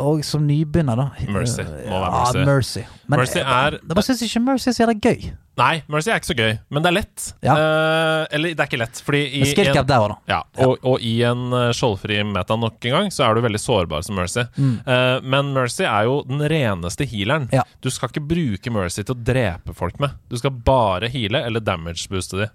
og 0.02 0.22
som 0.24 0.44
nybegynner, 0.48 0.96
da 0.96 1.10
Mercy. 1.28 1.60
eh, 1.60 1.88
Må 1.90 1.98
være 2.00 2.12
Ja, 2.12 2.20
Mercy. 2.32 2.44
Mercy. 2.48 2.84
Men 3.12 3.18
Mercy 3.20 3.38
jeg, 3.38 3.46
er- 3.46 3.78
jeg 3.80 3.94
bare 3.96 4.06
syns 4.06 4.22
ikke 4.24 4.40
Mercy 4.46 4.68
er 4.70 4.76
så 4.78 4.94
gøy. 4.96 5.32
Nei, 5.60 5.82
Mercy 5.92 6.08
er 6.08 6.16
ikke 6.16 6.30
så 6.30 6.36
gøy, 6.38 6.52
men 6.72 6.82
det 6.82 6.88
er 6.88 6.94
lett. 6.96 7.24
Ja. 7.44 7.52
Eh, 7.60 8.22
eller 8.38 8.54
det 8.56 8.62
er 8.64 8.68
ikke 8.70 8.78
lett, 8.80 9.00
fordi 9.04 9.18
i 9.36 9.42
en- 9.42 9.86
der 9.86 9.98
òg, 10.00 10.08
da. 10.08 10.16
Ja, 10.32 10.38
og, 10.64 10.78
og 10.88 11.02
i 11.04 11.10
en 11.28 11.52
eh, 11.52 11.72
skjoldfri 11.76 12.22
meta 12.24 12.56
nok 12.56 12.78
en 12.88 12.94
gang, 12.96 13.10
så 13.12 13.26
er 13.26 13.34
du 13.36 13.42
veldig 13.44 13.60
sårbar 13.60 14.02
som 14.06 14.16
Mercy. 14.16 14.46
Eh, 14.56 15.20
men 15.20 15.52
Mercy 15.52 15.84
er 15.84 16.04
jo 16.08 16.22
den 16.24 16.40
reneste 16.40 17.04
healeren. 17.06 17.50
Mm. 17.50 17.58
Ja. 17.58 17.64
Du 17.84 17.90
skal 17.92 18.08
ikke 18.08 18.24
bruke 18.30 18.72
Mercy 18.72 19.02
til 19.04 19.14
å 19.14 19.18
drepe 19.28 19.74
folk 19.76 20.00
med. 20.00 20.16
Du 20.32 20.38
skal 20.40 20.50
bare 20.56 21.10
heale 21.12 21.44
eller 21.44 21.60
damage-booste 21.60 22.40
de. 22.40 22.48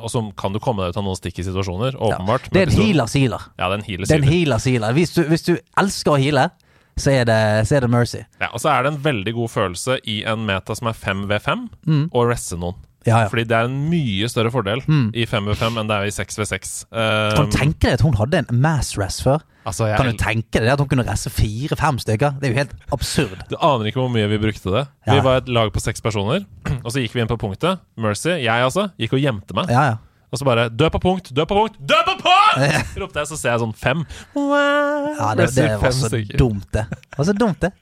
Og 0.00 0.08
så 0.08 0.24
kan 0.40 0.52
du 0.56 0.58
komme 0.64 0.86
deg 0.86 0.94
ut 0.96 1.02
av 1.02 1.04
noen 1.04 1.20
sticky 1.20 1.44
situasjoner, 1.44 1.92
Mm. 2.00 2.08
Åpenbart. 2.08 2.48
Det 2.50 2.62
er 2.62 2.70
en 2.72 2.80
healers 2.86 3.12
healer. 3.14 3.40
Ja, 3.58 3.68
det 3.68 3.74
er 3.74 3.78
en 3.78 4.24
er 4.24 4.30
healers 4.32 4.64
healer. 4.64 4.92
Hvis 4.96 5.12
hvis 5.28 5.44
du 5.44 5.58
elsker 5.76 6.16
å 6.16 6.18
heale, 6.18 6.48
så 6.98 7.14
er 7.14 7.26
det, 7.28 7.40
så 7.68 7.78
er 7.78 7.86
det 7.86 7.90
Mercy. 7.92 8.22
Ja, 8.40 8.50
og 8.50 8.62
så 8.62 8.72
er 8.72 8.84
det 8.84 8.94
en 8.94 9.02
veldig 9.04 9.34
god 9.38 9.52
følelse 9.52 9.98
i 10.08 10.22
en 10.28 10.46
meta 10.48 10.76
som 10.76 10.90
er 10.90 10.96
5v5, 10.98 11.66
å 12.10 12.24
resse 12.28 12.58
noen. 12.60 12.78
Mm. 12.80 12.86
Ja, 13.08 13.22
ja. 13.22 13.28
Fordi 13.32 13.46
det 13.48 13.56
er 13.56 13.64
en 13.64 13.76
mye 13.88 14.28
større 14.28 14.50
fordel 14.52 14.82
i 15.16 15.24
5v5 15.24 15.78
enn 15.80 15.88
det 15.88 15.96
er 15.96 16.08
i 16.10 16.12
6v6. 16.12 16.72
Um, 16.92 16.98
Kan 17.32 17.48
du 17.48 17.56
tenke 17.56 17.86
deg 17.86 17.96
at 17.96 18.04
hun 18.04 18.18
hadde 18.18 18.42
en 18.42 18.60
mass 18.60 18.92
rest 19.00 19.24
før? 19.24 19.40
altså, 19.64 19.86
jeg, 19.88 19.96
Kan 19.96 20.10
du 20.10 20.20
tenke 20.20 20.60
deg 20.60 20.72
at 20.72 20.82
hun 20.82 20.90
kunne 20.90 21.06
resse 21.08 21.32
fire-fem 21.32 22.00
stykker? 22.02 22.36
Det 22.40 22.48
er 22.48 22.52
jo 22.52 22.58
helt 22.60 22.76
absurd. 22.92 23.40
Du 23.48 23.56
aner 23.56 23.88
ikke 23.88 24.02
hvor 24.02 24.12
mye 24.12 24.28
vi 24.30 24.40
brukte 24.42 24.74
det. 24.74 24.84
Ja. 25.08 25.16
Vi 25.16 25.24
var 25.24 25.40
et 25.40 25.48
lag 25.48 25.72
på 25.72 25.82
seks 25.82 26.04
personer, 26.04 26.44
og 26.84 26.92
så 26.92 27.00
gikk 27.02 27.16
vi 27.16 27.24
inn 27.24 27.30
på 27.30 27.40
punktet. 27.40 27.80
Mercy, 28.00 28.34
jeg 28.36 28.68
altså, 28.68 28.90
gikk 29.00 29.16
og 29.16 29.24
gjemte 29.24 29.56
meg. 29.56 29.72
Ja, 29.72 29.86
ja. 29.94 29.98
Og 30.30 30.38
så 30.38 30.44
bare 30.46 30.68
'dø 30.70 30.88
på 30.88 30.98
punkt, 31.02 31.32
dø 31.34 31.44
på 31.44 31.54
punkt, 31.58 31.76
dø 31.88 31.94
på 32.06 32.14
punkt!' 32.22 32.98
ropte 33.02 33.18
jeg, 33.18 33.26
så 33.26 33.36
ser 33.36 33.50
jeg 33.50 33.60
sånn 33.60 33.74
fem. 33.74 34.04
ja 34.36 35.34
det, 35.34 35.48
det 35.56 35.66
var 35.82 35.90
så 35.90 36.08
dumt, 36.38 36.66
det. 36.72 36.84
Det 36.90 37.18
var 37.18 37.24
så 37.24 37.32
dumt, 37.34 37.60
det. 37.60 37.72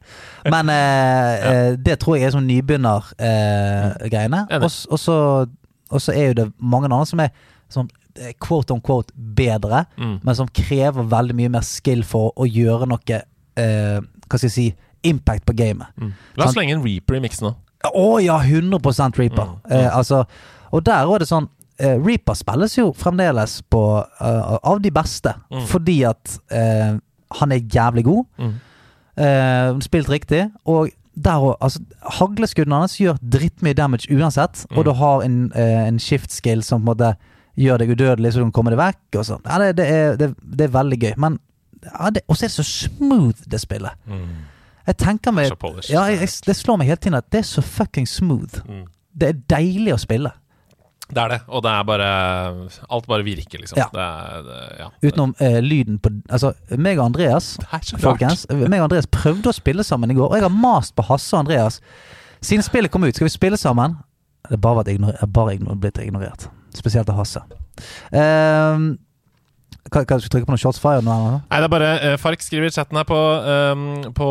Men 0.51 0.69
eh, 0.73 1.35
ja. 1.45 1.77
det 1.77 1.99
tror 2.01 2.17
jeg 2.17 2.25
er 2.27 2.31
sånn 2.37 2.49
nybegynnergreiene. 2.49 4.47
Eh, 4.51 4.63
og, 4.63 4.99
så- 4.99 6.13
er 6.15 6.27
jo 6.29 6.33
det 6.35 6.53
mange 6.61 6.89
andre 6.89 7.07
som 7.07 7.21
er 7.21 7.31
sånn 7.73 7.89
eh, 8.17 8.33
quote 8.41 8.73
on 8.75 8.81
quote 8.81 9.13
bedre, 9.15 9.85
Mm. 9.99 10.21
men 10.23 10.35
som 10.35 10.49
krever 10.49 11.05
veldig 11.05 11.35
mye 11.37 11.49
mer 11.51 11.61
skill 11.63 12.03
for 12.03 12.33
å 12.37 12.45
gjøre 12.49 12.87
noe 12.89 13.23
eh, 13.57 14.01
Hva 14.29 14.37
skal 14.39 14.49
jeg 14.49 14.53
si 14.53 14.75
impact 15.05 15.45
på 15.47 15.55
gamet. 15.57 15.87
Mm. 15.97 16.13
La 16.37 16.45
oss 16.45 16.53
Sant. 16.53 16.57
slenge 16.59 16.73
en 16.75 16.83
Reaper 16.85 17.17
i 17.17 17.21
miksen 17.21 17.49
nå. 17.49 17.55
Å 17.95 18.19
ja, 18.23 18.39
100 18.43 19.17
Reaper. 19.17 19.45
Mm, 19.47 19.61
mm. 19.65 19.73
Eh, 19.73 19.97
altså, 19.97 20.25
og 20.73 20.85
der 20.85 21.07
er 21.15 21.19
det 21.19 21.29
sånn 21.29 21.49
eh, 21.81 21.97
Reaper 22.05 22.35
spilles 22.35 22.75
jo 22.79 22.93
fremdeles 22.97 23.59
på 23.71 23.83
uh, 24.21 24.57
av 24.63 24.81
de 24.83 24.91
beste, 24.91 25.35
Mm. 25.51 25.67
fordi 25.67 26.03
at 26.09 26.39
uh, 26.53 26.99
han 27.41 27.53
er 27.53 27.61
jævlig 27.75 28.05
god. 28.05 28.25
Mm. 28.39 28.55
Spilt 29.83 30.09
riktig. 30.09 30.45
Og 30.65 30.89
der 31.19 31.41
òg 31.43 31.57
altså, 31.61 31.81
Hagleskuddene 32.21 32.79
hans 32.85 32.95
gjør 33.01 33.17
drittmye 33.19 33.75
damage 33.75 34.07
uansett, 34.15 34.67
Mm. 34.71 34.79
og 34.79 34.85
du 34.85 34.93
har 34.93 35.23
en, 35.23 35.53
en 35.59 35.99
shift 35.99 36.31
skill 36.33 36.63
som 36.63 36.81
på 36.81 36.91
en 36.93 36.97
måte 36.97 37.17
gjør 37.59 37.79
deg 37.79 37.91
udødelig, 37.91 38.33
så 38.33 38.39
du 38.39 38.45
kan 38.45 38.53
komme 38.53 38.71
deg 38.71 38.79
vekk. 38.79 39.19
Og 39.19 39.25
sånn. 39.27 39.43
ja, 39.45 39.59
det, 39.59 39.77
det, 39.77 39.87
er, 39.91 40.17
det, 40.17 40.29
det 40.57 40.69
er 40.69 40.73
veldig 40.77 40.99
gøy. 41.03 41.15
Men 41.19 41.41
ja, 41.85 42.11
det, 42.11 42.23
Og 42.29 42.37
så 42.37 42.45
er 42.47 42.49
det 42.49 42.55
så 42.55 42.63
smooth, 42.69 43.43
det 43.51 43.61
spillet. 43.61 43.91
Mm. 44.07 44.29
Jeg 44.89 44.97
tenker 44.97 45.33
meg 45.37 45.51
ja, 45.91 46.05
jeg, 46.09 46.21
jeg, 46.23 46.29
Det 46.47 46.57
slår 46.57 46.79
meg 46.79 46.87
hele 46.89 46.97
tiden 47.03 47.15
at 47.19 47.27
det 47.31 47.39
er 47.43 47.49
så 47.51 47.61
fucking 47.63 48.07
smooth. 48.09 48.63
Mm. 48.69 48.85
Det 49.21 49.29
er 49.29 49.41
deilig 49.51 49.93
å 49.95 49.99
spille. 50.01 50.31
Det 51.09 51.23
er 51.23 51.33
det, 51.33 51.39
og 51.49 51.63
det 51.65 51.71
er 51.73 51.85
bare 51.89 52.09
Alt 52.93 53.07
bare 53.09 53.25
virker, 53.25 53.63
liksom. 53.63 53.79
Ja. 53.81 53.87
Det 53.93 54.03
er, 54.05 54.43
det, 54.45 54.59
ja. 54.83 54.89
Utenom 55.07 55.33
eh, 55.41 55.59
lyden 55.65 55.97
på 56.05 56.13
Altså, 56.29 56.53
meg 56.77 57.01
og 57.01 57.07
Andreas. 57.09 57.55
Folkens, 58.05 58.45
meg 58.53 58.83
og 58.83 58.91
Andreas 58.91 59.09
prøvde 59.09 59.49
å 59.49 59.57
spille 59.57 59.87
sammen 59.87 60.13
i 60.13 60.19
går, 60.19 60.29
og 60.29 60.37
jeg 60.37 60.45
har 60.45 60.53
mast 60.53 60.97
på 60.99 61.07
Hasse 61.09 61.33
og 61.33 61.47
Andreas. 61.47 61.81
Siden 62.45 62.67
spillet 62.67 62.93
kom 62.93 63.07
ut, 63.09 63.17
skal 63.17 63.27
vi 63.31 63.35
spille 63.35 63.59
sammen? 63.61 63.97
Det 64.49 64.57
er 64.59 64.63
bare, 64.63 64.85
ignorer, 64.93 65.27
bare 65.33 65.57
ignorer, 65.57 65.81
blitt 65.81 65.99
ignorert. 66.03 66.47
Spesielt 66.77 67.09
av 67.11 67.19
Hasse. 67.23 67.43
Ehm, 68.13 68.93
hva, 69.89 70.03
hva, 70.03 70.19
skal 70.19 70.27
vi 70.27 70.33
trykke 70.35 70.49
på 70.49 70.53
noen 70.53 70.61
shots 70.61 70.81
fire 70.83 71.01
nå? 71.05 71.13
eller? 71.15 71.37
Nei, 71.49 71.59
det 71.63 71.67
er 71.69 71.73
bare 71.73 71.91
uh, 72.03 72.17
Fark 72.21 72.43
skriver 72.45 72.69
i 72.69 72.73
chatten 72.75 72.99
her 72.99 73.07
på, 73.09 73.17
um, 73.17 73.85
på 74.17 74.27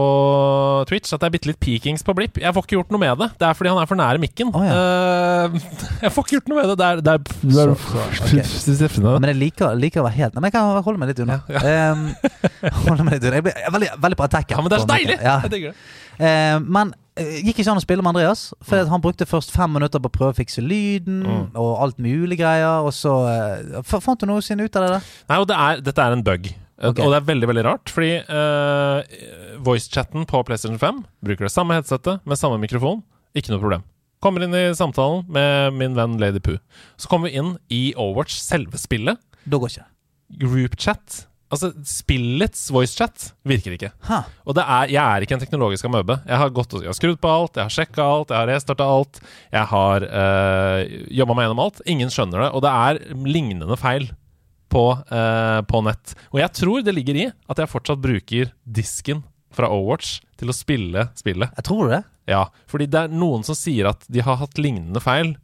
Twitch 0.90 1.16
at 1.16 1.24
det 1.24 1.30
er 1.30 1.34
bitte 1.34 1.50
litt 1.50 1.60
peakings 1.64 2.06
på 2.06 2.14
Blipp. 2.18 2.38
Jeg 2.42 2.54
får 2.54 2.68
ikke 2.68 2.78
gjort 2.78 2.94
noe 2.94 3.02
med 3.02 3.24
det. 3.24 3.30
Det 3.42 3.48
er 3.48 3.58
fordi 3.58 3.72
han 3.74 3.82
er 3.82 3.90
for 3.90 4.00
nære 4.00 4.22
mikken. 4.22 4.52
Oh, 4.54 4.66
ja. 4.68 4.76
uh, 4.78 5.58
jeg 6.04 6.14
får 6.14 6.28
ikke 6.28 6.38
gjort 6.38 6.52
noe 6.54 6.60
med 6.60 6.70
det. 6.70 6.78
Det 6.78 6.90
er, 6.90 7.02
det 7.02 7.16
er, 7.16 7.24
det 7.26 7.66
er 7.66 7.74
Så- 8.52 9.02
Ja, 9.08 9.18
men 9.18 9.32
jeg 9.32 9.40
liker, 9.40 9.74
liker 9.80 10.04
å 10.04 10.06
være 10.08 10.18
helt 10.20 10.38
Nei, 10.38 10.42
men 10.44 10.52
jeg 10.52 10.56
kan 10.60 10.86
holde 10.86 11.02
meg 11.02 11.12
litt 11.14 11.24
unna. 11.26 11.40
Ja, 11.50 11.64
Ehm, 11.74 12.06
holde 12.86 13.08
meg 13.08 13.18
litt 13.18 13.28
unna. 13.28 13.40
Jeg 13.42 13.48
blir 13.48 13.74
veldig, 13.78 13.92
veldig 14.06 14.20
på 14.22 14.26
attack. 14.30 14.54
Ja, 14.54 14.62
men 14.62 14.72
det 14.72 14.78
er 14.78 14.86
så 14.86 14.92
deilig! 14.94 15.18
Ja. 15.24 15.36
Jeg 15.48 15.54
digger 15.56 15.74
det. 15.74 15.90
Uh, 16.22 16.58
men 16.78 16.94
gikk 17.18 17.60
ikke 17.62 17.72
an 17.72 17.80
å 17.80 17.84
spille 17.84 18.04
med 18.06 18.14
Andreas. 18.16 18.48
For 18.66 18.86
han 18.92 19.02
brukte 19.04 19.26
først 19.30 19.52
fem 19.56 19.72
minutter 19.74 20.00
på 20.04 20.10
å 20.12 20.16
prøve 20.18 20.36
å 20.36 20.38
fikse 20.38 20.62
lyden 20.64 21.24
Mm. 21.28 21.44
og 21.56 21.72
alt 21.84 21.98
mulig 22.00 22.38
greier. 22.40 22.86
Og 22.88 22.94
så 22.96 23.12
uh, 23.26 23.82
Fant 23.84 24.20
du 24.22 24.26
noensinne 24.30 24.64
ut 24.68 24.76
av 24.80 24.86
det? 24.86 24.92
der? 24.98 25.12
Nei, 25.32 25.40
og 25.42 25.48
det 25.50 25.58
er, 25.58 25.82
dette 25.90 26.06
er 26.06 26.16
en 26.18 26.24
bug. 26.24 26.50
Okay. 26.78 27.02
Og 27.04 27.10
det 27.10 27.18
er 27.18 27.26
veldig 27.26 27.48
veldig 27.50 27.64
rart, 27.66 27.90
fordi 27.90 28.12
uh, 28.30 29.58
voicechatten 29.66 30.28
på 30.30 30.44
PlayStation 30.46 30.78
5 30.78 31.00
bruker 31.26 31.48
det 31.48 31.54
samme 31.54 31.74
headsetet 31.74 32.22
med 32.28 32.38
samme 32.38 32.60
mikrofon. 32.62 33.02
Ikke 33.34 33.50
noe 33.54 33.62
problem. 33.64 33.86
Kommer 34.22 34.46
inn 34.46 34.54
i 34.58 34.64
samtalen 34.78 35.26
med 35.30 35.74
min 35.78 35.96
venn 35.98 36.20
Lady 36.22 36.40
Poo. 36.42 36.58
Så 36.98 37.10
kommer 37.10 37.30
vi 37.30 37.38
inn 37.42 37.56
i 37.74 37.82
Overwatch, 37.98 38.38
selve 38.42 38.78
spillet. 38.82 39.18
Da 39.46 39.58
går 39.62 39.74
ikke 39.74 39.84
det. 39.86 39.92
Groupchat. 40.44 41.18
Altså, 41.48 41.70
spillets 41.88 42.66
voicechat 42.76 43.30
virker 43.48 43.76
ikke. 43.78 43.90
Ha. 44.10 44.18
Og 44.44 44.56
det 44.58 44.66
er, 44.68 44.90
jeg 44.92 45.00
er 45.00 45.24
ikke 45.24 45.38
en 45.38 45.44
teknologisk 45.46 45.86
amøbe. 45.88 46.18
Jeg 46.28 46.38
har, 46.42 46.50
gått, 46.52 46.74
og- 46.76 46.82
jeg 46.84 46.92
har 46.92 46.98
skrudd 46.98 47.20
på 47.24 47.30
alt, 47.32 47.56
jeg 47.56 47.64
har 47.70 47.76
sjekka 47.78 48.04
alt, 48.04 48.34
jeg 48.34 48.38
har 48.42 48.50
restarta 48.52 48.84
alt. 48.84 49.22
Jeg 49.54 49.66
har 49.72 50.04
øh, 50.04 50.82
jobba 51.22 51.38
meg 51.38 51.48
gjennom 51.48 51.64
alt. 51.64 51.82
Ingen 51.88 52.12
skjønner 52.12 52.44
det. 52.44 52.50
Og 52.52 52.66
det 52.66 52.74
er 52.74 53.00
lignende 53.24 53.78
feil 53.80 54.10
på, 54.68 54.84
øh, 55.08 55.62
på 55.72 55.84
nett. 55.88 56.16
Og 56.36 56.42
jeg 56.44 56.52
tror 56.60 56.84
det 56.84 56.96
ligger 56.98 57.16
i 57.24 57.26
at 57.32 57.58
jeg 57.64 57.72
fortsatt 57.72 58.04
bruker 58.04 58.52
disken 58.68 59.24
fra 59.56 59.70
Overwatch 59.72 60.18
til 60.38 60.52
å 60.52 60.56
spille 60.56 61.08
spillet. 61.16 61.56
Jeg 61.56 61.64
tror 61.70 61.88
det. 61.96 62.02
Ja, 62.28 62.44
fordi 62.68 62.90
det 62.92 63.06
er 63.06 63.14
noen 63.16 63.46
som 63.48 63.56
sier 63.56 63.88
at 63.94 64.04
de 64.12 64.20
har 64.20 64.36
hatt 64.44 64.60
lignende 64.60 65.00
feil 65.00 65.38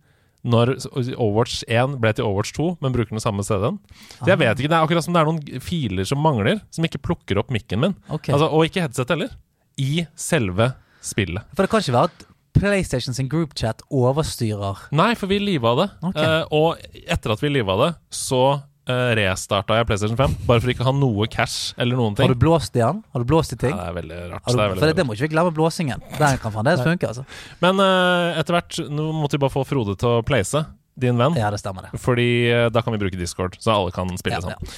når 0.44 0.74
Overwatch 1.16 1.64
1 1.72 1.98
ble 2.04 2.12
til 2.16 2.28
Overwatch 2.28 2.52
2, 2.58 2.68
men 2.84 2.96
bruker 2.96 3.16
den 3.16 3.24
samme 3.24 3.46
CD-en. 3.48 3.80
Så 4.20 4.28
jeg 4.28 4.42
vet 4.42 4.60
ikke, 4.60 4.72
Det 4.72 4.78
er 4.78 4.84
akkurat 4.84 5.06
som 5.06 5.16
det 5.16 5.22
er 5.22 5.30
noen 5.30 5.64
filer 5.64 6.08
som 6.08 6.20
mangler, 6.20 6.60
som 6.74 6.84
ikke 6.88 7.02
plukker 7.04 7.40
opp 7.40 7.54
mikken 7.54 7.80
min. 7.80 7.96
Okay. 8.10 8.34
Altså, 8.36 8.50
og 8.52 8.68
ikke 8.68 8.84
headset 8.84 9.14
heller. 9.16 9.32
I 9.80 10.06
selve 10.20 10.74
spillet. 11.04 11.48
For 11.56 11.64
det 11.64 11.72
kan 11.72 11.84
ikke 11.84 11.96
være 11.96 12.12
at 12.12 12.28
PlayStation 12.54 13.16
sin 13.18 13.30
groupchat 13.32 13.82
overstyrer 13.90 14.84
Nei, 14.94 15.14
for 15.18 15.32
vi 15.32 15.40
liva 15.42 15.74
det. 15.80 15.88
Okay. 16.12 16.28
Uh, 16.28 16.54
og 16.54 17.02
etter 17.08 17.34
at 17.34 17.42
vi 17.42 17.50
liva 17.50 17.78
det, 17.80 17.90
så 18.14 18.44
uh, 18.90 19.12
restarta 19.18 19.78
jeg 19.80 19.88
PlayStation 19.90 20.18
5. 20.20 20.36
Bare 20.48 20.64
for 20.64 20.74
ikke 20.74 20.84
å 20.86 20.90
ha 20.90 20.94
noe 20.98 21.28
cash 21.32 21.74
eller 21.82 22.00
noen 22.00 22.16
ting. 22.18 22.28
Har 22.28 22.34
du 22.36 22.40
blåst 22.42 22.76
i 22.76 22.82
den? 22.82 23.02
Har 23.14 23.24
du 23.24 23.28
blåst 23.30 23.56
i 23.56 23.58
ting? 23.62 23.74
Ja, 23.74 23.88
det 23.88 23.90
er 23.92 23.98
veldig 24.02 24.20
rart. 24.34 24.44
Du, 24.46 24.52
det 24.52 24.54
er 24.54 24.58
for 24.58 24.76
veldig 24.76 24.90
det, 24.90 24.98
det 25.00 25.06
må 25.08 25.16
ikke 25.18 25.28
vi 25.28 25.32
glemme 25.36 25.54
blåsingen. 25.56 26.04
Den 26.20 26.38
kan 26.44 26.56
fremdeles 26.56 26.84
funke, 26.86 27.10
altså. 27.14 27.26
Men 27.64 27.80
uh, 27.84 28.40
etter 28.42 28.58
hvert 28.60 28.80
Nå 28.90 29.10
måtte 29.18 29.38
vi 29.38 29.44
bare 29.46 29.54
få 29.56 29.64
Frode 29.68 29.96
til 30.00 30.10
å 30.20 30.24
place 30.28 30.64
din 31.00 31.18
venn. 31.18 31.34
Ja, 31.40 31.50
det 31.50 31.58
stemmer, 31.64 31.88
det. 31.90 32.00
Fordi 32.04 32.28
uh, 32.54 32.68
da 32.74 32.84
kan 32.86 32.94
vi 32.94 33.00
bruke 33.02 33.18
Discord, 33.18 33.56
så 33.64 33.74
alle 33.80 33.94
kan 33.96 34.12
spille 34.20 34.38
Ja, 34.38 34.46
sammen. 34.46 34.76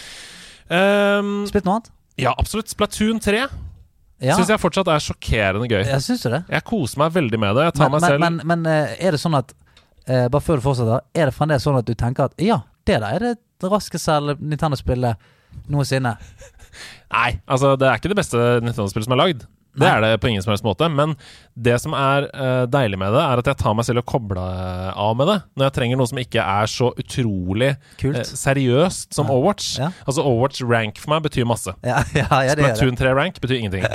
Um, 0.69 1.45
Spilt 1.49 1.65
noe 1.67 1.75
annet? 1.79 1.91
ja, 2.17 2.31
absolutt. 2.39 2.71
Splatoon 2.71 3.19
3 3.21 3.41
Ja, 4.23 4.37
syns 4.39 4.47
jeg 4.49 4.61
fortsatt 4.63 4.87
er 4.89 5.01
sjokkerende 5.03 5.67
gøy. 5.67 5.81
jeg 5.83 6.01
synes 6.01 6.23
det. 6.31 6.39
Jeg 6.49 6.63
koser 6.65 7.01
meg 7.03 7.11
veldig 7.17 7.39
med 7.43 7.57
det. 7.59 7.65
Jeg 7.67 7.75
tar 7.75 7.89
Men, 7.89 7.91
meg 7.91 8.01
men, 8.01 8.09
selv 8.09 8.23
men, 8.23 8.39
men 8.63 8.71
eh, 8.71 8.93
er 9.05 9.11
det 9.17 9.19
sånn 9.19 9.35
at 9.37 9.51
eh, 10.07 10.29
Bare 10.31 10.41
før 10.41 10.61
du 10.61 10.63
fortsetter, 10.63 11.03
er 11.13 11.27
det 11.29 11.35
fremdeles 11.35 11.65
sånn 11.67 11.77
at 11.81 11.85
du 11.85 11.91
tenker 11.99 12.29
at 12.31 12.39
ja, 12.41 12.61
det 12.87 13.01
da 13.03 13.11
er 13.15 13.27
det 13.29 13.35
raskeste 13.71 14.19
Nintendo-spillet 14.39 15.31
noensinne? 15.71 16.15
Nei, 17.15 17.29
altså 17.47 17.75
det 17.79 17.87
er 17.87 17.99
ikke 17.99 18.11
det 18.11 18.19
beste 18.19 18.47
Nintendo-spillet 18.63 19.07
som 19.07 19.15
er 19.15 19.23
lagd. 19.23 19.45
Det 19.75 19.87
er 19.87 20.01
det 20.03 20.19
på 20.23 20.29
ingen 20.31 20.43
som 20.43 20.53
helst 20.53 20.63
måte. 20.63 20.87
Men 20.91 21.15
det 21.55 21.75
som 21.83 21.95
er 21.97 22.29
uh, 22.31 22.63
deilig 22.71 22.99
med 22.99 23.11
det, 23.15 23.21
er 23.21 23.41
at 23.41 23.49
jeg 23.51 23.59
tar 23.59 23.75
meg 23.77 23.87
selv 23.87 24.01
og 24.03 24.07
kobler 24.07 24.93
av 24.95 25.17
med 25.19 25.29
det. 25.31 25.37
Når 25.55 25.67
jeg 25.67 25.75
trenger 25.77 25.99
noe 25.99 26.11
som 26.11 26.21
ikke 26.21 26.45
er 26.45 26.71
så 26.71 26.91
utrolig 26.95 27.71
eh, 27.73 28.21
seriøst 28.31 29.15
som 29.15 29.27
Ja. 29.27 29.35
Overwatch. 29.35 29.69
Ja. 29.81 29.89
Altså 30.05 30.23
Overwatch 30.23 30.63
rank 30.63 31.01
for 31.01 31.15
meg 31.15 31.25
betyr 31.27 31.47
masse. 31.49 31.75
Ja, 31.83 31.99
ja. 32.21 32.29
Splatoon 32.53 32.99
3 32.99 33.13
rank 33.17 33.41
betyr 33.43 33.59
ingenting. 33.59 33.85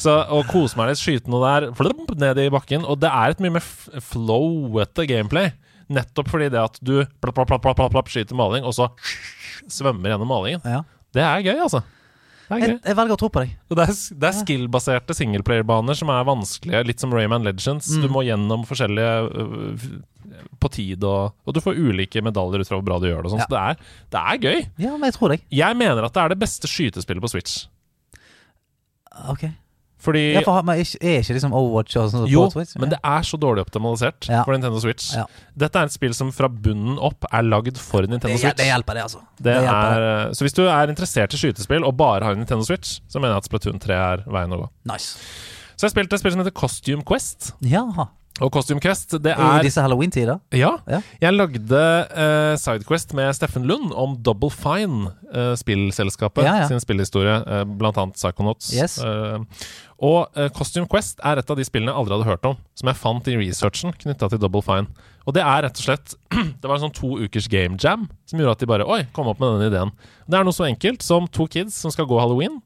Så 0.00 0.18
å 0.28 0.42
kose 0.50 0.76
meg 0.80 0.92
litt, 0.92 1.00
skyte 1.00 1.32
noe 1.32 1.40
der 1.46 1.70
flump, 1.78 2.12
ned 2.20 2.40
i 2.42 2.50
bakken 2.52 2.84
Og 2.84 2.98
det 3.00 3.08
er 3.08 3.32
et 3.32 3.40
mye 3.40 3.56
mer 3.56 3.64
flowete 4.10 5.08
gameplay. 5.08 5.54
Nettopp 5.90 6.28
fordi 6.30 6.50
det 6.54 6.60
at 6.62 6.76
du 6.84 7.00
plapp, 7.22 7.34
plapp, 7.34 7.50
plapp, 7.50 7.64
plapp, 7.76 7.90
plapp, 7.94 8.10
skyter 8.12 8.38
maling, 8.38 8.66
og 8.66 8.76
så 8.76 8.86
svømmer 9.70 10.12
gjennom 10.12 10.30
malingen. 10.30 10.62
Ja. 10.64 10.84
Det 11.14 11.24
er 11.26 11.42
gøy, 11.42 11.56
altså. 11.64 11.80
Det 12.50 12.56
er 12.56 12.62
gøy. 12.62 12.68
Jeg, 12.70 12.78
jeg 12.86 12.98
velger 12.98 13.14
å 13.14 13.18
tro 13.20 13.28
på 13.30 13.42
deg. 13.44 13.56
Og 13.70 13.78
det 13.78 13.84
er, 13.90 13.96
det 14.22 14.28
er 14.28 14.36
skill-baserte 14.40 15.14
singleplayer-baner 15.18 15.98
som 15.98 16.10
er 16.14 16.24
vanskelige, 16.26 16.84
litt 16.88 17.02
som 17.02 17.12
Rayman 17.14 17.46
Legends. 17.46 17.90
Mm. 17.94 18.04
Du 18.06 18.08
må 18.14 18.22
gjennom 18.26 18.64
forskjellige 18.66 19.12
øh, 19.42 19.84
på 20.62 20.70
tid, 20.74 21.06
og, 21.06 21.34
og 21.46 21.54
du 21.56 21.60
får 21.62 21.78
ulike 21.78 22.22
medaljer 22.26 22.62
ut 22.62 22.70
fra 22.70 22.78
hvor 22.78 22.86
bra 22.86 22.98
du 23.02 23.08
gjør 23.10 23.22
det. 23.22 23.30
Og 23.30 23.34
sånn, 23.34 23.42
Ja. 23.42 23.48
Så 23.50 23.54
det 23.54 23.62
er, 23.62 23.98
det 24.14 24.22
er 24.22 24.40
gøy. 24.46 24.64
Ja, 24.86 24.94
men 24.96 25.10
jeg 25.10 25.18
tror 25.18 25.34
deg. 25.34 25.44
Jeg 25.60 25.78
mener 25.82 26.06
at 26.06 26.14
det 26.16 26.22
er 26.24 26.34
det 26.34 26.40
beste 26.42 26.70
skytespillet 26.70 27.22
på 27.26 27.30
Switch. 27.34 27.60
Ok. 29.30 29.46
Fordi 30.00 30.22
Ja, 30.32 30.40
for, 30.46 30.62
men 30.64 30.78
er 30.80 30.84
ikke 31.20 31.34
liksom 31.36 31.52
Overwatch 31.52 31.96
og 32.00 32.10
sånn 32.12 32.26
Jo, 32.30 32.46
Switch? 32.52 32.72
men 32.80 32.88
det 32.94 32.98
er 33.04 33.26
så 33.28 33.36
dårlig 33.40 33.66
optimalisert 33.66 34.28
Ja. 34.30 34.44
for 34.44 34.56
Nintendo 34.56 34.80
Switch. 34.80 35.10
Ja. 35.14 35.26
Dette 35.56 35.76
er 35.76 35.90
et 35.90 35.92
spill 35.92 36.14
som 36.16 36.30
fra 36.32 36.48
bunnen 36.48 36.96
opp 36.98 37.24
er 37.30 37.42
lagd 37.44 37.76
for 37.78 38.02
Nintendo 38.08 38.38
Switch. 38.38 38.56
det 38.56 38.66
hjelper, 38.70 38.94
det, 38.96 39.02
altså. 39.04 39.20
Det 39.40 39.54
hjelper, 39.60 40.06
er, 40.08 40.32
så 40.32 40.46
hvis 40.46 40.56
du 40.56 40.62
er 40.68 40.88
interessert 40.88 41.34
i 41.36 41.36
skytespill 41.42 41.84
og 41.84 41.96
bare 42.00 42.24
har 42.24 42.32
en 42.32 42.40
Nintendo 42.44 42.64
Switch, 42.64 43.00
så 43.08 43.20
mener 43.20 43.36
jeg 43.36 43.44
at 43.44 43.50
Splatoon 43.50 43.80
3 43.80 43.92
er 43.94 44.24
veien 44.26 44.52
å 44.56 44.62
gå. 44.64 44.70
Nice. 44.88 45.18
Så 45.76 45.86
jeg 45.88 45.92
spilte 45.94 46.16
et 46.16 46.20
spill 46.20 46.32
som 46.32 46.40
heter 46.42 46.52
Costume 46.56 47.04
Quest. 47.04 47.52
Jaha. 47.64 48.08
Og 48.40 48.48
Costume 48.54 48.80
Quest, 48.80 49.18
det 49.20 49.34
I 49.34 49.46
er 49.58 49.64
disse 49.66 49.82
halloween-tider? 49.84 50.38
Ja. 50.56 50.70
Ja. 50.88 51.00
Jeg 51.20 51.34
lagde 51.36 51.80
uh, 52.08 52.54
Sidequest 52.60 53.12
med 53.16 53.34
Steffen 53.36 53.66
Lund 53.68 53.90
om 53.92 54.14
Double 54.24 54.48
Fine, 54.54 55.10
uh, 55.34 55.52
spillselskapet 55.60 56.46
Ja, 56.46 56.54
ja. 56.62 56.68
sin 56.70 56.80
spillhistorie, 56.80 57.34
uh, 57.44 57.66
blant 57.68 58.00
annet 58.00 58.16
Psychonauts. 58.16 58.70
Yes. 58.72 58.96
Og 60.00 60.32
Costume 60.56 60.88
Quest 60.88 61.20
er 61.28 61.42
et 61.42 61.50
av 61.52 61.58
de 61.58 61.64
spillene 61.66 61.92
jeg 61.92 62.00
aldri 62.00 62.16
hadde 62.16 62.30
hørt 62.30 62.46
om, 62.48 62.56
som 62.78 62.88
jeg 62.88 62.96
fant 63.02 63.26
i 63.28 63.36
researchen 63.36 63.92
knytta 64.00 64.30
til 64.32 64.40
Double 64.40 64.64
Fine. 64.64 64.88
Og 65.28 65.36
det 65.36 65.44
er 65.44 65.66
rett 65.66 65.76
og 65.76 65.84
slett 65.84 66.14
Det 66.62 66.64
var 66.64 66.78
en 66.78 66.86
sånn 66.86 66.96
to 66.96 67.18
ukers 67.20 67.50
game 67.52 67.76
jam 67.76 68.06
som 68.24 68.40
gjorde 68.40 68.56
at 68.56 68.64
de 68.64 68.70
bare 68.70 68.86
Oi, 68.88 69.02
kom 69.12 69.28
opp 69.28 69.42
med 69.42 69.58
den 69.58 69.68
ideen. 69.68 69.92
Det 70.24 70.40
er 70.40 70.48
noe 70.48 70.56
så 70.56 70.64
enkelt 70.70 71.04
som 71.04 71.28
to 71.28 71.44
kids 71.52 71.76
som 71.76 71.92
skal 71.92 72.08
gå 72.08 72.16
halloween, 72.16 72.62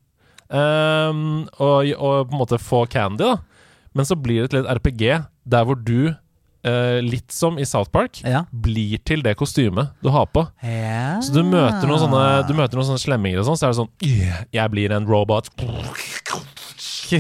og, 0.55 1.90
og 1.98 2.29
på 2.31 2.31
en 2.31 2.38
måte 2.38 2.62
få 2.62 2.85
candy, 2.87 3.27
da. 3.27 3.40
Men 3.94 4.07
så 4.07 4.14
blir 4.18 4.44
det 4.44 4.53
til 4.55 4.62
et 4.62 4.70
RPG 4.79 5.03
der 5.46 5.64
hvor 5.64 5.76
du, 5.85 6.14
eh, 6.64 7.00
litt 7.04 7.30
som 7.33 7.59
i 7.59 7.64
South 7.64 7.90
Park, 7.92 8.22
Ja. 8.24 8.44
blir 8.52 8.98
til 9.04 9.22
det 9.22 9.37
kostymet 9.37 9.90
du 10.02 10.09
har 10.11 10.26
på. 10.26 10.46
ja. 10.62 11.20
Så 11.20 11.33
du 11.33 11.42
møter 11.42 11.87
noen 11.87 12.00
sånne 12.00 12.46
Du 12.48 12.54
møter 12.54 12.74
noen 12.76 12.88
sånne 12.88 13.04
slemminger 13.04 13.40
og 13.40 13.46
sånn, 13.46 13.59
så 13.61 13.66
er 13.68 13.72
det 13.72 13.78
sånn 13.83 13.90
«Yeah, 14.02 14.44
Jeg 14.52 14.70
blir 14.70 14.90
en 14.92 15.07
robot. 15.07 15.50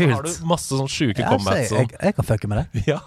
Så 0.00 0.08
har 0.14 0.26
du 0.26 0.46
masse 0.50 0.78
sånn 0.78 0.90
sjuke 0.90 1.22
Ja, 1.22 1.30
comebacks. 1.30 1.70
jeg, 1.72 1.88
jeg, 1.90 1.98
jeg 2.08 2.16
kan 2.18 2.26
fucke 2.28 2.50
med 2.50 2.60
det. 2.62 2.82
ja. 2.92 2.98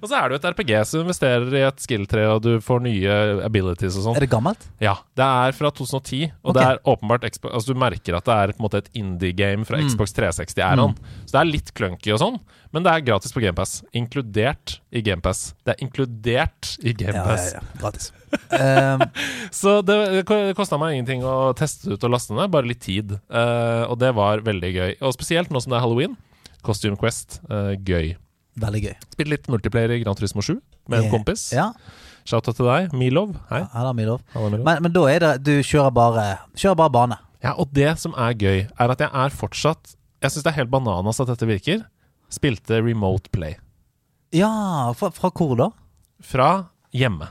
Og 0.00 0.08
så 0.10 0.18
er 0.18 0.28
det 0.28 0.36
jo 0.36 0.40
et 0.42 0.48
RPG 0.52 0.72
som 0.90 1.04
investerer 1.04 1.56
i 1.60 1.62
et 1.68 1.84
skill-tre, 1.84 2.24
og 2.32 2.42
du 2.44 2.50
får 2.64 2.82
nye 2.84 3.18
abilities 3.46 3.98
og 4.00 4.06
sånn. 4.08 4.18
Er 4.18 4.26
det 4.26 4.30
gammelt? 4.32 4.66
Ja. 4.82 4.96
Det 5.18 5.28
er 5.46 5.56
fra 5.56 5.70
2010, 5.74 6.32
og 6.42 6.52
okay. 6.52 6.58
det 6.58 6.66
er 6.70 6.82
åpenbart 6.94 7.28
Xbox, 7.30 7.54
Altså 7.54 7.72
Du 7.74 7.80
merker 7.84 8.18
at 8.18 8.26
det 8.28 8.34
er 8.40 8.54
på 8.54 8.60
en 8.62 8.66
måte 8.68 8.82
et 8.84 8.90
indie-game 8.98 9.64
fra 9.68 9.80
Mm. 9.80 9.88
Xbox 9.90 10.14
360-æraen. 10.16 10.94
Så 11.26 11.32
det 11.34 11.40
er 11.40 11.48
litt 11.50 11.72
clunky 11.76 12.12
og 12.14 12.20
sånn, 12.22 12.36
men 12.74 12.84
det 12.86 12.92
er 12.92 13.02
gratis 13.06 13.34
på 13.34 13.42
GamePass. 13.42 13.82
Inkludert 13.94 14.78
i 14.94 15.02
GamePass. 15.04 15.54
Det 15.66 15.74
er 15.74 15.82
inkludert 15.84 16.74
i 16.82 16.94
Ja, 16.98 17.10
ja, 17.12 17.34
ja. 17.58 17.60
Gratis. 17.80 18.12
Um, 18.54 19.02
Så 19.54 19.78
det, 19.86 19.96
det 20.24 20.54
kosta 20.58 20.78
meg 20.80 20.94
ingenting 20.96 21.24
å 21.26 21.52
teste 21.58 21.94
ut 21.94 22.04
og 22.06 22.12
laste 22.14 22.34
ned, 22.36 22.50
bare 22.52 22.68
litt 22.70 22.82
tid. 22.84 23.16
Uh, 23.30 23.84
og 23.90 23.98
det 24.02 24.12
var 24.16 24.42
veldig 24.46 24.70
gøy. 24.74 24.92
Og 25.04 25.14
spesielt 25.16 25.50
nå 25.54 25.60
som 25.62 25.72
det 25.74 25.78
er 25.80 25.84
halloween. 25.86 26.16
Costume 26.64 26.96
Quest, 27.00 27.40
uh, 27.50 27.74
gøy. 27.76 28.14
veldig 28.60 28.82
gøy. 28.86 28.94
Spilte 29.12 29.30
litt 29.34 29.48
multiplayer 29.52 29.96
i 29.96 30.00
Gran 30.04 30.16
Turismo 30.18 30.42
7 30.44 30.54
med 30.88 30.98
en 31.00 31.04
Eh, 31.08 31.10
kompis. 31.12 31.48
Ja, 31.54 31.70
Shout-out 32.24 32.56
til 32.56 32.64
deg, 32.70 32.92
Milov. 32.96 33.34
Hei. 33.50 33.58
Ja, 33.66 33.82
er 33.84 33.92
min 33.92 34.06
lov. 34.08 34.22
Milov. 34.32 34.62
Men, 34.64 34.78
men 34.86 34.92
da 34.94 35.02
er 35.12 35.18
det 35.20 35.32
Du 35.44 35.50
kjører 35.60 35.92
bare 35.92 36.22
Kjører 36.56 36.78
bare 36.80 36.92
bane. 36.94 37.18
Ja, 37.44 37.52
og 37.60 37.68
det 37.76 37.90
som 38.00 38.14
er 38.16 38.32
gøy, 38.32 38.62
er 38.80 38.92
at 38.94 39.02
jeg 39.04 39.10
er 39.12 39.34
fortsatt 39.36 39.92
Jeg 40.24 40.32
syns 40.32 40.46
det 40.46 40.52
er 40.54 40.56
helt 40.62 40.70
bananas 40.72 41.20
at 41.20 41.28
dette 41.28 41.44
virker. 41.50 41.82
Spilte 42.32 42.78
Remote 42.80 43.28
Play. 43.34 43.58
Ja, 44.32 44.48
fra, 44.96 45.10
fra 45.12 45.28
hvor 45.36 45.52
da? 45.60 45.68
Fra 46.24 46.48
hjemme. 46.96 47.28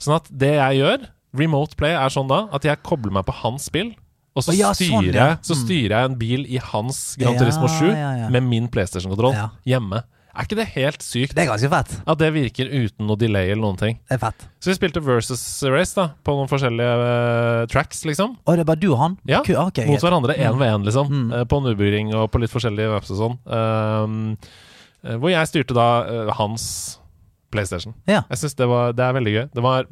Sånn 0.00 0.16
at 0.16 0.28
det 0.32 0.54
jeg 0.56 0.80
gjør 0.80 1.08
Remote 1.36 1.76
Play 1.78 1.92
er 1.94 2.10
sånn 2.10 2.26
da 2.30 2.46
at 2.56 2.64
jeg 2.66 2.80
kobler 2.82 3.12
meg 3.14 3.26
på 3.28 3.34
hans 3.44 3.68
spill, 3.70 3.92
og 4.34 4.42
så, 4.46 4.50
oh, 4.52 4.56
ja, 4.56 4.70
sånn, 4.74 5.02
styrer, 5.02 5.14
ja. 5.18 5.26
jeg, 5.34 5.38
så 5.46 5.54
Mm. 5.54 5.60
styrer 5.66 5.92
jeg 5.96 6.08
en 6.10 6.18
bil 6.18 6.46
i 6.46 6.58
hans 6.70 6.98
Gran 7.20 7.36
Turismo 7.38 7.68
7 7.68 7.90
ja, 7.90 8.10
ja. 8.24 8.28
med 8.30 8.42
min 8.46 8.68
PlayStation-kontroll 8.70 9.34
hjemme. 9.66 10.02
Er 10.30 10.46
ikke 10.46 10.56
det 10.60 10.66
helt 10.76 11.02
sykt 11.02 11.34
Det 11.34 11.42
er 11.42 11.48
ganske 11.50 11.68
fett. 11.68 11.90
at 12.06 12.18
det 12.22 12.28
virker 12.32 12.70
uten 12.70 13.08
noe 13.08 13.18
delay 13.18 13.50
eller 13.50 13.62
noen 13.64 13.76
ting? 13.76 13.98
Det 14.08 14.14
er 14.14 14.20
fett. 14.22 14.46
Så 14.62 14.70
vi 14.70 14.76
spilte 14.78 15.02
versus 15.02 15.42
race 15.66 15.92
da 15.98 16.12
på 16.24 16.30
noen 16.38 16.46
forskjellige 16.48 16.94
uh, 17.02 17.66
tracks, 17.66 18.04
liksom. 18.06 18.36
Og 18.46 18.54
det 18.54 18.62
er 18.62 18.68
bare 18.70 18.78
du 18.80 18.92
og 18.92 18.98
han? 19.02 19.18
Ja, 19.26 19.42
Ku- 19.42 19.58
ok, 19.58 19.82
Mot 19.90 20.00
hverandre, 20.06 20.38
én 20.38 20.56
ved 20.56 20.70
én, 20.70 20.84
liksom. 20.86 21.10
Mm. 21.10 21.32
Uh, 21.34 21.44
På 21.50 21.58
Nürburgring 21.60 22.14
og 22.14 22.30
på 22.30 22.38
litt 22.40 22.54
forskjellige 22.54 22.94
maps 22.94 23.10
og 23.10 23.18
sånn. 23.18 23.36
Uh, 23.50 25.16
hvor 25.18 25.30
jeg 25.34 25.48
styrte 25.50 25.74
da 25.74 26.30
hans 26.38 26.99
PlayStation. 27.50 27.94
Ja. 28.06 28.22
Jeg 28.30 28.38
syns 28.44 28.54
det, 28.58 28.68
var- 28.70 28.92
det 28.96 29.04
er 29.04 29.12
veldig 29.18 29.32
gøy. 29.34 29.44
Det 29.54 29.62
var 29.62 29.86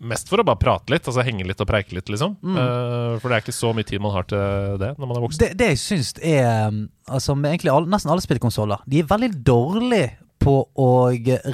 mest 0.00 0.28
for 0.30 0.38
å 0.38 0.44
bare 0.46 0.60
prate 0.62 0.92
litt, 0.94 1.08
altså 1.10 1.24
henge 1.26 1.42
litt 1.46 1.60
og 1.60 1.66
preike 1.66 1.90
litt, 1.96 2.06
liksom. 2.12 2.36
Mm. 2.42 2.54
Uh, 2.54 3.18
for 3.18 3.28
det 3.28 3.34
er 3.38 3.42
ikke 3.42 3.54
så 3.56 3.72
mye 3.74 3.86
tid 3.88 4.00
man 4.04 4.12
har 4.14 4.28
til 4.30 4.76
det 4.78 4.92
når 4.98 5.06
man 5.10 5.16
er 5.18 5.24
voksen. 5.24 5.40
Det, 5.42 5.48
det 5.58 5.70
jeg 5.72 5.80
syns 5.82 6.12
er 6.22 6.68
um, 6.68 6.84
Altså 7.10 7.34
med 7.34 7.50
egentlig 7.50 7.72
alle, 7.72 7.90
nesten 7.90 8.12
alle 8.12 8.22
spillkonsoller 8.22 8.84
De 8.86 9.00
er 9.00 9.08
veldig 9.10 9.30
dårlige 9.42 10.12
på 10.38 10.54
å 10.78 10.88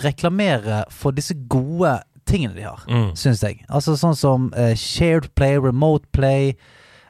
reklamere 0.05 0.83
for 0.93 1.17
disse 1.17 1.33
gode 1.49 1.95
tingene 2.29 2.55
de 2.57 2.63
har, 2.67 2.83
Mm. 2.89 3.11
syns 3.17 3.41
jeg. 3.45 3.63
Altså 3.69 3.95
sånn 4.01 4.17
som 4.17 4.51
uh, 4.57 4.75
shared 4.77 5.31
play, 5.37 5.57
remote 5.61 6.05
play. 6.13 6.55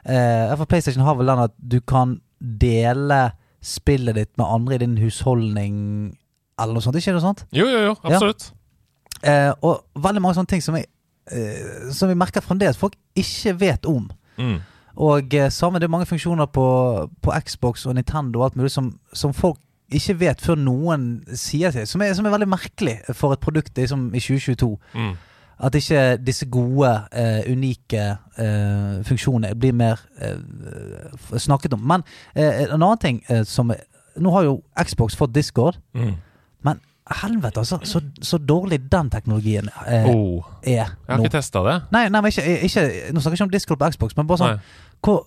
Uh, 0.07 0.55
for 0.55 0.65
PlayStation 0.71 1.03
har 1.03 1.15
vel 1.19 1.27
den 1.31 1.39
at 1.49 1.53
du 1.59 1.79
kan 1.81 2.21
dele 2.39 3.33
spillet 3.65 4.15
ditt 4.15 4.31
med 4.37 4.45
andre 4.47 4.75
i 4.75 4.81
din 4.83 4.97
husholdning, 5.01 5.77
eller 6.59 6.73
noe 6.77 6.83
sånt. 6.83 6.95
Ikke 6.99 7.13
noe 7.15 7.23
sånt? 7.23 7.45
Jo, 7.55 7.65
jo, 7.67 7.79
jo, 7.89 7.95
absolutt. 8.03 8.51
Eh, 9.25 9.51
og 9.65 9.85
veldig 10.03 10.21
mange 10.21 10.37
sånne 10.37 10.51
ting 10.51 10.63
som 10.63 10.75
vi, 10.77 10.83
eh, 11.31 11.91
som 11.95 12.09
vi 12.11 12.15
merker 12.19 12.43
fremdeles 12.45 12.77
folk 12.77 12.95
ikke 13.15 13.55
vet 13.59 13.85
om. 13.89 14.09
Mm. 14.37 14.57
Og 14.95 15.33
eh, 15.35 15.49
sammen, 15.51 15.81
det 15.81 15.87
er 15.89 15.91
mange 15.91 16.07
funksjoner 16.07 16.45
på, 16.45 16.65
på 17.21 17.33
Xbox 17.47 17.85
og 17.85 17.95
Nintendo 17.97 18.39
og 18.39 18.45
alt 18.49 18.55
mulig 18.59 18.71
som, 18.71 18.93
som 19.13 19.33
folk 19.33 19.59
ikke 19.95 20.15
vet 20.19 20.41
før 20.41 20.57
noen 20.57 21.23
sier 21.37 21.71
det, 21.71 21.87
Som 21.87 22.01
som 22.01 22.25
er 22.25 22.33
veldig 22.33 22.47
merkelig 22.49 22.99
for 23.13 23.33
et 23.33 23.39
produkt 23.39 23.77
liksom, 23.77 24.07
i 24.15 24.19
2022. 24.19 24.77
Mm. 24.95 25.15
At 25.59 25.75
ikke 25.75 26.17
disse 26.17 26.45
gode, 26.51 26.89
eh, 27.11 27.43
unike 27.51 28.17
eh, 28.37 29.03
funksjonene 29.07 29.55
blir 29.55 29.73
mer 29.73 30.01
eh, 30.19 30.39
snakket 31.37 31.73
om. 31.73 31.79
Men 31.87 32.03
eh, 32.35 32.63
en 32.65 32.81
annen 32.81 32.97
ting 32.97 33.23
eh, 33.29 33.43
som 33.43 33.71
Nå 34.15 34.31
har 34.31 34.43
jo 34.45 34.61
Xbox 34.79 35.15
fått 35.15 35.33
Discord, 35.35 35.75
Mm. 35.93 36.13
Helvete, 37.21 37.61
altså. 37.61 37.79
Så, 37.83 38.01
så 38.21 38.37
dårlig 38.37 38.79
den 38.91 39.09
teknologien 39.13 39.69
eh, 39.87 40.07
Oh, 40.09 40.43
er 40.63 40.71
jeg 40.71 40.87
har 41.07 41.21
ikke 41.21 41.37
testa 41.37 41.61
det. 41.65 41.75
Nei, 41.93 42.07
nei, 42.09 42.21
men 42.21 42.31
ikke, 42.33 42.45
ikke, 42.65 42.85
nå 43.13 43.21
snakker 43.21 43.35
jeg 43.35 43.39
ikke 43.39 43.47
om 43.47 43.53
Discord 43.53 43.81
på 43.81 43.89
Xbox, 43.93 44.15
men 44.17 44.27
bare 44.29 44.41
sånn 44.41 44.61
hvor, 45.05 45.25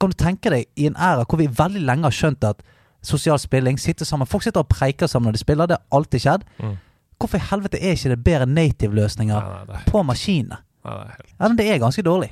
Kan 0.00 0.12
du 0.12 0.16
tenke 0.16 0.52
deg 0.52 0.68
i 0.80 0.86
en 0.88 0.96
æra 0.96 1.26
hvor 1.28 1.40
vi 1.40 1.48
veldig 1.58 1.82
lenge 1.84 2.08
har 2.08 2.16
skjønt 2.16 2.46
at 2.48 2.62
sosial 3.04 3.38
spilling, 3.40 3.78
sitter 3.80 4.08
sammen 4.08 4.28
Folk 4.28 4.44
sitter 4.44 4.64
og 4.64 4.68
preiker 4.72 5.08
sammen 5.08 5.28
når 5.28 5.36
de 5.36 5.42
spiller, 5.42 5.68
det 5.68 5.76
har 5.76 5.98
alltid 5.98 6.24
skjedd. 6.24 6.46
Mm. 6.60 6.78
Hvorfor 7.20 7.36
i 7.36 7.48
helvete 7.50 7.80
er 7.84 7.96
ikke 7.96 8.14
det 8.14 8.22
bedre 8.24 8.46
native-løsninger 8.48 9.36
er, 9.36 9.82
på 9.88 10.02
maskinene? 10.08 10.62
nei, 10.84 10.94
det 10.96 11.04
er 11.04 11.16
helt 11.18 11.34
Ja, 11.36 11.48
det 11.58 11.66
er 11.68 11.82
ganske 11.82 12.04
dårlig. 12.06 12.30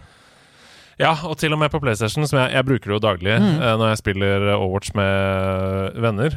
Ja, 0.99 1.13
og 1.29 1.37
til 1.39 1.53
og 1.55 1.61
med 1.61 1.71
på 1.71 1.79
PlayStation, 1.83 2.25
som 2.27 2.41
jeg, 2.41 2.51
jeg 2.57 2.67
bruker 2.67 2.91
jo 2.97 2.99
daglig 3.03 3.37
Mm. 3.39 3.61
uh, 3.63 3.75
når 3.79 3.93
jeg 3.93 4.01
spiller 4.01 4.47
Overwatch 4.57 4.95
med 4.99 5.99
venner, 6.03 6.35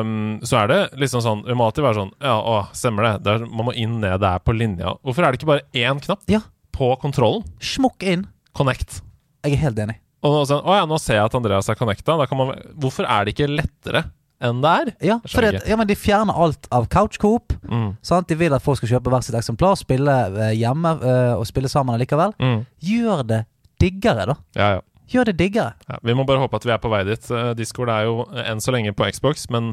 um, 0.00 0.12
så 0.46 0.62
er 0.62 0.70
det 0.72 0.78
liksom 1.02 1.20
sånn 1.24 1.42
Vi 1.44 1.56
må 1.58 1.66
alltid 1.68 1.84
være 1.84 1.98
sånn 1.98 2.12
Ja, 2.24 2.36
å, 2.40 2.54
stemmer 2.76 3.06
det. 3.06 3.12
det 3.26 3.34
er, 3.34 3.44
man 3.50 3.68
må 3.68 3.74
inn 3.76 3.98
ned 4.00 4.20
der 4.22 4.38
på 4.40 4.54
linja. 4.56 4.94
Hvorfor 5.04 5.26
er 5.26 5.32
det 5.36 5.40
ikke 5.42 5.50
bare 5.52 5.66
én 5.76 6.00
knapp 6.00 6.24
Ja, 6.32 6.40
på 6.72 6.94
kontrollen? 7.02 7.44
smukk 7.60 8.02
inn. 8.08 8.24
Connect. 8.56 9.02
Jeg 9.44 9.52
er 9.58 9.62
helt 9.66 9.78
enig. 9.84 9.98
Og 10.24 10.42
sånn, 10.48 10.64
å 10.64 10.74
ja, 10.76 10.86
nå 10.88 10.96
ser 11.00 11.16
jeg 11.20 11.24
at 11.30 11.36
Andreas 11.38 11.68
er 11.72 11.76
connecta. 11.80 12.16
Man, 12.36 12.50
hvorfor 12.80 13.06
er 13.08 13.24
det 13.24 13.32
ikke 13.36 13.46
lettere 13.52 14.02
enn 14.40 14.58
det 14.64 14.70
er? 14.72 14.90
Ja, 15.04 15.16
det, 15.24 15.62
ja, 15.68 15.76
men 15.76 15.86
de 15.88 15.94
fjerner 15.96 16.36
alt 16.36 16.66
av 16.72 16.88
couch 16.92 17.16
coop. 17.20 17.52
Mm. 17.68 17.94
Sant? 18.04 18.28
De 18.28 18.36
vil 18.40 18.52
at 18.56 18.64
folk 18.64 18.80
skal 18.80 18.94
kjøpe 18.96 19.12
hvert 19.12 19.24
sitt 19.28 19.36
eksemplar, 19.36 19.76
spille 19.80 20.16
eh, 20.48 20.54
hjemme 20.56 20.92
eh, 21.04 21.32
og 21.36 21.44
spille 21.48 21.68
sammen 21.72 22.00
likevel. 22.00 22.32
Mm. 22.40 22.62
Gjør 22.90 23.24
det 23.28 23.40
diggere, 23.80 24.28
da. 24.32 24.38
Ja, 24.58 24.70
ja. 24.78 24.86
Gjør 25.10 25.26
det 25.32 25.38
diggere. 25.40 25.72
Ja, 25.90 25.96
vi 26.06 26.14
må 26.14 26.22
bare 26.28 26.38
håpe 26.38 26.60
at 26.60 26.66
vi 26.68 26.70
er 26.70 26.78
på 26.82 26.90
vei 26.92 27.00
dit. 27.08 27.24
Eh, 27.34 27.48
Discord 27.58 27.90
er 27.90 28.04
jo 28.06 28.20
eh, 28.30 28.44
enn 28.52 28.60
så 28.62 28.70
lenge 28.70 28.92
på 28.94 29.08
Xbox, 29.10 29.48
men 29.50 29.72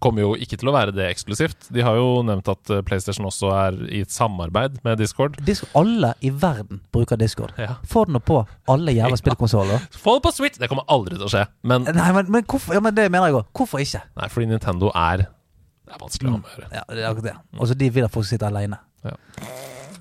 kommer 0.00 0.22
jo 0.22 0.28
ikke 0.38 0.56
til 0.60 0.70
å 0.70 0.72
være 0.72 0.94
det 0.94 1.08
eksklusivt. 1.10 1.66
De 1.74 1.82
har 1.84 1.96
jo 1.98 2.20
nevnt 2.24 2.46
at 2.48 2.70
eh, 2.70 2.78
PlayStation 2.86 3.26
også 3.26 3.50
er 3.52 3.80
i 3.90 4.04
et 4.04 4.14
samarbeid 4.14 4.78
med 4.86 5.00
Discord. 5.02 5.34
Discord, 5.44 5.72
alle 5.82 6.12
i 6.24 6.30
verden 6.30 6.78
bruker 6.94 7.18
Discord. 7.20 7.50
Ja. 7.58 7.74
Få 7.90 8.04
den 8.06 8.14
nå 8.16 8.22
på 8.22 8.38
alle 8.70 8.94
jævla 8.94 9.18
spillkonsoller. 9.24 9.82
Få 9.98 10.14
det 10.20 10.24
på 10.28 10.32
Switch! 10.38 10.60
Det 10.62 10.70
kommer 10.70 10.86
aldri 10.86 11.18
til 11.18 11.26
å 11.26 11.32
skje. 11.34 11.42
Men 11.66 11.90
Nei, 11.90 12.06
men, 12.16 12.30
men 12.30 12.46
hvorfor 12.46 12.78
Ja, 12.78 12.84
men 12.86 12.94
det 12.96 13.08
mener 13.10 13.32
jeg 13.32 13.40
òg. 13.42 13.50
Hvorfor 13.58 13.82
ikke? 13.82 14.04
nei, 14.22 14.30
fordi 14.30 14.52
Nintendo 14.54 14.94
er 14.94 15.26
Det 15.26 15.98
er 15.98 16.04
vanskelig 16.06 16.30
å 16.30 16.36
ha 16.38 16.44
med 16.44 16.54
gjøre. 16.54 16.70
Ja, 16.78 16.86
det 16.94 17.02
er 17.02 17.10
akkurat 17.10 17.28
det. 17.32 17.36
Og 17.58 17.66
så 17.72 17.78
de 17.82 17.90
vil 17.98 18.06
at 18.06 18.14
folk 18.14 18.30
sitte 18.30 18.46
alene. 18.46 18.78
Ja. 19.02 19.18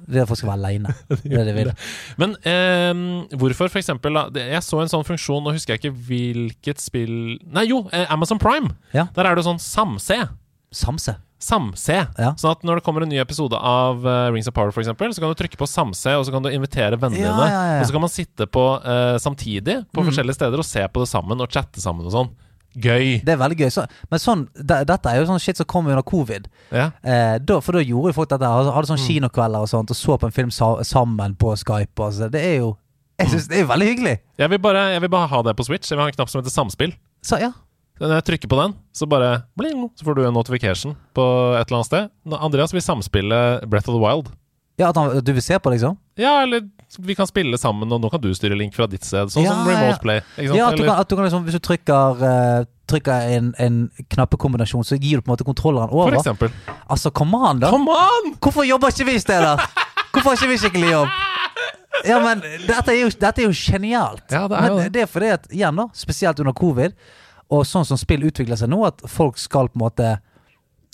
De 0.10 0.18
er 0.18 0.24
at 0.26 0.30
folk 0.32 0.40
skal 0.42 0.50
være 0.50 0.60
alene. 0.66 0.94
Det 1.22 1.32
er 1.38 1.46
det 1.46 1.48
de 1.52 1.54
vil. 1.60 1.72
Men 2.18 2.36
eh, 2.42 3.38
hvorfor, 3.38 3.70
for 3.70 3.80
eksempel 3.82 4.16
da, 4.18 4.26
det- 4.34 4.48
Jeg 4.56 4.64
så 4.66 4.82
en 4.82 4.90
sånn 4.92 5.06
funksjon, 5.06 5.44
nå 5.46 5.54
husker 5.54 5.76
jeg 5.76 5.84
ikke 5.84 5.96
hvilket 6.10 6.82
spill 6.82 7.16
Nei, 7.46 7.68
jo! 7.70 7.84
eh, 7.94 8.06
Amazon 8.10 8.40
Prime. 8.42 8.74
Ja. 8.96 9.08
Der 9.16 9.30
er 9.30 9.36
det 9.38 9.46
sånn 9.46 9.62
samse. 9.62 10.18
Samse. 10.74 11.16
Samse. 11.40 11.96
Ja. 12.20 12.34
Sånn 12.36 12.52
at 12.52 12.66
når 12.68 12.82
det 12.82 12.84
kommer 12.84 13.06
en 13.06 13.10
ny 13.14 13.20
episode 13.22 13.56
av 13.56 14.02
eh, 14.04 14.26
Rings 14.34 14.50
of 14.50 14.54
Power, 14.58 14.74
for 14.76 14.84
eksempel, 14.84 15.14
så 15.16 15.22
kan 15.24 15.32
du 15.32 15.38
trykke 15.40 15.56
på 15.62 15.68
samse, 15.72 16.12
og 16.20 16.26
så 16.28 16.34
kan 16.36 16.44
du 16.44 16.50
invitere 16.52 16.98
vennene 17.00 17.22
Ja, 17.24 17.32
dine. 17.38 17.48
ja, 17.54 17.62
ja. 17.76 17.80
Og 17.80 17.88
så 17.88 17.96
kan 17.96 18.04
man 18.04 18.12
sitte 18.12 18.48
på 18.52 18.66
eh, 18.84 19.16
samtidig 19.24 19.78
på 19.94 20.02
Mm. 20.04 20.10
forskjellige 20.10 20.36
steder 20.36 20.60
og 20.60 20.68
se 20.68 20.84
på 20.92 21.00
det 21.06 21.08
sammen 21.14 21.40
og 21.42 21.48
chatte 21.54 21.80
sammen 21.82 22.06
og 22.10 22.12
sånn. 22.18 22.30
Gøy. 22.76 23.22
Det 23.26 23.34
er 23.34 23.38
veldig 23.42 23.58
gøy. 23.64 23.70
Så, 23.74 23.86
men 24.12 24.20
sånn, 24.22 24.44
de, 24.56 24.76
dette 24.86 25.10
er 25.10 25.20
jo 25.22 25.26
sånn 25.32 25.40
shit 25.42 25.58
som 25.58 25.66
kom 25.66 25.88
under 25.90 26.04
covid. 26.06 26.46
Ja. 26.72 26.92
Eh, 27.02 27.38
da, 27.42 27.58
for 27.66 27.74
da 27.74 27.82
gjorde 27.82 28.12
jo 28.12 28.18
folk 28.20 28.30
dette. 28.30 28.46
Hadde, 28.46 28.72
hadde 28.76 28.88
Mm. 28.88 28.92
sånn 28.98 29.06
kinokvelder 29.08 29.66
og 29.66 29.70
sånt 29.72 29.90
og 29.92 29.98
så 29.98 30.18
på 30.22 30.30
en 30.30 30.36
film 30.36 30.52
sa, 30.52 30.76
sammen 30.84 31.36
på 31.36 31.56
Skype. 31.58 31.98
Altså. 32.00 32.30
Det 32.32 32.44
er 32.46 32.58
jo 32.62 32.76
Jeg 33.20 33.28
synes 33.34 33.48
det 33.52 33.58
er 33.60 33.66
veldig 33.68 33.88
hyggelig. 33.90 34.20
Jeg, 34.40 34.50
vil 34.50 34.60
bare, 34.64 34.84
jeg 34.94 35.02
vil 35.02 35.10
bare 35.10 35.28
ha 35.28 35.42
det 35.44 35.56
på 35.58 35.66
Switch. 35.68 35.90
Jeg 35.92 35.98
vil 35.98 36.04
ha 36.06 36.08
en 36.08 36.16
knapp 36.16 36.30
som 36.30 36.40
heter 36.42 36.54
Samspill. 36.54 36.94
Så 37.26 37.40
ja. 37.42 37.50
Når 38.00 38.14
jeg 38.22 38.24
trykker 38.30 38.48
på 38.48 38.56
den, 38.62 38.74
så 38.96 39.04
bare 39.12 39.42
bling, 39.60 39.90
så 40.00 40.06
får 40.08 40.16
du 40.16 40.22
en 40.24 40.34
notification 40.34 40.94
på 41.14 41.26
et 41.60 41.66
eller 41.68 41.82
annet 41.82 41.90
sted. 41.90 42.10
Andreas 42.32 42.72
vil 42.72 42.80
samspille 42.86 43.40
Breath 43.68 43.90
of 43.92 43.98
the 43.98 44.00
Wild. 44.00 44.30
ja 44.80 44.88
at 44.88 44.96
han, 44.96 45.20
du 45.20 45.34
vil 45.36 45.42
se 45.44 45.60
på, 45.60 45.70
liksom? 45.74 45.98
Ja, 46.16 46.38
eller 46.46 46.64
vi 46.98 47.16
kan 47.16 47.28
spille 47.30 47.58
sammen, 47.62 47.92
og 47.92 48.02
nå 48.02 48.10
kan 48.10 48.22
du 48.22 48.32
styre 48.34 48.58
Link 48.58 48.74
fra 48.74 48.88
ditt 48.90 49.06
sted. 49.06 49.30
Sånn 49.30 49.44
Ja, 49.46 49.54
som. 49.54 49.68
Remote 49.70 50.02
Play. 50.02 50.22
Ja, 50.42 50.70
at 50.72 50.78
du 50.78 50.84
kan, 50.84 50.96
at 50.98 51.10
du 51.10 51.16
kan 51.16 51.28
liksom, 51.28 51.44
Hvis 51.46 51.58
du 51.60 51.62
trykker, 51.62 52.24
uh, 52.24 52.66
trykker 52.90 53.30
en, 53.36 53.52
en 53.62 53.78
knappekombinasjon, 54.10 54.84
så 54.88 54.98
gir 54.98 55.20
du 55.20 55.22
på 55.22 55.30
en 55.30 55.36
måte 55.36 55.46
kontrolleren 55.48 55.94
over. 55.94 56.12
for 56.16 56.20
eksempel. 56.24 56.50
Altså, 56.90 57.12
come 57.12 57.38
on, 57.38 57.60
da! 57.62 57.70
Come 57.70 57.94
on! 57.94 58.34
Hvorfor 58.42 58.66
jobber 58.66 58.90
ikke 58.96 59.06
vi 59.12 59.20
i 59.20 59.22
stedet? 59.22 59.60
Hvorfor 60.12 60.32
har 60.32 60.40
ikke 60.40 60.50
vi 60.50 60.58
skikkelig 60.64 60.92
jobb? 60.92 61.18
Ja, 62.08 62.20
men 62.24 62.42
dette 62.66 62.94
er 62.94 63.02
jo, 63.02 63.10
dette 63.12 63.44
er 63.44 63.50
jo 63.50 63.54
genialt. 63.54 64.24
Ja, 64.32 64.48
det 64.48 64.58
er 64.58 64.72
jo 64.72 64.80
men 64.80 64.92
det. 64.94 65.04
er 65.04 65.12
fordi 65.12 65.30
at, 65.36 65.48
igjen 65.52 65.76
da, 65.82 65.86
spesielt 65.94 66.40
under 66.40 66.56
covid, 66.56 66.96
og 67.50 67.66
sånn 67.68 67.86
som 67.86 68.00
spill 68.00 68.24
utvikler 68.30 68.58
seg 68.60 68.72
nå, 68.72 68.82
at 68.88 69.04
folk 69.10 69.38
skal 69.42 69.70
på 69.70 69.80
en 69.80 69.86
måte 69.88 70.10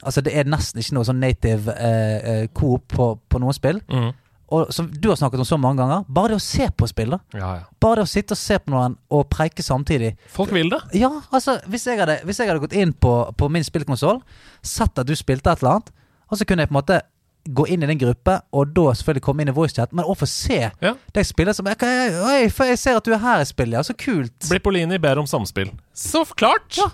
Altså, 0.06 0.22
det 0.22 0.34
er 0.38 0.46
nesten 0.46 0.78
ikke 0.82 0.93
noe 0.98 1.06
sånn 1.08 1.22
native 1.24 1.72
eh, 1.82 2.18
eh, 2.30 2.41
coop 2.54 2.84
på, 2.93 3.06
på 3.32 3.39
noen 3.41 3.56
spill. 3.56 3.80
Mhm. 3.89 4.12
Og 4.54 4.70
som 4.74 4.86
du 4.91 5.08
har 5.10 5.18
snakket 5.18 5.41
om 5.41 5.46
så 5.48 5.58
mange 5.58 5.82
ganger, 5.82 6.04
bare 6.08 6.36
det 6.36 6.38
å 6.38 6.43
se 6.46 6.68
på 6.78 6.86
spill, 6.88 7.16
da. 7.16 7.20
Ja, 7.34 7.48
ja. 7.58 7.64
Bare 7.82 7.96
det 8.02 8.06
å 8.06 8.12
sitte 8.12 8.36
og 8.38 8.38
se 8.38 8.60
på 8.62 8.70
noen 8.74 8.98
og 9.10 9.24
preike 9.34 9.64
samtidig. 9.66 10.12
Folk 10.30 10.54
vil 10.54 10.70
det. 10.70 10.80
Ja, 11.00 11.10
altså, 11.34 11.58
hvis 11.72 11.88
jeg 11.89 11.98
hadde, 12.00 12.20
hvis 12.28 12.38
jeg 12.39 12.52
hadde 12.52 12.62
gått 12.62 12.78
inn 12.78 12.93
på, 12.93 13.16
på 13.38 13.50
min 13.50 13.66
spillkonsoll, 13.66 14.22
sett 14.62 15.02
at 15.02 15.10
du 15.10 15.16
spilte 15.18 15.50
et 15.52 15.64
eller 15.66 15.80
annet, 15.80 15.91
og 16.30 16.38
så 16.38 16.46
kunne 16.46 16.66
jeg 16.66 16.70
på 16.70 16.76
en 16.76 16.82
måte 16.82 17.02
gå 17.46 17.68
inn 17.70 17.84
i 17.86 17.89
din 17.91 18.00
gruppe, 18.02 18.39
og 18.58 18.72
da 18.74 18.88
selvfølgelig 18.98 19.22
komme 19.28 19.43
inn 19.46 19.52
i 19.52 19.54
voicechat, 19.54 19.91
men 19.93 20.06
også 20.06 20.24
få 20.24 20.30
se 20.32 20.62
Ja. 20.82 20.93
deg 21.14 21.26
spille 21.30 21.54
som 21.54 21.68
jeg, 21.70 21.78
jeg, 21.82 22.48
jeg 22.58 22.80
ser 22.82 22.98
at 22.98 23.06
du 23.06 23.12
er 23.14 23.22
her 23.22 23.43
i 23.43 23.46
spillet, 23.50 23.78
ja, 23.78 23.84
så 23.86 23.93
kult. 23.93 24.34
Blippolini 24.50 24.98
ber 25.02 25.22
om 25.22 25.28
samspill. 25.30 25.70
Så 25.93 26.24
klart! 26.38 26.74
Ja, 26.78 26.88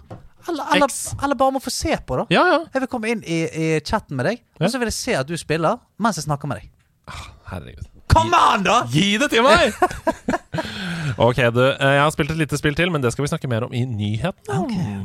eller, 0.50 0.66
eller, 0.74 0.92
eller 1.24 1.36
bare 1.38 1.54
må 1.56 1.60
få 1.62 1.70
se 1.72 1.96
på, 2.08 2.18
da. 2.20 2.26
Ja, 2.34 2.44
ja. 2.50 2.60
Jeg 2.74 2.82
vil 2.84 2.90
komme 2.92 3.12
inn 3.14 3.24
i, 3.24 3.44
i 3.48 3.68
chatten 3.86 4.18
med 4.20 4.26
deg, 4.28 4.42
og 4.60 4.68
så 4.74 4.80
vil 4.82 4.90
jeg 4.90 4.98
se 4.98 5.16
at 5.20 5.28
du 5.30 5.36
spiller 5.40 5.80
mens 6.02 6.18
jeg 6.20 6.26
snakker 6.28 6.50
med 6.52 6.60
deg. 6.64 6.71
Herregud. 7.52 7.88
Come 8.12 8.36
on, 8.36 8.64
da! 8.64 8.82
Gi 8.92 9.18
det 9.18 9.30
til 9.32 9.44
meg! 9.44 9.72
ok, 11.28 11.38
du. 11.56 11.62
eh, 11.72 11.94
Jeg 11.96 12.02
har 12.04 12.10
spilt 12.12 12.32
et 12.32 12.38
lite 12.38 12.58
spill 12.60 12.76
til, 12.76 12.92
men 12.92 13.04
det 13.04 13.12
skal 13.14 13.24
vi 13.24 13.28
snakke 13.32 13.48
mer 13.48 13.64
om 13.68 13.74
i 13.74 13.86
nyhetene. 13.88 15.04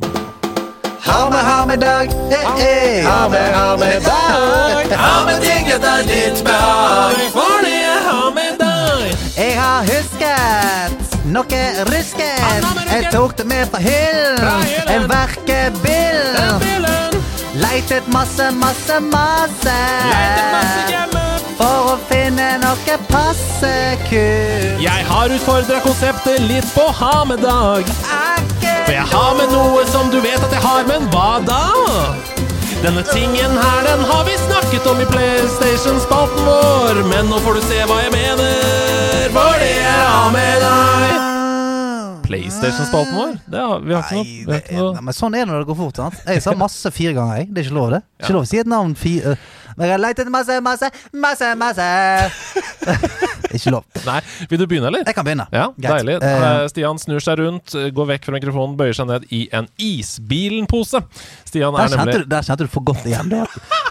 Ha 1.07 1.19
med, 1.31 1.39
ha 1.47 1.59
med 1.67 1.79
dag. 1.79 2.11
Eh, 2.35 2.65
eh. 2.67 3.07
Ha 3.07 3.29
med, 3.29 3.55
ha 3.55 3.77
med 3.79 4.01
dag. 4.03 4.97
Ha 4.99 5.13
med 5.29 5.41
ting 5.45 5.69
etter 5.71 6.03
ditt 6.09 6.43
behag. 6.47 7.21
For 7.35 7.63
det 7.63 7.75
jeg 7.79 8.01
har 8.09 8.31
med 8.35 8.59
dag. 8.59 9.05
Jeg 9.37 9.53
har 9.61 9.87
husket 9.87 11.15
noe 11.31 11.63
rusket. 11.91 12.43
Jeg 12.91 13.07
tok 13.15 13.37
det 13.39 13.47
med 13.51 13.67
fra 13.71 13.79
hyllen. 13.83 14.67
En 14.97 15.07
verkebill. 15.11 16.23
Leitet 17.63 18.09
masse, 18.13 18.51
masse, 18.61 18.99
masse. 19.13 19.77
Leitet 20.11 20.51
masse 20.53 21.16
å 21.97 21.99
finne 22.11 22.47
noe 22.61 22.97
passe 23.09 23.73
kult. 24.09 24.81
Jeg 24.83 25.05
har 25.09 25.33
utfordra 25.33 25.81
konseptet 25.85 26.43
litt 26.45 26.69
på 26.77 26.85
ha 27.01 27.25
med 27.29 27.41
dag. 27.45 27.89
For 28.61 28.93
jeg 28.95 29.07
har 29.13 29.37
med 29.39 29.53
noe 29.55 29.85
som 29.91 30.11
du 30.13 30.19
vet 30.23 30.43
at 30.45 30.53
jeg 30.53 30.63
har, 30.63 30.85
men 30.89 31.09
hva 31.15 31.39
da? 31.47 31.63
Denne 32.85 33.03
tingen 33.09 33.57
her, 33.57 33.81
den 33.87 34.05
har 34.11 34.27
vi 34.29 34.37
snakket 34.45 34.87
om 34.91 35.01
i 35.01 35.07
PlayStation-spalten 35.09 36.45
vår. 36.47 37.01
Men 37.11 37.33
nå 37.33 37.41
får 37.47 37.59
du 37.59 37.65
se 37.65 37.81
hva 37.89 38.03
jeg 38.05 38.13
mener, 38.15 39.31
for 39.35 39.57
det 39.63 39.73
er 39.81 40.05
ha 40.13 40.29
med 40.35 40.61
deg. 40.67 41.17
PlayStation-spalten 42.27 43.17
vår? 43.17 43.35
Det 43.47 43.63
har, 43.63 43.83
vi 43.87 43.95
har 43.97 44.03
ikke 44.05 44.19
noe, 44.19 44.27
Nei, 44.27 44.39
vi 44.45 44.53
har 44.53 44.65
ikke 44.65 44.81
noe 44.81 44.95
nei, 44.99 45.05
men 45.09 45.17
sånn 45.17 45.37
er 45.39 45.47
det 45.47 45.53
når 45.55 45.63
det 45.63 45.69
går 45.71 45.79
fort. 45.79 46.01
sant? 46.03 46.25
Jeg 46.27 46.43
sa 46.45 46.55
masse 46.59 46.91
fire 46.95 47.15
ganger. 47.17 47.41
jeg 47.41 47.53
Det 47.55 47.63
er 47.63 47.69
ikke 47.71 47.79
lov, 47.79 47.93
det. 47.97 48.03
Ikke 48.21 48.35
lov 48.37 48.45
å 48.45 48.51
si 48.51 48.61
et 48.61 48.71
navn 48.71 48.97
fire 48.99 49.37
Men 49.77 49.91
jeg 49.91 49.95
har 49.97 50.03
leitet 50.03 50.31
masse, 50.33 50.57
masse, 50.65 50.89
masse, 51.13 51.49
masse. 51.61 51.87
ikke 53.57 53.73
lov. 53.75 53.85
Nei, 54.07 54.19
Vil 54.51 54.61
du 54.61 54.67
begynne, 54.67 54.89
eller? 54.91 55.05
Jeg 55.05 55.17
kan 55.17 55.27
begynne. 55.27 55.47
Ja, 55.53 55.67
Greit. 55.77 56.03
deilig. 56.07 56.17
Eh, 56.25 56.61
Stian 56.73 57.01
snur 57.01 57.21
seg 57.25 57.41
rundt, 57.43 57.77
går 57.97 58.09
vekk 58.15 58.29
fra 58.29 58.37
mikrofonen, 58.39 58.77
bøyer 58.79 58.97
seg 58.97 59.11
ned 59.11 59.27
i 59.37 59.43
en 59.57 59.69
isbilen-pose. 59.77 61.03
Stian 61.49 61.77
der, 61.77 61.83
er 61.87 61.93
kjente 61.93 62.05
nemlig 62.05 62.23
du, 62.25 62.31
der 62.33 62.47
kjente 62.49 62.69
du 62.69 62.73
for 62.73 62.87
godt 62.89 63.05
igjen. 63.09 63.33
Det 63.33 63.45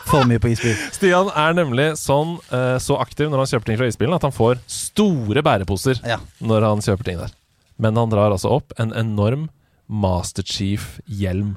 for 0.05 0.25
mye 0.29 0.41
på 0.41 0.51
isbil. 0.53 0.75
Stian 0.97 1.29
er 1.33 1.57
nemlig 1.57 1.87
sånn 2.01 2.37
uh, 2.51 2.77
så 2.81 2.97
aktiv 3.01 3.29
når 3.31 3.43
han 3.43 3.51
kjøper 3.53 3.71
ting 3.71 3.79
fra 3.81 3.89
isbilen, 3.89 4.15
at 4.17 4.25
han 4.27 4.35
får 4.35 4.61
store 4.69 5.45
bæreposer 5.45 6.01
Ja. 6.05 6.19
når 6.41 6.69
han 6.69 6.83
kjøper 6.85 7.07
ting 7.11 7.21
der. 7.21 7.33
Men 7.81 7.97
han 7.99 8.11
drar 8.13 8.31
altså 8.33 8.53
opp 8.57 8.73
en 8.81 8.93
enorm 8.95 9.49
Masterchief-hjelm. 9.85 11.51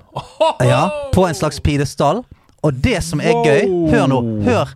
Ja, 0.60 0.82
på 1.14 1.24
en 1.24 1.36
slags 1.38 1.60
pidestall. 1.64 2.24
Og 2.66 2.74
det 2.74 2.98
som 3.06 3.20
er 3.22 3.38
gøy 3.46 3.68
Hør 3.92 4.06
nå. 4.10 4.20
Hør, 4.46 4.72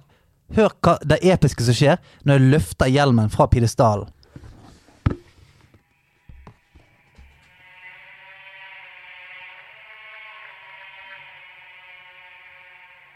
hør 0.56 0.74
hva 0.84 0.96
det 1.02 1.18
episke 1.34 1.64
som 1.66 1.76
skjer 1.76 2.02
når 2.22 2.38
jeg 2.38 2.52
løfter 2.56 2.92
hjelmen 2.92 3.32
fra 3.32 3.48
pidestallen. 3.50 4.10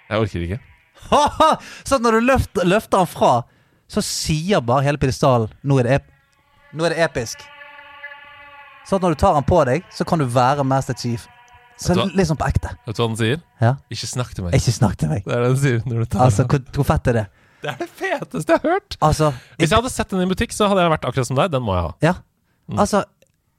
Jeg 0.07 0.23
orker 0.23 0.43
ikke. 0.47 0.59
Så 1.89 1.99
når 1.99 2.19
du 2.19 2.27
løfter, 2.31 2.67
løfter 2.67 3.03
han 3.03 3.11
fra, 3.11 3.33
så 3.91 4.03
sier 4.03 4.62
bare 4.67 4.83
hele 4.87 4.99
pidestallen 4.99 5.51
nå, 5.62 5.79
det 5.87 6.01
nå 6.75 6.87
er 6.87 6.95
det 6.95 7.05
episk. 7.05 7.43
Sånn 8.87 8.99
at 8.99 9.05
når 9.05 9.14
du 9.14 9.21
tar 9.21 9.37
han 9.37 9.47
på 9.47 9.61
deg, 9.67 9.87
så 9.95 10.07
kan 10.07 10.19
du 10.23 10.27
være 10.31 10.67
Master 10.67 10.95
Chief. 10.99 11.27
Så 11.79 11.95
sånn 11.95 12.39
på 12.41 12.47
ekte. 12.49 12.70
Vet 12.87 12.97
du 12.97 13.03
hva 13.03 13.09
den 13.11 13.18
sier? 13.20 13.41
Ja. 13.61 13.74
Ikke 13.93 14.07
snakk 14.09 14.31
til 14.37 14.45
meg. 14.47 14.55
Ikke 14.57 14.72
snakk 14.72 14.97
til 15.01 15.11
meg. 15.12 15.24
Det 15.27 15.35
er 15.37 15.43
det 15.45 15.51
den 15.55 15.61
sier 15.61 15.83
når 15.85 15.99
du 15.99 16.07
tar 16.14 16.24
Altså, 16.27 16.47
hvor, 16.49 16.62
hvor 16.72 16.85
fett 16.89 17.11
er 17.12 17.18
det? 17.20 17.27
Det 17.62 17.72
er 17.72 17.77
det 17.81 17.89
feteste 17.99 18.53
jeg 18.53 18.61
har 18.62 18.70
hørt! 18.77 18.97
Altså, 19.03 19.33
Hvis 19.59 19.70
jeg 19.72 19.77
hadde 19.81 19.91
sett 19.93 20.11
den 20.12 20.22
i 20.24 20.31
butikk, 20.31 20.53
så 20.57 20.68
hadde 20.70 20.83
jeg 20.85 20.93
vært 20.93 21.05
akkurat 21.09 21.27
som 21.29 21.37
deg. 21.37 21.51
Den 21.53 21.62
må 21.66 21.74
jeg 21.77 21.85
ha. 21.89 21.93
Ja. 22.05 22.14
Altså 22.77 23.03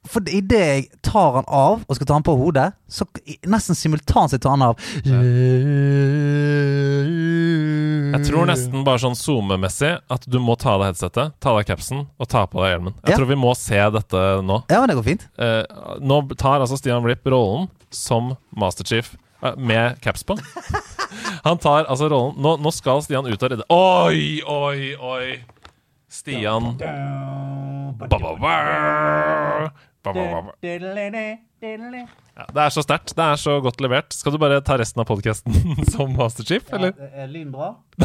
For 0.08 0.22
idet 0.30 0.58
jeg 0.62 0.84
tar 1.04 1.34
han 1.40 1.46
av 1.50 1.82
og 1.86 1.96
skal 1.98 2.06
ta 2.08 2.14
han 2.16 2.24
på 2.24 2.34
hodet, 2.38 2.68
så 2.88 3.04
nesten 3.50 3.76
simultant 3.76 4.32
tar 4.40 4.50
han 4.54 4.62
av 4.62 4.78
Jeg 8.08 8.24
tror 8.28 8.48
nesten 8.48 8.84
bare 8.86 9.00
sånn 9.02 9.16
zoomemessig 9.18 9.90
at 10.10 10.24
du 10.30 10.38
må 10.42 10.56
ta 10.60 10.74
av 10.76 10.82
deg 10.84 10.92
headsetet, 10.94 11.34
ta 11.42 11.52
av 11.52 11.58
deg 11.60 11.68
capsen 11.70 12.06
og 12.16 12.30
ta 12.30 12.46
på 12.48 12.62
deg 12.62 12.72
hjelmen. 12.76 12.94
Jeg 13.02 13.10
Ja. 13.12 13.16
tror 13.18 13.28
vi 13.28 13.36
må 13.36 13.54
se 13.58 13.78
dette 13.98 14.22
nå. 14.42 14.62
Ja, 14.70 14.80
men 14.80 14.88
det 14.88 14.96
går 14.96 15.04
fint. 15.10 15.26
Eh, 15.38 15.62
nå 16.00 16.22
tar 16.38 16.60
altså 16.64 16.78
Stian 16.78 17.02
Blipp 17.04 17.24
rollen 17.26 17.68
som 17.94 18.34
Masterchief 18.56 19.14
eh, 19.42 19.56
med 19.56 20.00
caps 20.04 20.24
på. 20.24 20.36
Han 21.44 21.58
tar 21.58 21.86
altså 21.88 22.08
rollen 22.10 22.36
Nå, 22.42 22.56
nå 22.60 22.70
skal 22.74 23.02
Stian 23.04 23.26
ut 23.28 23.42
og 23.42 23.50
redde 23.52 23.64
Oi, 23.72 24.40
oi, 24.44 24.94
oi! 24.96 25.38
Stian. 26.08 26.72
Ja, 26.80 27.92
Det 32.48 32.62
er 32.64 32.72
så 32.72 32.84
sterkt. 32.84 33.12
Det 33.12 33.24
er 33.24 33.36
så 33.40 33.58
godt 33.60 33.82
levert. 33.84 34.14
Skal 34.16 34.32
du 34.32 34.38
bare 34.40 34.62
ta 34.64 34.78
resten 34.80 35.02
av 35.02 35.08
podkasten 35.10 35.52
som 35.92 36.14
Masterchief, 36.16 36.64
eller? 36.72 36.96
Er 37.12 37.28
lyn 37.32 37.52
bra? 37.54 37.74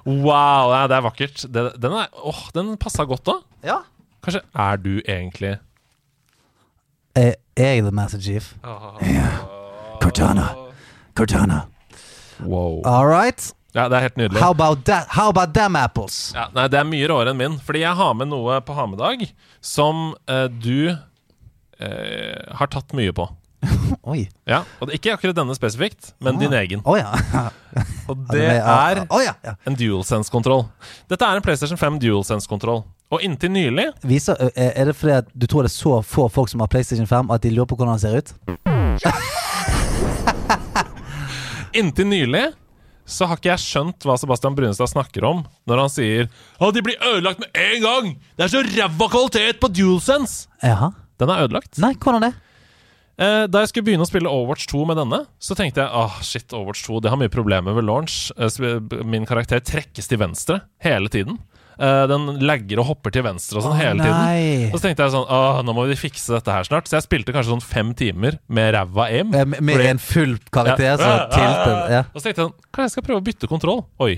Wow, 0.00 0.70
ja, 0.72 0.86
det 0.88 0.96
er 0.96 1.02
vakkert. 1.04 1.42
Det, 1.52 1.62
den 1.76 1.92
er, 1.92 2.06
åh, 2.24 2.38
den 2.56 2.70
passa 2.80 3.04
godt 3.04 3.28
òg. 3.28 3.42
Ja. 3.66 3.82
Kanskje 4.24 4.40
er 4.56 4.78
du 4.80 4.94
egentlig 5.02 5.58
Er 7.20 7.34
er 7.56 7.74
jeg 7.76 7.82
the 7.84 7.92
Master 7.92 8.20
Chief? 8.22 8.54
Cortana. 10.00 10.46
Cortana. 11.18 11.64
Wow. 12.40 12.80
All 12.88 13.06
right. 13.06 13.50
Ja, 13.74 13.84
det 13.88 13.98
er 13.98 14.06
helt 14.08 14.16
nydelig. 14.16 14.40
How 14.40 14.50
about 14.50 14.84
that? 14.88 15.06
How 15.14 15.28
about 15.28 15.52
them 15.54 15.76
apples? 15.76 16.32
Ja, 16.34 16.48
nei, 16.56 16.64
det 16.72 16.80
er 16.80 16.88
mye 16.88 17.10
råere 17.10 17.34
enn 17.34 17.38
min. 17.38 17.58
Fordi 17.62 17.84
jeg 17.84 17.92
har 18.00 18.16
med 18.18 18.30
noe 18.32 18.56
på 18.66 18.74
ha-med-dag 18.74 19.26
som 19.62 20.14
eh, 20.26 20.46
du 20.50 20.88
eh, 20.90 22.56
har 22.58 22.72
tatt 22.72 22.96
mye 22.96 23.12
på. 23.14 23.28
Oi. 24.12 24.28
Ja, 24.48 24.62
og 24.80 24.88
det, 24.88 24.94
Ikke 24.98 25.12
akkurat 25.14 25.36
denne 25.36 25.54
spesifikt, 25.56 26.14
men 26.22 26.38
din 26.40 26.52
egen. 26.56 26.80
Oh, 26.88 26.98
ja. 26.98 27.10
Og 28.10 28.16
det 28.32 28.46
er 28.56 29.04
oh, 29.06 29.20
ja. 29.22 29.34
ja. 29.46 29.52
en 29.68 29.76
DualSense-kontroll. 29.78 30.64
Dette 31.10 31.24
er 31.26 31.34
en 31.38 31.44
PlayStation 31.44 31.78
5 31.78 32.00
DualSense-kontroll. 32.02 32.82
Og 33.10 33.18
inntil 33.26 33.50
nylig 33.50 33.88
Viser, 34.06 34.38
er 34.54 34.86
det 34.86 34.94
fordi 34.94 35.18
du 35.34 35.46
tror 35.50 35.66
det 35.66 35.72
er 35.72 35.74
så 35.74 35.98
få 36.06 36.28
folk 36.30 36.46
som 36.50 36.60
har 36.62 36.70
PlayStation 36.70 37.08
5 37.10 37.30
at 37.34 37.42
de 37.42 37.50
lurer 37.54 37.66
på 37.70 37.76
hvordan 37.78 37.98
den 37.98 38.02
ser 38.02 38.16
ut? 38.22 38.28
Inntil 41.80 42.06
nylig 42.10 42.44
så 43.10 43.26
har 43.26 43.36
ikke 43.40 43.50
jeg 43.50 43.62
skjønt 43.64 44.04
hva 44.06 44.14
Sebastian 44.20 44.54
Brunestad 44.54 44.88
snakker 44.92 45.24
om 45.26 45.42
når 45.66 45.76
han 45.82 45.90
sier 45.90 46.28
Å, 46.62 46.70
de 46.70 46.82
blir 46.86 46.94
ødelagt 47.02 47.42
med 47.42 47.50
en 47.58 47.82
gang! 47.82 48.14
Det 48.38 48.44
er 48.46 48.52
så 48.52 48.62
ræva 48.66 49.06
kvalitet 49.10 49.58
på 49.62 49.68
DualSense! 49.74 50.46
Jaha. 50.62 50.88
Den 51.20 51.28
er 51.34 51.42
ødelagt. 51.44 51.72
Nei, 51.82 51.92
hvordan 52.00 52.22
det? 52.28 52.34
Eh, 53.20 53.44
da 53.52 53.60
jeg 53.62 53.68
skulle 53.72 53.84
begynne 53.90 54.06
å 54.06 54.08
spille 54.08 54.30
Overwatch 54.32 54.64
2 54.70 54.86
med 54.88 54.96
denne, 54.96 55.18
så 55.42 55.56
tenkte 55.58 55.82
jeg 55.84 55.92
åh, 55.92 56.14
shit, 56.24 56.48
Overwatch 56.56 56.86
2 56.86 57.02
Det 57.04 57.10
har 57.12 57.20
mye 57.20 57.32
problemer 57.32 57.76
ved 57.76 57.84
launch. 57.84 58.30
Eh, 58.40 58.80
min 59.04 59.26
karakter 59.28 59.60
trekkes 59.60 60.08
til 60.08 60.20
venstre 60.22 60.62
hele 60.86 61.10
tiden. 61.12 61.36
Eh, 61.80 62.06
den 62.10 62.26
lagger 62.44 62.80
og 62.82 62.88
hopper 62.90 63.12
til 63.12 63.24
venstre 63.24 63.56
og 63.60 63.64
sånn 63.64 63.72
oh, 63.76 63.80
hele 63.80 64.00
tiden. 64.04 64.72
Og 64.72 64.78
så 64.80 64.86
tenkte 64.88 65.04
jeg 65.06 65.14
sånn 65.14 65.28
Åh, 65.32 65.60
nå 65.64 65.72
må 65.76 65.84
vi 65.88 65.96
fikse 66.00 66.32
dette 66.36 66.52
her 66.52 66.64
snart. 66.68 66.88
Så 66.88 66.96
jeg 66.98 67.06
spilte 67.06 67.32
kanskje 67.36 67.54
sånn 67.54 67.64
fem 67.64 67.92
timer 67.96 68.36
med 68.52 68.72
ræva 68.76 69.06
aim. 69.08 69.32
Eh, 69.36 69.46
Med, 69.48 69.62
med 69.68 69.84
en 69.94 70.00
full 70.00 70.38
karakter 70.52 70.96
Ja. 70.96 70.96
som 71.00 71.36
tiltet 71.36 71.92
ja. 71.96 72.02
Og 72.12 72.20
så 72.20 72.26
tenkte 72.26 72.36
jeg 72.40 72.48
sånn 72.48 72.56
Kanskje 72.72 72.88
jeg 72.88 72.96
skal 72.96 73.06
prøve 73.10 73.20
å 73.22 73.28
bytte 73.30 73.48
kontroll? 73.52 73.84
Oi. 74.00 74.14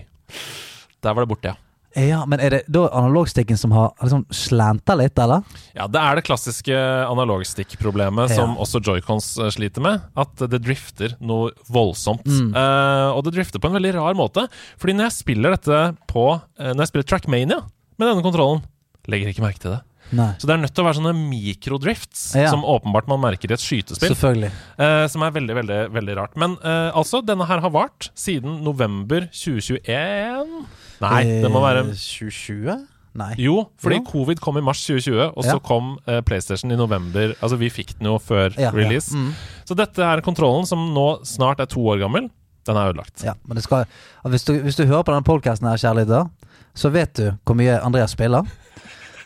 Der 1.02 1.14
var 1.14 1.22
det 1.26 1.30
borte, 1.34 1.52
ja. 1.54 1.58
Ja, 1.96 2.22
men 2.26 2.40
er 2.40 2.54
det 2.56 2.60
da 2.72 2.86
analogstikken 2.88 3.58
som 3.60 3.72
har 3.76 3.92
liksom 4.00 4.24
slenta 4.32 4.94
litt, 4.98 5.18
eller? 5.18 5.42
Ja, 5.76 5.86
Det 5.90 6.00
er 6.00 6.18
det 6.18 6.24
klassiske 6.26 6.72
analogstikk-problemet 7.08 8.30
Ja. 8.30 8.36
som 8.36 8.56
også 8.60 8.80
joycons 8.84 9.36
eh, 9.38 9.50
sliter 9.54 9.84
med. 9.84 10.02
At 10.16 10.36
det 10.48 10.62
drifter 10.64 11.16
noe 11.20 11.52
voldsomt. 11.68 12.26
Mm. 12.26 12.52
Uh, 12.56 13.12
og 13.16 13.24
det 13.26 13.34
drifter 13.36 13.62
på 13.62 13.68
en 13.70 13.78
veldig 13.78 13.94
rar 13.98 14.14
måte. 14.18 14.46
Fordi 14.80 14.96
når 14.96 15.10
jeg 15.10 15.18
spiller 15.20 15.56
dette 15.56 15.80
på 16.10 16.26
uh, 16.38 16.72
Når 16.72 16.84
jeg 16.84 16.92
spiller 16.92 17.08
Trackmania 17.08 17.62
med 17.98 18.08
denne 18.08 18.24
kontrollen, 18.24 18.62
legger 19.10 19.32
ikke 19.32 19.44
merke 19.44 19.62
til 19.62 19.74
det. 19.76 19.82
Nei. 20.12 20.32
Så 20.36 20.48
det 20.48 20.54
er 20.54 20.60
nødt 20.60 20.74
til 20.76 20.84
å 20.84 20.86
være 20.88 20.98
sånne 20.98 21.14
mikrodrifts, 21.16 22.34
Ja. 22.36 22.50
som 22.52 22.64
åpenbart 22.68 23.08
man 23.08 23.20
merker 23.22 23.50
i 23.50 23.56
et 23.56 23.64
skytespill. 23.64 24.44
Eh, 24.44 25.06
som 25.08 25.22
er 25.24 25.32
veldig, 25.32 25.54
veldig 25.56 25.80
veldig 25.94 26.16
rart. 26.18 26.36
Men 26.36 26.58
uh, 26.60 26.92
altså, 26.92 27.22
denne 27.24 27.46
her 27.48 27.62
har 27.64 27.72
vart 27.72 28.10
siden 28.14 28.60
november 28.64 29.28
2021. 29.32 30.66
Nei, 31.02 31.22
det 31.42 31.50
må 31.52 31.60
være 31.64 31.82
Eh, 31.88 31.92
2020? 31.98 32.80
Nei. 33.14 33.34
jo, 33.36 33.66
fordi 33.76 33.98
Jo. 33.98 34.04
covid 34.08 34.40
kom 34.40 34.56
i 34.56 34.62
mars 34.64 34.80
2020, 34.86 35.34
og 35.36 35.44
så 35.44 35.58
kom 35.60 35.98
uh, 36.08 36.20
PlayStation 36.24 36.72
i 36.72 36.76
november. 36.80 37.34
Altså, 37.42 37.58
vi 37.60 37.68
fikk 37.68 37.98
den 37.98 38.08
jo 38.08 38.14
før 38.18 38.54
Ja, 38.56 38.70
ja. 38.70 38.70
release. 38.72 39.12
Mm. 39.12 39.34
Så 39.68 39.76
dette 39.76 40.00
er 40.00 40.22
kontrollen 40.24 40.64
som 40.66 40.86
nå 40.94 41.20
snart 41.28 41.60
er 41.60 41.66
to 41.68 41.80
år 41.92 41.98
gammel. 42.00 42.30
Den 42.64 42.76
er 42.78 42.92
ødelagt. 42.94 43.20
Ja, 43.26 43.34
men 43.44 43.56
det 43.58 43.64
skal, 43.66 43.84
hvis, 44.24 44.44
du, 44.48 44.54
hvis 44.62 44.76
du 44.78 44.86
hører 44.86 45.02
på 45.02 45.12
denne 45.12 45.26
podkasten 45.26 45.68
her, 45.68 45.76
kjære 45.76 46.04
lytter, 46.06 46.30
så 46.74 46.88
vet 46.94 47.12
du 47.18 47.26
hvor 47.44 47.54
mye 47.58 47.80
Andreas 47.84 48.14
spiller. 48.16 48.46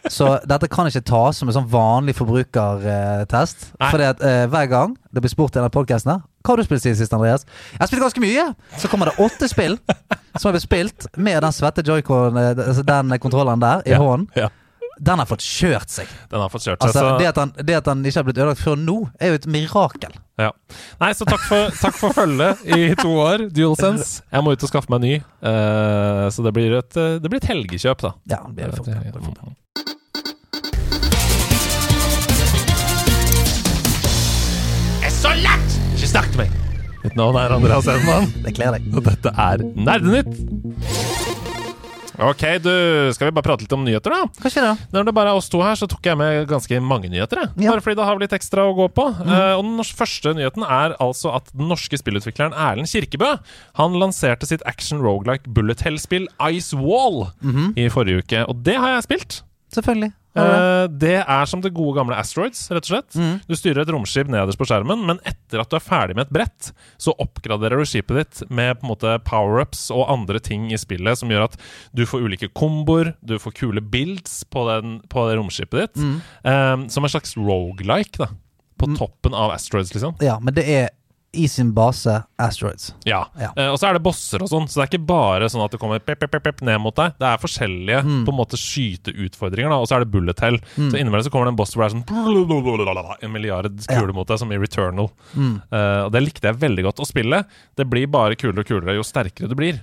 Så 0.09 0.39
dette 0.47 0.69
kan 0.71 0.87
ikke 0.87 1.03
tas 1.05 1.37
som 1.39 1.49
en 1.51 1.55
sånn 1.55 1.69
vanlig 1.71 2.15
forbrukertest. 2.15 3.73
Nei. 3.81 3.91
Fordi 3.91 4.07
at 4.09 4.23
uh, 4.23 4.47
hver 4.51 4.67
gang 4.71 4.97
det 5.13 5.23
blir 5.25 5.31
spurt 5.33 5.55
i 5.57 5.61
denne 5.61 5.71
podkasten 5.75 6.13
her 6.17 6.23
Hva 6.47 6.53
har 6.55 6.61
du 6.63 6.67
spilt 6.69 6.85
siden 6.85 6.99
sist, 7.01 7.15
Andreas? 7.17 7.43
Jeg 7.75 7.81
har 7.83 7.89
spilt 7.91 8.05
ganske 8.07 8.23
mye! 8.23 8.45
Så 8.79 8.91
kommer 8.93 9.11
det 9.11 9.17
åtte 9.27 9.49
spill 9.51 9.75
som 10.37 10.47
har 10.47 10.55
blitt 10.55 10.67
spilt 10.69 11.09
med 11.19 11.43
den 11.43 11.55
svette 11.57 11.83
joycon, 11.83 12.37
eh, 12.39 12.53
altså 12.69 12.85
den 12.87 13.17
kontrolleren 13.19 13.59
der, 13.65 13.83
i 13.89 13.97
Ja, 13.97 13.99
hånden. 13.99 14.29
ja. 14.39 14.53
Den 14.97 15.19
har 15.21 15.27
fått 15.29 15.43
kjørt 15.45 15.91
seg. 15.93 16.09
Den 16.31 16.41
har 16.41 16.49
fått 16.49 16.63
kjørt 16.65 16.81
seg. 16.81 16.87
Altså, 16.89 17.01
så, 17.05 17.17
det, 17.21 17.27
at 17.29 17.37
han, 17.37 17.51
det 17.69 17.75
at 17.77 17.89
han 17.91 18.01
ikke 18.09 18.17
har 18.23 18.25
blitt 18.25 18.39
ødelagt 18.41 18.63
før 18.65 18.79
nå, 18.81 18.95
er 19.21 19.35
jo 19.35 19.41
et 19.43 19.47
mirakel. 19.53 20.15
ja. 20.41 20.53
Nei, 21.03 21.11
så 21.19 21.27
takk 21.29 21.43
for, 21.45 21.69
takk 21.83 21.99
for 21.99 22.15
følget 22.17 22.63
i 22.65 22.95
to 22.97 23.11
år, 23.21 23.45
DualSense. 23.53 24.23
Jeg 24.33 24.47
må 24.47 24.55
ut 24.57 24.65
og 24.65 24.71
skaffe 24.73 24.89
meg 24.95 25.03
ny. 25.05 25.13
Uh, 25.45 26.31
så 26.33 26.47
det 26.47 26.55
blir 26.57 26.79
et, 26.79 26.97
eh, 26.97 27.19
det 27.21 27.29
blir 27.29 27.43
et 27.45 27.51
helgekjøp, 27.51 28.07
da. 28.07 28.15
Ja, 28.33 28.41
det 28.49 28.71
blir 28.71 28.79
fort. 28.79 28.89
Det 28.89 29.13
blir 29.13 29.29
fort. 29.29 29.93
Mitt 37.07 37.15
navn 37.15 37.37
er 37.39 37.53
Andreas 37.55 37.87
Hedman, 37.87 38.25
Det 38.43 38.57
kler 38.57 38.75
deg. 38.75 38.87
og 38.97 39.05
dette 39.07 39.31
er 39.31 39.63
Nerdenytt. 39.79 40.33
Ok, 42.17 42.43
du, 42.65 42.71
skal 43.13 43.29
vi 43.29 43.35
bare 43.37 43.45
prate 43.45 43.63
litt 43.67 43.75
om 43.77 43.83
nyheter, 43.85 44.11
da? 44.15 44.25
Kanskje 44.41 44.63
det, 44.65 44.71
da. 44.73 44.89
Når 44.97 45.07
det 45.07 45.15
bare 45.19 45.35
er 45.35 45.39
oss 45.39 45.51
to 45.53 45.61
her, 45.61 45.77
så 45.77 45.87
tok 45.87 46.09
jeg 46.09 46.17
med 46.17 46.47
ganske 46.49 46.81
mange 46.81 47.11
nyheter. 47.13 47.43
Jeg. 47.45 47.51
Ja. 47.67 47.75
Bare 47.75 47.85
fordi 47.85 47.99
det 48.01 48.07
har 48.09 48.23
litt 48.23 48.35
ekstra 48.35 48.65
å 48.67 48.73
gå 48.75 48.87
på. 48.97 49.05
Eh, 49.21 49.53
og 49.53 49.63
den 49.69 49.85
første 50.01 50.33
nyheten 50.35 50.65
er 50.65 50.97
altså 50.97 51.35
at 51.37 51.53
den 51.53 51.69
norske 51.71 52.01
spillutvikleren 52.01 52.57
Erlend 52.57 52.89
Kirkebø 52.91 53.35
Han 53.79 53.99
lanserte 54.01 54.49
sitt 54.49 54.65
action 54.67 55.05
rogelike 55.05 55.53
bullet 55.53 55.85
hell-spill 55.85 56.27
Ice 56.49 56.73
Wall 56.81 57.29
i 57.77 57.87
forrige 57.93 58.25
uke. 58.25 58.47
Og 58.49 58.65
det 58.65 58.81
har 58.81 58.97
jeg 58.97 59.07
spilt. 59.11 59.43
Selvfølgelig. 59.77 60.11
Du 60.37 60.97
det? 61.01 61.17
Er 61.23 61.49
som 61.49 61.63
det 61.65 61.73
gode 61.75 61.97
gamle 61.99 62.17
Asteroids, 62.19 62.67
rett 62.71 62.87
og 62.87 62.93
slett. 62.93 63.17
Mm. 63.19 63.39
Du 63.49 63.55
styrer 63.59 63.83
et 63.83 63.93
romskip 63.93 64.31
nederst 64.31 64.61
på 64.61 64.69
skjermen, 64.69 65.05
men 65.09 65.21
etter 65.27 65.63
at 65.63 65.71
du 65.73 65.79
er 65.79 65.85
ferdig 65.85 66.17
med 66.17 66.27
et 66.27 66.35
brett, 66.37 66.71
så 67.03 67.15
oppgraderer 67.23 67.81
du 67.81 67.89
skipet 67.89 68.21
ditt 68.21 68.43
med 68.51 68.79
på 68.79 68.87
en 68.87 68.93
måte 68.93 69.17
power-ups 69.27 69.89
og 69.95 70.07
andre 70.13 70.41
ting 70.43 70.69
i 70.73 70.81
spillet 70.81 71.21
som 71.21 71.33
gjør 71.33 71.49
at 71.49 71.59
du 71.97 72.05
får 72.09 72.27
ulike 72.27 72.51
komboer, 72.57 73.15
du 73.25 73.37
får 73.43 73.57
kule 73.59 73.83
builds 73.83 74.43
på, 74.53 74.67
den, 74.71 75.01
på 75.13 75.27
det 75.29 75.39
romskipet 75.41 75.87
ditt. 75.87 76.03
Mm. 76.03 76.19
Uh, 76.47 76.87
som 76.93 77.07
en 77.07 77.13
slags 77.13 77.37
rogelike, 77.39 78.21
da. 78.23 78.31
På 78.77 78.91
toppen 78.93 79.33
av 79.33 79.55
Asteroids, 79.55 79.95
liksom. 79.95 80.19
Ja, 80.21 80.37
men 80.43 80.53
det 80.57 80.67
er 80.69 80.91
i 81.37 81.47
sin 81.53 81.73
base 81.77 82.17
Asteroids. 82.41 82.95
Ja. 83.05 83.27
Ja. 83.39 83.51
Eh, 83.57 83.69
og 83.73 83.79
så 83.79 83.89
er 83.91 83.99
det 83.99 84.03
bosser 84.05 84.43
og 84.43 84.49
sånn, 84.51 84.67
så 84.69 84.81
det 84.81 84.85
er 84.87 84.91
ikke 84.99 85.07
bare 85.07 85.49
sånn 85.53 85.65
at 85.65 85.71
det 85.77 85.81
kommer 85.83 86.01
pep, 86.01 86.19
pep, 86.25 86.37
pep, 86.43 86.63
ned 86.67 86.81
mot 86.81 86.95
deg. 86.97 87.15
Det 87.21 87.29
er 87.29 87.39
forskjellige 87.43 88.03
Mm. 88.07 88.25
på 88.27 88.33
en 88.35 88.39
måte 88.41 88.57
skyteutfordringer, 88.61 89.71
da, 89.71 89.79
og 89.81 89.89
så 89.89 89.97
er 89.97 90.05
det 90.05 90.11
bullet 90.13 90.41
hell. 90.41 90.59
Så 90.77 90.97
innimellom 90.99 91.25
så 91.27 91.31
kommer 91.33 91.47
det 91.49 91.55
en 91.55 91.61
boss 91.61 91.75
hvor 91.75 91.85
det 91.85 91.93
er 91.93 91.97
sånn 91.97 92.07
En 93.23 93.33
milliard 93.33 93.69
kuler 93.87 94.09
Ja. 94.09 94.13
mot 94.13 94.27
deg, 94.29 94.39
som 94.39 94.53
i 94.53 94.57
Returnal. 94.59 95.11
Mm. 95.35 95.63
Eh, 95.73 96.05
og 96.07 96.13
det 96.13 96.23
likte 96.23 96.49
jeg 96.51 96.61
veldig 96.61 96.85
godt. 96.89 97.01
å 97.01 97.07
spille. 97.07 97.45
det 97.77 97.89
blir 97.91 98.07
bare 98.09 98.35
kulere 98.37 98.61
og 98.61 98.67
kulere 98.67 98.95
jo 98.97 99.03
sterkere 99.03 99.49
du 99.49 99.55
blir. 99.55 99.81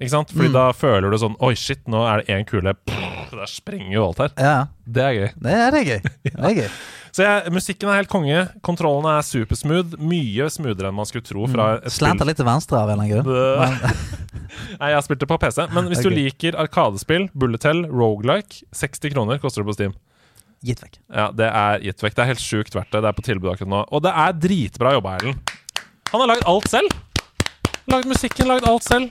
Ikke 0.00 0.10
sant? 0.12 0.28
Fordi 0.34 0.48
Mm. 0.50 0.52
da 0.52 0.72
føler 0.76 1.10
du 1.10 1.16
sånn 1.16 1.36
Oi, 1.40 1.54
shit, 1.54 1.80
nå 1.88 2.02
er 2.04 2.20
det 2.22 2.26
én 2.28 2.44
kule. 2.46 2.74
Pff, 2.74 3.30
Der 3.36 3.46
sprenger 3.46 3.92
jo 3.92 4.04
alt 4.06 4.18
her. 4.18 4.30
Ja, 4.38 4.66
Det 4.86 5.02
er 5.02 5.12
gøy. 5.16 5.30
det 5.40 5.52
er, 5.52 5.70
det 5.70 5.86
gøy. 5.86 6.00
Det 6.24 6.44
er 6.44 6.54
gøy. 6.54 6.68
Så 7.16 7.24
jeg, 7.24 7.50
musikken 7.52 7.88
er 7.88 7.96
helt 7.96 8.08
konge. 8.12 8.42
Kontrollene 8.62 9.14
er 9.18 9.22
supersmooth. 9.24 9.96
Mye 9.98 10.50
smoothere 10.52 10.88
enn 10.90 10.94
man 10.98 11.06
skulle 11.08 11.24
tro 11.24 11.46
fra 11.48 11.78
et 11.78 11.90
spill. 11.90 12.12
Litt 12.28 12.36
til 12.36 12.44
venstre 12.44 12.76
av 12.76 12.90
en 12.92 13.00
eller 13.00 13.24
annen 13.24 13.24
grunn. 13.24 13.96
Nei, 14.80 14.90
jeg 14.90 14.98
har 14.98 15.04
spilt 15.06 15.20
det 15.24 15.28
på 15.30 15.38
PC. 15.40 15.64
Men 15.72 15.88
hvis 15.88 16.02
du 16.04 16.10
liker 16.12 16.58
Arkadespill, 16.60 17.30
Bullet 17.34 17.64
Hell, 17.64 17.86
Rogelike 17.88 18.60
60 18.76 19.14
kroner 19.14 19.40
koster 19.40 19.64
det 19.64 19.70
på 19.70 19.74
Steam. 19.78 19.94
gitt 20.62 20.80
vekk. 20.84 20.98
Ja, 21.14 21.30
Det 21.32 21.48
er 21.48 21.80
gitt 21.88 22.04
vekk. 22.04 22.14
Det 22.16 22.22
er 22.26 22.30
helt 22.34 22.44
sjukt 22.44 22.74
verdt 22.76 22.90
det. 22.92 23.00
Det 23.00 23.08
er 23.08 23.16
på 23.16 23.24
tilbud 23.24 23.48
akkurat 23.54 23.72
nå. 23.72 23.80
Og 23.96 24.02
det 24.04 24.12
er 24.12 24.32
dritbra 24.32 24.92
jobba, 24.98 25.16
Erlend. 25.16 25.40
Han 26.12 26.20
har 26.20 26.28
lagd 26.34 26.44
alt 26.46 26.68
selv. 26.68 26.92
Lagd 27.88 28.04
musikken, 28.12 28.46
lagd 28.52 28.68
alt 28.68 28.84
selv. 28.84 29.10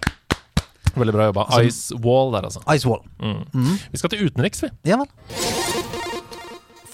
Veldig 0.96 1.16
bra 1.16 1.28
jobba. 1.30 1.46
Ice 1.68 1.96
Wall 2.04 2.32
der, 2.36 2.48
altså. 2.50 2.62
Ice 2.76 2.88
Wall. 2.89 3.04
Mm. 3.20 3.43
Mm. 3.54 3.76
Vi 3.91 4.00
skal 4.02 4.14
til 4.14 4.26
utenriks, 4.30 4.64
vi. 4.64 4.72
Ja 4.88 5.00
vel. 5.02 5.10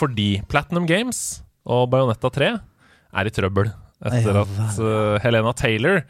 Fordi 0.01 0.29
Platinum 0.49 0.87
Games 0.89 1.41
og 1.69 1.89
Bayonetta 1.93 2.31
3 2.33 2.51
er 2.57 3.27
i 3.29 3.33
trøbbel. 3.33 3.69
etter 4.01 4.33
Ja, 4.39 4.45
at 4.45 4.79
uh, 4.81 5.17
Helena 5.21 5.51
Taylor, 5.53 6.01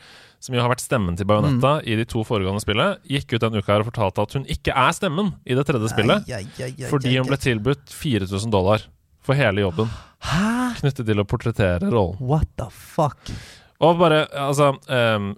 som 0.42 0.56
jo 0.56 0.62
har 0.64 0.72
vært 0.72 0.84
stemmen 0.86 1.18
til 1.20 1.28
Bajonetta 1.28 1.74
i 1.84 1.98
de 2.00 2.06
to 2.08 2.24
foregående 2.28 2.64
spillene, 2.64 3.02
gikk 3.04 3.36
ut 3.36 3.44
den 3.44 3.60
uka 3.60 3.74
her 3.74 3.84
og 3.84 3.90
fortalte 3.92 4.24
at 4.24 4.38
hun 4.38 4.48
ikke 4.48 4.72
er 4.72 4.96
stemmen 4.96 5.34
i 5.44 5.58
det 5.58 5.66
tredje 5.68 5.92
spillet, 5.92 6.30
ai, 6.32 6.46
ai, 6.64 6.72
ai, 6.72 6.88
fordi 6.90 7.18
hun 7.18 7.28
ble 7.28 7.38
tilbudt 7.42 7.92
4000 7.92 8.54
dollar 8.54 8.86
for 9.22 9.38
hele 9.38 9.62
jobben 9.66 9.92
Hæ? 10.24 10.72
knyttet 10.80 11.06
til 11.12 11.20
å 11.22 11.28
portrettere 11.28 11.92
rollen. 11.92 12.16
What 12.24 12.48
the 12.58 12.70
fuck? 12.72 13.20
Og 13.82 13.98
bare, 13.98 14.28
altså 14.38 14.68
um, 14.78 15.32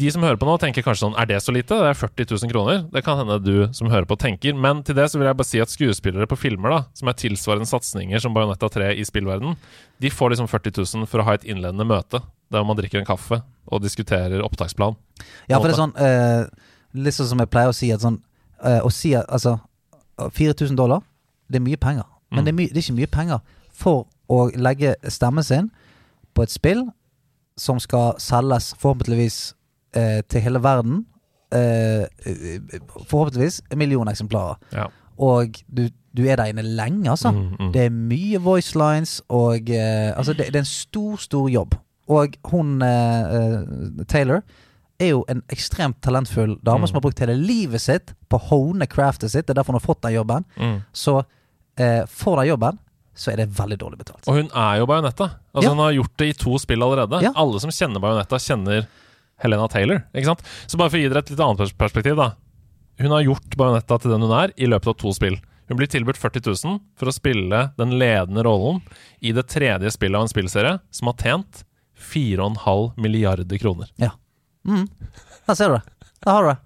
De 0.00 0.08
som 0.12 0.22
hører 0.24 0.38
på 0.40 0.46
nå, 0.48 0.54
tenker 0.62 0.84
kanskje 0.86 1.02
sånn 1.04 1.16
Er 1.20 1.26
det 1.28 1.40
så 1.44 1.52
lite? 1.52 1.76
Det 1.76 1.90
er 1.90 1.98
40 1.98 2.28
000 2.32 2.52
kroner. 2.52 2.78
Det 2.94 3.02
kan 3.04 3.18
hende 3.20 3.36
du 3.44 3.66
som 3.76 3.90
hører 3.92 4.08
på, 4.08 4.16
tenker. 4.16 4.56
Men 4.56 4.80
til 4.86 4.96
det 4.96 5.04
så 5.12 5.20
vil 5.20 5.28
jeg 5.28 5.36
bare 5.36 5.48
si 5.50 5.60
at 5.60 5.72
skuespillere 5.72 6.28
på 6.30 6.38
filmer 6.40 6.72
da 6.72 6.78
som 6.96 7.10
er 7.12 7.18
tilsvarende 7.20 7.68
satsinger 7.68 8.22
som 8.24 8.32
Bajonetta 8.36 8.70
3 8.72 8.94
i 8.96 9.04
spillverden, 9.04 9.52
de 10.00 10.10
får 10.10 10.32
liksom 10.32 10.48
40 10.48 10.78
000 11.02 11.10
for 11.10 11.20
å 11.20 11.26
ha 11.28 11.34
et 11.36 11.44
innledende 11.44 11.84
møte 11.84 12.22
der 12.50 12.64
man 12.66 12.78
drikker 12.80 13.02
en 13.02 13.06
kaffe 13.06 13.42
og 13.70 13.82
diskuterer 13.84 14.40
opptaksplan. 14.42 14.96
Ja, 15.50 15.58
for 15.60 15.68
det 15.68 15.76
er 15.76 15.82
sånn 15.84 15.92
uh, 16.00 16.70
Litt 16.96 17.14
sånn 17.14 17.28
som 17.30 17.42
jeg 17.44 17.50
pleier 17.52 17.70
å 17.70 17.76
si 17.76 17.92
at 17.94 18.02
sånn 18.02 18.16
uh, 18.64 18.80
Å 18.82 18.88
si 18.90 19.12
at 19.14 19.28
altså 19.30 19.58
4000 20.18 20.74
dollar, 20.76 21.04
det 21.48 21.60
er 21.60 21.66
mye 21.68 21.78
penger. 21.80 22.08
Men 22.30 22.40
Mm. 22.40 22.44
det, 22.44 22.50
er 22.50 22.56
my, 22.56 22.64
det 22.70 22.76
er 22.78 22.84
ikke 22.84 22.96
mye 22.98 23.10
penger 23.10 23.38
for 23.72 24.06
å 24.30 24.40
legge 24.54 24.94
stemmen 25.10 25.44
sin 25.46 25.70
på 26.34 26.44
et 26.44 26.52
spill 26.52 26.84
som 27.60 27.80
skal 27.82 28.14
selges 28.22 28.70
forhåpentligvis 28.80 29.38
eh, 29.96 30.20
til 30.32 30.40
hele 30.46 30.62
verden. 30.64 31.02
Eh, 31.52 32.06
forhåpentligvis 33.10 33.60
en 33.70 33.78
million 33.78 34.08
eksemplarer. 34.08 34.56
Ja. 34.72 34.86
Og 35.20 35.58
du, 35.68 35.88
du 36.16 36.22
er 36.24 36.36
der 36.40 36.48
inne 36.54 36.62
lenge, 36.64 37.10
altså. 37.10 37.30
Mm, 37.34 37.50
mm. 37.60 37.72
Det 37.74 37.82
er 37.84 37.90
mye 37.92 38.40
voice 38.40 38.72
lines, 38.78 39.18
og 39.28 39.68
eh, 39.70 40.10
Altså, 40.16 40.32
det, 40.32 40.46
det 40.54 40.56
er 40.56 40.64
en 40.64 40.70
stor, 40.70 41.16
stor 41.20 41.48
jobb. 41.52 41.74
Og 42.10 42.38
hun 42.50 42.80
eh, 42.82 43.34
eh, 43.36 44.04
Taylor 44.08 44.40
er 45.00 45.12
jo 45.14 45.20
en 45.32 45.42
ekstremt 45.52 46.00
talentfull 46.04 46.56
dame 46.66 46.80
Mm. 46.84 46.86
som 46.90 46.96
har 46.98 47.04
brukt 47.04 47.20
hele 47.22 47.36
livet 47.36 47.80
sitt 47.80 48.14
på 48.28 48.36
å 48.40 48.46
hone 48.50 48.86
craftet 48.86 49.30
sitt. 49.32 49.46
Det 49.46 49.54
er 49.54 49.60
derfor 49.60 49.72
hun 49.72 49.80
har 49.80 49.86
fått 49.86 50.02
den 50.02 50.12
jobben. 50.16 50.44
Mm. 50.56 50.80
Så 50.92 51.22
eh, 51.80 52.02
for 52.08 52.36
den 52.40 52.48
jobben 52.50 52.78
så 53.20 53.32
er 53.34 53.42
det 53.42 53.50
veldig 53.52 53.76
dårlig 53.82 54.00
betalt. 54.00 54.24
Og 54.30 54.38
hun 54.38 54.48
er 54.56 54.78
jo 54.80 54.86
Bajonetta. 54.88 55.26
Altså 55.52 55.66
Ja. 55.68 55.74
Hun 55.74 55.82
har 55.84 55.92
gjort 55.98 56.16
det 56.22 56.28
i 56.30 56.36
to 56.40 56.56
spill 56.62 56.82
allerede. 56.86 57.20
Ja. 57.20 57.32
Alle 57.36 57.60
som 57.60 57.72
kjenner 57.74 58.00
Bajonetta, 58.00 58.38
kjenner 58.40 58.86
Helena 59.42 59.68
Taylor. 59.68 60.02
Ikke 60.14 60.30
sant? 60.32 60.44
Så 60.66 60.80
bare 60.80 60.88
for 60.92 60.96
å 60.96 61.02
gi 61.02 61.10
dere 61.12 61.20
et 61.24 61.30
litt 61.34 61.42
annet 61.44 61.76
perspektiv, 61.76 62.16
da. 62.16 62.30
Hun 63.00 63.12
har 63.12 63.24
gjort 63.26 63.56
Bajonetta 63.60 64.00
til 64.00 64.14
den 64.14 64.24
hun 64.24 64.32
er, 64.36 64.52
i 64.56 64.68
løpet 64.68 64.94
av 64.94 64.96
to 65.00 65.12
spill. 65.16 65.36
Hun 65.68 65.78
blir 65.78 65.86
tilbudt 65.86 66.18
40 66.18 66.42
000 66.64 66.80
for 66.98 67.06
å 67.06 67.14
spille 67.14 67.60
den 67.78 67.92
ledende 68.00 68.42
rollen 68.42 68.80
i 69.20 69.30
det 69.36 69.46
tredje 69.52 69.92
spillet 69.94 70.18
av 70.18 70.26
en 70.26 70.32
spillserie 70.32 70.72
som 70.90 71.12
har 71.12 71.20
tjent 71.20 71.62
4,5 72.00 72.96
milliarder 72.98 73.60
kroner. 73.60 73.92
Mm. 74.66 74.88
Der 75.46 75.54
ser 75.54 75.68
du 75.68 75.76
det. 75.78 76.08
Der 76.24 76.32
har 76.32 76.42
du 76.42 76.48
det. 76.50 76.58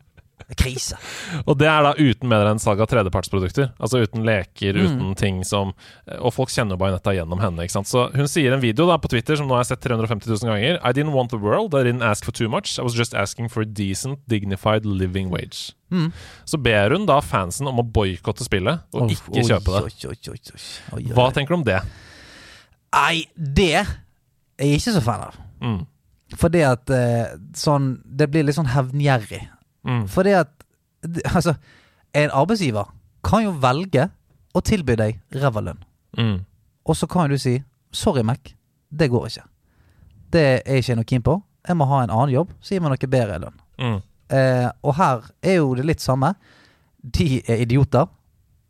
Krise. 0.60 0.98
Og 1.46 1.56
det 1.58 1.66
er 1.66 1.82
da 1.86 1.92
uten 1.96 2.28
mer 2.28 2.44
enn 2.50 2.58
salg 2.60 2.80
av 2.84 2.88
tredjepartsprodukter. 2.90 3.70
Altså 3.80 4.02
uten 4.04 4.24
leker, 4.26 4.74
Mm. 4.76 4.84
uten 4.84 5.14
ting 5.16 5.44
som 5.44 5.72
Og 6.20 6.32
folk 6.34 6.50
kjenner 6.52 6.76
jo 6.76 6.82
Bajonetta 6.84 7.14
gjennom 7.16 7.40
henne. 7.40 7.62
ikke 7.64 7.70
sant? 7.78 7.86
Så 7.88 8.12
hun 8.14 8.26
sier 8.28 8.52
en 8.52 8.60
video 8.60 8.86
da 8.86 8.98
på 8.98 9.08
Twitter 9.08 9.36
som 9.36 9.48
nå 9.48 9.54
har 9.56 9.64
jeg 9.64 9.72
sett 9.78 9.80
350 9.88 10.28
000 10.28 10.50
ganger 10.52 10.78
I 10.84 10.92
didn't 10.92 11.12
want 11.12 11.30
the 11.30 11.38
world, 11.38 11.74
I 11.74 11.82
didn't 11.82 12.02
ask 12.04 12.24
for 12.24 12.32
too 12.32 12.48
much. 12.48 12.78
I 12.78 12.82
was 12.82 12.94
just 12.94 13.14
asking 13.14 13.48
for 13.48 13.62
a 13.62 13.64
decent, 13.64 14.20
dignified 14.28 14.84
living 14.84 15.30
wage. 15.30 15.72
Mm. 15.90 16.12
Så 16.44 16.58
ber 16.62 16.90
hun 16.90 17.06
da 17.06 17.20
fansen 17.20 17.66
om 17.68 17.78
å 17.78 17.82
boikotte 17.90 18.44
spillet 18.44 18.80
og 18.92 19.02
oh, 19.02 19.08
ikke 19.08 19.44
kjøpe 19.48 19.72
det. 19.72 19.82
oi, 19.84 20.10
oi, 20.10 20.18
oi, 20.28 20.38
oi. 20.52 20.60
Oi, 20.92 21.04
oi, 21.06 21.12
Hva 21.14 21.32
tenker 21.32 21.54
du 21.54 21.60
om 21.62 21.64
det? 21.64 21.80
Nei, 22.94 23.24
det 23.36 23.72
er 23.80 23.86
jeg 24.68 24.78
ikke 24.78 24.92
så 24.98 25.02
fan 25.02 25.24
av. 25.28 25.34
Mm. 25.62 25.86
Fordi 26.38 26.62
at 26.66 26.90
eh, 26.90 27.34
sånn 27.54 28.00
Det 28.04 28.26
blir 28.32 28.44
litt 28.46 28.56
sånn 28.56 28.70
hevngjerrig. 28.72 29.42
Mm. 29.84 30.08
Fordi 30.08 30.30
at 30.30 30.48
Altså, 31.36 31.54
en 32.14 32.30
arbeidsgiver 32.32 32.88
kan 33.24 33.44
jo 33.44 33.50
velge 33.60 34.08
å 34.54 34.62
tilby 34.64 34.96
deg 34.96 35.18
ræva 35.34 35.62
lønn. 35.64 35.82
Mm. 36.18 36.38
Og 36.84 36.96
så 36.96 37.06
kan 37.06 37.30
du 37.30 37.38
si 37.38 37.62
'sorry, 37.92 38.22
Mac, 38.22 38.54
det 38.90 39.10
går 39.10 39.26
ikke'. 39.26 39.46
Det 40.32 40.62
er 40.66 40.76
ikke 40.76 40.88
jeg 40.88 40.96
noe 40.96 41.04
keen 41.04 41.22
på. 41.22 41.42
Jeg 41.68 41.76
må 41.76 41.84
ha 41.84 42.02
en 42.02 42.10
annen 42.10 42.34
jobb, 42.34 42.50
så 42.60 42.74
gir 42.74 42.80
meg 42.80 42.90
noe 42.90 43.10
bedre 43.10 43.38
lønn. 43.38 43.60
Mm. 43.78 44.00
Eh, 44.36 44.70
og 44.82 44.94
her 44.94 45.30
er 45.42 45.54
jo 45.54 45.74
det 45.74 45.84
litt 45.84 46.00
samme. 46.00 46.34
De 47.02 47.42
er 47.48 47.62
idioter. 47.62 48.06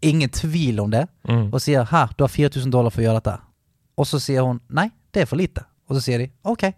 Ingen 0.02 0.28
tvil 0.28 0.80
om 0.80 0.90
det. 0.90 1.08
Mm. 1.28 1.52
Og 1.52 1.60
sier 1.60 1.84
'her, 1.84 2.08
du 2.18 2.24
har 2.24 2.28
4000 2.28 2.70
dollar 2.70 2.90
for 2.90 3.00
å 3.00 3.04
gjøre 3.04 3.20
dette'. 3.20 3.40
Og 3.96 4.06
så 4.06 4.18
sier 4.18 4.42
hun 4.42 4.60
'nei, 4.70 4.90
det 5.12 5.22
er 5.22 5.26
for 5.26 5.36
lite'. 5.36 5.64
Og 5.88 5.96
så 5.96 6.00
sier 6.00 6.18
de 6.18 6.30
'ok, 6.44 6.74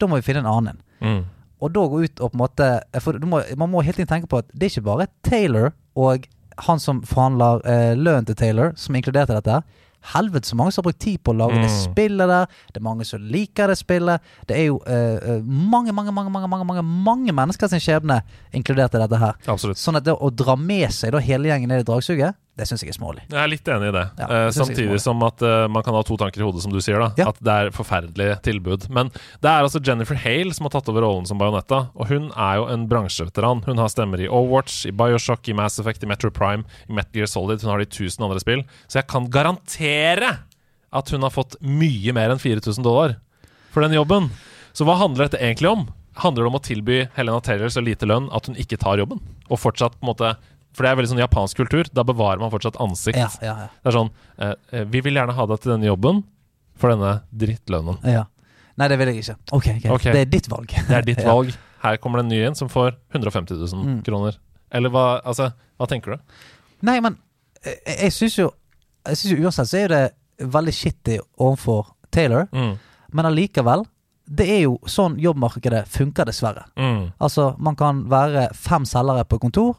da 0.00 0.06
må 0.06 0.16
vi 0.16 0.22
finne 0.22 0.38
en 0.38 0.46
annen'. 0.46 0.80
Mm. 1.00 1.24
Og 1.62 1.70
da 1.74 1.84
gå 1.86 2.00
ut 2.02 2.20
og 2.20 2.32
på 2.32 2.34
en 2.34 2.42
måte 2.42 2.68
For 3.04 3.18
må, 3.22 3.38
man 3.56 3.70
må 3.70 3.82
hele 3.86 3.94
tiden 4.00 4.10
tenke 4.10 4.26
på 4.30 4.40
at 4.42 4.48
det 4.52 4.66
er 4.66 4.72
ikke 4.74 4.88
bare 4.90 5.06
Taylor 5.22 5.70
og 5.94 6.26
han 6.66 6.80
som 6.82 7.00
forhandler 7.06 7.62
eh, 7.64 7.92
lønnen 7.96 8.26
til 8.28 8.36
Taylor, 8.36 8.74
som 8.76 8.94
er 8.94 9.00
inkludert 9.00 9.30
i 9.32 9.36
dette. 9.38 9.62
Helvete 10.12 10.50
så 10.50 10.56
mange 10.58 10.72
som 10.74 10.82
har 10.82 10.88
brukt 10.90 11.00
tid 11.00 11.20
på 11.24 11.32
å 11.32 11.36
lage 11.38 11.60
det 11.62 11.70
Mm. 11.70 11.76
spillet 11.92 12.28
der. 12.28 12.46
Det 12.74 12.80
er 12.80 12.84
mange 12.84 13.04
som 13.06 13.22
liker 13.22 13.68
det 13.70 13.78
spillet. 13.78 14.20
Det 14.50 14.56
er 14.58 14.64
jo 14.66 14.80
eh, 14.86 15.16
eh, 15.36 15.42
mange, 15.46 15.92
mange, 15.94 16.12
mange 16.12 16.30
mange, 16.34 16.48
mange, 16.50 16.66
mange, 16.66 16.82
mange 16.82 17.32
mennesker 17.32 17.70
sin 17.70 17.80
skjebne 17.80 18.20
inkludert 18.52 18.94
i 18.94 18.98
dette 18.98 19.18
her. 19.22 19.34
Absolutt. 19.46 19.78
Sånn 19.78 19.96
at 19.96 20.04
det 20.04 20.12
å 20.18 20.30
dra 20.34 20.56
med 20.58 20.90
seg 20.92 21.12
da 21.14 21.22
hele 21.22 21.48
gjengen 21.48 21.68
ned 21.70 21.84
i 21.86 21.88
dragsuget, 21.88 22.34
det 22.52 22.66
syns 22.68 22.82
jeg 22.84 22.92
er 22.92 22.96
smålig. 22.98 23.22
Jeg 23.30 23.38
er 23.40 23.48
litt 23.48 23.68
enig 23.72 23.86
i 23.88 23.94
det. 23.96 24.02
Ja, 24.20 24.26
eh, 24.26 24.46
det 24.50 24.56
samtidig 24.58 24.98
som 25.00 25.22
at 25.24 25.40
uh, 25.40 25.64
man 25.72 25.84
kan 25.86 25.96
ha 25.96 26.02
to 26.04 26.18
tanker 26.20 26.42
i 26.42 26.44
hodet, 26.44 26.60
som 26.60 26.74
du 26.74 26.82
sier. 26.84 27.00
da 27.00 27.08
Ja. 27.16 27.30
At 27.32 27.40
det 27.40 27.52
er 27.52 27.70
forferdelig 27.72 28.26
tilbud. 28.44 28.90
Men 28.92 29.08
det 29.40 29.48
er 29.48 29.64
altså 29.64 29.80
Jennifer 29.80 30.18
Hale 30.20 30.52
som 30.52 30.68
har 30.68 30.74
tatt 30.74 30.90
over 30.92 31.06
rollen 31.06 31.24
som 31.28 31.40
Bajonetta. 31.40 31.86
Og 31.96 32.12
hun 32.12 32.28
er 32.36 32.60
jo 32.60 32.68
en 32.74 32.84
bransjeveteran. 32.90 33.64
Hun 33.64 33.80
har 33.80 33.88
stemmer 33.88 34.20
i 34.20 34.28
Overwatch, 34.28 34.82
i 34.90 34.92
Bioshock, 34.92 35.48
i 35.48 35.56
Mass 35.56 35.80
Effect, 35.80 36.04
i 36.04 36.10
Metro 36.12 36.28
Prime, 36.30 36.68
i 36.88 36.92
Metal 36.92 37.22
Gear 37.22 37.32
Solid. 37.32 37.64
Hun 37.64 37.72
har 37.72 37.80
det 37.80 37.88
i 37.88 37.96
tusen 37.96 38.28
andre 38.28 38.44
spill. 38.44 38.66
Så 38.84 39.00
jeg 39.00 39.08
kan 39.08 39.30
garantere 39.32 40.36
at 40.92 41.08
hun 41.08 41.24
har 41.24 41.32
fått 41.32 41.56
mye 41.64 42.12
mer 42.12 42.34
enn 42.34 42.42
4000 42.42 42.84
dollar 42.84 43.16
for 43.72 43.80
den 43.80 43.96
jobben. 43.96 44.28
Så 44.76 44.84
hva 44.84 45.00
handler 45.00 45.24
dette 45.24 45.40
egentlig 45.40 45.72
om? 45.72 45.88
Handler 46.20 46.44
det 46.44 46.50
om 46.52 46.60
å 46.60 46.66
tilby 46.68 46.96
Helena 47.16 47.40
Taylor 47.40 47.72
så 47.72 47.80
lite 47.80 48.04
lønn 48.04 48.28
at 48.36 48.48
hun 48.48 48.60
ikke 48.60 48.76
tar 48.80 49.00
jobben? 49.00 49.22
Og 49.48 49.60
fortsatt 49.60 49.96
på 49.96 50.04
en 50.04 50.12
måte 50.12 50.34
For 50.72 50.82
det 50.86 50.90
er 50.92 50.96
veldig 50.96 51.10
sånn 51.12 51.20
japansk 51.20 51.56
kultur. 51.60 51.84
Da 51.92 52.02
bevarer 52.08 52.40
man 52.40 52.50
fortsatt 52.50 52.78
ansikt. 52.80 53.18
Ja, 53.20 53.28
ja, 53.44 53.54
ja. 53.66 53.70
Det 53.82 53.90
er 53.90 53.96
sånn 53.98 54.10
eh, 54.38 54.54
eh, 54.72 54.84
Vi 54.88 55.00
vil 55.04 55.14
gjerne 55.18 55.34
ha 55.36 55.46
deg 55.46 55.60
til 55.60 55.72
denne 55.74 55.86
jobben 55.90 56.22
for 56.80 56.94
denne 56.94 57.22
drittlønnen. 57.32 57.98
ja. 58.08 58.24
Nei, 58.80 58.86
det 58.88 58.96
vil 58.98 59.10
jeg 59.12 59.18
ikke. 59.20 59.34
Ok, 59.52 59.66
okay. 59.68 59.90
okay, 59.92 60.12
Det 60.16 60.20
er 60.22 60.30
ditt 60.32 60.46
valg. 60.48 60.70
Det 60.88 60.94
er 60.96 61.02
ditt 61.04 61.18
valg. 61.28 61.50
Her 61.82 61.98
kommer 62.00 62.22
det 62.22 62.24
en 62.24 62.30
ny 62.32 62.38
en 62.48 62.54
som 62.56 62.70
får 62.72 62.94
150 63.12 63.58
000 63.60 63.82
Mm. 63.84 63.98
kroner. 64.06 64.38
Eller 64.72 64.88
hva 64.88 65.20
Altså, 65.28 65.50
hva 65.78 65.86
tenker 65.90 66.14
du? 66.16 66.22
Nei, 66.88 66.94
men 67.04 67.18
eh, 67.66 67.74
jeg, 67.84 67.98
jeg 68.06 68.12
syns 68.16 68.38
jo 68.38 68.46
Jeg 69.06 69.16
synes 69.20 69.32
jo 69.36 69.44
uansett 69.44 69.68
så 69.68 69.76
er 69.82 69.88
det 69.92 70.02
veldig 70.56 70.72
shitty 70.72 71.18
overfor 71.38 71.92
Taylor, 72.10 72.48
Mm. 72.52 72.78
men 73.12 73.26
allikevel 73.28 73.84
Det 74.24 74.48
er 74.48 74.60
jo 74.64 74.78
sånn 74.88 75.18
jobbmarkedet 75.20 75.84
funker, 75.92 76.24
dessverre. 76.24 76.64
Mm. 76.78 77.12
Altså, 77.20 77.50
man 77.58 77.76
kan 77.76 78.04
være 78.08 78.48
fem 78.56 78.84
selgere 78.88 79.26
på 79.28 79.38
kontor, 79.42 79.76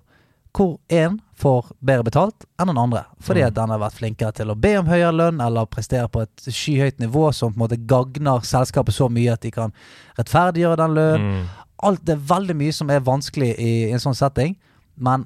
hvor 0.54 0.78
én 0.90 1.20
får 1.36 1.72
bedre 1.84 2.04
betalt 2.06 2.46
enn 2.62 2.68
den 2.70 2.78
andre. 2.78 3.06
Fordi 3.20 3.42
Mm. 3.42 3.48
at 3.48 3.54
den 3.56 3.70
har 3.70 3.80
vært 3.80 3.98
flinkere 3.98 4.32
til 4.34 4.52
å 4.52 4.56
be 4.56 4.76
om 4.78 4.86
høyere 4.86 5.12
lønn, 5.16 5.42
eller 5.42 5.66
prestere 5.66 6.08
på 6.08 6.22
et 6.22 6.36
skyhøyt 6.46 7.00
nivå 7.00 7.34
som 7.34 7.52
på 7.54 7.58
en 7.58 7.64
måte 7.68 7.80
gagner 7.88 8.40
selskapet 8.46 8.94
så 8.94 9.10
mye 9.10 9.34
at 9.34 9.42
de 9.42 9.52
kan 9.52 9.74
rettferdiggjøre 10.18 10.78
den 10.78 10.94
lønnen. 10.94 11.42
Mm. 11.42 11.48
Alt, 11.84 12.06
det 12.06 12.14
er 12.16 12.22
veldig 12.36 12.56
mye 12.56 12.72
som 12.74 12.90
er 12.90 13.00
vanskelig 13.00 13.56
i, 13.60 13.72
i 13.90 13.92
en 13.92 14.00
sånn 14.00 14.16
setting, 14.16 14.56
men 14.98 15.26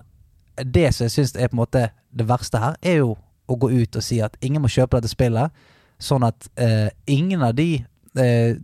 det 0.63 0.93
som 0.95 1.05
jeg 1.05 1.11
syns 1.11 1.35
er 1.35 1.47
på 1.49 1.53
en 1.53 1.63
måte 1.65 1.89
det 2.15 2.25
verste 2.27 2.57
her, 2.57 2.75
er 2.81 2.97
jo 3.03 3.17
å 3.47 3.55
gå 3.59 3.69
ut 3.83 3.95
og 3.95 4.03
si 4.03 4.21
at 4.21 4.37
ingen 4.41 4.61
må 4.63 4.67
kjøpe 4.71 4.97
dette 5.01 5.11
spillet, 5.11 5.51
sånn 5.99 6.23
at 6.25 6.47
eh, 6.57 6.89
ingen 7.07 7.43
av 7.43 7.53
de 7.55 7.83
eh, 8.17 8.55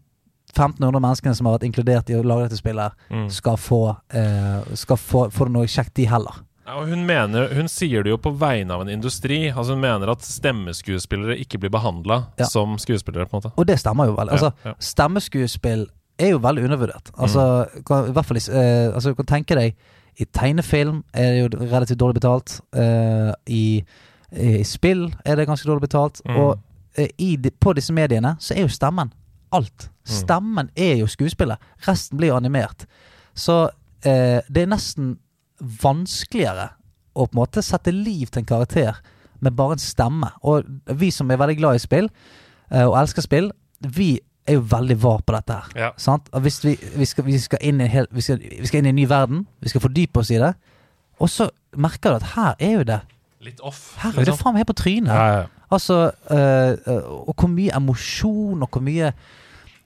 1500 0.53 0.99
menneskene 1.01 1.36
som 1.36 1.47
har 1.47 1.57
vært 1.57 1.68
inkludert 1.70 2.09
i 2.09 2.16
å 2.18 2.24
lage 2.26 2.47
dette 2.49 2.57
spillet, 2.61 2.91
Mm. 3.09 3.30
skal 3.30 3.57
få 3.57 3.95
eh, 4.14 4.76
Skal 4.76 4.97
få, 4.97 5.30
få 5.32 5.47
noe 5.49 5.66
kjekt, 5.68 5.93
de 5.95 6.05
heller. 6.05 6.34
Ja, 6.66 6.78
hun, 6.86 7.01
mener, 7.05 7.49
hun 7.57 7.68
sier 7.68 8.03
det 8.05 8.14
jo 8.14 8.18
på 8.24 8.32
vegne 8.39 8.72
av 8.72 8.82
en 8.86 8.89
industri. 8.93 9.49
Altså 9.51 9.74
Hun 9.76 9.82
mener 9.84 10.07
at 10.14 10.24
stemmeskuespillere 10.24 11.36
ikke 11.43 11.59
blir 11.59 11.70
behandla 11.74 12.22
Ja. 12.39 12.45
som 12.45 12.78
skuespillere. 12.80 13.26
på 13.28 13.36
en 13.38 13.41
måte 13.41 13.51
Og 13.57 13.68
det 13.68 13.80
stemmer 13.80 14.05
jo 14.07 14.14
vel. 14.16 14.30
Altså, 14.30 14.51
ja. 14.66 14.74
Stemmeskuespill 14.80 15.88
er 16.20 16.30
jo 16.30 16.38
veldig 16.38 16.64
undervurdert. 16.64 17.11
Altså, 17.18 17.66
kan, 17.86 18.07
i 18.07 18.11
hvert 18.11 18.26
fall, 18.26 18.38
eh, 18.38 18.93
altså, 18.95 19.09
du 19.09 19.16
kan 19.16 19.26
tenke 19.26 19.55
deg 19.55 19.76
I 20.20 20.26
tegnefilm 20.26 21.03
er 21.14 21.32
det 21.34 21.39
jo 21.41 21.66
relativt 21.66 21.99
dårlig 21.99 22.14
betalt. 22.22 22.61
eh, 22.74 23.34
i, 23.47 23.84
I 24.32 24.64
spill 24.64 25.07
er 25.26 25.36
det 25.36 25.47
ganske 25.47 25.66
dårlig 25.68 25.82
betalt. 25.82 26.22
Mm. 26.26 26.36
Og 26.38 26.59
eh, 26.97 27.09
i, 27.18 27.36
på 27.59 27.74
disse 27.74 27.91
mediene 27.93 28.36
så 28.39 28.53
er 28.55 28.61
jo 28.61 28.68
stemmen 28.70 29.11
alt. 29.51 29.89
Stemmen 30.05 30.70
er 30.76 30.95
jo 31.01 31.07
skuespillet. 31.07 31.57
Resten 31.88 32.18
blir 32.18 32.28
jo 32.30 32.36
animert. 32.36 32.86
Så 33.36 33.70
eh, 34.05 34.39
det 34.49 34.61
er 34.64 34.68
nesten 34.68 35.18
vanskeligere 35.60 36.70
å 37.14 37.28
på 37.28 37.36
en 37.36 37.41
måte 37.43 37.62
sette 37.66 37.91
liv 37.93 38.32
til 38.32 38.41
en 38.41 38.49
karakter 38.49 38.99
med 39.43 39.56
bare 39.58 39.78
en 39.78 39.84
stemme. 39.84 40.30
Og 40.43 40.64
vi 40.99 41.12
som 41.12 41.32
er 41.32 41.38
veldig 41.41 41.58
glad 41.60 41.76
i 41.76 41.84
spill, 41.84 42.10
eh, 42.72 42.86
og 42.88 42.97
elsker 43.01 43.22
spill, 43.26 43.51
vi 43.84 44.16
er 44.47 44.58
jo 44.58 44.66
veldig 44.72 44.97
var 45.04 45.22
på 45.24 45.36
dette 45.36 45.54
her. 45.54 45.72
Ja. 45.80 45.89
Sant? 45.97 46.30
Hvis 46.43 46.64
vi, 46.66 46.78
vi, 46.95 47.06
skal, 47.06 47.26
vi, 47.26 47.38
skal 47.39 47.60
inn 47.62 47.80
i 47.82 47.86
en 47.86 47.91
hel, 47.91 48.08
vi, 48.12 48.22
skal, 48.22 48.39
vi 48.41 48.68
skal 48.68 48.82
inn 48.82 48.89
i 48.91 48.93
en 48.93 48.99
ny 48.99 49.06
verden, 49.10 49.45
vi 49.64 49.72
skal 49.72 49.84
fordype 49.84 50.20
oss 50.20 50.32
i 50.32 50.39
det, 50.41 50.54
og 51.20 51.30
så 51.30 51.47
merker 51.80 52.10
du 52.10 52.16
at 52.22 52.32
her 52.36 52.56
er 52.60 52.80
jo 52.80 52.84
det 52.84 53.01
Litt 53.43 53.60
off. 53.60 53.97
Her 53.99 54.16
er 54.16 54.24
det 54.24 54.38
faen 54.39 54.54
meg 54.56 54.62
helt 54.64 54.70
på 54.70 54.76
trynet. 54.80 55.12
Ja, 55.12 55.24
ja. 55.36 55.47
Altså, 55.76 55.95
øh, 56.32 56.93
og 57.28 57.34
hvor 57.36 57.49
mye 57.51 57.74
emosjon 57.76 58.62
og 58.64 58.70
hvor 58.72 58.82
mye 58.82 59.10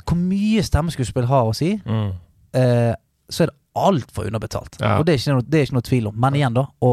Hvor 0.05 0.15
mye 0.15 0.61
stemmeskuespill 0.63 1.25
har 1.25 1.49
å 1.49 1.55
si, 1.57 1.71
Mm. 1.85 2.11
øh, 2.53 2.93
så 3.29 3.43
er 3.43 3.49
det 3.49 3.55
altfor 3.87 4.27
underbetalt. 4.29 4.79
Ja. 4.81 4.97
Og 4.99 5.05
det 5.07 5.13
er, 5.15 5.19
ikke 5.21 5.35
noe, 5.37 5.45
det 5.47 5.59
er 5.59 5.67
ikke 5.67 5.77
noe 5.77 5.87
tvil 5.89 6.07
om. 6.11 6.17
Men 6.23 6.35
igjen, 6.39 6.55
da. 6.57 6.65
Å, 6.83 6.91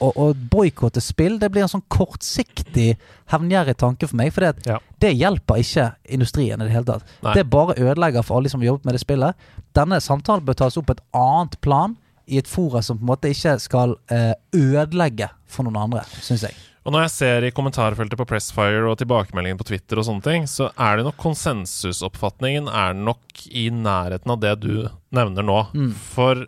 å, 0.00 0.08
å 0.20 0.26
boikotte 0.52 1.00
spill, 1.00 1.38
det 1.40 1.48
blir 1.54 1.64
en 1.64 1.72
sånn 1.72 1.84
kortsiktig, 1.92 2.96
hevngjerrig 3.32 3.76
tanke 3.80 4.08
for 4.10 4.16
meg. 4.20 4.32
For 4.34 4.44
det, 4.46 4.66
Ja. 4.68 4.78
det 5.00 5.14
hjelper 5.16 5.62
ikke 5.62 5.86
industrien 6.16 6.60
i 6.60 6.64
det 6.68 6.74
hele 6.74 6.84
tatt. 6.90 7.04
Nei. 7.24 7.34
Det 7.38 7.46
bare 7.50 7.76
ødelegger 7.78 8.22
for 8.26 8.36
alle 8.40 8.52
som 8.52 8.60
har 8.60 8.66
jobbet 8.72 8.84
med 8.90 8.94
det 8.98 9.00
spillet. 9.04 9.34
Denne 9.76 10.00
samtalen 10.00 10.44
bør 10.44 10.58
tas 10.64 10.76
opp 10.76 10.86
på 10.90 10.96
et 10.98 11.04
annet 11.14 11.60
plan, 11.60 11.96
i 12.26 12.38
et 12.40 12.48
fora 12.50 12.80
som 12.82 12.98
på 12.98 13.04
en 13.04 13.10
måte 13.12 13.30
ikke 13.30 13.52
skal 13.62 13.92
eh, 14.10 14.32
ødelegge 14.52 15.28
for 15.46 15.62
noen 15.62 15.76
andre, 15.84 16.00
syns 16.26 16.42
jeg. 16.42 16.56
Og 16.86 16.94
når 16.94 17.08
jeg 17.08 17.14
ser 17.16 17.44
i 17.48 17.50
kommentarfeltet 17.50 18.14
på 18.18 18.28
Pressfire 18.30 18.84
og 18.86 19.00
tilbakemeldingen 19.00 19.58
på 19.58 19.66
Twitter 19.66 19.98
og 19.98 20.06
sånne 20.06 20.22
ting, 20.22 20.44
så 20.46 20.68
er 20.78 21.00
det 21.00 21.08
nok 21.08 21.18
konsensusoppfatningen 21.18 22.70
er 22.70 22.94
nok 22.94 23.42
i 23.50 23.66
nærheten 23.74 24.30
av 24.30 24.38
det 24.44 24.52
du 24.62 24.86
nevner 25.16 25.46
nå. 25.46 25.58
Mm. 25.74 25.90
For 26.14 26.44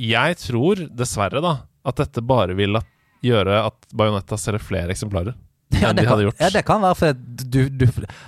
jeg 0.00 0.38
tror 0.40 0.86
dessverre 0.88 1.44
da 1.44 1.54
at 1.84 2.00
dette 2.00 2.24
bare 2.24 2.56
vil 2.56 2.80
at, 2.80 2.88
gjøre 3.24 3.60
at 3.68 3.76
Bajonetta 3.96 4.36
selger 4.40 4.64
flere 4.64 4.92
eksemplarer 4.92 5.36
Ja, 5.82 5.90
enn 5.90 5.96
det 5.98 6.02
de 6.02 6.06
kan, 6.06 6.12
hadde 6.14 6.26
gjort. 6.28 6.40
ja, 6.40 6.48
det 6.54 6.62
kan 6.68 6.80
være 6.84 6.98
for 7.00 7.12
du, 7.54 7.58
du 7.68 7.84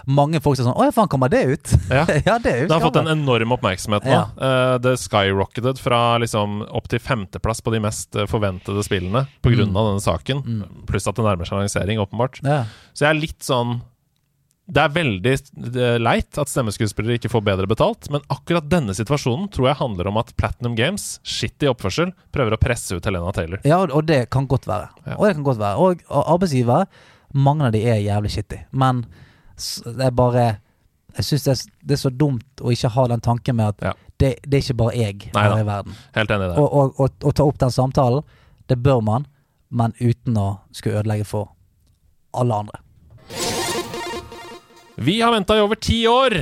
Mange 0.06 0.40
folk 0.44 0.56
sier 0.58 0.66
sånn 0.68 0.76
Å 0.76 0.86
ja, 0.88 0.92
faen, 0.94 1.08
kommer 1.12 1.30
det 1.32 1.42
ut? 1.54 1.72
Ja. 1.96 2.04
ja, 2.26 2.36
det 2.42 2.52
er 2.52 2.66
Det 2.66 2.74
har 2.76 2.82
fått 2.84 2.98
en 3.00 3.10
enorm 3.14 3.54
oppmerksomhet 3.56 4.04
nå. 4.06 4.12
Ja. 4.12 4.24
Uh, 4.36 4.76
det 4.82 4.96
skyrocketed 5.02 5.80
fra 5.82 6.00
liksom 6.22 6.62
opp 6.68 6.88
til 6.92 7.00
femteplass 7.02 7.62
på 7.64 7.72
de 7.74 7.80
mest 7.86 8.16
eh, 8.18 8.26
forventede 8.30 8.82
spillene 8.86 9.26
pga. 9.42 9.64
Mm. 9.66 9.76
av 9.76 9.90
denne 9.92 10.02
saken. 10.04 10.44
Pluss 10.88 11.06
at 11.10 11.16
det 11.18 11.24
nærmer 11.26 11.46
seg 11.48 11.60
lansering, 11.62 12.00
åpenbart. 12.02 12.42
Ja. 12.44 12.64
Så 12.92 13.06
jeg 13.06 13.14
er 13.14 13.22
litt 13.22 13.42
sånn 13.46 13.78
Det 14.66 14.82
er 14.82 14.90
veldig 14.96 15.32
eh, 15.78 15.96
leit 16.02 16.38
at 16.42 16.50
stemmeskuespillere 16.50 17.20
ikke 17.20 17.30
får 17.30 17.44
bedre 17.46 17.68
betalt, 17.70 18.08
men 18.10 18.24
akkurat 18.34 18.66
denne 18.66 18.96
situasjonen 18.98 19.46
tror 19.54 19.68
jeg 19.70 19.78
handler 19.78 20.08
om 20.10 20.18
at 20.18 20.32
Platinum 20.40 20.74
Games, 20.78 21.20
shitty 21.22 21.68
oppførsel, 21.70 22.10
prøver 22.34 22.56
å 22.56 22.58
presse 22.58 22.96
ut 22.98 23.06
Helena 23.06 23.30
Taylor. 23.36 23.60
ja, 23.62 23.78
og- 23.84 23.94
og 23.94 24.06
det 24.10 24.24
kan 24.34 24.48
godt 24.50 24.66
være. 24.66 24.88
Ja. 25.06 25.14
Og 25.20 25.28
det 25.28 25.34
kan 25.38 25.44
godt 25.46 25.60
være. 25.62 25.76
Og, 25.78 26.02
og 26.10 26.32
arbeidsgivere, 26.34 26.88
mange 27.34 27.64
av 27.66 27.72
de 27.72 27.82
er 27.86 28.00
jævlig 28.04 28.30
shitty. 28.30 28.58
Men 28.72 29.04
det 29.84 30.06
er 30.06 30.10
bare 30.10 30.58
Jeg 31.16 31.24
syns 31.24 31.44
det, 31.44 31.54
det 31.82 31.92
er 31.96 32.00
så 32.02 32.10
dumt 32.12 32.60
å 32.60 32.68
ikke 32.70 32.90
ha 32.92 33.06
den 33.08 33.20
tanken 33.24 33.56
med 33.56 33.68
at 33.68 33.80
Ja. 33.82 33.92
det, 34.18 34.34
det 34.46 34.58
er 34.58 34.62
ikke 34.66 34.76
bare 34.76 34.92
jeg 34.96 35.30
Nei 35.32 35.42
her 35.48 35.58
i 35.62 35.64
verden. 35.64 35.94
Helt 36.14 36.30
enig 36.30 36.44
i 36.44 36.48
det. 36.52 36.58
Og 37.24 37.34
ta 37.34 37.42
opp 37.46 37.56
den 37.58 37.70
samtalen, 37.72 38.22
det 38.68 38.76
bør 38.82 39.00
man, 39.02 39.24
men 39.70 39.94
uten 39.98 40.36
å 40.36 40.58
skulle 40.72 41.00
ødelegge 41.00 41.24
for 41.24 41.48
alle 42.34 42.52
andre. 42.54 42.78
Vi 44.96 45.20
har 45.20 45.32
venta 45.32 45.56
i 45.56 45.60
over 45.64 45.76
ti 45.76 46.02
år! 46.08 46.36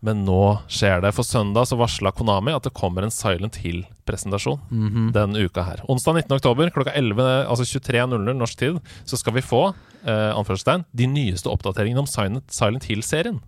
Men 0.00 0.20
nå 0.24 0.60
skjer 0.70 1.00
det. 1.02 1.10
For 1.16 1.26
søndag 1.26 1.66
så 1.66 1.74
varsla 1.78 2.12
Konami 2.14 2.52
at 2.54 2.62
det 2.62 2.70
kommer 2.78 3.02
en 3.02 3.10
Silent 3.10 3.56
Hill-presentasjon 3.58 4.60
Mhm. 4.70 5.12
denne 5.12 5.42
uka 5.42 5.62
her. 5.66 5.80
Onsdag 5.88 6.14
19. 6.22 6.36
oktober 6.38 6.70
klokka 6.70 6.92
11, 6.94 7.46
altså 7.50 7.64
23.00 7.66 8.36
norsk 8.38 8.56
tid, 8.58 8.80
så 9.04 9.16
skal 9.18 9.32
vi 9.34 9.40
få 9.42 9.74
anførselstegn, 10.06 10.84
de 10.94 11.06
nyeste 11.10 11.50
oppdateringene 11.50 12.00
om 12.02 12.06
Silent, 12.08 12.84
Hill-serien. 12.88 13.40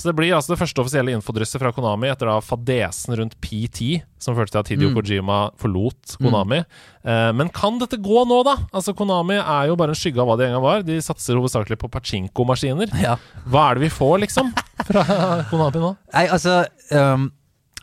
Så 0.00 0.08
det 0.08 0.14
blir 0.16 0.32
altså 0.34 0.54
det 0.54 0.60
første 0.62 0.80
offisielle 0.80 1.12
infodrysset 1.12 1.60
fra 1.60 1.72
Konami 1.76 2.08
etter 2.08 2.30
da 2.30 2.38
fadesen 2.42 3.18
rundt 3.20 3.36
PT, 3.44 4.00
som 4.20 4.36
førte 4.38 4.54
til 4.54 4.62
at 4.62 4.70
Hidio 4.72 4.90
Mm. 4.90 4.96
Kojima 4.96 5.38
forlot 5.60 6.16
Konami. 6.20 6.62
Eh, 7.04 7.32
men 7.36 7.48
kan 7.54 7.78
dette 7.78 7.96
gå 8.00 8.24
nå, 8.26 8.40
da? 8.44 8.56
Altså 8.72 8.94
Konami 8.96 9.36
er 9.38 9.68
jo 9.68 9.76
bare 9.76 9.94
en 9.94 9.98
skygge 10.00 10.20
av 10.20 10.26
hva 10.30 10.36
de 10.40 10.46
en 10.48 10.56
gang 10.56 10.64
var. 10.64 10.82
De 10.86 10.96
satser 11.04 11.38
hovedsakelig 11.38 11.78
på 11.80 11.90
pachinko-maskiner. 11.92 12.90
Ja. 13.00 13.16
Hva 13.46 13.70
er 13.70 13.78
det 13.78 13.86
vi 13.86 13.92
får, 13.94 14.18
liksom, 14.24 14.50
fra 14.88 15.04
Konami 15.52 15.82
nå? 15.84 15.94
Nei, 16.14 16.26
altså 16.32 16.64
um, 16.96 17.30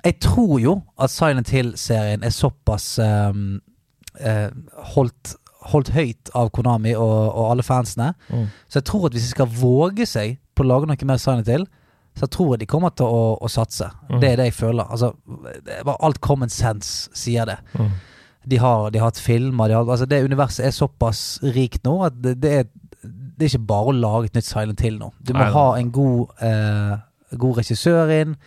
Jeg 0.04 0.20
tror 0.24 0.60
jo 0.62 0.76
at 1.00 1.14
Silent 1.14 1.50
Hill-serien 1.54 2.24
er 2.24 2.34
såpass 2.36 2.98
um, 3.00 3.60
uh, 4.22 4.50
holdt, 4.96 5.36
holdt 5.72 5.92
høyt 5.96 6.32
av 6.38 6.52
Konami 6.56 6.94
og, 6.96 7.18
og 7.32 7.52
alle 7.52 7.66
fansene. 7.66 8.14
Mm. 8.30 8.48
Så 8.68 8.80
jeg 8.80 8.88
tror 8.90 9.08
at 9.08 9.18
hvis 9.18 9.28
de 9.28 9.34
skal 9.34 9.52
våge 9.52 10.08
seg 10.10 10.38
på 10.56 10.66
å 10.66 10.70
lage 10.72 10.90
noe 10.90 11.10
mer 11.10 11.22
Silent 11.22 11.52
Hill, 11.52 11.68
så 12.18 12.28
tror 12.34 12.56
jeg 12.56 12.64
de 12.64 12.70
kommer 12.70 12.94
til 12.98 13.06
å, 13.06 13.38
å 13.38 13.50
satse. 13.52 13.90
Mm. 14.10 14.20
Det 14.22 14.30
er 14.30 14.40
det 14.40 14.50
jeg 14.50 14.58
føler. 14.58 14.90
Altså, 14.90 15.12
alt 15.98 16.22
common 16.26 16.50
sense 16.54 17.12
sier 17.18 17.46
det. 17.50 17.60
Mm. 17.78 17.92
De 18.48 18.60
har, 18.64 18.90
de 18.94 19.02
har 19.02 19.12
hatt 19.12 19.20
filmer 19.20 19.68
de 19.68 19.76
har, 19.76 19.90
altså 19.92 20.06
Det 20.08 20.22
universet 20.24 20.70
er 20.70 20.72
såpass 20.72 21.42
rikt 21.44 21.84
nå 21.84 21.98
at 22.08 22.16
det, 22.24 22.38
det, 22.40 22.52
er, 22.62 22.70
det 23.04 23.44
er 23.44 23.52
ikke 23.52 23.68
bare 23.68 23.92
å 23.92 23.98
lage 23.98 24.30
et 24.30 24.40
nytt 24.40 24.48
Silent 24.48 24.82
Hill 24.86 24.98
nå. 25.02 25.12
Du 25.20 25.34
må 25.36 25.44
Nei, 25.44 25.52
ha 25.54 25.66
en 25.78 25.92
god, 25.94 26.38
eh, 26.48 26.94
god 27.36 27.60
regissør 27.60 28.14
inn. 28.16 28.38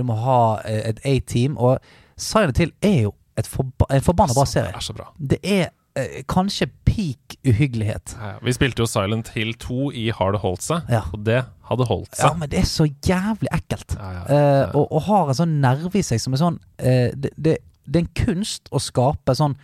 Du 0.00 0.06
må 0.08 0.16
ha 0.24 0.40
eh, 0.64 0.80
et 0.90 1.02
A-team. 1.04 1.58
Og 1.60 1.76
Silent 2.20 2.58
Hill 2.62 2.72
er 2.80 3.02
jo 3.04 3.14
forba 3.46 3.86
en 3.94 4.02
forbanna 4.04 4.34
bra 4.34 4.44
Det 4.44 4.64
er 4.68 4.84
så 4.84 4.96
bra. 4.96 5.06
Det 5.16 5.38
er 5.42 5.70
eh, 5.96 6.22
kanskje 6.28 6.66
peak 6.84 7.36
uhyggelighet. 7.46 8.14
Ja. 8.20 8.32
Vi 8.44 8.52
spilte 8.52 8.82
jo 8.82 8.86
Silent 8.90 9.28
Hill 9.34 9.54
2 9.54 9.90
i 9.92 10.10
Har 10.10 10.32
det 10.32 10.40
holdt 10.40 10.62
seg, 10.62 10.82
Ja. 10.90 11.02
og 11.12 11.24
det 11.24 11.44
hadde 11.70 11.86
holdt 11.88 12.14
seg. 12.16 12.24
Ja, 12.26 12.34
men 12.34 12.48
det 12.50 12.58
er 12.60 12.68
så 12.68 12.86
jævlig 13.06 13.48
ekkelt. 13.52 13.96
Ja, 13.98 14.24
Eh, 14.30 14.70
og, 14.76 14.92
og 14.92 15.02
har 15.08 15.28
en 15.28 15.34
sånn 15.34 15.60
nerve 15.60 15.98
i 15.98 16.02
seg 16.02 16.20
som 16.20 16.32
er 16.34 16.38
sånn 16.42 16.58
eh, 16.78 17.10
det, 17.16 17.30
det, 17.36 17.58
det 17.86 17.96
er 18.00 18.04
en 18.04 18.14
kunst 18.26 18.68
å 18.72 18.78
skape 18.82 19.34
sånn, 19.34 19.56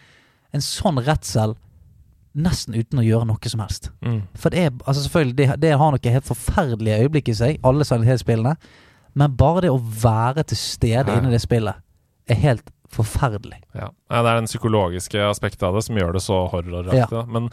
en 0.52 0.60
sånn 0.64 0.98
redsel 1.06 1.54
nesten 2.36 2.74
uten 2.76 2.98
å 3.00 3.04
gjøre 3.06 3.26
noe 3.30 3.48
som 3.48 3.60
helst. 3.64 3.90
Mm. 4.04 4.22
For 4.36 4.50
det 4.52 4.58
er 4.66 4.72
altså 4.84 5.06
selvfølgelig 5.06 5.36
det, 5.38 5.46
det 5.62 5.70
har 5.80 5.92
noe 5.94 6.12
helt 6.12 6.26
forferdelige 6.28 6.98
øyeblikk 7.06 7.28
i 7.32 7.34
seg, 7.38 7.60
alle 7.64 7.84
Silent 7.88 8.08
Hill-spillene. 8.10 8.56
Men 9.16 9.36
bare 9.40 9.62
det 9.64 9.70
å 9.72 9.78
være 9.80 10.42
til 10.50 10.58
stede 10.60 11.08
Ja. 11.08 11.16
inne 11.20 11.30
det 11.32 11.40
spillet 11.40 11.74
er 12.28 12.34
helt 12.42 12.68
forferdelig. 12.92 13.58
Ja. 13.74 13.90
ja, 13.90 14.20
Det 14.22 14.30
er 14.30 14.40
den 14.40 14.50
psykologiske 14.50 15.24
aspektet 15.28 15.66
av 15.68 15.78
det 15.78 15.84
som 15.86 15.98
gjør 15.98 16.16
det 16.16 16.22
så 16.24 16.42
horroraktig. 16.52 17.18
Ja. 17.18 17.24
Men, 17.30 17.50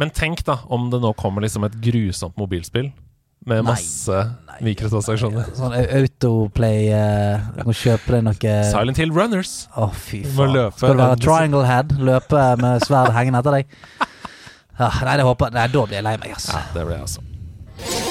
men 0.00 0.12
tenk 0.14 0.44
da 0.46 0.60
om 0.72 0.90
det 0.92 1.02
nå 1.02 1.12
kommer 1.18 1.44
liksom 1.44 1.66
et 1.68 1.76
grusomt 1.84 2.38
mobilspill 2.40 2.92
med 3.46 3.62
Nei, 3.62 3.68
masse 3.68 4.22
mikrotransaksjoner. 4.64 5.52
Sånn 5.54 5.74
autoplay 5.76 6.88
uh, 6.90 7.62
Må 7.66 7.74
kjøpe 7.76 8.16
deg 8.16 8.24
noe 8.26 8.56
Silent 8.72 8.98
Hill 8.98 9.14
Runners. 9.14 9.54
Å, 9.76 9.90
fy 9.94 10.24
Du 10.24 10.32
må 10.34 10.48
faen. 10.48 10.74
Skal 10.80 10.96
du 10.96 11.04
være 11.04 11.20
triangle 11.22 11.62
head? 11.68 11.94
Løpe 12.10 12.42
med 12.62 12.86
sverd 12.88 13.14
hengende 13.14 13.44
etter 13.44 13.60
deg? 13.60 13.78
Ah, 14.76 14.98
nei, 15.08 15.14
det 15.16 15.24
håper 15.24 15.54
Nei, 15.56 15.70
da 15.72 15.86
blir 15.86 16.00
jeg 16.00 16.04
lei 16.04 16.18
meg, 16.20 16.36
ass. 16.36 16.50
Ja, 16.52 16.66
det 16.74 16.84
blir 16.84 16.98
jeg 16.98 17.06
altså. 17.06 18.05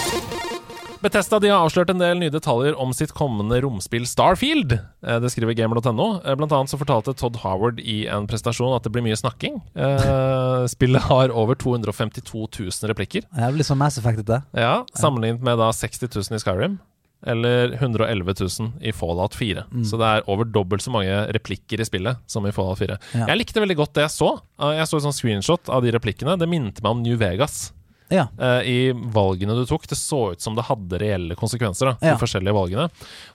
Bethesda 1.05 1.37
de 1.43 1.51
har 1.53 1.61
avslørt 1.61 1.91
en 1.93 1.99
del 2.01 2.17
nye 2.17 2.33
detaljer 2.33 2.77
om 2.81 2.89
sitt 2.95 3.11
kommende 3.13 3.59
romspill 3.61 4.07
Starfield. 4.09 4.73
Eh, 5.05 5.19
Det 5.21 5.29
skriver 5.33 5.53
gamer.no. 5.57 6.07
Eh, 6.25 6.33
Blant 6.39 6.51
annet 6.55 6.71
så 6.73 6.79
fortalte 6.81 7.13
Todd 7.13 7.37
Howard 7.43 7.79
i 7.79 8.07
en 8.09 8.25
prestasjon 8.29 8.73
at 8.75 8.83
det 8.87 8.93
blir 8.95 9.05
mye 9.05 9.19
snakking. 9.19 9.61
Eh, 9.77 10.65
Spillet 10.75 11.05
har 11.05 11.29
over 11.29 11.53
252 11.61 12.47
000 12.57 12.89
replikker. 12.89 13.27
Det 13.29 13.45
er 13.45 13.53
litt 13.53 13.69
sånn 13.69 13.77
Mass 13.81 13.99
Effect, 14.01 14.25
det. 14.25 14.41
Ja, 14.57 14.79
Sammenlignet 14.97 15.45
med 15.45 15.61
da 15.61 15.69
60 15.75 16.09
000 16.09 16.39
i 16.39 16.41
Skyrim. 16.41 16.79
Eller 17.25 17.71
111 17.79 18.35
000 18.37 18.73
i 18.85 18.91
Fallout 18.93 19.33
4. 19.37 19.63
Mm. 19.73 19.85
Så 19.89 19.97
det 19.97 20.05
er 20.09 20.27
over 20.29 20.45
dobbelt 20.45 20.83
så 20.85 20.91
mange 20.93 21.13
replikker 21.33 21.81
i 21.81 21.87
spillet 21.87 22.19
som 22.29 22.45
i 22.45 22.51
Fallout 22.53 22.77
4. 22.81 22.97
Ja. 23.17 23.29
Jeg 23.31 23.39
likte 23.39 23.63
veldig 23.63 23.77
godt 23.79 23.95
det 23.97 24.03
jeg 24.05 24.13
så. 24.13 24.33
Jeg 24.77 24.85
så 24.89 24.99
et 24.99 25.05
sånt 25.07 25.17
screenshot 25.17 25.71
av 25.73 25.81
de 25.85 25.93
replikkene. 25.95 26.35
Det 26.37 26.49
minte 26.51 26.85
meg 26.85 26.93
om 26.97 27.01
New 27.05 27.17
Vegas 27.17 27.71
Ja. 28.13 28.27
uh, 28.39 28.61
i 28.61 28.91
valgene 28.93 29.55
du 29.57 29.63
tok. 29.65 29.87
Det 29.89 29.97
så 29.97 30.31
ut 30.33 30.41
som 30.41 30.53
det 30.55 30.65
hadde 30.67 30.99
reelle 31.01 31.35
konsekvenser, 31.35 31.85
da, 31.85 31.93
de 32.01 32.11
Ja. 32.13 32.17
forskjellige 32.21 32.53
valgene. 32.53 32.85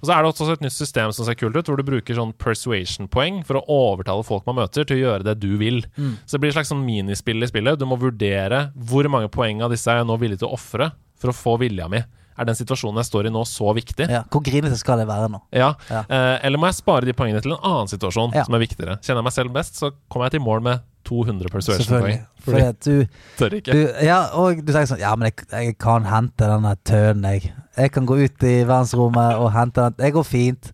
Og 0.00 0.04
så 0.06 0.14
er 0.14 0.22
det 0.22 0.30
også 0.32 0.52
et 0.52 0.60
nytt 0.62 0.72
system 0.76 1.12
som 1.12 1.24
ser 1.26 1.34
kult 1.34 1.56
ut, 1.56 1.66
hvor 1.66 1.76
du 1.76 1.82
bruker 1.82 2.14
sånn 2.14 2.32
persuasion-poeng 2.38 3.42
for 3.46 3.58
å 3.60 3.64
overtale 3.66 4.24
folk 4.26 4.46
man 4.46 4.56
møter, 4.62 4.84
til 4.86 4.98
å 4.98 5.04
gjøre 5.04 5.24
det 5.30 5.36
du 5.42 5.56
vil. 5.60 5.82
Mm. 5.96 6.16
Så 6.26 6.36
det 6.36 6.40
blir 6.44 6.52
et 6.52 6.58
slags 6.58 6.70
sånn 6.72 6.84
minispill 6.86 7.42
i 7.42 7.50
spillet. 7.50 7.78
Du 7.80 7.86
må 7.88 7.98
vurdere 8.00 8.70
hvor 8.76 9.08
mange 9.10 9.30
poeng 9.32 9.62
av 9.62 9.70
disse 9.74 9.90
er 9.90 10.00
jeg 10.02 10.06
nå 10.10 10.18
villig 10.20 10.38
til 10.40 10.48
å 10.50 10.54
ofre 10.58 10.92
for 11.20 11.32
å 11.32 11.36
få 11.36 11.58
vilja 11.60 11.88
mi. 11.90 12.02
Er 12.40 12.46
den 12.48 12.56
situasjonen 12.56 12.96
jeg 13.02 13.10
står 13.10 13.26
i 13.28 13.30
nå, 13.34 13.42
så 13.44 13.74
viktig? 13.76 14.06
ja. 14.08 14.22
Hvor 14.32 14.40
grinete 14.46 14.78
skal 14.80 14.96
det 15.02 15.06
være 15.10 15.28
nå? 15.28 15.42
Ja. 15.52 15.74
Ja. 15.90 16.04
Eh, 16.08 16.38
eller 16.46 16.56
må 16.62 16.70
jeg 16.70 16.78
spare 16.78 17.04
de 17.04 17.12
poengene 17.12 17.42
til 17.44 17.52
en 17.52 17.60
annen 17.60 17.90
situasjon 17.90 18.32
Ja. 18.32 18.44
som 18.46 18.54
er 18.54 18.62
viktigere? 18.62 18.96
Kjenner 19.02 19.20
jeg 19.20 19.24
meg 19.28 19.32
selv 19.34 19.52
best, 19.52 19.76
så 19.76 19.90
kommer 20.08 20.30
jeg 20.30 20.38
til 20.38 20.46
mål 20.46 20.62
med 20.62 20.80
200 21.10 21.52
persuasion-poeng. 21.52 22.20
Fordi 22.46 22.62
at 22.64 22.86
du, 22.86 23.02
Tør 23.40 23.56
ikke. 23.58 23.74
du 23.74 24.04
Ja, 24.06 24.20
og 24.38 24.62
du 24.62 24.70
tenker 24.72 24.92
sånn 24.94 25.02
Ja, 25.02 25.12
men 25.18 25.28
jeg, 25.28 25.44
jeg 25.50 25.76
kan 25.82 26.06
hente 26.08 26.46
denne 26.48 26.76
tønnen, 26.88 27.26
jeg. 27.34 27.50
Jeg 27.76 27.92
kan 27.94 28.06
gå 28.08 28.16
ut 28.22 28.46
i 28.46 28.54
verdensrommet 28.62 29.40
og 29.40 29.50
hente 29.54 29.88
den. 29.88 29.98
Det 30.00 30.14
går 30.16 30.26
fint. 30.26 30.70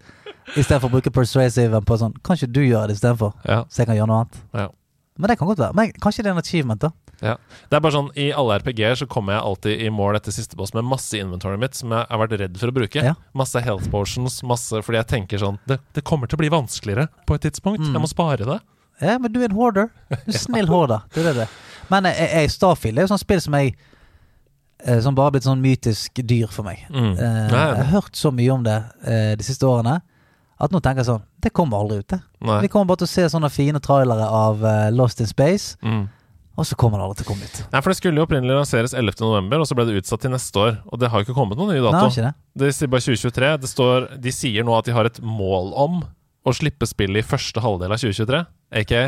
Istedenfor 0.54 0.90
å 0.90 0.94
bruke 0.98 1.10
persuasiven 1.10 1.82
på 1.82 1.96
sånn 1.98 2.12
Kan 2.22 2.38
ikke 2.38 2.52
du 2.54 2.60
gjøre 2.62 2.92
det 2.92 3.00
istedenfor? 3.00 3.32
Ja. 3.48 3.64
Så 3.66 3.82
jeg 3.82 3.90
kan 3.90 3.98
gjøre 3.98 4.12
noe 4.12 4.20
annet. 4.24 4.38
Ja. 4.54 4.68
Men 5.16 5.32
det 5.32 5.38
kan 5.40 5.48
godt 5.48 5.62
være. 5.62 5.74
Men 5.76 5.92
kanskje 6.02 6.22
det 6.22 6.30
er 6.30 6.36
en 6.36 6.42
achievement, 6.44 6.82
da. 6.84 6.92
Ja. 7.24 7.36
Det 7.70 7.78
er 7.78 7.80
bare 7.80 7.94
sånn, 7.94 8.10
I 8.20 8.26
alle 8.36 8.58
RPG-er 8.60 8.98
så 9.00 9.06
kommer 9.08 9.36
jeg 9.36 9.44
alltid 9.48 9.84
i 9.86 9.90
mål 9.94 10.18
etter 10.18 10.34
siste 10.36 10.58
boss 10.58 10.74
med 10.76 10.84
masse 10.84 11.16
inventory 11.16 11.56
mitt 11.60 11.78
som 11.78 11.94
jeg 11.96 12.04
har 12.10 12.20
vært 12.20 12.36
redd 12.42 12.58
for 12.60 12.72
å 12.72 12.76
bruke. 12.76 13.04
Ja. 13.04 13.14
Masse 13.36 13.62
health 13.64 13.88
potions, 13.92 14.42
masse 14.46 14.82
fordi 14.84 15.00
jeg 15.00 15.08
tenker 15.14 15.40
sånn 15.40 15.56
Det, 15.68 15.80
det 15.96 16.04
kommer 16.06 16.28
til 16.28 16.36
å 16.36 16.42
bli 16.44 16.52
vanskeligere 16.52 17.08
på 17.26 17.38
et 17.38 17.46
tidspunkt. 17.48 17.80
Mm. 17.86 17.94
Jeg 17.96 18.04
må 18.04 18.10
spare 18.12 18.48
det. 18.48 18.58
Ja, 19.00 19.18
men 19.18 19.32
du 19.32 19.40
er 19.42 19.50
en 19.50 19.56
hoarder. 19.58 19.90
Du 20.10 20.32
er 20.32 20.38
snill 20.46 20.68
hoarder. 20.70 21.02
Det 21.14 21.26
er 21.26 21.34
det. 21.42 21.48
Men 21.90 22.08
jeg, 22.10 22.28
jeg, 22.32 22.50
Starfield 22.50 22.98
er 22.98 23.06
jo 23.06 23.12
sånn 23.12 23.20
spill 23.22 23.40
som 23.44 23.54
jeg 23.58 23.74
eh, 24.84 24.98
Som 25.04 25.14
bare 25.14 25.28
har 25.28 25.34
blitt 25.36 25.46
sånn 25.46 25.60
mytisk 25.62 26.22
dyr 26.26 26.50
for 26.52 26.66
meg. 26.66 26.82
Mm. 26.90 27.12
Eh, 27.14 27.40
jeg 27.52 27.54
har 27.82 27.90
hørt 27.92 28.16
så 28.18 28.32
mye 28.34 28.50
om 28.56 28.64
det 28.66 28.76
eh, 29.06 29.32
de 29.38 29.46
siste 29.46 29.68
årene 29.68 30.00
at 30.56 30.72
nå 30.72 30.80
tenker 30.80 31.02
jeg 31.04 31.10
sånn 31.10 31.24
Det 31.44 31.50
kommer 31.52 31.82
aldri 31.82 31.98
ut, 32.00 32.08
det. 32.14 32.18
Vi 32.64 32.68
kommer 32.72 32.88
bare 32.88 33.02
til 33.02 33.08
å 33.10 33.12
se 33.12 33.26
sånne 33.28 33.50
fine 33.52 33.80
trailere 33.84 34.24
av 34.32 34.62
Lost 34.96 35.20
in 35.20 35.28
Space, 35.28 35.76
Mm. 35.84 36.06
og 36.56 36.64
så 36.64 36.78
kommer 36.80 36.96
det 36.96 37.04
aldri 37.04 37.18
til 37.20 37.26
å 37.26 37.28
komme 37.34 37.44
ut. 37.44 37.58
Nei, 37.74 37.80
for 37.84 37.92
Det 37.92 37.96
skulle 37.98 38.16
jo 38.16 38.24
opprinnelig 38.24 38.56
lanseres 38.56 38.94
11.11., 38.96 39.52
og 39.60 39.66
så 39.68 39.76
ble 39.76 39.84
det 39.90 39.98
utsatt 40.00 40.24
til 40.24 40.32
neste 40.32 40.56
år. 40.56 40.78
Og 40.88 40.98
det 41.02 41.10
har 41.12 41.20
jo 41.20 41.26
ikke 41.28 41.36
kommet 41.36 41.60
noen 41.60 41.74
ny 41.74 41.82
Nei, 41.84 41.92
dato. 41.92 42.08
det? 42.24 42.32
Det 42.56 42.70
sier 42.72 42.88
bare 42.88 43.04
2023. 43.04 43.50
Det 43.66 43.68
står, 43.74 44.08
de 44.24 44.32
sier 44.32 44.64
nå 44.64 44.78
at 44.78 44.88
de 44.88 44.96
har 44.96 45.04
et 45.12 45.20
mål 45.20 45.74
om 45.76 46.00
å 46.48 46.56
slippe 46.56 46.88
spillet 46.88 47.20
i 47.20 47.28
første 47.28 47.60
halvdel 47.60 47.92
av 47.92 48.00
2023. 48.00 48.40
Aka 48.72 49.04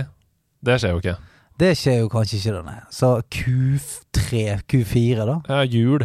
det 0.65 0.75
skjer 0.83 0.91
jo 0.95 0.99
ikke. 1.03 1.17
Det 1.59 1.73
skjer 1.79 2.01
jo 2.01 2.09
kanskje 2.11 2.39
ikke, 2.39 2.53
da. 2.55 2.63
nei. 2.67 2.79
Så 2.95 3.09
Q3, 3.35 4.61
Q4, 4.71 5.25
da? 5.27 5.37
Ja, 5.49 5.61
jul 5.67 6.05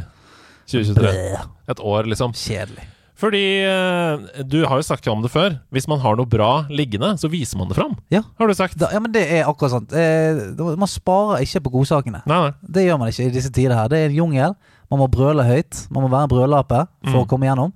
2023. 0.70 0.98
Blæh, 0.98 1.46
Et 1.74 1.80
år, 1.82 2.08
liksom. 2.10 2.34
kjedelig. 2.38 2.86
Fordi 3.24 3.42
eh, 3.64 4.44
du 4.50 4.64
har 4.68 4.78
jo 4.82 4.86
snakket 4.86 5.08
om 5.14 5.22
det 5.24 5.30
før. 5.32 5.56
Hvis 5.72 5.86
man 5.88 6.00
har 6.04 6.18
noe 6.20 6.28
bra 6.28 6.66
liggende, 6.74 7.14
så 7.22 7.30
viser 7.32 7.58
man 7.62 7.70
det 7.70 7.78
fram. 7.78 7.94
Ja. 8.12 8.24
Har 8.40 8.50
du 8.50 8.54
sagt. 8.58 8.78
Da, 8.82 8.90
ja, 8.92 9.00
men 9.00 9.14
det 9.16 9.24
er 9.32 9.46
akkurat 9.48 9.72
sånn. 9.78 9.86
Eh, 9.96 10.42
man 10.80 10.90
sparer 10.92 11.46
ikke 11.46 11.62
på 11.68 11.74
godsakene. 11.78 12.24
Nei, 12.30 12.40
nei. 12.48 12.52
Det 12.78 12.84
gjør 12.88 13.00
man 13.00 13.14
ikke 13.14 13.30
i 13.30 13.34
disse 13.36 13.52
tider 13.54 13.78
her. 13.78 13.88
Det 13.94 14.02
er 14.02 14.10
en 14.12 14.18
jungel. 14.18 14.58
Man 14.92 15.00
må 15.02 15.08
brøle 15.14 15.46
høyt. 15.48 15.86
Man 15.94 16.04
må 16.06 16.12
være 16.12 16.28
en 16.28 16.34
brølape 16.34 16.82
for 17.06 17.14
Mm. 17.16 17.22
å 17.24 17.28
komme 17.30 17.48
gjennom. 17.48 17.72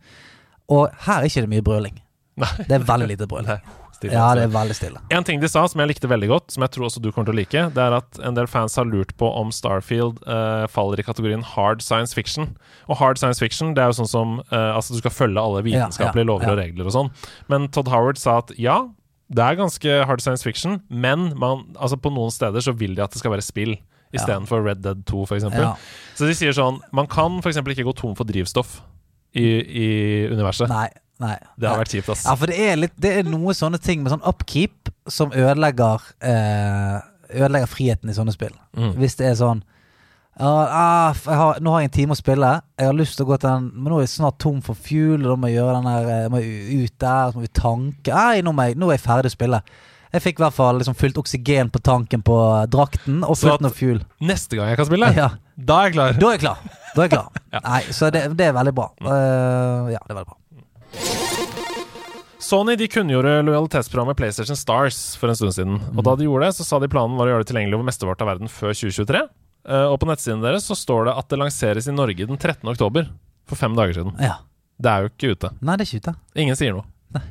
Og 0.70 0.90
her 1.08 1.22
er 1.22 1.30
ikke 1.30 1.46
det 1.46 1.50
mye 1.54 1.64
brøling. 1.64 2.02
Nei. 2.38 2.50
Det 2.68 2.76
er 2.82 2.84
veldig 2.90 3.08
lite 3.14 3.28
brøl. 3.30 3.46
Nei, 3.50 3.60
stille, 3.98 4.14
Ja, 4.16 4.28
det 4.38 4.46
er 4.48 4.52
veldig 4.54 4.78
stille. 4.78 5.02
En 5.14 5.26
ting 5.28 5.42
de 5.42 5.50
sa 5.52 5.66
som 5.68 5.82
jeg 5.84 5.92
likte 5.92 6.10
veldig 6.10 6.30
godt, 6.32 6.54
som 6.54 6.66
jeg 6.66 6.74
tror 6.76 6.88
også 6.88 7.02
du 7.04 7.10
kommer 7.12 7.30
til 7.30 7.36
å 7.36 7.40
like, 7.42 7.64
det 7.76 7.84
er 7.84 7.98
at 7.98 8.22
en 8.24 8.38
del 8.38 8.50
fans 8.50 8.78
har 8.80 8.88
lurt 8.90 9.16
på 9.20 9.30
om 9.42 9.52
Starfield 9.54 10.22
uh, 10.26 10.66
faller 10.72 11.02
i 11.02 11.06
kategorien 11.08 11.44
hard 11.56 11.84
science 11.86 12.18
fiction. 12.18 12.54
Og 12.88 13.02
hard 13.02 13.20
science 13.22 13.44
fiction, 13.44 13.74
det 13.78 13.84
er 13.84 13.92
jo 13.92 14.00
sånn 14.04 14.12
som 14.14 14.38
uh, 14.54 14.76
Altså, 14.78 14.96
du 14.96 15.02
skal 15.02 15.14
følge 15.14 15.42
alle 15.42 15.66
vitenskapelige 15.66 16.24
Ja, 16.24 16.28
ja, 16.28 16.32
lover 16.32 16.54
og 16.54 16.62
regler 16.62 16.90
og 16.90 16.96
sånn. 16.96 17.12
Men 17.52 17.68
Todd 17.74 17.92
Howard 17.92 18.22
sa 18.22 18.40
at 18.44 18.54
ja, 18.62 18.80
det 19.28 19.44
er 19.44 19.60
ganske 19.60 20.00
hard 20.08 20.24
science 20.24 20.46
fiction, 20.46 20.80
men 20.88 21.34
man, 21.40 21.66
altså 21.76 22.00
på 22.00 22.12
noen 22.14 22.32
steder 22.32 22.64
så 22.64 22.74
vil 22.78 22.96
de 22.96 23.04
at 23.04 23.16
det 23.16 23.20
skal 23.22 23.34
være 23.36 23.46
spill. 23.46 23.76
Istedenfor 24.16 24.64
Red 24.64 24.86
Dead 24.86 25.02
2, 25.10 25.26
f.eks. 25.28 25.50
Ja. 25.52 25.74
Så 26.16 26.30
de 26.30 26.36
sier 26.38 26.54
sånn 26.56 26.78
Man 26.96 27.10
kan 27.12 27.42
f.eks. 27.42 27.60
ikke 27.60 27.84
gå 27.90 27.94
tom 27.98 28.14
for 28.16 28.24
drivstoff 28.30 28.78
i, 29.36 29.44
i 29.44 29.90
universet. 30.32 30.72
Nei. 30.72 30.88
Nei. 31.24 31.36
Det 31.58 31.70
har 31.70 31.80
vært 31.82 31.96
kjipt, 31.96 32.12
ass. 32.14 32.26
Ja, 32.28 32.36
for 32.38 32.52
det 32.52 32.58
er, 32.62 32.76
litt, 32.78 32.94
det 33.02 33.14
er 33.20 33.30
noe 33.30 33.56
sånne 33.58 33.80
ting 33.82 34.04
med 34.04 34.14
sånn 34.14 34.26
upkeep 34.28 34.92
som 35.10 35.34
ødelegger 35.34 36.04
eh, 36.22 36.98
Ødelegger 37.28 37.68
friheten 37.68 38.12
i 38.12 38.16
sånne 38.16 38.32
spill. 38.32 38.54
Mm. 38.78 38.94
Hvis 39.02 39.18
det 39.20 39.26
er 39.28 39.34
sånn 39.36 39.60
ah, 40.40 41.12
har, 41.26 41.58
Nå 41.60 41.74
har 41.74 41.82
jeg 41.84 41.90
en 41.90 41.96
time 41.98 42.16
å 42.16 42.20
spille. 42.20 42.52
Jeg 42.80 42.88
har 42.88 42.96
lyst 42.96 43.18
til 43.18 43.26
å 43.26 43.32
gå 43.32 43.40
til 43.42 43.50
den 43.50 43.68
Men 43.74 43.92
nå 43.92 43.98
er 44.00 44.06
jeg 44.06 44.14
snart 44.14 44.40
tom 44.40 44.62
for 44.64 44.80
fuel, 44.80 45.26
og 45.26 45.34
da 45.34 45.36
må 45.36 45.52
jeg 45.52 45.58
gjøre 45.60 45.76
den 45.80 45.90
der 45.92 46.10
eh, 46.14 46.30
må 46.32 46.42
jeg 46.44 46.80
ut 46.86 46.96
der, 47.04 47.34
så 47.34 47.40
må 47.40 47.46
vi 47.48 47.54
tanke 47.60 48.16
Nei, 48.16 48.42
nå, 48.46 48.56
jeg, 48.62 48.80
nå 48.80 48.90
er 48.90 49.00
jeg 49.00 49.06
ferdig 49.10 49.34
å 49.34 49.36
spille. 49.36 49.62
Jeg 50.14 50.24
fikk 50.24 50.40
i 50.40 50.46
hvert 50.46 50.56
fall 50.56 50.80
liksom 50.80 50.96
fylt 50.96 51.18
oksygen 51.20 51.70
på 51.74 51.82
tanken 51.84 52.24
på 52.26 52.36
drakten, 52.72 53.20
og 53.28 53.36
fullt 53.36 53.58
fylt 53.58 53.66
noe 53.66 53.76
fuel. 53.76 54.00
Neste 54.24 54.56
gang 54.56 54.72
jeg 54.72 54.80
kan 54.80 54.88
spille, 54.88 55.10
Ja, 55.18 55.28
da 55.58 55.82
er 55.82 55.90
jeg 55.90 55.98
klar. 55.98 56.16
da 56.16 56.30
er 56.30 56.38
jeg 56.38 56.44
klar. 56.46 56.62
Er 56.96 57.02
jeg 57.04 57.12
klar. 57.12 57.42
Nei, 57.68 57.82
så 57.94 58.10
det, 58.16 58.24
det 58.40 58.48
er 58.48 58.56
veldig 58.56 58.74
bra. 58.78 58.88
Uh, 59.04 59.92
ja, 59.92 60.00
det 60.00 60.14
er 60.14 60.16
veldig 60.16 60.30
bra. 60.32 60.38
Sony 62.48 62.78
de 62.80 62.88
kunngjorde 62.88 63.42
lojalitetsprogrammet 63.44 64.18
PlayStation 64.18 64.56
Stars 64.56 65.00
for 65.20 65.28
en 65.28 65.36
stund 65.36 65.56
siden. 65.56 65.80
Og 65.98 66.04
da 66.06 66.14
de 66.16 66.28
gjorde 66.30 66.48
det, 66.48 66.56
så 66.56 66.64
sa 66.64 66.80
de 66.80 66.88
planen 66.92 67.18
var 67.20 67.28
å 67.28 67.34
gjøre 67.34 67.44
det 67.44 67.50
tilgjengelig 67.52 67.76
over 67.76 67.88
mesteparten 67.90 68.24
av 68.24 68.30
verden 68.32 68.52
før 68.52 68.72
2023. 68.78 69.24
Eh, 69.68 69.88
og 69.92 69.98
på 70.00 70.08
nettsiden 70.08 70.46
deres 70.46 70.68
så 70.70 70.78
står 70.78 71.10
det 71.10 71.16
at 71.20 71.28
det 71.34 71.42
lanseres 71.42 71.90
i 71.92 71.96
Norge 71.96 72.30
den 72.30 72.40
13. 72.40 72.62
oktober. 72.72 73.10
For 73.48 73.60
fem 73.60 73.76
dager 73.76 74.00
siden. 74.00 74.16
Ja. 74.24 74.38
Det 74.78 74.92
er 74.94 75.04
jo 75.04 75.12
ikke 75.12 75.34
ute. 75.34 75.52
Nei, 75.66 75.76
det 75.76 75.88
er 75.88 75.90
ikke 75.90 76.06
ute. 76.06 76.16
Ingen 76.44 76.60
sier 76.60 76.76
noe. 76.78 77.24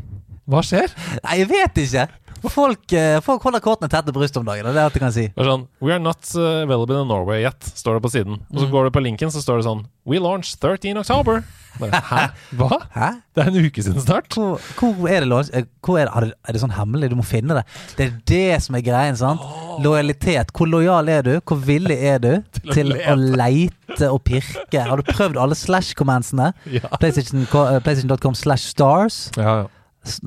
Hva 0.51 0.63
skjer? 0.67 0.93
Nei, 1.25 1.39
jeg 1.41 1.49
vet 1.51 1.81
ikke. 1.83 2.05
Folk, 2.53 2.93
eh, 2.93 3.19
folk 3.25 3.43
holder 3.47 3.63
kortene 3.65 3.89
tett 3.93 4.07
til 4.07 4.15
brystet 4.17 4.41
om 4.43 4.47
dagen. 4.49 4.67
Det 4.69 4.77
er 4.81 4.85
alt 4.89 4.97
jeg 4.97 5.03
kan 5.03 5.15
si. 5.15 5.27
Sånn 5.37 5.67
We 5.83 5.93
are 5.95 6.03
not 6.03 6.21
uh, 6.37 6.63
available 6.65 7.01
in 7.03 7.09
Norway 7.11 7.43
yet, 7.45 7.61
står 7.77 7.99
det 7.99 8.03
på 8.07 8.13
siden. 8.13 8.41
Og 8.53 8.61
så 8.63 8.69
går 8.73 8.89
du 8.89 8.95
på 8.97 9.03
linken, 9.05 9.33
så 9.35 9.43
står 9.43 9.63
det 9.63 9.69
sånn 9.69 9.87
We 10.07 10.21
launch 10.23 10.53
13 10.63 10.97
October. 11.01 11.43
Bare, 11.81 11.99
Hæ? 12.09 12.21
Hva? 12.59 12.79
Hæ? 12.95 13.09
Det 13.37 13.43
er 13.43 13.49
en 13.51 13.67
uke 13.67 13.83
siden 13.85 14.01
snart. 14.01 14.33
Hvor, 14.37 14.61
hvor 14.81 15.11
er 15.13 15.25
det 15.25 15.29
launch? 15.29 15.51
eh, 15.53 15.67
Hvor 15.85 15.99
er, 16.01 16.09
det, 16.25 16.31
er 16.49 16.57
det 16.57 16.63
sånn 16.63 16.73
hemmelig? 16.73 17.11
Du 17.13 17.17
må 17.19 17.25
finne 17.27 17.59
det. 17.59 17.65
Det 17.99 18.07
er 18.07 18.15
det 18.31 18.63
som 18.65 18.79
er 18.79 18.85
greien, 18.87 19.19
sant? 19.21 19.43
Lojalitet. 19.85 20.55
Hvor 20.57 20.71
lojal 20.73 21.11
er 21.13 21.27
du? 21.27 21.35
Hvor 21.45 21.61
villig 21.61 21.99
er 22.01 22.23
du 22.23 22.31
Til 22.73 22.95
å 22.95 22.97
til 22.97 23.13
å 23.13 23.17
leite 23.43 24.09
og 24.13 24.23
pirke? 24.25 24.87
Har 24.89 25.03
du 25.03 25.11
prøvd 25.11 25.37
alle 25.43 25.59
slash-commandsene? 25.59 26.53
Ja. 26.79 26.89
Eh, 26.97 27.81
PlayStation.com 27.85 28.35
slash 28.39 28.71
stars. 28.73 29.19
Ja, 29.37 29.63
ja. 29.65 29.67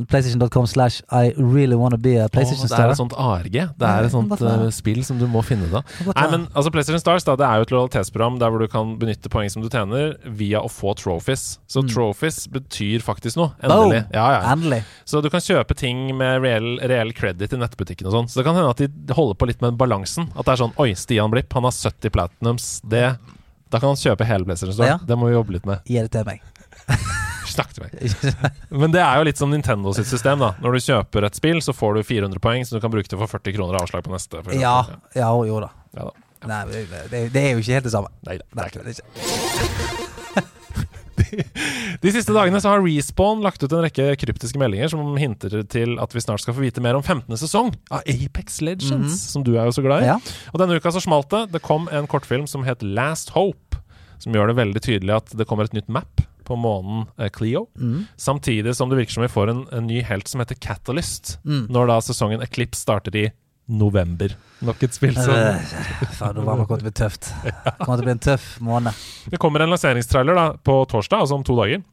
PlayStation.com 0.10 0.68
slash 0.68 1.02
I 1.12 1.34
really 1.38 1.76
wanna 1.76 1.98
be 1.98 2.18
a 2.18 2.28
PlayStation 2.30 2.68
Star. 2.68 2.78
det 2.78 2.86
er 2.88 2.92
et 2.96 3.00
sånt 3.00 3.14
ARG. 3.18 3.52
Det 3.52 3.88
er 3.90 4.08
et 4.08 4.12
sånt 4.14 4.34
uh, 4.42 4.66
spill 4.76 5.02
som 5.08 5.20
du 5.20 5.26
må 5.32 5.42
finne 5.46 5.70
da. 5.72 5.82
Nei, 6.10 6.26
men 6.32 6.48
altså 6.54 6.72
PlayStation 6.74 7.00
Stars 7.02 7.24
da, 7.28 7.36
det 7.40 7.46
er 7.48 7.62
jo 7.62 7.68
et 7.68 7.74
lojalitetsprogram 7.76 8.40
der 8.42 8.52
hvor 8.54 8.60
du 8.64 8.68
kan 8.72 8.96
benytte 9.02 9.32
poeng 9.32 9.50
som 9.54 9.64
du 9.64 9.70
tjener, 9.72 10.16
via 10.40 10.62
å 10.62 10.70
få 10.72 10.94
trophies. 11.00 11.60
Så 11.68 11.84
Mm. 11.84 11.90
trophies 11.94 12.42
betyr 12.52 13.00
faktisk 13.06 13.38
noe. 13.40 13.54
Endelig. 13.64 14.04
Ja, 14.14 14.28
ja. 14.36 14.42
Endelig. 14.54 14.84
Så 15.06 15.22
du 15.24 15.30
kan 15.30 15.40
kjøpe 15.42 15.76
ting 15.76 16.16
med 16.18 16.42
reell, 16.44 16.78
reell 16.84 17.14
credit 17.14 17.54
i 17.54 17.58
nettbutikken 17.58 18.06
og 18.08 18.14
sånn. 18.14 18.28
Så 18.30 18.42
det 18.42 18.46
kan 18.46 18.56
hende 18.56 18.70
at 18.76 18.78
de 18.84 19.14
holder 19.16 19.36
på 19.40 19.48
litt 19.48 19.62
med 19.62 19.78
balansen. 19.80 20.30
At 20.38 20.46
det 20.46 20.54
er 20.58 20.64
sånn 20.66 20.74
Oi, 20.78 20.92
Stian 20.96 21.32
Blipp, 21.32 21.52
han 21.54 21.64
har 21.64 21.72
70 21.72 22.10
platinums. 22.12 22.82
Det 22.88 23.18
Da 23.70 23.78
kan 23.80 23.90
han 23.94 23.98
kjøpe 24.02 24.26
hele 24.26 24.46
PlayStation 24.46 24.74
Store. 24.74 24.88
Ja. 24.88 24.98
Det 24.98 25.16
må 25.18 25.28
vi 25.30 25.36
jobbe 25.36 25.52
litt 25.54 25.66
med. 25.66 25.82
Gi 25.86 26.02
det 26.02 26.10
til 26.12 26.26
meg. 26.26 26.42
Snakk 27.60 27.76
til 27.76 27.84
meg. 27.86 27.92
Men 28.72 28.96
det 28.96 29.04
er 29.04 29.20
jo 29.20 29.28
litt 29.28 29.42
som 29.42 29.52
Nintendo 29.54 29.94
sitt 29.98 30.10
system, 30.10 30.42
da. 30.42 30.54
Når 30.64 30.78
du 30.78 30.86
kjøper 30.88 31.28
et 31.28 31.38
spill, 31.38 31.60
så 31.66 31.76
får 31.76 32.00
du 32.00 32.08
400 32.08 32.42
poeng 32.44 32.66
som 32.66 32.80
du 32.80 32.84
kan 32.84 32.94
bruke 32.94 33.12
til 33.12 33.20
å 33.20 33.24
få 33.26 33.30
40 33.38 33.60
kroner 33.60 33.80
avslag 33.82 34.08
på 34.08 34.16
neste. 34.16 34.42
Ja, 34.58 34.80
ja 35.18 35.30
jo 35.50 35.62
da. 35.66 35.74
Ja 35.98 36.10
da. 36.10 36.16
Nei, 36.48 36.62
det, 36.72 36.86
det, 37.12 37.26
det 37.36 37.42
er 37.42 37.50
jo 37.52 37.60
ikke 37.60 37.76
helt 37.76 37.90
det 37.90 37.92
samme. 37.92 38.12
Nei 38.24 38.38
det 38.40 38.64
er 38.64 38.72
ikke 38.72 38.84
det. 38.88 38.96
ikke. 38.96 39.60
De 42.00 42.12
siste 42.16 42.34
dagene 42.34 42.62
så 42.64 42.72
har 42.72 42.84
Respawn 42.84 43.44
lagt 43.44 43.64
ut 43.64 43.74
en 43.76 43.84
rekke 43.84 44.14
kryptiske 44.22 44.60
meldinger 44.62 44.92
som 44.94 45.04
hinter 45.20 45.60
til 45.70 45.98
at 46.02 46.16
vi 46.16 46.24
snart 46.24 46.44
skal 46.44 46.56
få 46.56 46.64
vite 46.64 46.82
mer 46.84 46.98
om 46.98 47.04
15. 47.04 47.28
sesong 47.42 47.74
av 47.92 48.08
Apex 48.08 48.62
Legends, 48.66 49.20
som 49.34 49.44
du 49.46 49.52
er 49.58 49.68
jo 49.68 49.76
så 49.76 49.84
glad 49.86 50.06
i. 50.06 50.10
Ja. 50.14 50.18
Og 50.54 50.64
denne 50.64 50.80
uka 50.80 50.94
så 50.96 51.04
smalt 51.04 51.30
det. 51.34 51.50
Det 51.54 51.64
kom 51.66 51.90
en 51.92 52.08
kortfilm 52.10 52.48
som 52.50 52.64
het 52.68 52.86
Last 52.86 53.36
Hope, 53.36 53.82
som 54.24 54.36
gjør 54.36 54.52
det 54.52 54.60
veldig 54.62 54.84
tydelig 54.86 55.18
at 55.20 55.36
det 55.38 55.48
kommer 55.50 55.68
et 55.68 55.76
nytt 55.76 55.92
map 55.92 56.24
på 56.50 56.58
månen 56.60 57.06
Clio. 57.16 57.30
Cleo. 57.40 57.62
Mm. 57.80 58.08
Samtidig 58.20 58.74
som 58.76 58.90
det 58.92 58.98
virker 59.00 59.16
som 59.20 59.24
vi 59.24 59.30
får 59.32 59.52
en, 59.54 59.62
en 59.78 59.86
ny 59.88 60.02
helt 60.06 60.28
som 60.28 60.42
heter 60.44 60.58
Catalyst, 60.60 61.38
Mm. 61.46 61.68
når 61.72 61.88
da 61.94 62.00
sesongen 62.10 62.42
Eclipse 62.44 62.82
starter 62.84 63.16
i 63.16 63.30
november. 63.70 64.34
Nok 64.66 64.82
et 64.84 64.96
spill 64.98 65.14
som 65.16 65.30
Faen, 66.18 66.36
november 66.36 66.66
kommer 66.66 66.82
til 66.82 66.88
å 66.88 66.90
bli 66.90 66.98
tøft. 67.00 67.30
Det 67.46 67.54
kommer 67.86 68.00
til 68.00 68.04
å 68.04 68.08
bli 68.10 68.16
en 68.18 68.24
tøff 68.26 68.48
måned. 68.66 69.06
Det 69.30 69.40
kommer 69.42 69.64
en 69.64 69.72
lanseringstrailer 69.76 70.36
da 70.40 70.46
på 70.58 70.80
torsdag, 70.90 71.22
altså 71.24 71.38
om 71.38 71.46
to 71.48 71.56
dager. 71.60 71.84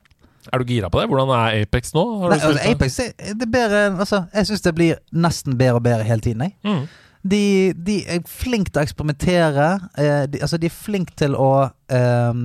Er 0.53 0.63
du 0.63 0.71
gira 0.71 0.89
på 0.93 1.01
det? 1.01 1.09
Hvordan 1.11 1.33
er 1.35 1.63
Apex 1.65 1.91
nå? 1.95 2.05
Har 2.23 2.31
du 2.31 2.37
Nei, 2.37 2.45
altså. 2.49 2.71
Apex 2.71 2.97
det, 3.03 3.33
er 3.35 3.51
bedre 3.51 3.81
Altså, 3.99 4.21
jeg 4.35 4.47
syns 4.51 4.63
det 4.63 4.73
blir 4.79 5.01
nesten 5.11 5.57
bedre 5.59 5.81
og 5.81 5.85
bedre 5.87 6.07
hele 6.07 6.23
tiden. 6.23 6.45
Jeg. 6.47 6.55
Mm. 6.63 6.85
De, 7.27 7.41
de 7.89 7.97
er 8.15 8.21
flinke 8.31 8.71
til 8.71 8.79
å 8.79 8.87
eksperimentere. 8.87 9.67
Eh, 9.99 10.21
de, 10.31 10.43
altså, 10.47 10.61
de 10.63 10.69
er 10.71 10.77
flinke 10.77 11.17
til 11.19 11.35
å 11.35 11.51
eh, 11.91 12.43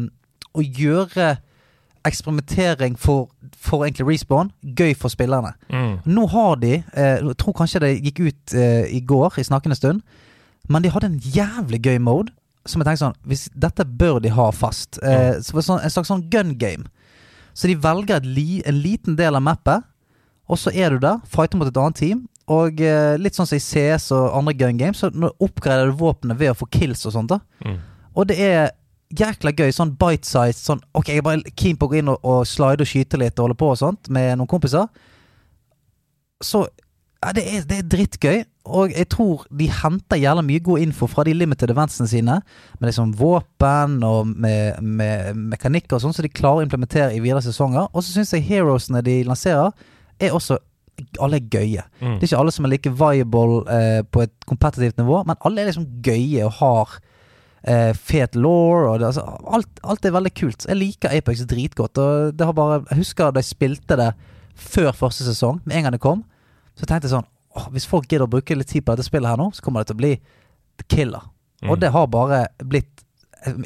Å 0.51 0.63
gjøre 0.65 1.27
eksperimentering 2.07 2.97
for, 2.99 3.29
for 3.57 3.85
egentlig 3.85 4.07
respawn 4.07 4.51
gøy 4.63 4.93
for 4.97 5.13
spillerne. 5.13 5.53
Mm. 5.69 5.97
Nå 6.05 6.25
har 6.31 6.55
de 6.61 6.73
eh, 6.79 7.17
Jeg 7.21 7.37
tror 7.37 7.53
kanskje 7.57 7.81
det 7.83 7.91
gikk 8.01 8.19
ut 8.25 8.55
eh, 8.57 8.85
i 8.89 9.01
går, 9.05 9.37
i 9.39 9.45
snakkende 9.47 9.77
stund, 9.77 10.01
men 10.69 10.83
de 10.83 10.91
hadde 10.93 11.11
en 11.11 11.19
jævlig 11.21 11.81
gøy 11.85 11.99
mode. 12.01 12.33
Som 12.65 12.81
jeg 12.81 12.91
tenkte 12.91 13.01
sånn 13.07 13.15
hvis, 13.25 13.47
Dette 13.57 13.85
bør 13.85 14.19
de 14.21 14.29
ha 14.33 14.49
fast. 14.53 14.99
Eh, 15.01 15.39
så 15.41 15.61
sånn, 15.65 15.81
En 15.81 15.89
slags 15.93 16.11
sånn 16.11 16.27
gun 16.29 16.55
game. 16.61 16.89
Så 17.53 17.67
de 17.67 17.75
velger 17.81 18.21
li, 18.25 18.61
en 18.65 18.77
liten 18.81 19.17
del 19.19 19.35
av 19.35 19.43
mappet, 19.43 19.83
og 20.51 20.59
så 20.59 20.71
er 20.73 20.93
du 20.93 21.01
der, 21.03 21.19
fighter 21.27 21.59
mot 21.59 21.67
et 21.67 21.77
annet 21.79 21.97
team. 21.99 22.25
Og 22.51 22.81
eh, 22.83 23.15
litt 23.21 23.37
sånn 23.37 23.47
som 23.47 23.57
i 23.57 23.63
CS 23.63 24.09
og 24.15 24.35
andre 24.37 24.53
gun 24.57 24.79
games, 24.79 25.01
så 25.01 25.11
oppgraderer 25.11 25.91
du 25.91 25.99
våpenet 25.99 26.39
ved 26.39 26.51
å 26.53 26.57
få 26.57 26.67
kills 26.71 27.05
og 27.05 27.17
sånt. 27.17 27.33
da 27.33 27.41
Mm. 27.61 27.79
Og 28.15 28.27
det 28.27 28.39
er 28.43 28.71
jækla 29.17 29.53
gøy. 29.55 29.71
Sånn 29.75 29.95
bite-size. 29.99 30.59
Sånn, 30.59 30.83
ok, 30.97 31.11
jeg 31.13 31.23
er 31.23 31.27
bare 31.27 31.55
keen 31.57 31.79
på 31.79 31.89
å 31.89 31.91
gå 31.91 32.01
inn 32.01 32.11
og, 32.11 32.21
og 32.27 32.45
slide 32.49 32.85
og 32.85 32.91
skyte 32.91 33.19
litt 33.21 33.37
og 33.39 33.49
holde 33.49 33.59
på 33.59 33.73
og 33.73 33.81
sånt 33.81 34.11
med 34.13 34.33
noen 34.39 34.49
kompiser. 34.51 34.87
Så 36.41 36.65
ja, 37.21 37.33
det, 37.37 37.43
er, 37.45 37.65
det 37.69 37.77
er 37.77 37.89
drittgøy, 37.91 38.39
og 38.73 38.93
jeg 38.95 39.07
tror 39.13 39.43
de 39.53 39.67
henter 39.69 40.17
jævla 40.17 40.41
mye 40.45 40.61
god 40.65 40.81
info 40.81 41.05
fra 41.09 41.25
de 41.27 41.35
limited 41.37 41.69
eventsene 41.69 42.09
sine, 42.09 42.39
med 42.79 42.89
liksom 42.89 43.11
våpen 43.17 43.99
og 44.05 44.31
med, 44.31 44.81
med 44.81 45.37
mekanikker 45.53 45.99
og 45.99 46.01
sånn, 46.01 46.15
så 46.17 46.25
de 46.25 46.31
klarer 46.33 46.63
å 46.63 46.65
implementere 46.65 47.13
i 47.13 47.21
videre 47.21 47.43
sesonger. 47.45 47.91
Og 47.93 48.01
så 48.01 48.15
syns 48.15 48.33
jeg 48.33 48.47
heroesene 48.49 49.03
de 49.05 49.19
lanserer, 49.29 49.69
er 50.21 50.33
også 50.33 50.57
alle 51.21 51.37
er 51.37 51.47
gøye. 51.49 51.85
Mm. 52.01 52.17
Det 52.17 52.25
er 52.25 52.29
ikke 52.31 52.41
alle 52.41 52.53
som 52.53 52.65
er 52.65 52.73
like 52.73 52.93
viable 52.97 53.61
eh, 53.73 54.01
på 54.05 54.25
et 54.25 54.33
kompetitivt 54.49 54.99
nivå, 55.01 55.21
men 55.27 55.39
alle 55.45 55.61
er 55.61 55.71
liksom 55.71 55.87
gøye 56.05 56.45
og 56.45 56.57
har 56.57 56.97
eh, 57.63 57.91
fet 57.97 58.35
law. 58.35 58.91
Og 58.91 58.99
det, 58.99 59.11
altså, 59.11 59.25
alt, 59.57 59.81
alt 59.83 60.05
er 60.05 60.15
veldig 60.15 60.33
kult. 60.37 60.67
Jeg 60.67 60.79
liker 60.79 61.13
Apex 61.15 61.45
dritgodt. 61.49 61.97
Og 62.01 62.35
det 62.37 62.47
har 62.47 62.57
bare, 62.57 62.81
jeg 62.89 63.01
husker 63.03 63.31
da 63.31 63.43
jeg 63.43 63.51
spilte 63.51 63.99
det 63.99 64.11
før 64.61 64.91
første 64.93 65.25
sesong, 65.25 65.61
med 65.65 65.77
en 65.77 65.87
gang 65.87 65.95
det 65.95 66.03
kom. 66.03 66.23
Så 66.77 66.85
tenkte 66.85 67.07
jeg 67.07 67.15
sånn 67.15 67.27
åh, 67.57 67.67
Hvis 67.73 67.87
folk 67.89 68.07
gidder 68.07 68.27
å 68.27 68.31
bruke 68.31 68.55
litt 68.55 68.69
tid 68.71 68.85
på 68.85 68.95
dette 68.95 69.07
spillet 69.07 69.31
her 69.31 69.39
nå, 69.39 69.49
så 69.55 69.63
kommer 69.63 69.83
det 69.83 69.91
til 69.91 69.99
å 69.99 70.03
bli 70.03 70.13
killer. 70.91 71.27
Mm. 71.61 71.73
Og 71.73 71.81
det 71.81 71.91
har 71.93 72.07
bare 72.11 72.45
blitt, 72.63 73.03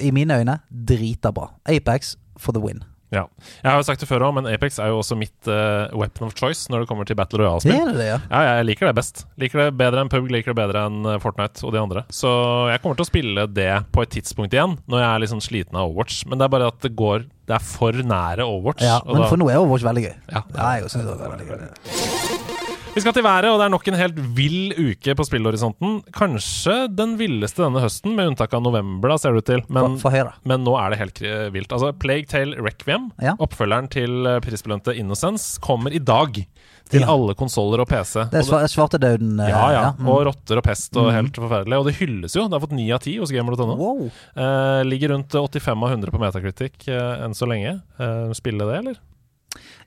i 0.01 0.11
mine 0.15 0.39
øyne, 0.41 0.59
drita 0.69 1.31
bra. 1.35 1.51
Apex 1.69 2.15
for 2.39 2.55
the 2.55 2.63
win. 2.63 2.83
Ja. 3.15 3.23
Jeg 3.63 3.69
har 3.71 3.79
jo 3.79 3.85
sagt 3.87 4.01
det 4.03 4.09
før 4.09 4.25
òg, 4.27 4.33
men 4.37 4.49
Apex 4.51 4.77
er 4.83 4.91
jo 4.91 4.99
også 4.99 5.15
mitt 5.17 5.47
uh, 5.47 5.87
weapon 5.95 6.27
of 6.27 6.35
choice 6.37 6.67
når 6.71 6.83
det 6.83 6.89
kommer 6.91 7.07
til 7.07 7.15
Battle 7.17 7.39
Royale-spill. 7.41 7.95
ja. 8.03 8.17
Ja, 8.29 8.41
jeg 8.59 8.65
liker 8.69 8.89
det 8.91 8.95
best. 8.99 9.23
Liker 9.41 9.63
det 9.65 9.69
bedre 9.79 10.03
enn 10.03 10.11
PUBG, 10.11 10.29
liker 10.35 10.51
det 10.53 10.59
bedre 10.59 10.85
enn 10.89 11.05
eh, 11.13 11.19
Fortnite 11.23 11.63
og 11.65 11.71
de 11.75 11.79
andre. 11.81 12.03
Så 12.13 12.29
jeg 12.73 12.81
kommer 12.83 12.99
til 12.99 13.05
å 13.07 13.09
spille 13.09 13.47
det 13.55 13.71
på 13.95 14.03
et 14.03 14.11
tidspunkt 14.17 14.53
igjen, 14.53 14.75
når 14.91 15.01
jeg 15.05 15.09
er 15.23 15.31
sånn 15.33 15.45
sliten 15.45 15.79
av 15.79 15.87
Overwatch. 15.89 16.25
Men 16.27 16.41
det 16.41 16.45
er 16.49 16.53
bare 16.57 16.67
at 16.73 16.81
det 16.85 16.93
går 16.99 17.25
Det 17.45 17.53
er 17.59 17.61
for 17.61 17.93
nære 17.93 18.41
Overwatch. 18.45 18.81
ja 18.83 18.99
men 19.05 19.21
da- 19.21 19.29
for 19.29 19.37
nå 19.37 19.49
er 19.53 19.61
Overwatch 19.61 19.85
veldig 19.85 20.03
gøy. 20.09 20.15
Ja, 20.33 20.41
Ja, 20.57 20.69
jeg 20.81 20.89
synes 20.89 21.05
det 21.05 21.15
er 21.21 21.33
veldig 21.37 21.47
gøy. 21.53 22.53
Vi 22.95 23.01
skal 23.03 23.11
til 23.17 23.25
været, 23.25 23.49
og 23.51 23.59
det 23.59 23.65
er 23.67 23.71
nok 23.73 23.87
en 23.91 23.97
helt 23.99 24.19
vill 24.37 24.71
uke 24.79 25.15
på 25.19 25.25
spillhorisonten. 25.27 25.97
Kanskje 26.15 26.75
den 26.95 27.17
villeste 27.19 27.65
denne 27.65 27.81
høsten, 27.83 28.13
med 28.15 28.29
unntak 28.31 28.53
av 28.55 28.63
november, 28.63 29.11
da, 29.11 29.17
ser 29.19 29.35
det 29.35 29.41
ut 29.43 29.49
til. 29.49 29.63
Men, 29.67 29.97
for, 29.99 30.13
for 30.15 30.31
men 30.47 30.63
nå 30.63 30.77
er 30.79 30.93
det 30.95 30.99
helt 31.01 31.19
vilt. 31.51 31.75
Altså, 31.75 31.91
Plague 31.99 32.29
Tale 32.31 32.55
Requiem, 32.63 33.09
Ja. 33.21 33.33
oppfølgeren 33.43 33.89
til 33.91 34.25
eh, 34.31 34.39
prisbelønte 34.45 34.95
Innocence, 34.95 35.59
kommer 35.61 35.91
i 35.91 35.99
dag. 35.99 36.39
Til 36.85 37.01
Ja. 37.01 37.07
alle 37.09 37.33
konsoller 37.33 37.81
og 37.81 37.87
PC. 37.89 38.27
Det 38.31 38.43
er 38.45 38.67
svartedauden. 38.69 39.39
eh, 39.41 39.49
ja, 39.49 39.63
ja. 39.73 39.85
mm. 39.97 40.07
Og 40.07 40.19
rotter 40.27 40.59
og 40.61 40.63
pest 40.63 40.95
og 40.95 41.07
Mm. 41.09 41.15
helt 41.17 41.35
forferdelig. 41.41 41.79
Og 41.79 41.85
det 41.89 41.95
hylles 41.97 42.35
jo. 42.37 42.43
Det 42.47 42.53
har 42.53 42.61
fått 42.61 42.75
ni 42.77 42.91
av 42.93 42.99
ti 43.01 43.17
hos 43.17 43.31
gamer.no. 43.33 43.75
Wow. 43.75 44.11
Eh, 44.37 44.83
ligger 44.85 45.09
rundt 45.15 45.33
85 45.33 45.83
av 45.83 45.89
100 45.97 46.11
på 46.13 46.21
Metacritic 46.21 46.87
eh, 46.87 47.23
enn 47.25 47.33
så 47.33 47.47
lenge. 47.49 47.81
Eh, 47.99 48.31
spille 48.37 48.63
det, 48.69 48.77
eller? 48.83 48.95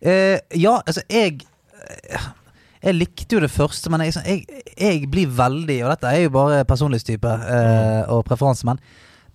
Eh, 0.02 0.40
ja, 0.59 0.82
altså, 0.84 1.00
jeg 1.09 1.38
Jeg 2.85 2.95
likte 2.95 3.35
jo 3.37 3.41
det 3.43 3.51
første, 3.51 3.91
men 3.91 4.05
jeg, 4.07 4.14
jeg, 4.24 4.62
jeg 4.79 5.11
blir 5.11 5.26
veldig 5.35 5.81
Og 5.85 5.91
dette 5.91 6.12
er 6.14 6.24
jo 6.26 6.31
bare 6.37 6.64
personlighetstype 6.68 7.33
eh, 7.35 7.66
Mm. 7.68 8.12
og 8.14 8.24
preferanse, 8.29 8.64
men 8.68 8.79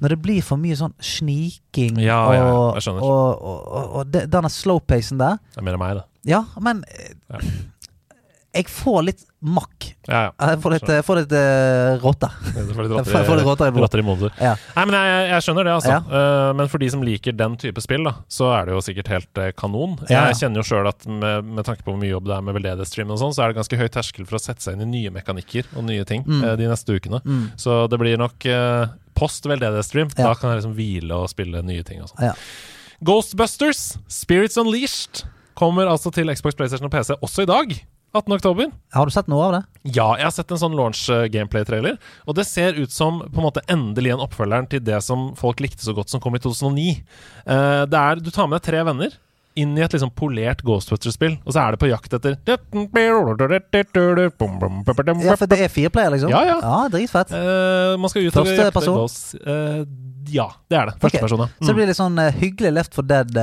når 0.04 0.10
det 0.16 0.22
blir 0.24 0.42
for 0.44 0.60
mye 0.60 0.76
sånn 0.76 0.94
sniking 1.00 2.00
Ja, 2.02 2.22
ja, 2.34 2.40
ja, 2.40 2.54
og, 2.54 2.80
jeg 2.80 2.94
og, 2.96 3.44
og, 3.44 3.94
og, 4.00 4.08
denne 4.12 4.50
slowpacen 4.52 5.20
der 5.22 5.38
Det 5.54 5.62
er 5.62 5.68
mer 5.68 5.78
enn 5.78 5.84
meg, 5.84 6.00
det. 6.00 6.06
Ja, 6.34 6.44
men 6.64 6.84
eh, 6.88 7.14
Ja. 7.30 7.44
Jeg 8.54 8.68
får 8.70 9.00
litt 9.08 9.22
makk. 9.44 9.88
Ja, 10.08 10.20
ja. 10.28 10.48
Jeg 10.52 10.60
får 10.62 10.72
litt, 10.76 10.90
jeg 10.94 11.04
får 11.08 11.18
litt 11.20 11.32
uh, 11.34 11.96
rotte. 12.04 12.28
Jeg 12.54 12.68
får 12.76 12.86
litt 12.86 12.92
Jeg 13.00 13.06
får- 13.08 13.16
jeg 13.18 13.28
får 13.28 13.40
litt 13.40 13.48
rotter 13.48 13.72
i 13.72 13.74
blodet. 13.74 14.04
rotter 14.04 14.30
i. 14.38 14.46
Ja. 14.46 14.52
Nei, 14.76 14.84
men 14.86 14.98
jeg, 15.00 15.24
jeg 15.32 15.46
skjønner 15.48 15.68
det, 15.68 15.74
altså. 15.74 15.96
Eh, 16.20 16.52
men 16.60 16.70
for 16.70 16.84
de 16.84 16.90
som 16.94 17.04
liker 17.08 17.36
den 17.40 17.56
type 17.58 17.82
spill, 17.84 18.04
da, 18.06 18.14
så 18.30 18.52
er 18.54 18.70
det 18.70 18.76
jo 18.78 18.84
sikkert 18.86 19.10
helt 19.10 19.42
uh, 19.42 19.48
kanon. 19.58 19.96
Jeg 20.10 20.38
kjenner 20.40 20.62
jo 20.62 20.68
sjøl 20.70 20.90
at 20.92 21.08
med, 21.10 21.50
med 21.58 21.66
tanke 21.68 21.82
på 21.84 21.92
hvor 21.96 22.00
mye 22.04 22.14
jobb 22.14 22.30
det 22.30 22.36
er 22.38 22.46
med 22.46 22.58
veldedighetsstream 22.60 23.12
og 23.16 23.20
sånn, 23.24 23.34
så 23.34 23.44
er 23.44 23.52
det 23.56 23.58
ganske 23.64 23.80
høy 23.82 23.88
terskel 23.98 24.30
for 24.30 24.38
å 24.38 24.44
sette 24.46 24.62
seg 24.68 24.78
inn 24.78 24.86
i 24.86 24.92
nye 25.02 25.14
mekanikker 25.18 25.72
og 25.74 25.88
nye 25.90 26.06
ting 26.08 26.24
Mm. 26.30 26.44
eh, 26.46 26.56
de 26.62 26.70
neste 26.72 26.94
ukene. 26.96 27.20
Mm. 27.26 27.44
Så 27.60 27.82
det 27.92 28.00
blir 28.00 28.22
nok 28.22 28.46
eh, 28.46 28.86
post 29.18 29.50
veldedighetsstream. 29.50 30.14
Da 30.16 30.36
kan 30.38 30.54
jeg 30.54 30.62
liksom 30.62 30.78
hvile 30.78 31.18
og 31.26 31.30
spille 31.34 31.66
nye 31.66 31.84
ting 31.90 32.06
og 32.06 32.14
sånn. 32.14 32.38
Ghostbusters, 33.04 33.98
Spirits 34.08 34.58
Unleashed, 34.62 35.26
kommer 35.58 35.90
altså 35.92 36.10
til 36.14 36.30
Xbox, 36.34 36.56
PlayStation 36.58 36.88
og 36.88 36.94
PC 36.94 37.18
også 37.22 37.44
i 37.44 37.50
dag. 37.50 37.74
18. 38.14 38.34
oktober. 38.34 38.72
Har 38.94 39.10
du 39.10 39.12
sett 39.12 39.30
noe 39.32 39.46
av 39.48 39.54
det? 39.56 39.62
Ja, 39.96 40.12
jeg 40.20 40.28
har 40.28 40.34
sett 40.36 40.52
en 40.54 40.60
sånn 40.62 40.76
launch 40.78 41.08
eh, 41.10 41.26
gameplay-trailer, 41.34 41.98
og 42.30 42.38
det 42.38 42.46
ser 42.46 42.78
ut 42.78 42.94
som 42.94 43.24
på 43.26 43.42
en 43.42 43.48
måte 43.48 43.64
endelig 43.74 44.14
en 44.14 44.22
oppfølgeren 44.22 44.70
til 44.70 44.84
det 44.86 45.00
som 45.02 45.32
folk 45.40 45.64
likte 45.64 45.82
så 45.82 45.96
godt 45.98 46.14
som 46.14 46.22
kom 46.22 46.38
i 46.38 46.42
2009. 46.44 46.94
Uh, 47.48 47.84
det 47.90 48.00
er, 48.00 48.22
Du 48.22 48.30
tar 48.30 48.46
med 48.46 48.62
deg 48.62 48.68
tre 48.70 48.84
venner 48.86 49.18
inn 49.60 49.76
i 49.78 49.84
et 49.86 49.94
liksom 49.94 50.10
polert 50.18 50.64
Ghostbusters-spill, 50.66 51.38
og 51.46 51.54
så 51.54 51.62
er 51.64 51.76
det 51.76 51.80
på 51.84 51.90
jakt 51.92 52.16
etter 52.18 52.38
Ja, 55.30 55.36
for 55.40 55.52
det 55.52 55.60
er 55.66 55.72
fireplayer, 55.74 56.16
liksom? 56.16 56.34
Ja, 56.34 56.42
ja. 56.48 56.58
ja 56.64 56.90
Dritfett. 56.94 57.34
Uh, 57.34 57.94
Man 58.02 58.12
skal 58.12 58.28
ut 58.28 58.40
og 58.42 58.50
jakte 58.50 58.74
person? 58.80 58.98
Ghosts. 58.98 59.36
Uh, 59.46 59.84
ja, 60.34 60.48
det 60.72 60.80
er 60.80 60.92
det. 60.92 60.98
Første 61.04 61.20
okay. 61.20 61.24
ja. 61.44 61.50
Så 61.60 61.68
det 61.68 61.74
Mm. 61.74 61.78
blir 61.80 61.90
litt 61.92 62.00
sånn 62.00 62.20
uh, 62.20 62.30
hyggelig 62.42 62.74
Left 62.80 62.94
for 62.98 63.08
Dead. 63.08 63.34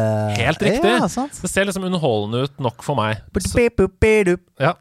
Helt 0.40 0.62
riktig. 0.66 0.92
Ja, 0.98 1.08
sant? 1.12 1.38
Det 1.42 1.50
ser 1.52 1.68
liksom 1.68 1.84
underholdende 1.86 2.46
ut 2.48 2.62
nok 2.62 2.82
for 2.86 2.98
meg. 2.98 3.20
Så, 3.36 3.54
ja. 4.66 4.74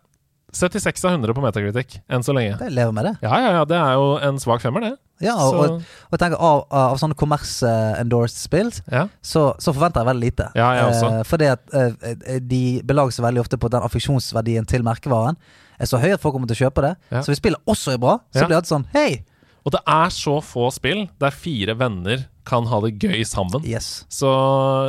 76 0.54 1.06
av 1.06 1.12
100 1.18 1.34
på 1.38 1.42
Metacritic 1.44 2.00
enn 2.10 2.24
så 2.26 2.34
lenge. 2.34 2.58
Det 2.60 2.72
lever 2.74 2.92
med 2.96 3.06
det. 3.06 3.14
Ja, 3.22 3.38
ja, 3.44 3.52
ja. 3.60 3.66
Det 3.70 3.78
er 3.78 3.94
jo 4.00 4.18
en 4.30 4.40
svak 4.42 4.62
femmer, 4.64 4.82
det. 4.82 4.96
Ja, 5.22 5.34
og, 5.36 5.52
Så- 5.52 5.64
og, 5.76 5.82
og 6.14 6.20
tenker 6.22 6.40
av, 6.40 6.62
av 6.72 6.98
sånne 6.98 7.14
kommers-endorsed 7.20 8.38
spill, 8.40 8.72
Ja. 8.92 9.08
så, 9.22 9.54
så 9.60 9.74
forventer 9.76 10.02
jeg 10.02 10.10
veldig 10.14 10.24
lite. 10.30 10.48
Ja, 10.56 10.70
jeg 10.78 10.86
også. 10.94 11.10
Eh, 11.20 11.24
fordi 11.28 11.50
at 11.52 11.74
eh, 11.76 12.40
de 12.40 12.62
belager 12.88 13.12
seg 13.18 13.26
veldig 13.28 13.42
ofte 13.44 13.58
på 13.60 13.70
den 13.70 13.84
affeksjonsverdien 13.84 14.66
til 14.70 14.82
merkevaren 14.88 15.38
er 15.80 15.86
så 15.88 16.00
høy 16.02 16.12
at 16.14 16.20
folk 16.24 16.34
kommer 16.36 16.48
til 16.50 16.58
å 16.58 16.64
kjøpe 16.68 16.82
det. 16.84 16.94
Så 17.24 17.32
hvis 17.32 17.40
spillet 17.40 17.62
også 17.70 17.94
er 17.96 18.02
bra, 18.02 18.18
så 18.36 18.48
blir 18.48 18.60
det 18.60 18.68
sånn 18.68 18.86
Hei! 18.96 19.22
Og 19.66 19.74
det 19.76 19.82
er 19.90 20.10
så 20.16 20.38
få 20.46 20.70
spill 20.74 21.08
der 21.22 21.36
fire 21.36 21.76
venner 21.80 22.28
kan 22.50 22.66
ha 22.72 22.80
det 22.82 22.96
gøy 22.98 23.22
sammen. 23.30 23.62
Yes. 23.68 24.06
Så 24.10 24.30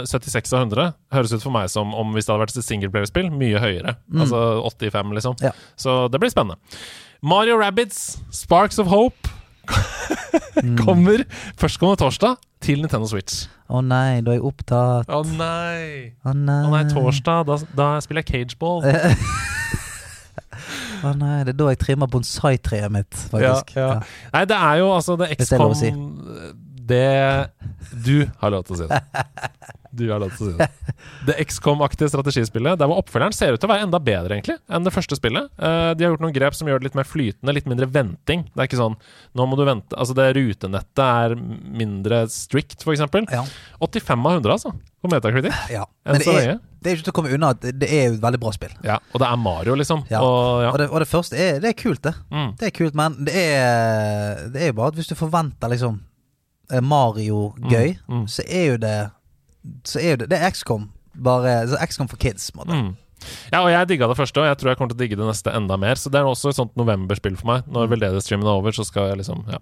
76 0.09 0.55
av 0.57 0.62
100 0.64 0.95
høres 1.12 1.35
ut 1.35 1.43
for 1.45 1.53
meg 1.53 1.68
som 1.73 1.91
om 1.95 2.14
hvis 2.14 2.25
det 2.29 2.33
hadde 2.33 2.45
vært 2.47 2.57
et 2.57 2.64
singleplayerspill, 2.68 3.29
mye 3.35 3.61
høyere. 3.61 3.97
Mm. 4.09 4.23
Altså 4.25 4.41
85, 4.71 5.12
liksom. 5.18 5.37
Ja. 5.45 5.53
Så 5.77 6.07
det 6.09 6.23
blir 6.23 6.33
spennende. 6.33 6.57
Mario 7.21 7.59
Rabbids 7.61 8.16
Sparks 8.33 8.79
of 8.81 8.89
Hope 8.93 9.29
Mm. 10.61 10.75
kommer 10.77 11.23
førstkommende 11.57 12.01
torsdag 12.03 12.35
til 12.64 12.81
Nintendo 12.83 13.07
Switch. 13.09 13.47
Å 13.71 13.81
nei, 13.87 14.18
da 14.25 14.33
er 14.35 14.41
jeg 14.41 14.45
opptatt. 14.45 15.09
Å 15.09 15.21
nei! 15.25 16.11
Å 16.27 16.35
nei. 16.37 16.57
Å 16.66 16.73
nei, 16.75 16.83
torsdag. 16.91 17.47
Da, 17.49 17.57
da 17.79 17.87
spiller 18.05 18.25
jeg 18.27 18.29
cageball. 18.51 18.83
Å 21.05 21.12
nei, 21.16 21.38
det 21.46 21.55
er 21.55 21.59
da 21.61 21.70
jeg 21.72 21.80
trimmer 21.80 22.11
bonsai-treet 22.12 22.92
mitt, 22.92 23.14
faktisk. 23.32 23.74
Ja, 23.76 23.86
ja. 23.94 24.28
Nei, 24.34 24.44
det 24.51 24.59
er 24.59 24.80
jo 24.82 24.90
altså 24.94 25.16
det 25.20 25.30
Hvis 25.34 25.53
det 25.53 25.57
er 25.57 25.62
lov 25.64 25.74
å 25.74 25.78
XCOM 25.78 26.05
Det 26.90 27.05
Du 28.05 28.26
har 28.41 28.51
lov 28.55 28.64
til 28.68 28.76
å 28.76 28.78
si 28.83 28.87
det. 28.91 29.01
Du 29.91 30.05
har 30.12 30.20
lov 30.22 30.31
til 30.37 30.47
å 30.47 30.51
si 30.53 30.59
det. 30.59 30.68
Det 31.26 31.35
XCOM-aktige 31.49 32.11
strategispillet, 32.12 32.78
der 32.78 32.87
hvor 32.91 33.01
oppfølgeren 33.03 33.35
ser 33.35 33.57
ut 33.57 33.61
til 33.62 33.66
å 33.66 33.72
være 33.72 33.87
enda 33.89 33.99
bedre 33.99 34.37
egentlig 34.37 34.59
enn 34.70 34.85
det 34.87 34.93
første 34.95 35.16
spillet. 35.18 35.49
Eh, 35.59 35.91
de 35.99 36.05
har 36.07 36.12
gjort 36.14 36.22
noen 36.22 36.35
grep 36.37 36.55
som 36.55 36.68
gjør 36.70 36.78
det 36.83 36.91
litt 36.91 36.99
mer 37.01 37.09
flytende, 37.09 37.55
litt 37.57 37.66
mindre 37.70 37.89
venting. 37.91 38.45
Det 38.53 38.61
er 38.62 38.68
ikke 38.70 38.78
sånn 38.81 38.95
Nå 39.39 39.47
må 39.51 39.57
du 39.59 39.64
vente 39.66 39.97
Altså, 39.99 40.14
det 40.18 40.28
rutenettet 40.37 41.03
er 41.05 41.35
mindre 41.37 42.22
strict, 42.31 42.85
f.eks. 42.87 43.03
Ja. 43.33 43.45
85 43.81 44.26
av 44.28 44.37
100, 44.41 44.53
altså, 44.59 44.74
på 45.01 45.11
Metacritic. 45.12 45.57
ja. 45.74 45.87
Men 46.07 46.20
det 46.22 46.37
er, 46.37 46.59
det 46.81 46.91
er 46.93 46.97
ikke 47.01 47.09
til 47.09 47.12
å 47.12 47.16
komme 47.18 47.33
unna 47.35 47.51
at 47.55 47.61
det- 47.64 47.74
det 47.83 47.89
er 47.93 48.05
jo 48.09 48.14
et 48.18 48.22
veldig 48.22 48.41
bra 48.41 48.53
spill. 48.57 48.72
Ja, 48.87 48.99
og 49.12 49.20
det 49.20 49.26
er 49.28 49.37
Mario, 49.41 49.74
liksom. 49.81 50.05
Ja. 50.11 50.20
Og, 50.22 50.62
ja. 50.64 50.70
Og, 50.72 50.78
det, 50.81 50.87
og 50.91 51.03
det 51.03 51.09
første 51.11 51.37
er, 51.41 51.59
det 51.61 51.72
er 51.74 51.76
kult, 51.83 52.03
det. 52.07 52.14
Mm. 52.31 52.55
Det 52.61 52.68
er 52.70 52.76
kult, 52.78 52.95
men 52.99 53.18
det 53.26 53.35
er, 53.35 54.47
det 54.55 54.62
er 54.62 54.70
jo 54.72 54.78
bare 54.81 54.95
at 54.95 55.01
hvis 55.01 55.11
du 55.12 55.16
forventer 55.18 55.72
liksom 55.74 55.99
eh, 56.73 56.81
Mario 56.81 57.55
gøy, 57.61 57.97
Mm, 58.09 58.23
mm. 58.23 58.27
så 58.29 58.43
er 58.49 58.66
jo 58.73 58.77
det 58.79 59.11
Så 59.85 60.01
er 60.01 60.11
jo 60.12 60.16
det 60.16 60.29
Det 60.31 60.39
er 60.41 60.51
XCOM. 60.51 60.89
Bare 61.14 61.66
XCOM 61.87 62.09
for 62.09 62.16
kids, 62.16 62.51
måte. 62.57 62.73
Mm. 62.73 62.97
Ja, 63.53 63.61
og 63.61 63.68
jeg 63.68 63.89
digga 63.89 64.07
det 64.09 64.16
første, 64.16 64.41
og 64.41 64.47
jeg 64.49 64.57
tror 64.57 64.71
jeg 64.71 64.79
kommer 64.79 64.89
til 64.95 64.97
å 64.97 65.01
digge 65.03 65.16
det 65.21 65.27
neste 65.29 65.53
enda 65.53 65.77
mer. 65.77 65.95
Så 66.01 66.09
det 66.11 66.21
er 66.23 66.25
også 66.25 66.49
et 66.49 66.57
sånt 66.57 66.75
novemberspill 66.81 67.37
for 67.37 67.47
meg. 67.51 67.66
Når 67.68 67.91
veldedighetsstreamen 67.93 68.47
er 68.49 68.57
over, 68.57 68.73
så 68.73 68.87
skal 68.89 69.11
jeg 69.11 69.18
liksom 69.21 69.45
ja. 69.53 69.59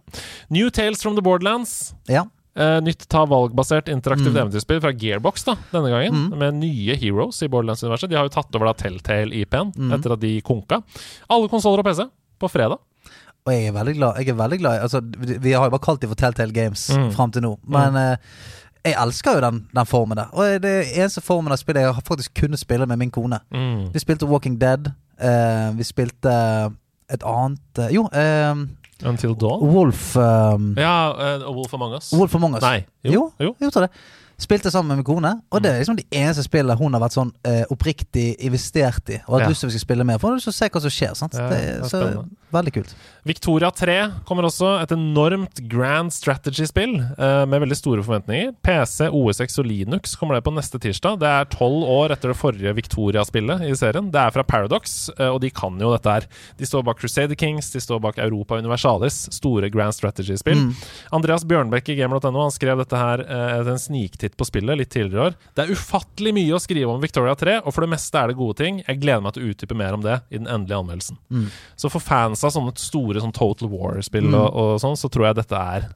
New 0.55 0.71
Tales 0.71 1.03
from 1.03 1.17
the 1.17 1.23
Borderlands. 1.23 1.95
Ja. 2.07 2.27
Eh, 2.55 2.79
nytt 2.81 3.09
ta 3.09 3.25
valgbasert 3.27 3.89
interaktivt 3.91 4.35
Mm. 4.35 4.39
eventyrspill 4.45 4.81
fra 4.81 4.93
Gearbox 4.93 5.45
da, 5.45 5.57
denne 5.73 5.91
gangen. 5.91 6.15
Mm. 6.31 6.39
Med 6.39 6.55
nye 6.55 6.95
heroes 6.97 7.43
i 7.43 7.49
Borderlands-universet. 7.49 8.09
De 8.11 8.15
har 8.17 8.25
jo 8.29 8.35
tatt 8.35 8.55
over 8.55 8.67
da 8.67 8.75
Telltale-IP-en 8.75 9.73
Mm. 9.75 9.93
etter 9.99 10.13
at 10.13 10.21
de 10.21 10.41
konka. 10.41 10.83
Alle 11.29 11.49
konsoller 11.49 11.81
og 11.81 11.85
PC 11.85 12.07
på 12.39 12.49
fredag. 12.51 12.79
Og 13.49 13.53
jeg 13.55 13.70
er 13.70 13.74
veldig 13.78 13.94
glad. 13.96 14.18
Jeg 14.20 14.28
er 14.34 14.38
veldig 14.42 14.59
glad 14.61 14.82
Altså, 14.84 15.01
vi, 15.40 15.53
har 15.57 15.64
jo 15.64 15.72
bare 15.72 15.84
kalt 15.88 16.03
dem 16.05 16.11
for 16.12 16.20
Telltale 16.20 16.53
Games 16.53 16.86
Mm. 16.92 17.11
fram 17.16 17.32
til 17.32 17.42
nå, 17.46 17.55
men 17.68 17.96
eh, 17.96 18.16
jeg 18.84 18.94
elsker 19.01 19.38
jo 19.38 19.40
den, 19.44 19.62
den 19.74 19.86
formen 19.88 20.16
der. 20.20 20.28
Og 20.36 20.61
det 20.62 20.70
er 20.70 20.90
eneste 21.03 21.20
formen 21.24 21.53
av 21.53 21.59
spillet 21.61 21.82
jeg 21.86 21.94
har 21.96 22.05
faktisk 22.07 22.34
kunnet 22.42 22.61
spille 22.61 22.86
med 22.86 23.01
min 23.01 23.11
kone. 23.14 23.40
Mm. 23.53 23.88
Vi 23.94 24.03
spilte 24.05 24.28
Walking 24.28 24.59
Dead. 24.61 24.92
eh, 25.18 25.70
vi 25.78 25.84
spilte 25.88 26.34
et 27.11 27.24
annet 27.24 27.78
eh, 27.82 27.88
Jo, 27.96 28.05
eh, 28.12 28.55
Until 29.09 29.34
Dawn. 29.38 29.62
Wolf 29.74 30.16
um, 30.16 30.74
Ja, 30.76 31.12
uh, 31.38 31.55
Wolf 31.55 31.74
Among 31.74 31.94
Us. 31.94 32.12
Wolf 32.12 32.34
Among 32.34 32.55
Us. 32.59 32.62
Nei. 32.62 32.84
Jo, 33.05 33.30
jo. 33.40 33.55
jo, 33.61 33.70
det. 33.70 33.88
Spilte 34.39 34.70
sammen 34.70 34.93
med 34.93 35.01
min 35.01 35.05
kone, 35.09 35.32
og 35.51 35.62
det 35.64 35.72
er 35.72 35.80
liksom 35.82 35.97
de 35.99 36.05
eneste 36.14 36.45
spillene 36.47 36.76
hun 36.78 36.95
har 36.95 37.03
vært 37.03 37.16
sånn 37.16 37.32
eh, 37.43 37.64
oppriktig 37.74 38.36
investert 38.47 39.11
i. 39.11 39.16
Og 39.26 39.34
hatt 39.41 39.49
Ja. 39.49 39.49
lyst 39.51 39.64
til 39.64 39.68
vi 39.72 39.74
skal 39.78 39.86
spille 39.89 40.05
mer. 40.07 40.18
For 40.22 40.28
hun 40.30 40.36
har 40.36 40.39
lyst 40.39 40.47
til 40.47 40.55
å 40.55 40.59
se 40.61 40.68
hva 40.70 40.82
som 40.84 40.95
skjer. 40.95 41.16
Sant? 41.18 41.34
Ja, 41.34 41.49
det, 41.51 41.59
det 41.59 41.89
er 41.89 41.89
så. 41.91 42.24
Veldig 42.55 42.72
kult. 42.72 42.93
Victoria 43.28 43.68
3 43.76 43.97
kommer 44.24 44.47
også. 44.49 44.70
Et 44.80 44.93
enormt 44.95 45.59
grand 45.68 46.09
strategy-spill 46.14 46.95
eh, 47.18 47.43
med 47.51 47.61
veldig 47.64 47.76
store 47.76 48.05
forventninger. 48.07 48.55
PC, 48.64 49.09
OSX 49.12 49.59
og 49.61 49.66
Linux 49.68 50.14
kommer 50.16 50.39
det 50.39 50.45
på 50.47 50.55
neste 50.57 50.78
tirsdag. 50.80 51.18
Det 51.20 51.28
er 51.28 51.51
tolv 51.53 51.82
år 51.84 52.14
etter 52.14 52.32
det 52.32 52.39
forrige 52.39 52.72
Victoria-spillet 52.78 53.66
i 53.68 53.74
serien. 53.76 54.09
Det 54.14 54.22
er 54.22 54.32
fra 54.32 54.47
Paradox, 54.49 55.11
eh, 55.18 55.28
og 55.28 55.43
de 55.45 55.51
kan 55.53 55.76
jo 55.82 55.91
dette 55.93 56.14
her. 56.14 56.28
De 56.57 56.64
står 56.70 56.86
bak 56.89 57.03
Crusader 57.03 57.36
Kings, 57.36 57.68
de 57.74 57.82
står 57.84 58.01
bak 58.07 58.22
Europa 58.22 58.57
Universalis, 58.62 59.26
store 59.34 59.68
grand 59.74 59.93
strategy-spill. 59.99 60.70
Andreas 61.12 61.45
Bjørnbekk 61.45 61.91
i 61.93 61.99
gamer.no 62.01 62.47
han 62.47 62.55
skrev 62.55 62.80
dette 62.80 62.97
her 63.03 63.26
eh, 63.26 63.61
en 63.68 63.82
sniktitt 63.82 64.28
på 64.37 64.45
spillet 64.49 64.76
litt 64.81 64.91
tidligere 64.93 65.20
i 65.22 65.26
år. 65.31 65.37
Det 65.57 65.64
er 65.64 65.72
ufattelig 65.72 66.33
mye 66.37 66.57
å 66.57 66.61
skrive 66.61 66.91
om 66.93 67.01
Victoria 67.01 67.35
3, 67.39 67.61
og 67.64 67.72
for 67.72 67.87
det 67.87 67.91
meste 67.95 68.18
er 68.20 68.29
det 68.33 68.37
gode 68.37 68.59
ting. 68.61 68.83
Jeg 68.87 69.01
gleder 69.01 69.22
meg 69.24 69.33
til 69.37 69.47
å 69.47 69.53
utdype 69.55 69.79
mer 69.79 69.95
om 69.97 70.03
det 70.05 70.18
i 70.29 70.37
den 70.41 70.51
endelige 70.51 70.83
anmeldelsen. 70.83 71.16
Så 71.79 71.89
for 71.93 72.01
fans 72.05 72.45
av 72.45 72.53
sånne 72.53 72.74
store 72.76 73.22
sånn 73.24 73.33
Total 73.33 73.70
War-spill 73.72 74.29
og, 74.35 74.49
og 74.53 74.74
sånn, 74.83 74.99
så 74.99 75.09
tror 75.09 75.31
jeg 75.31 75.41
dette 75.41 75.62
er 75.79 75.89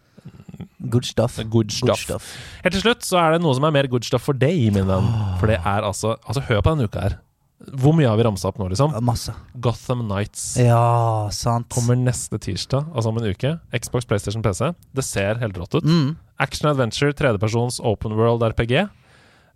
Good 0.92 1.04
stuff. 1.06 1.38
good 1.48 1.70
stuff. 1.70 2.24
Helt 2.62 2.74
til 2.74 2.82
slutt 2.82 3.04
så 3.06 3.18
er 3.20 3.36
det 3.36 3.42
noe 3.44 3.54
som 3.54 3.64
er 3.68 3.74
mer 3.74 3.86
good 3.90 4.04
stuff 4.04 4.24
for 4.26 4.34
deg, 4.36 4.72
min 4.74 4.88
venn. 4.88 5.06
For 5.40 5.46
det 5.50 5.60
er 5.62 5.86
altså 5.86 6.16
Altså, 6.26 6.42
hør 6.48 6.60
på 6.62 6.72
denne 6.74 6.88
uka 6.90 7.04
her. 7.06 7.18
Hvor 7.78 7.94
mye 7.94 8.08
har 8.10 8.18
vi 8.18 8.24
ramsa 8.26 8.48
opp 8.50 8.58
nå, 8.58 8.66
liksom? 8.72 8.96
Masse. 9.06 9.30
Gotham 9.62 10.00
Nights. 10.08 10.56
Ja, 10.58 11.28
sant. 11.30 11.68
Kommer 11.70 11.94
neste 11.94 12.40
tirsdag, 12.42 12.88
altså 12.90 13.12
om 13.12 13.20
en 13.20 13.28
uke. 13.30 13.52
Xbox, 13.70 14.08
PlayStation, 14.10 14.42
PC. 14.42 14.72
Det 14.98 15.04
ser 15.06 15.38
helt 15.38 15.58
rått 15.60 15.76
ut. 15.78 15.86
Mm. 15.86 16.16
Action 16.42 16.70
Adventure, 16.70 17.14
tredjepersons 17.16 17.80
open 17.80 18.16
world 18.18 18.42
RPG. 18.42 18.88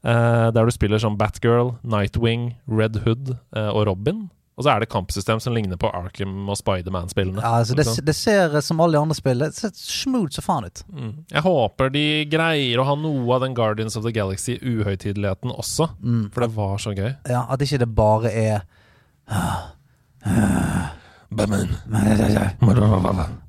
Uh, 0.07 0.53
der 0.55 0.69
du 0.69 0.71
spiller 0.71 1.01
som 1.03 1.17
Batgirl, 1.19 1.75
Nightwing, 1.83 2.53
Red 2.71 3.03
Hood 3.03 3.35
uh, 3.57 3.71
og 3.75 3.87
Robin. 3.89 4.29
Og 4.57 4.65
så 4.65 4.71
er 4.73 4.81
det 4.81 4.89
kampsystem 4.89 5.41
som 5.43 5.53
ligner 5.53 5.77
på 5.77 5.89
Arkham 5.93 6.49
og 6.49 6.57
Spiderman-spillene. 6.57 7.43
Ja, 7.45 7.59
altså 7.61 7.75
det, 7.77 7.85
det 8.07 8.15
ser 8.17 8.55
eh, 8.57 8.63
som 8.65 8.81
alle 8.81 8.97
de 8.97 9.03
andre 9.05 9.17
spill 9.19 9.43
Det 9.45 9.51
ser 9.53 9.75
smooth 9.77 10.33
som 10.33 10.47
faen 10.47 10.69
ut. 10.71 10.81
Mm. 10.89 11.11
Jeg 11.35 11.43
håper 11.45 11.93
de 11.93 12.05
greier 12.33 12.81
å 12.81 12.87
ha 12.89 12.95
noe 12.97 13.27
av 13.37 13.45
den 13.45 13.57
Guardians 13.59 13.99
of 14.01 14.07
the 14.07 14.15
Galaxy-uhøytideligheten 14.17 15.53
også. 15.53 15.91
Mm. 16.01 16.31
For 16.33 16.47
det 16.47 16.51
var 16.57 16.81
så 16.81 16.95
gøy. 16.97 17.11
Ja, 17.29 17.45
At 17.53 17.67
ikke 17.67 17.83
det 17.85 17.91
bare 17.99 18.33
er 18.33 18.65
Batman. 21.37 21.77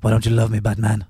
Why 0.02 0.12
don't 0.12 0.26
you 0.26 0.34
love 0.34 0.52
me, 0.52 0.60
Batman? 0.60 1.06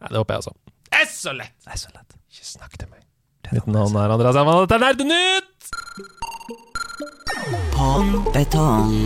Nei, 0.00 0.08
det 0.08 0.16
håper 0.16 0.38
jeg 0.38 0.46
også. 0.46 0.56
Det 0.98 1.04
er 1.04 1.10
så 1.14 1.30
lett! 1.30 1.52
Det 1.62 1.70
er 1.70 1.78
så 1.78 1.90
lett. 1.94 2.14
Ikke 2.26 2.42
snakk 2.42 2.72
til 2.74 2.88
meg. 2.90 3.04
Mitt 3.54 3.68
navn 3.70 3.94
er 4.02 4.10
Andreas 4.10 4.34
Herman, 4.34 4.56
og 4.58 4.64
dette 4.66 4.74
er 4.74 4.82
Nerdenytt! 4.82 5.68
Pong 7.76 8.08
betong. 8.34 8.96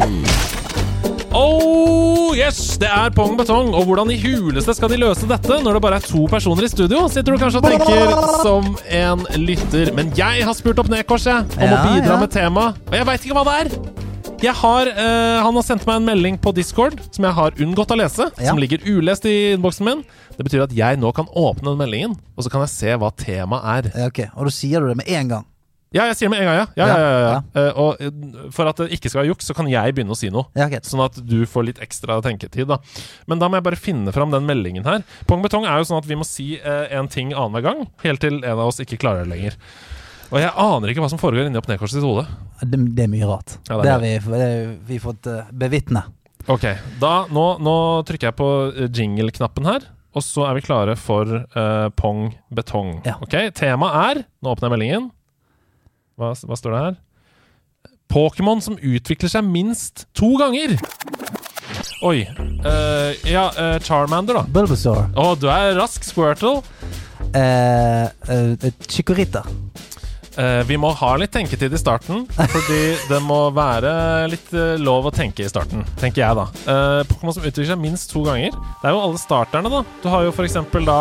Oh, 1.36 2.32
yes! 2.32 2.78
Det 2.80 2.88
er 2.88 3.12
pong 3.12 3.36
betong. 3.36 3.74
Og 3.76 3.84
hvordan 3.90 4.08
i 4.08 4.16
huleste 4.22 4.72
skal 4.78 4.88
de 4.94 5.02
løse 5.02 5.28
dette 5.28 5.58
når 5.60 5.76
det 5.76 5.82
bare 5.84 6.00
er 6.00 6.06
to 6.06 6.24
personer 6.32 6.64
i 6.64 6.72
studio? 6.72 7.04
Sitter 7.12 7.36
du 7.36 7.42
kanskje 7.44 7.60
og 7.60 7.68
tenker 7.68 8.16
som 8.40 8.72
en 8.88 9.28
lytter. 9.44 9.92
Men 9.92 10.16
jeg 10.16 10.48
har 10.48 10.56
spurt 10.56 10.80
opp 10.80 10.88
Nekors 10.88 11.28
om 11.28 11.44
om 11.44 11.76
å 11.76 11.82
bidra 11.90 12.14
ja. 12.14 12.22
med 12.24 12.32
tema, 12.32 12.70
og 12.88 12.96
jeg 12.96 13.10
veit 13.12 13.28
ikke 13.28 13.36
hva 13.36 13.44
det 13.50 13.58
er. 13.66 14.01
Jeg 14.42 14.58
har, 14.58 14.88
eh, 14.90 15.38
han 15.38 15.54
har 15.54 15.62
sendt 15.62 15.84
meg 15.86 16.00
en 16.00 16.06
melding 16.08 16.36
på 16.42 16.50
Discord 16.56 16.98
som 17.14 17.22
jeg 17.28 17.34
har 17.36 17.54
unngått 17.62 17.92
å 17.94 17.98
lese. 18.00 18.24
Ja. 18.42 18.50
Som 18.50 18.58
ligger 18.58 18.82
ulest 18.90 19.22
i 19.30 19.52
innboksen 19.54 19.86
min. 19.86 20.00
Det 20.34 20.42
betyr 20.42 20.64
at 20.64 20.74
jeg 20.74 20.98
nå 20.98 21.12
kan 21.14 21.28
åpne 21.30 21.70
den 21.70 21.78
meldingen, 21.78 22.16
og 22.34 22.42
så 22.42 22.50
kan 22.50 22.64
jeg 22.64 22.72
se 22.74 22.96
hva 22.98 23.12
temaet 23.14 23.86
er. 23.86 23.90
Ja, 23.94 24.08
ok, 24.10 24.24
Og 24.34 24.50
da 24.50 24.54
sier 24.56 24.82
du 24.82 24.90
det 24.90 24.98
med 24.98 25.06
en 25.14 25.30
gang. 25.30 25.46
Ja, 25.92 26.08
jeg 26.08 26.16
sier 26.16 26.26
det 26.26 26.32
med 26.32 26.42
en 26.42 26.48
gang, 26.48 26.58
ja. 26.58 26.66
ja, 26.74 26.86
ja, 26.88 26.98
ja, 26.98 27.22
ja. 27.22 27.38
Eh, 27.60 27.78
og 27.78 28.02
eh, 28.02 28.50
for 28.56 28.66
at 28.66 28.82
det 28.82 28.96
ikke 28.96 29.12
skal 29.12 29.20
være 29.22 29.30
juks, 29.30 29.46
så 29.46 29.54
kan 29.54 29.70
jeg 29.70 29.94
begynne 29.94 30.16
å 30.16 30.18
si 30.18 30.32
noe. 30.32 30.48
Ja, 30.58 30.66
greit. 30.72 30.88
Sånn 30.90 31.04
at 31.04 31.22
du 31.22 31.44
får 31.46 31.68
litt 31.68 31.82
ekstra 31.84 32.18
tenketid, 32.24 32.66
da. 32.72 32.80
Men 33.30 33.38
da 33.38 33.46
må 33.46 33.60
jeg 33.60 33.68
bare 33.68 33.78
finne 33.78 34.10
fram 34.16 34.34
den 34.34 34.48
meldingen 34.48 34.88
her. 34.88 35.04
Pong 35.30 35.46
betong 35.46 35.68
er 35.70 35.78
jo 35.78 35.86
sånn 35.92 36.02
at 36.02 36.10
vi 36.10 36.18
må 36.18 36.26
si 36.26 36.56
eh, 36.58 36.86
en 36.98 37.12
ting 37.12 37.30
annenhver 37.30 37.68
gang, 37.68 37.86
helt 38.02 38.24
til 38.24 38.40
en 38.40 38.56
av 38.56 38.72
oss 38.72 38.82
ikke 38.82 38.98
klarer 39.04 39.22
det 39.22 39.36
lenger. 39.36 39.60
Og 40.32 40.40
jeg 40.40 40.52
aner 40.64 40.90
ikke 40.90 41.04
hva 41.04 41.10
som 41.12 41.20
foregår 41.20 41.48
inni 41.48 41.60
Oppnedkors 41.60 41.92
sitt 41.92 42.04
hode. 42.04 42.24
Det, 42.64 42.78
det 42.96 43.04
er 43.04 43.10
mye 43.12 43.28
rart. 43.28 43.58
Ja, 43.68 43.78
det 43.84 43.90
er 43.92 44.22
har 44.24 44.30
vi, 44.32 44.76
vi 44.88 45.00
fått 45.02 45.28
uh, 45.28 45.44
bevitne. 45.52 46.06
Ok, 46.50 46.64
da, 46.98 47.12
nå, 47.30 47.44
nå 47.62 47.74
trykker 48.08 48.32
jeg 48.32 48.34
på 48.34 48.48
eh, 48.72 48.88
jingle-knappen 48.90 49.68
her, 49.68 49.84
og 50.10 50.24
så 50.26 50.48
er 50.48 50.56
vi 50.56 50.64
klare 50.64 50.96
for 50.98 51.28
uh, 51.54 51.86
pong 51.94 52.32
betong. 52.50 52.96
Ja. 53.06 53.14
Ok, 53.22 53.36
Temaet 53.54 53.98
er 54.00 54.22
Nå 54.42 54.50
åpner 54.50 54.66
jeg 54.66 54.74
meldingen. 54.74 55.06
Hva, 56.18 56.32
hva 56.34 56.58
står 56.58 56.74
det 56.74 56.82
her? 56.88 56.98
Pokémon 58.12 58.60
som 58.64 58.74
utvikler 58.76 59.30
seg 59.30 59.46
minst 59.46 60.08
to 60.18 60.32
ganger. 60.40 60.74
Oi. 62.02 62.24
Uh, 62.66 63.14
ja, 63.28 63.46
uh, 63.54 63.76
Charmander, 63.84 64.40
da. 64.40 64.42
Bulbasaur. 64.50 65.06
Å, 65.14 65.28
du 65.38 65.46
er 65.52 65.76
rask, 65.78 66.02
Squirtle. 66.04 66.58
Uh, 67.32 68.10
eh, 68.28 68.66
Chikorita. 68.90 69.44
Eh, 70.32 70.62
vi 70.64 70.78
må 70.80 70.88
ha 70.96 71.10
litt 71.20 71.32
tenketid 71.34 71.74
i 71.74 71.80
starten, 71.80 72.24
fordi 72.54 72.80
det 73.10 73.18
må 73.20 73.50
være 73.52 73.92
litt 74.32 74.48
uh, 74.56 74.78
lov 74.80 75.10
å 75.10 75.12
tenke 75.12 75.44
i 75.44 75.50
starten, 75.50 75.84
tenker 76.00 76.22
jeg 76.24 76.38
da. 76.38 76.46
Uh, 76.64 77.00
Pokémon 77.10 77.36
som 77.36 77.44
utvikler 77.44 77.68
seg 77.74 77.82
minst 77.82 78.12
to 78.14 78.24
ganger. 78.24 78.56
Det 78.80 78.88
er 78.88 78.96
jo 78.96 79.02
alle 79.04 79.20
starterne, 79.20 79.72
da. 79.72 79.82
Du 80.00 80.08
har 80.12 80.24
jo 80.24 80.32
for 80.32 80.48
eksempel 80.48 80.88
da 80.88 81.00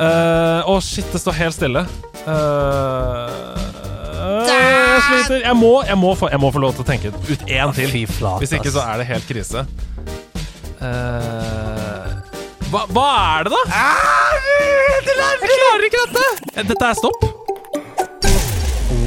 eh, 0.00 0.70
oh, 0.70 0.80
shit, 0.80 1.12
det 1.12 1.20
står 1.20 1.36
helt 1.40 1.56
stille. 1.56 1.84
Eh, 2.24 3.28
jeg 4.48 5.02
sliter. 5.06 5.42
Jeg 5.44 5.56
må, 5.56 5.72
jeg, 5.86 5.98
må 5.98 6.14
få, 6.18 6.30
jeg 6.32 6.40
må 6.42 6.50
få 6.54 6.62
lov 6.62 6.76
til 6.76 6.84
å 6.84 6.88
tenke 6.88 7.12
ut 7.12 7.44
én 7.48 7.74
til. 7.76 7.92
Hvis 8.40 8.56
ikke 8.56 8.72
så 8.72 8.84
er 8.86 9.02
det 9.02 9.08
helt 9.10 9.28
krise. 9.28 9.64
Eh, 10.80 12.08
hva, 12.70 12.86
hva 12.94 13.08
er 13.36 13.48
det, 13.48 13.56
da? 13.56 13.62
Jeg 15.10 15.52
klarer 15.56 15.88
ikke 15.88 16.06
dette! 16.06 16.26
Dette 16.60 16.90
er 16.92 16.98
stopp. 16.98 17.29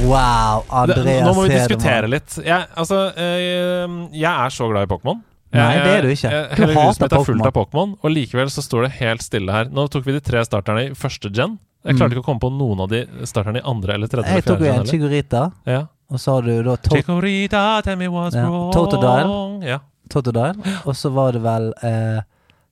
Wow, 0.02 0.64
Andreas 0.74 1.24
nå 1.24 1.32
må 1.36 1.44
vi 1.46 1.54
diskutere 1.54 2.08
litt. 2.10 2.34
Jeg, 2.44 2.66
altså, 2.76 2.98
eh, 3.16 3.94
jeg 4.12 4.30
er 4.30 4.52
så 4.52 4.66
glad 4.70 4.88
i 4.88 4.90
Pokémon. 4.90 5.20
Nei, 5.54 5.68
det 5.78 5.92
er 5.94 6.02
du 6.02 6.10
ikke. 6.10 6.30
Du 6.58 6.62
Hele 6.64 6.74
huset 6.74 7.04
mitt 7.04 7.14
er 7.14 7.24
fullt 7.28 7.46
av 7.46 7.54
Pokémon, 7.54 7.92
og 8.02 8.10
likevel 8.10 8.50
så 8.50 8.64
står 8.64 8.88
det 8.88 8.90
helt 8.98 9.22
stille 9.22 9.54
her. 9.54 9.70
Nå 9.70 9.86
tok 9.92 10.04
vi 10.08 10.16
de 10.16 10.22
tre 10.24 10.42
starterne 10.46 10.88
i 10.88 10.92
første 10.98 11.30
gen. 11.30 11.56
Jeg 11.84 11.98
klarte 11.98 12.16
ikke 12.16 12.24
å 12.24 12.26
komme 12.26 12.42
på 12.42 12.50
noen 12.52 12.80
av 12.84 12.90
de 12.90 13.04
starterne 13.28 13.60
i 13.60 13.64
andre 13.70 13.94
eller 13.98 14.10
tredje 14.10 14.32
Mm. 14.32 14.38
Jeg 14.40 14.46
tok 14.48 14.60
jo 14.64 14.72
en 14.72 14.86
Chigorita. 14.88 15.42
Ja. 15.68 15.82
og 16.10 16.20
så 16.20 16.34
har 16.36 16.42
du 16.42 16.62
da 16.66 16.76
to 16.76 16.96
Chikorita, 16.96 17.82
tell 17.84 17.96
me 17.96 18.08
what's 18.08 18.34
Ja, 18.34 18.48
wrong. 18.48 18.72
Totodile. 18.72 19.64
Ja. 19.68 19.78
Totodile, 20.10 20.54
og 20.84 20.94
så 20.96 21.10
var 21.12 21.32
det 21.32 21.40
vel 21.44 21.70
eh, 21.82 22.20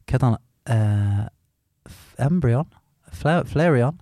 Hva 0.05 0.13
heter 0.17 0.27
han? 0.27 0.39
Eh, 0.67 2.25
Embryon? 2.27 2.67
Fla 3.13 3.43
Flareon? 3.45 3.99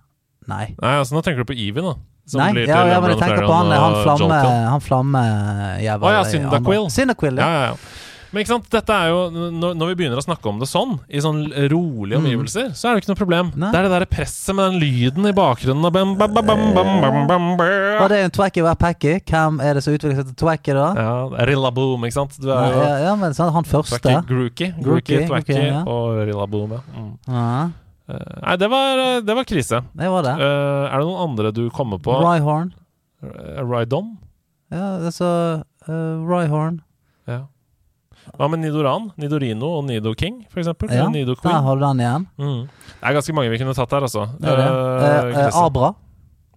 Nei. 0.47 0.73
Nei, 0.81 0.95
altså 0.97 1.15
nå 1.15 1.21
tenker 1.23 1.43
du 1.45 1.51
på 1.53 1.55
Eevee, 1.57 1.83
da. 1.85 1.93
Nei, 2.37 2.51
ja, 2.63 2.83
men 3.01 3.11
jeg 3.11 3.19
tenker 3.19 3.43
på 3.43 3.55
han, 3.55 3.67
Flareon 3.67 3.81
han 3.81 3.97
og 3.97 4.05
flamme... 4.05 4.39
Han 4.71 4.85
flammejævel. 4.85 6.07
Å 6.07 6.13
ja, 6.13 6.23
Syndaquil. 6.29 6.87
Cyndaquil. 6.93 7.41
Ja, 7.41 7.49
ja. 7.49 7.59
ja, 7.65 7.73
ja. 7.73 8.09
Men 8.31 8.45
ikke 8.45 8.53
sant, 8.53 8.67
dette 8.71 8.95
er 8.95 9.09
jo 9.11 9.23
når, 9.33 9.73
når 9.75 9.89
vi 9.89 9.95
begynner 9.99 10.19
å 10.19 10.23
snakke 10.23 10.47
om 10.47 10.59
det 10.61 10.67
sånn, 10.71 10.93
i 11.11 11.19
sånn 11.23 11.41
rolige 11.71 12.19
omgivelser, 12.21 12.69
så 12.79 12.87
er 12.87 12.93
det 12.93 13.01
jo 13.01 13.03
ikke 13.03 13.11
noe 13.11 13.19
problem. 13.19 13.49
Mm. 13.51 13.57
Nei. 13.65 13.71
Det 13.73 13.79
er 13.81 13.87
det 13.87 13.91
der 13.91 14.05
presset 14.13 14.55
med 14.55 14.69
den 14.69 14.79
lyden 14.85 15.27
i 15.27 15.33
bakgrunnen 15.35 15.89
og 15.89 15.91
bam, 15.97 16.13
bam, 16.19 16.37
bam, 16.37 16.47
bam, 16.47 16.71
bam, 16.77 17.19
bam, 17.27 17.49
bam. 17.59 18.07
det 18.13 18.21
en 18.29 18.35
Twacky 18.37 18.63
hver 18.63 18.79
packy? 18.79 19.17
Hvem 19.27 19.59
er 19.67 19.75
det 19.75 19.83
som 19.83 19.97
utvikler 19.97 20.21
seg 20.21 20.31
til 20.31 20.39
Twacky, 20.45 20.77
da? 20.79 20.87
Ja, 20.95 21.43
Rilla 21.51 21.73
Boom, 21.75 22.07
ikke 22.07 22.21
sant? 22.21 22.39
Du 22.39 22.47
er 22.55 22.71
jo 22.71 22.79
ja, 22.79 22.95
ja, 23.09 23.13
men 23.19 23.35
sant, 23.35 23.51
han 23.57 23.67
første. 23.67 23.99
Twacky, 23.99 24.71
Grookie, 24.79 25.25
Twacky 25.27 25.59
og 25.83 26.23
Rillaboom, 26.31 26.79
ja. 26.79 26.83
Mm. 26.95 27.13
Ja, 27.27 27.45
Eh, 27.61 27.89
Nei, 28.41 28.55
det 28.59 28.69
var, 28.71 29.01
det 29.25 29.35
var 29.37 29.47
krise. 29.47 29.81
det 29.93 30.11
var 30.11 30.25
det. 30.27 30.35
Uh, 30.41 30.85
er 30.89 30.95
det 30.97 31.07
noen 31.07 31.23
andre 31.29 31.51
du 31.55 31.65
kommer 31.73 32.01
på? 32.03 32.15
Ryhorn. 32.21 32.73
Rydon? 33.61 34.15
Ja, 34.71 34.85
altså 35.07 35.31
uh, 35.87 36.15
Ryhorn. 36.27 36.81
Ja. 37.29 37.43
Hva 38.37 38.47
med 38.51 38.61
Nidoran? 38.61 39.09
Nidorino 39.19 39.69
og 39.79 39.85
Nido 39.87 40.13
King, 40.17 40.43
for 40.51 40.61
eksempel? 40.61 40.91
Ja, 40.93 41.07
Nido 41.11 41.35
der 41.41 41.57
har 41.65 41.75
du 41.75 41.83
den 41.83 42.03
igjen. 42.03 42.27
Mm. 42.37 42.61
Det 42.67 43.09
er 43.09 43.17
ganske 43.17 43.35
mange 43.35 43.51
vi 43.51 43.59
kunne 43.61 43.75
tatt 43.77 43.95
her, 43.95 44.05
altså. 44.07 44.27
Det 44.39 44.55
det. 44.59 44.67
Uh, 44.69 44.91
Eh, 45.31 45.47
eh, 45.47 45.57
Abra. 45.57 45.93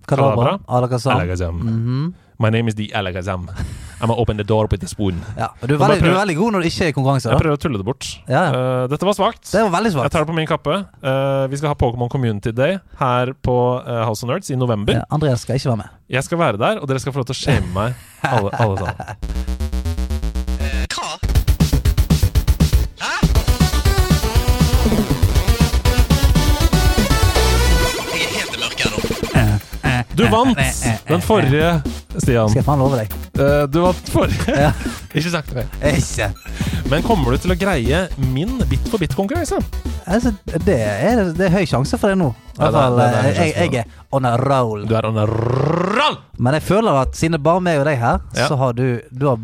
Kadabra. 0.07 0.59
Alakazam. 0.69 1.17
Alakazam. 1.17 1.61
-hmm. 1.61 2.13
My 2.39 2.51
name 2.51 2.69
is 2.69 2.75
the 2.75 2.93
Alakazam. 2.95 3.51
I'm 4.05 4.11
gonna 4.11 4.21
open 4.21 4.37
the 4.37 4.45
door 4.45 4.69
with 4.71 4.85
a 4.85 4.89
spoon. 4.89 5.23
Ja, 5.39 5.49
du 5.65 5.75
er, 5.75 5.79
veldig, 5.79 5.79
prøver, 5.79 6.03
du 6.05 6.11
er 6.11 6.19
veldig 6.19 6.37
god 6.37 6.55
når 6.55 6.65
det 6.65 6.73
ikke 6.73 6.89
er 6.91 6.97
konkurranse. 6.97 7.31
Jeg 7.33 7.41
prøver 7.41 7.57
å 7.57 7.63
tulle 7.63 7.81
det 7.81 7.87
bort. 7.89 8.09
Ja, 8.29 8.43
ja. 8.45 8.51
Eh, 8.53 8.85
dette 8.93 9.09
var 9.09 9.17
svakt. 9.17 9.45
Det 9.49 9.63
var 9.65 9.73
veldig 9.79 9.95
Jeg 9.97 10.13
tar 10.13 10.27
det 10.27 10.29
på 10.29 10.37
min 10.37 10.51
kappe. 10.51 10.81
Uh, 11.01 11.47
vi 11.49 11.61
skal 11.61 11.73
ha 11.73 11.79
Pokémon 11.81 12.13
Community 12.13 12.53
Day 12.53 12.77
her 13.01 13.33
på 13.41 13.57
uh, 13.81 14.03
House 14.05 14.27
of 14.27 14.33
Nerds 14.33 14.53
i 14.53 14.59
november. 14.61 15.01
Ja, 15.01 15.07
Andreas 15.15 15.47
skal 15.49 15.57
ikke 15.57 15.73
være 15.73 15.85
med. 15.87 15.95
Jeg 16.19 16.29
skal 16.29 16.43
være 16.45 16.61
der, 16.61 16.83
og 16.83 16.91
dere 16.91 17.01
skal 17.01 17.17
få 17.17 17.25
lov 17.25 17.33
til 17.33 17.39
å 17.39 17.43
shame 17.47 17.73
meg, 17.73 17.97
alle, 18.29 18.53
alle 18.61 18.85
sammen. 18.85 19.71
Du 30.15 30.25
vant 30.31 30.57
Eh, 30.59 30.69
eh, 30.69 30.93
eh, 30.95 30.99
den 31.09 31.21
forrige, 31.25 31.71
Stian. 32.23 32.49
Skal 32.49 32.61
jeg 32.61 32.67
faen 32.67 32.79
love 32.79 32.99
deg. 33.01 33.15
Eh, 33.35 33.65
Du 33.71 33.81
vant 33.83 34.11
forrige. 34.15 34.55
Ja. 34.67 34.71
Ikke 35.15 35.31
sagt 35.31 35.53
det. 35.55 35.65
Ikke. 35.95 36.29
Men 36.91 37.03
kommer 37.07 37.35
du 37.35 37.39
til 37.43 37.53
å 37.55 37.57
greie 37.59 38.05
min 38.33 38.57
Bit 38.71 38.87
for 38.91 38.99
bit-konkurranse? 39.03 39.59
Altså, 40.11 40.35
det, 40.67 40.75
er, 40.77 41.23
det 41.33 41.47
er 41.49 41.55
høy 41.55 41.65
sjanse 41.71 41.97
for 41.99 42.13
det 42.13 42.19
nå. 42.21 42.33
I 42.59 42.61
Ja, 42.61 42.71
det 42.71 42.81
er- 42.83 42.97
det 42.99 43.05
er 43.05 43.29
eh, 43.29 43.39
jeg, 43.39 43.55
jeg 43.73 43.85
er 43.85 44.03
on 44.15 44.27
a 44.29 44.35
roll. 44.39 44.85
Du 44.87 44.95
er 44.99 45.07
on 45.09 45.19
a 45.19 45.25
roll! 45.27 46.19
Men 46.39 46.55
jeg 46.59 46.67
føler 46.67 47.01
at 47.07 47.17
siden 47.19 47.35
det 47.39 47.41
er 47.41 47.47
bare 47.49 47.63
meg 47.65 47.81
og 47.81 47.87
deg 47.89 47.99
her, 48.03 48.19
Ja. 48.37 48.49
så 48.51 48.59
har 48.61 48.75
du 48.77 49.01
Du 49.11 49.27
har 49.31 49.39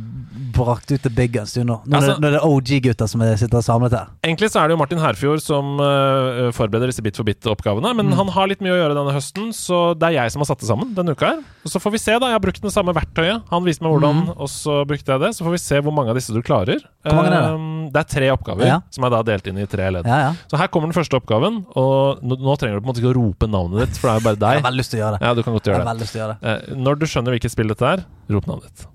brakt 0.52 0.90
ut 0.92 1.02
the 1.02 1.10
big 1.10 1.32
guns 1.32 1.54
du 1.54 1.62
nå. 1.64 1.80
Nå 1.86 1.96
er 1.96 2.00
det- 2.06 2.20
når 2.20 2.30
det 2.34 2.40
er 2.40 2.46
OG-gutter 2.46 3.08
som 3.08 3.22
er- 3.22 3.36
sitter 3.36 3.62
samlet 3.62 3.92
her. 3.92 4.06
Egentlig 4.24 4.50
så 4.50 4.60
er 4.62 4.68
det 4.68 4.74
jo 4.76 4.80
Martin 4.82 4.98
Herfjord 4.98 5.40
som 5.42 5.78
uh, 5.80 6.50
forbereder 6.52 6.86
disse 6.90 7.02
Bit 7.02 7.16
for 7.16 7.24
bit-oppgavene. 7.24 7.92
Mm. 7.92 7.96
Men 7.96 8.12
han 8.12 8.28
har 8.28 8.46
litt 8.48 8.60
mye 8.60 8.72
å 8.74 8.80
gjøre 8.80 8.94
denne 8.98 9.12
høsten, 9.14 9.48
så 9.54 9.94
det 9.98 10.08
er 10.10 10.16
jeg 10.24 10.32
som 10.32 10.40
har 10.40 10.46
satt 10.46 10.58
det 10.60 10.68
sammen 10.68 10.94
denne 10.94 11.14
uka 11.16 11.26
her. 11.34 11.38
Og 11.64 11.70
så 11.70 11.80
får 11.80 11.92
vi 11.92 11.98
se, 11.98 12.12
da. 12.18 12.26
Jeg 12.26 12.36
har 12.38 12.40
brukt 12.44 12.60
det 12.62 12.72
samme 12.72 12.92
verktøyet. 12.94 13.42
Han 13.50 13.64
viste 13.64 13.82
meg 13.82 13.92
hvordan, 13.92 14.22
og 14.36 14.48
så 14.48 14.84
brukte 14.86 15.06
jeg 15.14 15.20
det. 15.20 15.30
Så 15.36 15.44
får 15.44 15.50
vi 15.56 15.62
se 15.62 15.80
hvor 15.80 15.92
mange 15.92 16.10
av 16.10 16.16
disse 16.16 16.32
du 16.32 16.40
klarer. 16.42 16.80
Mm. 16.80 17.08
Hvor 17.10 17.14
mange 17.16 17.30
er 17.30 17.40
det? 17.40 17.50
Eh, 17.50 17.90
det 17.90 18.00
er 18.00 18.08
tre 18.14 18.28
oppgaver 18.30 18.66
Ja. 18.66 18.80
som 18.90 19.04
er 19.04 19.10
da 19.10 19.22
delt 19.22 19.46
inn 19.46 19.58
i 19.58 19.66
tre 19.66 19.90
ledd. 19.90 20.06
Ja, 20.06 20.18
ja. 20.28 20.32
Så 20.50 20.56
her 20.58 20.68
kommer 20.68 20.92
den 20.92 20.96
første 21.02 21.16
oppgaven, 21.20 21.64
og 21.76 22.22
nå, 22.22 22.36
nå 22.38 22.56
trenger 22.58 22.78
du 22.78 22.80
på 22.80 22.88
en 22.88 22.92
måte 22.94 23.00
ikke 23.02 23.14
å 23.14 23.18
rope 23.18 23.46
navnet 23.50 23.86
ditt, 23.86 23.96
for 23.98 24.08
det 24.08 24.14
er 24.14 24.20
jo 24.20 24.24
bare 24.28 24.36
Jeg 24.36 24.40
deg. 24.40 24.62
har 24.62 24.70
veldig 24.70 24.80
lyst 24.80 24.90
til 24.90 25.00
å 25.00 25.02
gjøre 25.04 25.18
det. 25.18 25.26
Ja, 25.26 25.34
du 25.34 25.42
kan 25.42 25.52
godt 25.54 25.66
Jeg 25.66 25.74
det. 25.74 26.14
gjøre 26.20 26.38
det. 26.40 26.70
Eh, 26.70 26.74
når 26.76 26.98
du 27.00 27.06
skjønner 27.06 27.30
hvilket 27.38 27.50
spill 27.50 27.68
dette 27.68 27.82
er, 27.82 28.04
rop 28.30 28.46
navnet 28.46 28.62
ditt. 28.70 28.86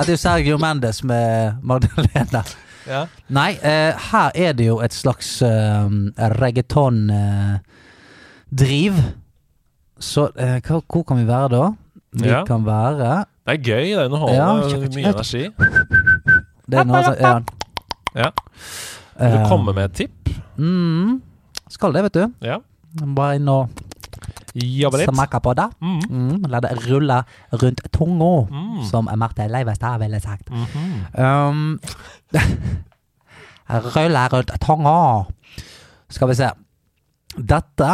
Dette 0.00 0.08
er 0.08 0.14
jo 0.14 0.16
Sergio 0.20 0.56
Mendes 0.60 1.02
med 1.04 1.52
Magdalena. 1.62 2.42
Ja. 2.88 3.02
Nei, 3.28 3.50
eh, 3.62 3.92
her 4.10 4.30
er 4.34 4.52
det 4.56 4.66
jo 4.66 4.78
et 4.82 4.94
slags 4.96 5.42
eh, 5.44 5.88
reggaeton-driv. 6.40 7.60
Så 10.00 10.28
eh, 10.40 10.60
hva, 10.64 10.80
hvor 10.88 11.02
kan 11.06 11.16
vi 11.20 11.26
være 11.28 11.48
da? 11.52 11.64
Vi 12.16 12.26
Ja. 12.28 12.44
kan 12.44 12.64
være 12.66 13.24
Det 13.46 13.52
er 13.52 13.62
gøy, 13.62 13.84
det 13.84 13.92
er 13.98 14.04
underholdende, 14.08 14.42
Ja, 14.42 14.52
mye 14.88 15.08
energi. 15.12 15.50
Det 16.70 16.78
er 16.80 16.88
noe 16.88 17.02
som 17.04 17.14
ja. 17.20 17.34
Ja. 18.14 18.30
Vil 19.20 19.36
du 19.36 19.48
komme 19.50 19.74
med 19.76 19.90
et 19.90 19.96
tipp? 20.00 20.30
Mm, 20.58 21.20
skal 21.70 21.92
det, 21.96 22.02
vet 22.08 22.16
du. 22.18 22.24
Ja. 22.46 22.58
Bare 23.16 23.36
inn 23.38 23.48
og 23.52 23.68
Jobbe 24.54 24.98
litt? 24.98 25.10
smake 25.12 25.38
på 25.44 25.52
det. 25.54 25.66
Mm. 25.80 25.98
Mm, 26.10 26.46
la 26.50 26.58
det 26.64 26.72
rulle 26.88 27.20
rundt 27.52 27.82
tunga, 27.94 28.30
Mm. 28.50 28.80
som 28.88 29.08
Marte 29.16 29.46
Leivestad 29.48 30.00
ville 30.02 30.18
sagt. 30.20 30.50
Mhm. 30.50 31.06
Um, 31.14 31.80
rulle 33.70 34.24
rundt 34.32 34.50
tunga. 34.60 35.26
Skal 36.10 36.28
vi 36.28 36.34
se. 36.34 36.50
Dette 37.38 37.90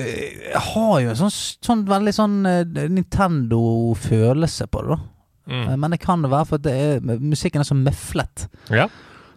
uh, 0.00 0.60
har 0.74 1.00
jo 1.04 1.12
en 1.12 1.16
sånn, 1.20 1.34
sånn 1.62 1.84
veldig 1.86 2.14
sånn 2.16 2.36
uh, 2.46 2.64
Nintendo-følelse 2.90 4.66
på 4.72 4.82
det, 4.82 4.96
da. 4.96 4.98
Mm. 5.46 5.62
Eh, 5.68 5.76
Men 5.76 5.90
det 5.90 6.00
kan 6.00 6.22
det 6.22 6.30
være 6.30 6.46
for 6.46 6.56
det 6.62 6.72
er, 6.72 7.00
musikken 7.18 7.60
er 7.60 7.64
så 7.68 7.74
møflet. 7.78 8.48
Ja, 8.70 8.88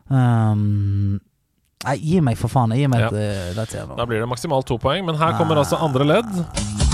Um, 0.05 1.17
nei, 1.81 1.95
gi 1.97 2.19
meg 2.21 2.37
for 2.37 2.47
faen. 2.47 2.69
Gi 2.77 2.85
meg 2.85 2.99
Ja. 2.99 3.07
et 3.07 3.13
uh, 3.57 3.57
Let's 3.57 3.73
da 3.97 4.05
blir 4.05 4.19
det 4.21 4.29
maksimalt 4.29 4.67
to 4.69 4.77
poeng, 4.77 5.03
men 5.05 5.15
her 5.17 5.33
kommer 5.39 5.57
altså 5.57 5.79
andre 5.81 6.05
ledd. 6.05 6.84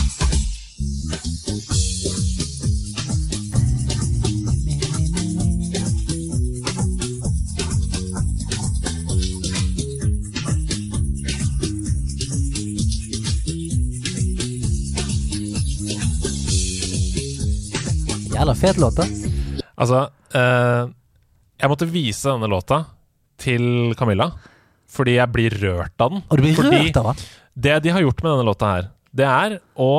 Jævla 18.41 18.55
fet 18.57 18.77
låt, 18.81 18.95
da. 18.97 19.03
Altså, 19.77 19.99
eh, 20.34 20.88
jeg 21.61 21.69
måtte 21.69 21.85
vise 21.85 22.26
denne 22.26 22.47
låta 22.49 22.80
til 23.38 23.91
Camilla, 23.93 24.31
fordi 24.89 25.13
jeg 25.19 25.30
blir 25.30 25.55
rørt 25.61 26.01
av 26.01 26.09
den. 26.09 26.23
Og 26.26 26.39
du 26.39 26.41
blir 26.47 26.57
fordi 26.57 26.80
rørt 26.88 26.97
av 26.97 27.09
den. 27.11 27.19
Det 27.53 27.76
de 27.85 27.93
har 27.93 28.01
gjort 28.01 28.23
med 28.23 28.31
denne 28.31 28.47
låta 28.47 28.72
her, 28.72 28.88
det 29.13 29.27
er 29.30 29.53
å 29.77 29.91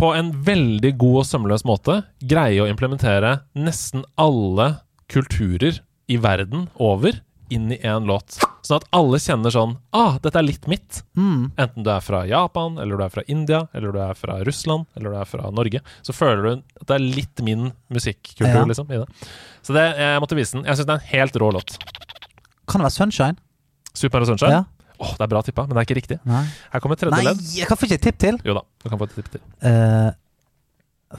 på 0.00 0.08
en 0.16 0.32
veldig 0.46 0.94
god 0.96 1.18
og 1.20 1.28
sømløs 1.28 1.66
måte 1.68 1.98
greie 2.24 2.64
å 2.64 2.70
implementere 2.70 3.34
nesten 3.60 4.08
alle 4.16 4.70
kulturer 5.12 5.82
i 6.08 6.16
verden 6.16 6.70
over 6.80 7.20
inn 7.54 7.72
i 7.72 7.78
én 7.78 8.06
låt. 8.08 8.38
Sånn 8.66 8.80
at 8.80 8.86
alle 8.96 9.18
kjenner 9.22 9.52
sånn 9.54 9.76
Ah, 9.94 10.16
dette 10.22 10.38
er 10.40 10.46
litt 10.46 10.66
mitt. 10.70 11.02
Mm. 11.16 11.52
Enten 11.56 11.84
du 11.86 11.90
er 11.92 12.00
fra 12.02 12.24
Japan, 12.26 12.78
eller 12.82 12.98
du 12.98 13.04
er 13.06 13.12
fra 13.14 13.22
India, 13.30 13.64
eller 13.72 13.92
du 13.94 14.00
er 14.02 14.14
fra 14.18 14.38
Russland, 14.46 14.86
eller 14.96 15.14
du 15.14 15.18
er 15.20 15.28
fra 15.30 15.50
Norge. 15.54 15.80
Så 16.02 16.14
føler 16.16 16.42
du 16.42 16.50
at 16.80 16.86
det 16.90 16.96
er 16.98 17.04
litt 17.04 17.42
min 17.46 17.68
musikkultur 17.92 18.48
Ja. 18.50 18.64
liksom, 18.64 18.90
i 18.90 18.98
det. 19.02 19.06
Så 19.62 19.74
det, 19.76 19.84
jeg 19.98 20.20
måtte 20.22 20.38
vise 20.38 20.56
den. 20.58 20.64
Jeg 20.66 20.76
syns 20.80 20.86
det 20.86 20.96
er 20.96 21.00
en 21.02 21.10
helt 21.12 21.36
rå 21.42 21.52
låt. 21.54 21.76
Kan 22.66 22.80
det 22.82 22.88
være 22.90 22.96
Sunshine? 22.98 23.36
Super 23.94 24.24
Sunshine. 24.26 24.50
Ja. 24.50 24.64
Åh, 24.98 25.12
det 25.18 25.24
er 25.26 25.28
bra 25.28 25.42
tippa, 25.44 25.66
men 25.66 25.76
det 25.76 25.82
er 25.82 25.86
ikke 25.90 25.98
riktig. 26.00 26.18
Nei. 26.24 26.42
Her 26.72 26.80
kommer 26.80 26.96
tredje 26.96 27.16
Nei, 27.18 27.24
ledd. 27.28 27.40
jeg 27.54 27.68
kan 27.68 27.76
få 27.76 27.84
ikke 27.86 27.98
et 28.00 28.06
tipp 28.08 28.18
til. 28.18 28.38
Jo 28.48 28.54
da, 28.56 28.62
du 28.82 28.88
kan 28.88 28.98
få 28.98 29.04
et 29.10 29.14
tipp 29.18 29.28
til. 29.34 29.42
Uh, 29.62 30.10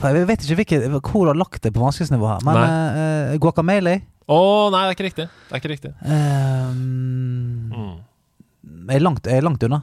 jeg 0.02 0.28
vet 0.28 0.44
ikke 0.44 0.58
hvilke, 0.60 0.80
hvor 1.00 1.28
du 1.28 1.32
har 1.32 1.38
lagt 1.38 1.62
det 1.64 1.72
på 1.76 1.80
vanskelighetsnivå 1.84 2.28
her. 2.32 2.42
Men 2.48 2.58
uh, 2.58 3.38
Guacamele 3.42 4.02
Å, 4.28 4.38
nei, 4.74 4.82
det 4.84 4.90
er 4.92 4.96
ikke 4.98 5.06
riktig. 5.08 5.26
Det 5.48 5.56
er 5.56 5.62
ikke 5.62 5.72
riktig. 5.72 5.92
um, 6.04 7.72
Mm. 7.78 8.90
er, 8.92 9.00
langt, 9.00 9.28
er 9.28 9.42
langt 9.46 9.64
unna. 9.64 9.82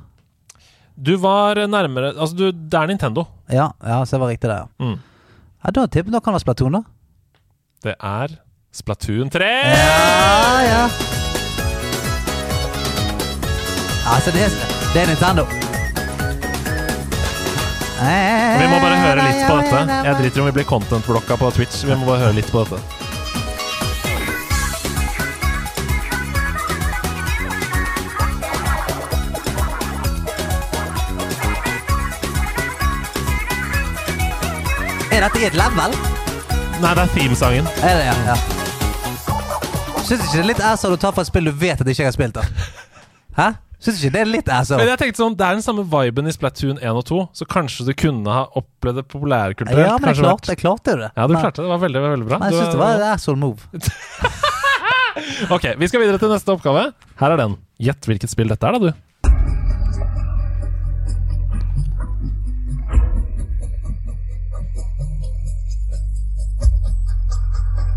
Du 0.96 1.16
var 1.18 1.56
nærmere 1.66 2.12
Altså, 2.14 2.36
du, 2.36 2.52
det 2.52 2.74
er 2.78 2.86
Nintendo. 2.90 3.24
Ja, 3.50 3.70
ja, 3.82 4.02
så 4.04 4.16
det 4.16 4.20
var 4.20 4.28
riktig, 4.34 4.48
det. 4.50 4.58
Ja. 4.60 4.66
Mm. 4.84 4.98
Ja, 5.64 5.70
da, 5.78 5.86
tipp, 5.88 6.06
da 6.12 6.20
kan 6.20 6.34
det 6.34 6.38
være 6.42 6.44
Splatoon, 6.44 6.76
da. 6.76 6.82
Det 7.84 7.94
er 7.98 8.36
Splatoon 8.74 9.30
3! 9.32 9.48
Ja, 9.72 10.60
ja. 10.68 10.82
Altså, 14.14 14.30
det 14.36 14.44
er, 14.44 14.58
det 14.94 15.02
er 15.02 15.06
Nintendo. 15.14 15.46
Vi 18.04 18.66
må 18.68 18.76
bare 18.82 18.98
høre 19.00 19.22
litt 19.24 19.44
på 19.48 19.56
dette. 19.62 19.80
Jeg 20.04 20.16
driter 20.20 20.42
om 20.44 20.48
vi 20.50 20.56
blir 20.58 20.68
content-blokka 20.68 21.38
på 21.40 21.50
Twitch. 21.56 21.84
Vi 21.88 21.96
må 21.96 22.04
bare 22.10 22.26
høre 22.26 22.36
litt 22.36 22.50
på 22.52 22.64
dette. 22.66 23.03
Er 35.14 35.22
dette 35.22 35.38
i 35.38 35.44
et 35.46 35.54
level? 35.54 35.92
Nei, 36.82 36.88
det 36.90 37.02
er 37.04 37.10
themesangen. 37.14 37.66
Er 37.86 38.00
det, 38.00 38.06
ja. 38.08 38.14
ja. 38.32 38.34
Syns 40.02 40.24
ikke 40.24 40.32
det 40.32 40.40
er 40.40 40.48
litt 40.48 40.62
asshole 40.66 40.96
du 40.98 41.02
tar 41.04 41.14
fra 41.14 41.22
et 41.22 41.28
spill 41.30 41.46
du 41.46 41.52
vet 41.54 41.78
at 41.78 41.86
ikke 41.86 42.02
jeg 42.02 42.08
har 42.10 42.16
spilt? 42.16 42.34
da? 42.34 42.42
Hæ? 43.38 43.46
Syns 43.78 44.00
ikke 44.00 44.10
det 44.16 44.22
er 44.24 44.30
litt 44.32 44.50
Men 44.50 44.90
jeg 44.90 45.00
tenkte 45.04 45.20
sånn, 45.22 45.36
Det 45.38 45.46
er 45.46 45.60
den 45.60 45.62
samme 45.62 45.84
viben 45.92 46.26
i 46.26 46.34
Splatoon 46.34 46.82
1 46.82 46.98
og 46.98 47.06
2, 47.12 47.20
så 47.30 47.46
kanskje 47.46 47.86
du 47.86 47.92
kunne 47.94 48.34
ha 48.34 48.48
opplevd 48.58 48.98
det 49.04 49.06
populærkulturelt. 49.14 49.86
Ja, 49.86 49.94
men 50.02 50.10
jeg 50.10 50.18
klarte, 50.18 50.50
jeg 50.50 50.62
klarte 50.64 50.98
det. 51.04 51.12
Ja, 51.14 51.28
du 51.30 51.36
klarte 51.38 51.60
det. 51.60 51.68
Det 51.68 51.72
var 51.76 51.82
veldig, 51.86 52.04
veldig 52.08 52.28
bra. 52.32 52.40
Men 52.42 52.50
jeg 52.50 52.58
syns 52.58 52.74
det 52.74 52.82
var 52.82 52.98
et 52.98 53.08
asshole 53.12 53.42
move. 53.44 53.70
Ok, 55.54 55.62
vi 55.78 55.86
skal 55.86 56.02
videre 56.02 56.18
til 56.18 56.32
neste 56.32 56.50
oppgave. 56.50 56.88
Her 57.20 57.32
er 57.36 57.38
den. 57.38 57.52
Gjett 57.86 58.06
hvilket 58.10 58.32
spill 58.32 58.50
dette 58.50 58.66
er, 58.66 58.74
da, 58.74 58.90
du. 58.90 59.03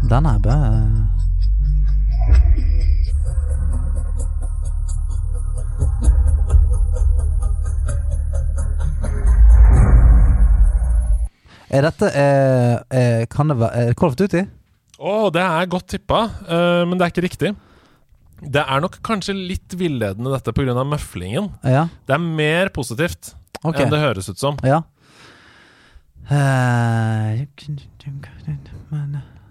Den 0.07 0.23
er 0.23 0.38
bare 0.39 0.67
Er 11.67 11.84
dette 11.84 12.07
eh, 12.15 12.77
eh, 12.95 13.25
Kan 13.27 13.51
det 13.51 13.57
være 13.59 13.89
eh, 13.89 13.95
Call 13.99 14.13
of 14.13 14.15
Duty? 14.15 14.45
Å, 14.97 15.15
det 15.35 15.43
er 15.43 15.67
godt 15.69 15.91
tippa, 15.91 16.23
uh, 16.47 16.81
men 16.89 16.97
det 16.97 17.05
er 17.05 17.11
ikke 17.11 17.21
riktig. 17.27 17.51
Det 18.41 18.63
er 18.63 18.81
nok 18.81 18.95
kanskje 19.05 19.35
litt 19.38 19.75
villedende, 19.77 20.31
dette, 20.34 20.49
pga. 20.57 20.73
møflingen. 20.89 21.51
Ja. 21.61 21.84
Det 22.09 22.15
er 22.15 22.23
mer 22.23 22.71
positivt 22.73 23.35
okay. 23.61 23.84
enn 23.84 23.93
det 23.93 24.01
høres 24.01 24.31
ut 24.31 24.41
som. 24.41 24.57
Ja. 24.65 24.81
Eh, 26.34 27.45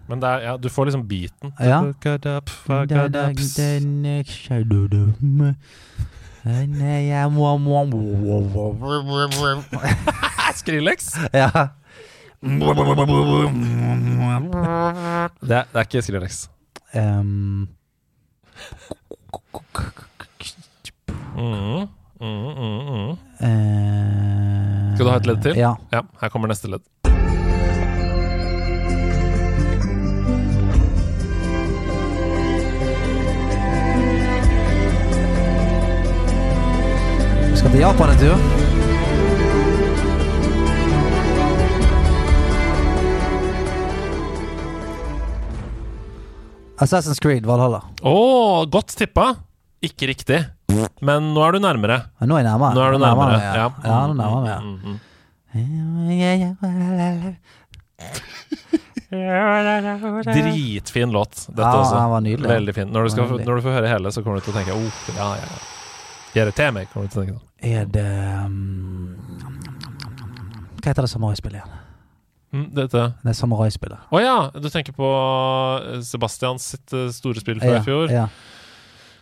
Men 0.08 0.22
er, 0.22 0.42
ja, 0.46 0.56
du 0.56 0.68
får 0.70 0.86
liksom 0.90 1.02
beaten. 1.08 1.52
Ja. 1.58 1.80
Skrillex? 10.60 11.10
Ja. 11.34 11.50
Det, 15.42 15.56
er- 15.56 15.66
det 15.72 15.80
er 15.80 15.88
ikke 15.88 16.02
Skrillex. 16.06 16.44
Um, 16.94 17.68
Mm, 21.36 21.88
mm, 22.20 22.26
mm, 22.56 22.80
mm. 22.88 23.10
eh, 23.44 24.94
Skal 24.96 25.04
du 25.04 25.10
ha 25.10 25.16
et 25.20 25.26
ledd 25.28 25.42
til? 25.44 25.58
Ja. 25.60 25.74
Ja, 25.92 26.00
her 26.22 26.30
kommer 26.32 26.48
neste 26.48 26.70
ledd. 26.72 26.80
Vi 37.56 37.60
skal 37.60 37.72
til 37.72 37.80
Japan 37.80 38.10
en 38.12 38.18
tur. 38.20 38.36
Assassin's 46.84 47.16
Creed 47.16 47.46
Valhalla. 47.48 47.80
Å, 48.04 48.12
godt 48.68 48.92
tippa! 49.00 49.30
Ikke 49.88 50.10
riktig. 50.10 50.42
Men 51.00 51.30
nå 51.32 51.40
er 51.46 51.56
du 51.56 51.62
nærmere. 51.64 51.96
Ja, 52.20 52.28
Nå 52.28 52.36
er 52.36 52.44
jeg 52.44 52.50
nærmere. 52.50 52.76
Nå 52.76 52.82
er 52.84 52.92
du 52.92 52.98
nærmere, 53.00 53.38
nærmere. 53.38 53.48
Ja, 53.48 53.54
Ja, 53.56 53.88
ja 53.88 54.04
nå 54.04 54.14
nærmer 54.20 54.44
jeg 54.50 54.60
Mm, 54.60 54.76
mm, 54.76 54.92
mm. 54.92 55.00
Dritfin 60.26 61.08
låt, 61.14 61.46
dette 61.48 61.62
Ja, 61.62 61.72
også. 61.80 61.96
den 61.96 62.10
var 62.12 62.20
nydelig. 62.20 62.48
Veldig 62.52 62.74
fin. 62.76 62.92
Når 62.92 63.08
du, 63.08 63.10
skal, 63.16 63.32
når 63.48 63.54
du 63.56 63.64
får 63.64 63.78
høre 63.78 63.88
hele, 63.94 64.12
så 64.12 64.20
kommer 64.20 64.36
du 64.36 64.44
til 64.44 64.52
å 64.52 64.58
tenke 64.58 64.76
oh, 64.76 65.00
ja, 65.16 65.30
ja, 65.40 65.75
Gjør 66.34 66.50
det 66.50 66.54
til 66.58 66.72
meg, 66.76 66.88
kommer 66.92 67.06
du 67.06 67.12
til 67.14 67.20
å 67.20 67.24
tenke 67.24 67.36
sånn. 67.36 67.42
Er 67.66 67.86
det 67.88 68.06
um, 68.44 69.16
Hva 70.82 70.90
heter 70.92 71.06
det 71.06 71.10
samuraispillet 71.12 71.60
igjen? 71.62 71.82
Mm, 72.56 72.66
dette 72.76 73.00
Det 73.24 73.32
er 73.32 73.36
samuraispillet. 73.36 74.04
Å 74.14 74.20
ja! 74.22 74.36
Du 74.54 74.68
tenker 74.72 74.94
på 74.96 75.08
eh, 75.82 75.98
Sebastians 76.06 76.68
sitt 76.74 76.92
eh, 76.94 77.08
store 77.12 77.42
spill 77.42 77.58
fra 77.60 77.74
Ja, 77.78 77.80
i 77.80 77.86
fjor? 77.86 78.12
ja. 78.12 78.28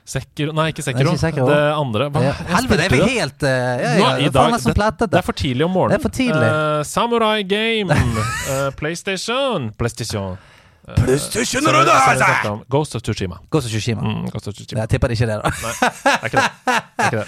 Sekiro 0.04 0.52
Nei, 0.52 0.66
ikke 0.74 0.82
Sekiro. 0.84 1.14
Sekiro. 1.16 1.46
Det 1.48 1.60
andre. 1.72 2.10
Hva? 2.12 2.20
Ja. 2.26 2.32
Helvete, 2.50 2.84
jeg 2.84 2.92
vi 2.92 3.14
helt 3.22 3.44
uh, 3.46 3.48
ja, 3.48 3.76
Nå, 3.80 4.02
ja, 4.04 4.10
er 4.26 4.34
dag- 4.34 4.56
det, 4.60 4.74
det, 5.00 5.06
Det 5.14 5.18
er 5.22 5.24
for 5.24 5.38
tidlig 5.40 5.64
om 5.64 5.72
morgenen. 5.72 5.94
Det 5.94 5.96
er 5.96 6.04
for 6.04 6.12
tidlig. 6.18 6.50
Uh, 6.52 6.82
Samurai 6.84 7.38
Game. 7.48 7.88
uh, 7.96 8.68
PlayStation. 8.80 9.70
PlayStation. 9.80 10.36
PlayStation, 10.84 11.66
er 11.66 11.72
det 11.72 11.86
det? 11.86 12.16
snakket 12.16 12.50
om. 12.50 12.62
Ghost 12.68 12.94
of 12.94 13.02
Tsushima. 13.02 13.38
Ghost 13.50 13.66
of 13.66 13.70
Tsushima. 13.70 14.00
Mm, 14.00 14.30
Ghost 14.30 14.48
of 14.48 14.54
Tsushima. 14.54 14.80
Jeg 14.80 14.88
tipper 14.88 15.08
det 15.08 15.20
ikke 15.20 15.26
det, 15.26 15.36
da. 15.36 15.42
Nei, 15.62 15.72
det 16.04 16.12
er 16.20 16.24
ikke 16.24 16.36
det. 16.36 16.50
det, 16.66 16.72
er 16.98 17.04
ikke 17.04 17.16
det. 17.18 17.26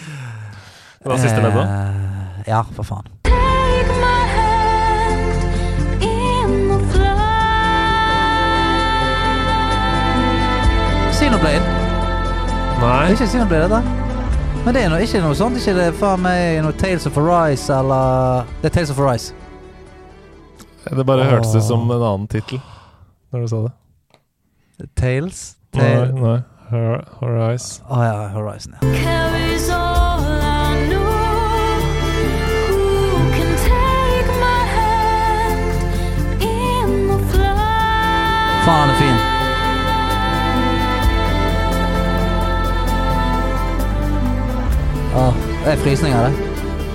Det 1.03 1.11
var 1.11 1.17
siste 1.17 1.41
ledd, 1.41 1.53
da. 1.57 1.67
Ja, 2.47 2.63
for 2.77 2.83
faen. 2.83 3.03
Take 3.25 3.89
my 4.03 4.27
hand 4.37 6.03
in 6.03 6.69
the 6.69 6.79
flood. 6.93 7.17
Xenoblade. 11.13 11.65
Nei. 12.81 13.11
Ikke 13.11 13.27
Sinoblade, 13.27 13.63
dette. 13.63 13.83
Men 14.67 14.75
det 14.75 14.83
er 14.83 14.89
noe, 14.93 15.01
ikke 15.01 15.21
noe 15.25 15.35
sånt. 15.39 15.57
Ikke 15.57 15.75
det 15.81 15.95
faen 15.97 16.21
meg 16.29 16.61
noe 16.61 16.77
Tales 16.77 17.07
of 17.09 17.17
Arise 17.19 17.73
eller 17.73 18.45
Det 18.61 18.69
er 18.69 18.75
Tales 18.81 18.91
of 18.93 19.01
Arise. 19.01 19.33
Det 20.85 21.07
bare 21.07 21.25
oh. 21.25 21.31
hørtes 21.33 21.57
ut 21.57 21.65
som 21.65 21.91
en 21.91 22.03
annen 22.03 22.29
tittel 22.29 22.61
når 23.37 23.47
du 23.47 23.49
sa 23.53 23.63
det. 23.67 24.91
Tales? 24.97 25.43
Nei, 25.77 25.83
Tale- 25.83 26.13
nei. 26.21 26.37
Her 26.71 27.05
Horizon. 27.21 27.87
Å 27.95 28.01
ja, 28.03 28.17
Horizon, 28.35 28.75
ja. 28.83 29.87
Faen, 38.67 38.91
er 38.91 38.95
fin. 39.01 39.19
Åh, 45.17 45.35
det 45.65 45.73
er 45.73 45.77
frysninger, 45.77 46.27
det. 46.27 46.33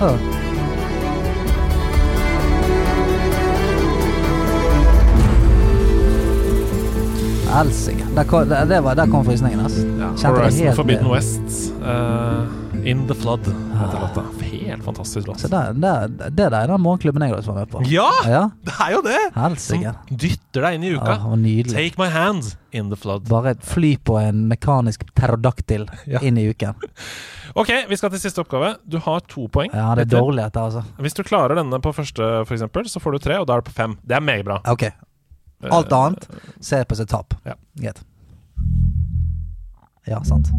Åh. 0.02 0.41
Helsike. 7.52 8.04
Der, 8.16 8.64
der, 8.64 8.94
der 8.94 9.06
kom 9.10 9.24
frysningen, 9.24 9.60
altså. 9.60 9.86
Ja. 9.98 10.08
Horizon 10.32 10.74
Forbidden 10.76 11.04
ned. 11.04 11.12
West. 11.12 11.72
Uh, 11.82 12.86
In 12.86 13.04
the 13.06 13.14
Flood 13.14 13.44
heter 13.78 13.98
låta. 14.00 14.22
Helt 14.42 14.84
fantastisk 14.84 15.26
låt. 15.28 15.40
Så 15.40 15.48
der, 15.48 15.72
der, 15.72 16.08
det 16.08 16.36
der 16.50 16.56
er 16.56 16.66
den 16.66 16.80
morgenklubben 16.80 17.22
jeg 17.22 17.34
også 17.34 17.52
var 17.52 17.58
med 17.60 17.66
på. 17.70 17.82
Ja! 17.90 18.08
Ja, 18.26 18.40
Det 18.64 18.72
er 18.80 18.90
jo 18.94 19.02
det! 19.04 19.58
Som 19.60 19.84
dytter 20.10 20.64
deg 20.66 20.78
inn 20.78 20.86
i 20.88 20.94
uka. 20.96 21.12
Ja. 21.20 21.62
Take 21.74 22.00
my 22.00 22.08
hand 22.10 22.56
in 22.72 22.88
the 22.90 22.96
flood. 22.96 23.28
Bare 23.28 23.54
fly 23.60 23.94
på 24.04 24.16
en 24.18 24.46
mekanisk 24.48 25.04
pterodaktyl 25.14 25.86
Ja. 26.06 26.18
inn 26.22 26.38
i 26.38 26.48
uken. 26.50 26.74
Ok, 27.54 27.68
vi 27.88 27.96
skal 28.00 28.08
til 28.14 28.20
siste 28.22 28.40
oppgave. 28.40 28.70
Du 28.88 28.96
har 29.04 29.20
to 29.28 29.42
poeng. 29.52 29.68
Ja, 29.76 29.90
det 29.98 30.06
er 30.06 30.14
dårlig 30.22 30.40
dette, 30.46 30.60
altså. 30.62 30.80
Hvis 31.04 31.12
du 31.12 31.20
klarer 31.22 31.58
denne 31.58 31.76
på 31.84 31.90
første, 31.92 32.24
f.eks., 32.48 32.62
så 32.94 33.00
får 33.02 33.12
du 33.12 33.18
tre, 33.18 33.36
og 33.42 33.44
da 33.50 33.58
er 33.58 33.60
det 33.60 33.66
på 33.68 33.74
fem. 33.76 33.98
Det 34.00 34.16
er 34.16 34.24
meget 34.24 34.46
bra. 34.46 34.56
Ok. 34.72 34.86
Alt 35.70 35.92
Eh, 35.92 35.98
annet 35.98 36.28
ser 36.60 36.84
på 36.84 36.96
seg 36.98 37.08
tap. 37.08 37.34
Ja. 37.44 37.54
Greit. 37.78 38.02
Ja, 40.06 40.22
sant. 40.26 40.50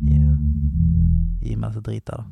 Yeah. 0.00 0.36
Gi 1.42 1.56
meg 1.56 1.74
så 1.74 1.80
drit 1.84 2.06
der, 2.06 2.22
da. 2.22 2.24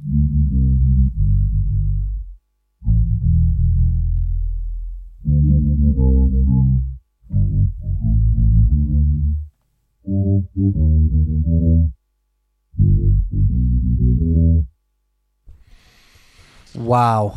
Wow. 16.77 17.33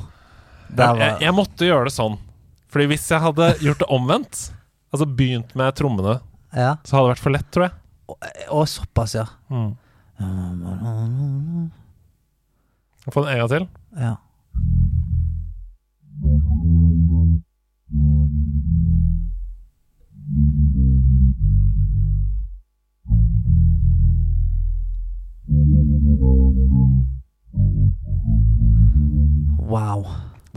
Jeg, 0.77 0.97
jeg, 0.99 1.15
jeg 1.23 1.34
måtte 1.34 1.65
gjøre 1.65 1.88
det 1.89 1.93
sånn. 1.95 2.19
Fordi 2.69 2.85
hvis 2.91 3.07
jeg 3.09 3.21
hadde 3.23 3.47
gjort 3.63 3.79
det 3.81 3.89
omvendt, 3.89 4.41
altså 4.93 5.05
begynt 5.09 5.55
med 5.57 5.75
trommene, 5.77 6.19
Ja. 6.53 6.75
så 6.83 6.95
hadde 6.97 7.07
det 7.09 7.13
vært 7.15 7.23
for 7.23 7.33
lett, 7.35 7.49
tror 7.53 7.63
jeg. 7.67 7.73
Og 8.49 8.65
såpass, 8.69 9.13
ja. 9.17 9.25
Mm. 9.49 9.75
Få 13.09 13.23
den 13.25 13.31
en 13.33 13.39
gang 13.41 13.49
til. 13.53 13.67
Ja. 13.97 14.15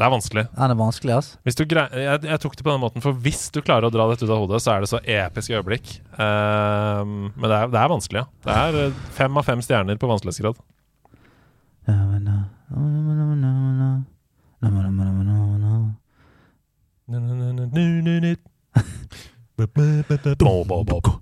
Det 0.03 0.07
er 0.09 0.11
vanskelig. 0.11 0.43
Den 0.51 0.73
er 0.73 0.79
vanskelig, 0.81 1.12
ass. 1.15 1.27
Hvis 1.47 1.55
du 1.55 1.61
grei, 1.70 1.85
jeg, 1.95 2.24
jeg 2.27 2.43
tok 2.43 2.57
det 2.59 2.65
på 2.66 2.73
den 2.73 2.81
måten, 2.83 3.03
for 3.05 3.15
hvis 3.23 3.45
du 3.55 3.61
klarer 3.62 3.87
å 3.87 3.93
dra 3.95 4.09
dette 4.11 4.27
ut 4.27 4.33
av 4.35 4.41
hodet, 4.43 4.59
så 4.65 4.73
er 4.73 4.83
det 4.83 4.89
så 4.91 4.99
episk 4.99 5.55
øyeblikk. 5.55 5.93
Ehm, 6.19 7.31
men 7.37 7.47
det 7.47 7.55
er, 7.55 7.70
det 7.70 7.79
er 7.79 7.93
vanskelig, 7.93 8.24
ja. 8.24 8.27
Det 8.43 8.57
er 8.65 8.79
eh, 8.81 8.97
fem 9.15 9.39
av 9.39 9.47
fem 9.47 9.62
stjerner 9.62 10.01
på 10.03 10.11
vanskelighetsgrad. 10.11 10.59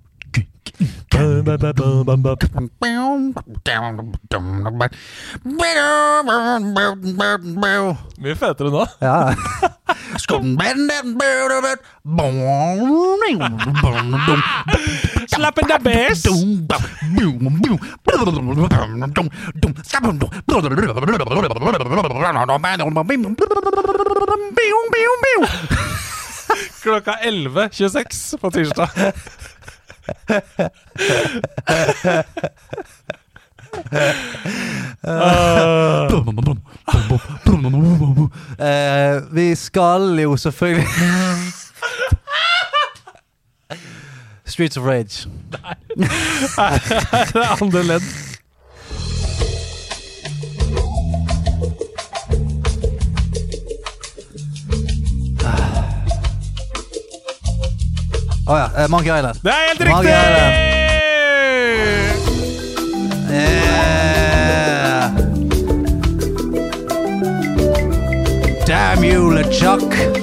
Mye 8.21 8.35
fetere 8.39 8.71
nå. 8.73 8.85
Ja. 9.01 9.33
Slapp 15.31 15.59
in 15.61 15.67
the 15.67 15.77
bass! 15.83 16.23
Klokka 26.81 27.13
11.26 27.23 28.37
på 28.41 28.51
tirsdag. 28.51 28.89
Eh, 38.59 39.35
vi 39.35 39.55
skal 39.55 40.19
jo 40.19 40.37
selvfølgelig 40.37 40.87
Streets 44.45 44.77
of 44.77 44.83
Rage. 44.85 45.29
Nei. 45.51 45.73
Det 45.97 47.41
er 47.41 47.63
andre 47.63 47.83
ledd. 47.83 48.30
Å 58.47 58.57
ja. 58.57 58.67
eh, 58.77 58.87
Monkey 58.89 59.11
Island. 59.13 59.39
Det 59.43 59.51
er 59.51 59.55
helt 59.67 59.79
Monkey 59.89 60.09
riktig! 60.09 60.79
Yeah. 63.31 64.11
Damn 68.65 69.03
you, 69.03 69.31
LeChuck. 69.31 69.93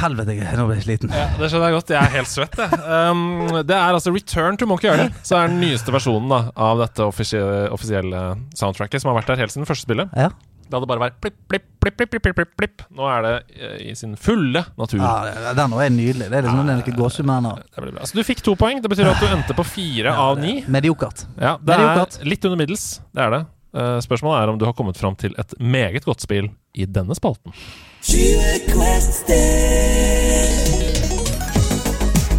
Helvete, 0.00 0.36
nå 0.56 0.64
ble 0.68 0.76
jeg 0.78 0.84
sliten. 0.86 1.10
Ja, 1.12 1.24
det 1.36 1.48
skjønner 1.50 1.72
jeg 1.72 1.76
godt. 1.80 1.90
Jeg 1.92 1.98
er 2.06 2.12
helt 2.14 2.30
svett, 2.30 2.54
jeg. 2.62 2.78
Um, 3.10 3.48
det 3.66 3.74
er 3.74 3.96
altså 3.96 4.12
Return 4.14 4.56
to 4.60 4.68
Monkey 4.70 4.86
Island. 4.88 5.16
Så 5.26 5.34
er 5.36 5.50
den 5.50 5.58
nyeste 5.60 5.90
versjonen 5.92 6.30
da 6.30 6.38
av 6.54 6.78
dette 6.84 7.02
offisi- 7.10 7.42
offisielle 7.74 8.20
soundtracket 8.56 9.02
som 9.02 9.10
har 9.10 9.18
vært 9.18 9.32
der 9.32 9.42
helt 9.42 9.52
siden 9.56 9.66
første 9.68 9.88
spillet. 9.88 10.14
Ja. 10.16 10.30
Det 10.70 10.78
hadde 10.78 10.86
bare 10.86 11.02
vært 11.02 11.16
plipp, 11.18 11.34
plipp, 11.50 11.64
plipp, 11.82 11.96
plipp, 11.98 12.22
plipp, 12.38 12.50
plipp. 12.60 12.82
Nå 12.94 13.08
er 13.10 13.24
det 13.26 13.32
eh, 13.58 13.76
i 13.90 13.94
sin 13.98 14.12
fulle 14.14 14.62
natur. 14.78 15.00
Ja, 15.02 15.54
den 15.58 15.74
er 15.74 15.90
nydelig. 15.90 16.28
Det 16.30 16.38
er 16.38 16.46
liksom 16.46 16.60
den. 16.62 17.48
her. 17.50 17.64
Det 17.74 17.82
blir 17.82 17.96
bra. 17.96 18.06
Så 18.06 18.14
du 18.14 18.22
fikk 18.28 18.44
to 18.46 18.54
poeng. 18.60 18.78
Det 18.84 18.92
betyr 18.92 19.10
at 19.10 19.18
du 19.18 19.26
endte 19.34 19.56
på 19.58 19.66
fire 19.66 20.14
av 20.14 20.38
ni. 20.38 20.60
Mediokert. 20.70 21.26
Ja, 21.42 21.56
det 21.58 21.74
er 21.74 22.06
litt 22.30 22.46
under 22.46 22.62
middels. 22.62 23.00
Det 23.10 23.26
er 23.26 23.34
det. 23.34 23.42
Eh, 23.74 23.98
spørsmålet 24.02 24.42
er 24.42 24.52
om 24.52 24.58
du 24.58 24.64
har 24.66 24.74
kommet 24.74 24.98
fram 24.98 25.16
til 25.16 25.34
et 25.38 25.54
meget 25.60 26.04
godt 26.04 26.22
spill 26.22 26.50
i 26.74 26.86
denne 26.86 27.14
spalten. 27.14 27.54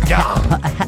Ja! 0.10 0.26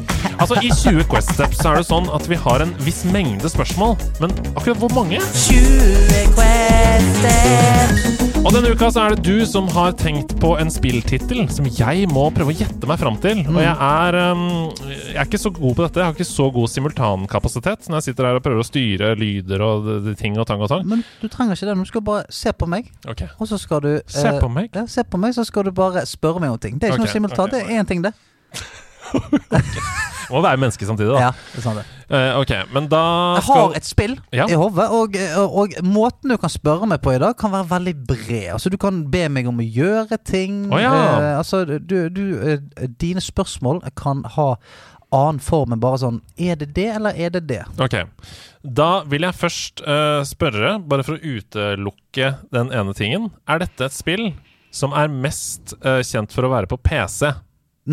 Altså, 0.38 0.58
I 0.62 0.70
20 0.74 1.06
Quest 1.10 1.34
Steps 1.36 1.60
så 1.62 1.70
er 1.70 1.80
det 1.80 1.86
sånn 1.88 2.08
at 2.14 2.26
vi 2.30 2.38
har 2.40 2.64
en 2.64 2.72
viss 2.84 3.04
mengde 3.06 3.48
spørsmål, 3.50 3.94
men 4.22 4.32
akkurat 4.54 4.80
hvor 4.82 4.92
mange? 4.96 5.20
20 5.46 6.34
Quest 6.34 7.20
Steps. 7.20 8.24
Og 8.44 8.52
denne 8.52 8.74
uka 8.76 8.90
så 8.92 9.06
er 9.06 9.14
det 9.14 9.24
du 9.24 9.46
som 9.48 9.70
har 9.72 9.94
tenkt 9.96 10.34
på 10.42 10.50
en 10.60 10.68
spilltittel 10.72 11.46
som 11.48 11.64
jeg 11.64 12.04
må 12.12 12.26
prøve 12.34 12.52
å 12.52 12.56
gjette 12.58 12.88
meg 12.90 13.00
fram 13.00 13.16
til. 13.22 13.40
Og 13.48 13.56
jeg 13.62 13.72
er, 13.72 14.18
um, 14.34 14.42
jeg 14.84 15.16
er 15.16 15.24
ikke 15.30 15.40
så 15.40 15.52
god 15.54 15.78
på 15.78 15.86
dette. 15.86 16.02
Jeg 16.02 16.10
har 16.10 16.18
ikke 16.18 16.28
så 16.28 16.50
god 16.52 16.72
simultankapasitet 16.74 17.88
når 17.88 18.02
jeg 18.02 18.06
sitter 18.10 18.28
her 18.28 18.40
og 18.40 18.44
prøver 18.44 18.60
å 18.60 18.68
styre 18.68 19.14
lyder 19.16 19.64
og 19.64 19.88
de- 19.88 19.98
de 20.10 20.14
ting 20.20 20.36
og 20.36 20.44
tang 20.50 20.60
og 20.60 20.68
tang. 20.68 20.84
Men 20.84 21.06
du 21.22 21.28
trenger 21.32 21.56
ikke 21.56 21.70
det. 21.70 21.78
Du 21.80 21.92
skal 21.94 22.04
bare 22.04 22.24
se 22.28 22.52
på 22.52 22.68
meg, 22.68 22.92
okay. 23.08 23.32
og 23.38 23.48
så 23.48 23.56
skal 23.56 23.80
du 23.80 23.92
Se 24.06 24.28
eh, 24.28 24.40
på 24.40 24.52
meg? 24.52 24.68
Ja, 24.76 24.84
se 24.86 25.06
på 25.08 25.16
meg, 25.16 25.32
så 25.32 25.46
skal 25.48 25.64
du 25.64 25.72
bare 25.72 26.04
spørre 26.04 26.44
meg 26.44 26.52
om 26.52 26.60
ting. 26.60 26.76
Det 26.76 26.90
er 26.90 26.98
ikke 26.98 27.08
okay. 27.08 27.08
noe 27.08 27.16
simultan. 27.16 27.48
Okay. 27.48 27.64
Det 27.64 27.72
er 27.72 27.80
én 27.80 27.88
ting, 27.88 28.04
det. 28.04 28.12
Må 30.30 30.40
være 30.44 30.60
menneske 30.60 30.86
samtidig, 30.88 31.12
da. 31.14 31.20
Ja, 31.28 31.32
det 31.52 31.60
er 31.60 31.64
sant 31.66 31.80
det. 31.80 31.84
Eh, 32.14 32.38
ok, 32.38 32.52
men 32.74 32.88
da 32.92 33.00
Jeg 33.38 33.44
skal 33.46 33.60
har 33.60 33.76
et 33.78 33.86
spill 33.88 34.14
Ja. 34.36 34.46
i 34.46 34.56
hodet, 34.60 34.86
og, 34.92 35.16
og, 35.40 35.54
og 35.62 35.76
måten 35.88 36.30
du 36.32 36.36
kan 36.40 36.52
spørre 36.52 36.86
meg 36.90 37.00
på 37.04 37.14
i 37.14 37.20
dag, 37.22 37.36
kan 37.40 37.52
være 37.54 37.68
veldig 37.72 37.94
bred. 38.06 38.48
Altså 38.56 38.70
Du 38.72 38.76
kan 38.80 39.02
be 39.10 39.26
meg 39.32 39.48
om 39.50 39.58
å 39.62 39.66
gjøre 39.66 40.18
ting. 40.24 40.64
Å, 40.72 40.80
ja. 40.82 40.92
eh, 40.94 41.30
altså 41.38 41.64
du, 41.66 41.96
du, 42.12 42.24
eh, 42.44 42.88
Dine 43.00 43.20
spørsmål 43.24 43.82
kan 43.96 44.24
ha 44.36 44.50
annen 45.14 45.38
form 45.44 45.74
enn 45.76 45.82
bare 45.82 46.00
sånn 46.02 46.16
Er 46.40 46.56
det 46.58 46.72
det, 46.74 46.88
eller 46.96 47.14
er 47.14 47.30
det 47.36 47.44
det? 47.46 47.60
Ok. 47.80 47.94
Da 48.64 48.88
vil 49.06 49.22
jeg 49.28 49.36
først 49.38 49.82
eh, 49.86 50.22
spørre, 50.26 50.78
bare 50.90 51.04
for 51.06 51.14
å 51.16 51.22
utelukke 51.38 52.32
den 52.54 52.72
ene 52.74 52.94
tingen 52.98 53.30
Er 53.46 53.62
dette 53.62 53.86
et 53.88 53.94
spill 53.96 54.32
som 54.74 54.90
er 54.98 55.06
mest 55.12 55.76
eh, 55.86 56.00
kjent 56.02 56.32
for 56.34 56.48
å 56.48 56.50
være 56.50 56.66
på 56.70 56.80
PC? 56.82 57.30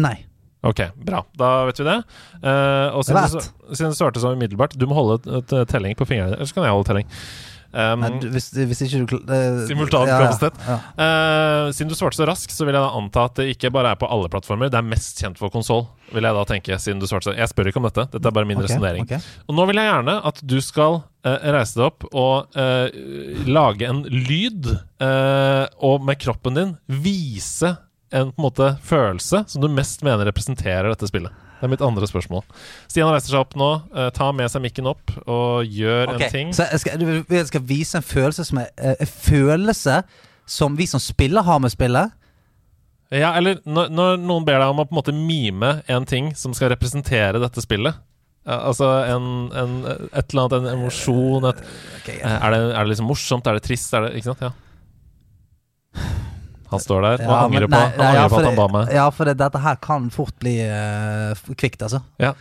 Nei. 0.01 0.15
Ok, 0.61 0.83
bra. 0.95 1.23
Da 1.37 1.51
vet 1.69 1.79
vi 1.81 1.87
det. 1.87 1.97
Uh, 2.43 2.93
og 2.93 3.05
siden 3.07 3.31
du, 3.33 3.47
siden 3.73 3.93
du 3.93 3.97
svarte 3.97 4.21
så 4.21 4.35
umiddelbart 4.35 4.75
Du 4.77 4.85
må 4.89 4.97
holde 4.97 5.17
et, 5.25 5.55
et 5.57 5.71
telling 5.71 5.97
på 5.97 6.05
fingrene. 6.05 6.37
Eller 6.37 6.49
så 6.49 6.57
kan 6.57 6.67
jeg 6.67 6.75
holde 6.75 6.89
telling. 6.91 7.09
Um, 7.71 8.01
Nei, 8.03 8.09
du, 8.19 8.25
hvis, 8.33 8.49
hvis 8.51 8.81
ikke 8.83 8.99
du 9.07 9.13
eh, 9.31 9.61
Simultan 9.69 10.09
ja, 10.09 10.17
ja, 10.25 10.31
ja. 10.43 10.73
Uh, 10.99 11.69
siden 11.71 11.87
du 11.87 11.95
svarte 11.95 12.19
så 12.19 12.25
raskt, 12.27 12.51
så 12.51 12.65
vil 12.67 12.75
jeg 12.75 12.83
da 12.83 12.97
anta 12.99 13.23
at 13.29 13.37
det 13.39 13.45
ikke 13.53 13.71
bare 13.71 13.93
er 13.95 13.99
på 13.99 14.09
alle 14.11 14.27
plattformer. 14.31 14.67
Det 14.71 14.81
er 14.81 14.89
mest 14.91 15.21
kjent 15.23 15.39
for 15.39 15.53
konsoll, 15.53 15.85
vil 16.11 16.27
jeg 16.27 16.35
da 16.35 16.43
tenke. 16.49 16.79
Siden 16.83 16.99
du 16.99 17.07
svarte 17.07 17.29
så 17.29 17.35
Jeg 17.37 17.47
spør 17.47 17.71
ikke 17.71 17.79
om 17.79 17.87
dette. 17.87 18.09
Dette 18.11 18.27
er 18.27 18.35
bare 18.35 18.49
min 18.49 18.59
okay, 18.59 18.67
resonnering. 18.67 19.07
Okay. 19.07 19.23
Og 19.47 19.55
nå 19.55 19.69
vil 19.71 19.79
jeg 19.79 19.87
gjerne 19.87 20.17
at 20.29 20.43
du 20.51 20.57
skal 20.65 20.99
uh, 20.99 21.37
reise 21.55 21.79
deg 21.79 21.87
opp 21.87 22.09
og 22.11 22.59
lage 23.47 23.87
en 23.87 24.03
lyd, 24.11 24.67
og 25.81 26.03
med 26.05 26.19
kroppen 26.19 26.57
din 26.57 26.75
vise 27.01 27.71
en 28.11 28.31
på 28.31 28.41
en 28.41 28.45
måte 28.45 28.73
følelse 28.85 29.45
som 29.47 29.63
du 29.63 29.69
mest 29.71 30.03
mener 30.05 30.27
representerer 30.27 30.89
dette 30.91 31.09
spillet. 31.09 31.31
Det 31.61 31.67
er 31.67 31.71
mitt 31.75 31.83
andre 31.85 32.07
spørsmål. 32.09 32.41
Stian 32.89 33.11
reiser 33.13 33.35
seg 33.35 33.43
opp 33.43 33.51
nå, 33.59 33.69
uh, 33.93 34.07
tar 34.15 34.33
med 34.33 34.49
seg 34.49 34.63
mikken 34.63 34.89
opp 34.89 35.13
og 35.27 35.67
gjør 35.69 36.15
okay. 36.15 36.25
en 36.25 36.33
ting. 36.33 36.55
Så 36.57 36.65
jeg 36.71 36.81
skal, 36.81 37.05
jeg 37.29 37.49
skal 37.51 37.65
vise 37.69 37.99
en 37.99 38.05
følelse 38.05 38.47
som 38.47 38.63
er 38.63 38.71
uh, 38.81 38.95
En 38.95 39.11
følelse 39.11 39.99
som 40.49 40.75
vi 40.79 40.87
som 40.89 40.99
spiller 41.03 41.45
har 41.45 41.61
med 41.61 41.71
spillet. 41.71 42.17
Ja, 43.11 43.33
eller 43.37 43.59
når, 43.67 43.91
når 43.91 44.21
noen 44.23 44.47
ber 44.47 44.57
deg 44.57 44.71
om 44.71 44.81
å 44.81 44.87
på 44.87 44.95
en 44.95 44.99
måte 45.01 45.15
mime 45.15 45.81
en 45.91 46.07
ting 46.07 46.31
som 46.39 46.55
skal 46.55 46.71
representere 46.73 47.41
dette 47.43 47.63
spillet. 47.63 47.99
Ja, 48.47 48.57
altså 48.71 48.87
en, 49.05 49.25
en, 49.53 49.73
et 49.85 50.31
eller 50.33 50.47
annet, 50.47 50.55
en 50.57 50.69
emosjon 50.79 51.45
et, 51.45 51.59
Ok, 51.99 52.07
eh, 52.15 52.25
er, 52.25 52.55
det, 52.55 52.61
er 52.71 52.79
det 52.79 52.89
liksom 52.89 53.11
morsomt? 53.11 53.45
Er 53.45 53.59
det 53.59 53.65
trist? 53.67 53.93
Er 53.93 54.07
det, 54.07 54.15
ikke 54.17 54.31
sant? 54.31 54.41
Ja. 54.41 54.53
Han 56.71 56.79
står 56.79 57.01
der 57.03 57.13
og 57.19 57.27
Ja, 57.27 57.37
angrer 57.45 57.67
på, 57.67 57.75
nei, 57.75 57.91
han 57.97 58.07
angrer 58.07 58.21
ja, 58.21 58.27
på 58.31 58.37
at 58.39 58.45
han 58.47 58.55
ba 58.57 58.67
meg. 58.71 58.91
Ja, 58.95 59.05
for 59.11 59.27
det, 59.27 59.35
dette 59.41 59.59
her 59.61 59.75
kan 59.83 60.09
fort 60.13 60.35
bli 60.39 60.53
uh, 60.63 61.35
kvikt, 61.59 61.81
altså. 61.87 61.99
Ja. 62.21 62.31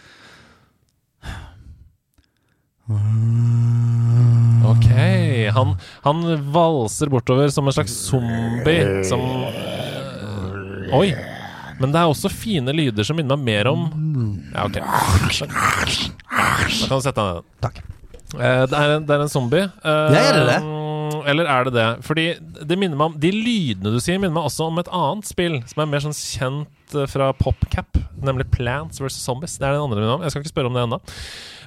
Ok. 4.70 4.88
Han, 5.54 5.68
han 6.06 6.16
valser 6.54 7.06
bortover 7.10 7.48
som 7.54 7.66
en 7.66 7.72
slags 7.74 7.92
zombie 8.06 9.04
som 9.06 9.20
uh, 9.20 10.98
Oi! 10.98 11.14
Men 11.80 11.92
det 11.94 12.00
er 12.00 12.06
også 12.10 12.28
fine 12.28 12.72
lyder 12.76 13.04
som 13.06 13.16
minner 13.16 13.36
meg 13.40 13.46
mer 13.54 13.66
om 13.70 13.80
Ja, 14.52 14.66
ok. 14.66 14.76
Da 14.80 14.84
kan 16.90 16.98
du 16.98 17.02
sette 17.06 17.16
deg 17.16 17.24
ned. 17.40 17.44
Takk. 17.64 17.76
Eh, 18.36 18.62
det, 18.70 18.76
er 18.76 18.96
en, 18.96 19.06
det 19.08 19.16
er 19.16 19.24
en 19.24 19.32
zombie. 19.32 19.66
Uh, 19.82 20.10
Ja, 20.14 20.22
er 20.30 20.38
det 20.38 20.46
det? 20.50 20.60
Eller 21.30 21.48
er 21.50 21.66
det 21.66 21.72
det? 21.74 21.86
Fordi 22.06 22.26
det 22.38 22.76
minner 22.78 22.98
meg 22.98 23.10
om 23.10 23.16
De 23.20 23.30
lydene 23.34 23.92
du 23.94 23.98
sier, 24.02 24.20
minner 24.20 24.36
meg 24.36 24.46
også 24.48 24.68
om 24.70 24.78
et 24.80 24.90
annet 24.94 25.28
spill 25.28 25.58
som 25.68 25.82
er 25.82 25.90
mer 25.90 26.04
sånn 26.04 26.16
kjent 26.16 26.94
eh, 26.96 27.08
fra 27.10 27.30
PopCap, 27.36 27.98
nemlig 28.24 28.48
Plants 28.54 29.02
vs. 29.02 29.18
Zombies. 29.24 29.58
Det 29.58 29.66
er 29.66 29.76
den 29.76 29.86
andre 29.86 30.00
minner 30.00 30.16
om. 30.16 30.24
Jeg 30.24 30.34
skal 30.34 30.44
ikke 30.44 30.54
spørre 30.54 30.70
om 30.70 30.78
det 30.78 30.84
ennå. 30.86 31.00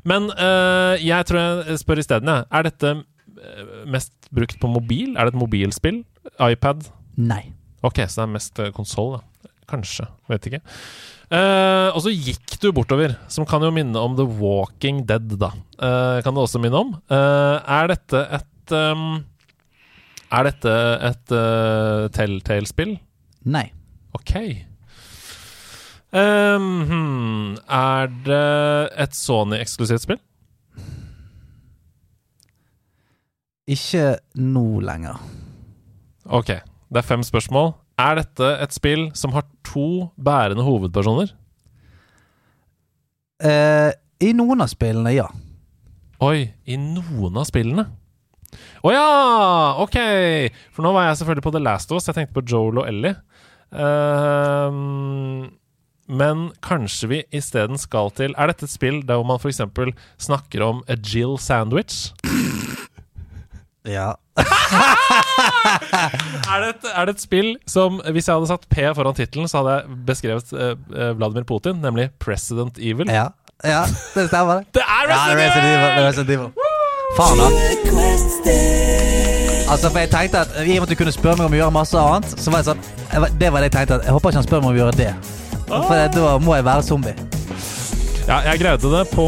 Men 0.09 0.29
uh, 0.35 0.95
jeg 0.99 1.29
tror 1.29 1.39
jeg 1.39 1.79
spør 1.83 2.01
isteden, 2.01 2.31
jeg. 2.31 2.47
Er 2.51 2.67
dette 2.67 2.93
eh, 2.95 3.75
mest 3.91 4.13
brukt 4.33 4.57
på 4.59 4.71
mobil? 4.71 5.13
Er 5.15 5.27
det 5.27 5.35
et 5.35 5.41
mobilspill? 5.43 6.01
iPad? 6.39 6.87
Nei. 7.19 7.43
Ok, 7.83 8.01
så 8.07 8.23
det 8.23 8.25
er 8.25 8.35
mest 8.37 8.63
konsoll, 8.75 9.17
da. 9.17 9.49
Kanskje. 9.69 10.07
Vet 10.31 10.47
ikke. 10.49 10.63
Eh, 11.31 11.89
og 11.93 12.01
så 12.03 12.11
gikk 12.11 12.57
du 12.61 12.71
bortover, 12.75 13.15
som 13.31 13.47
kan 13.47 13.63
jo 13.63 13.71
minne 13.73 13.99
om 13.99 14.17
The 14.17 14.25
Walking 14.25 15.03
Dead, 15.07 15.35
da. 15.39 15.53
Uh, 15.77 16.19
kan 16.23 16.35
det 16.35 16.43
også 16.43 16.61
minne 16.63 16.79
om. 16.79 16.91
Uh, 17.11 17.59
er 17.59 17.93
dette 17.93 18.25
et 18.39 18.73
um, 18.75 19.23
Er 20.33 20.47
dette 20.47 20.73
et 21.09 21.33
uh, 21.35 22.09
Telltale-spill? 22.13 22.95
Nei. 23.43 23.67
Ok. 24.15 24.35
Um, 26.13 26.67
hmm, 26.87 27.55
er 27.67 28.11
det 28.25 28.43
et 29.01 29.17
Sony-eksklusivt 29.17 30.05
spill? 30.05 30.21
Ikke 33.73 34.17
nå 34.35 34.81
lenger. 34.83 35.21
Ok, 36.25 36.51
det 36.91 36.99
er 36.99 37.07
fem 37.07 37.23
spørsmål. 37.25 37.73
Er 38.01 38.17
dette 38.17 38.47
et 38.63 38.73
spill 38.73 39.09
som 39.17 39.33
har 39.35 39.45
to 39.67 40.09
bærende 40.17 40.65
hovedpersoner? 40.65 41.33
Eh, 43.43 43.91
I 44.23 44.31
noen 44.37 44.63
av 44.63 44.71
spillene, 44.71 45.13
ja. 45.13 45.27
Oi, 46.23 46.47
i 46.65 46.77
noen 46.79 47.37
av 47.37 47.45
spillene? 47.49 47.85
Å 48.83 48.93
ja! 48.93 49.05
Ok! 49.83 49.97
For 50.73 50.85
nå 50.85 50.93
var 50.95 51.09
jeg 51.09 51.19
selvfølgelig 51.21 51.45
på 51.45 51.53
The 51.55 51.61
Last 51.63 51.91
of 51.91 51.99
Us. 51.99 52.07
Jeg 52.09 52.17
tenkte 52.17 52.37
på 52.37 52.45
Joel 52.49 52.81
og 52.83 52.87
Ellie. 52.89 53.15
Ehm, 53.73 55.49
men 56.07 56.43
kanskje 56.65 57.09
vi 57.09 57.19
isteden 57.33 57.79
skal 57.81 58.11
til 58.13 58.35
Er 58.37 58.51
dette 58.51 58.67
et 58.67 58.73
spill 58.73 58.99
der 59.07 59.23
man 59.25 59.39
f.eks. 59.41 59.63
snakker 60.21 60.61
om 60.67 60.83
a 60.85 60.97
Jill 60.99 61.39
sandwich? 61.41 62.11
Ja. 63.85 64.13
Er 66.53 66.59
det, 66.61 66.69
et, 66.69 66.85
er 66.95 67.05
det 67.05 67.13
et 67.15 67.21
spill 67.21 67.49
som 67.69 67.97
Hvis 68.15 68.27
jeg 68.29 68.33
hadde 68.35 68.47
satt 68.49 68.63
P 68.71 68.75
foran 68.95 69.15
tittelen, 69.17 69.47
så 69.51 69.59
hadde 69.61 69.73
jeg 69.75 69.97
beskrevet 70.07 70.53
eh, 70.55 70.73
eh, 70.95 71.11
Vladimir 71.19 71.43
Putin, 71.49 71.75
nemlig 71.83 72.09
President 72.23 72.77
Evil. 72.79 73.09
Ja, 73.11 73.27
ja 73.63 73.83
det 74.15 74.27
stemmer. 74.29 74.53
det. 74.63 74.79
Det 74.79 74.83
er 74.87 75.09
Ja, 75.11 75.19
Resident 75.35 75.65
Evil. 75.67 75.83
Det 75.83 75.99
er 75.99 76.07
Resident 76.07 76.29
Evil! 76.29 76.39
Resident 76.39 76.39
Evil. 76.39 76.49
Faen, 77.17 77.37
da. 77.37 77.45
Altså, 79.73 79.89
for 79.89 79.99
jeg 80.03 80.09
tenkte 80.11 80.37
at 80.43 80.49
I 80.67 80.77
og 80.77 80.81
med 80.83 80.87
at 80.87 80.89
du 80.93 80.95
kunne 80.99 81.13
spørre 81.15 81.37
meg 81.39 81.45
om 81.47 81.53
å 81.55 81.59
gjøre 81.61 81.73
masse 81.73 81.97
annet, 81.99 82.33
så 82.39 82.51
var 82.53 82.57
jeg 82.63 82.67
sånn 82.71 82.81
jeg 83.13 83.37
Det 83.41 83.49
var 83.53 83.57
det 83.63 83.67
jeg 83.69 83.75
tenkte. 83.77 83.93
at 83.99 84.03
Jeg 84.07 84.13
håper 84.15 84.29
ikke 84.33 84.39
han 84.41 84.47
spør 84.47 84.61
meg 84.63 84.69
om 84.69 84.73
å 84.75 84.79
gjøre 84.81 84.95
det. 84.99 85.13
For 85.69 85.93
det- 85.97 86.11
da 86.15 86.33
må 86.39 86.55
jeg 86.57 86.65
være 86.67 86.83
zombie. 86.83 87.15
Ja, 88.27 88.37
jeg 88.47 88.59
greide 88.61 88.87
det 88.91 89.03
på 89.11 89.25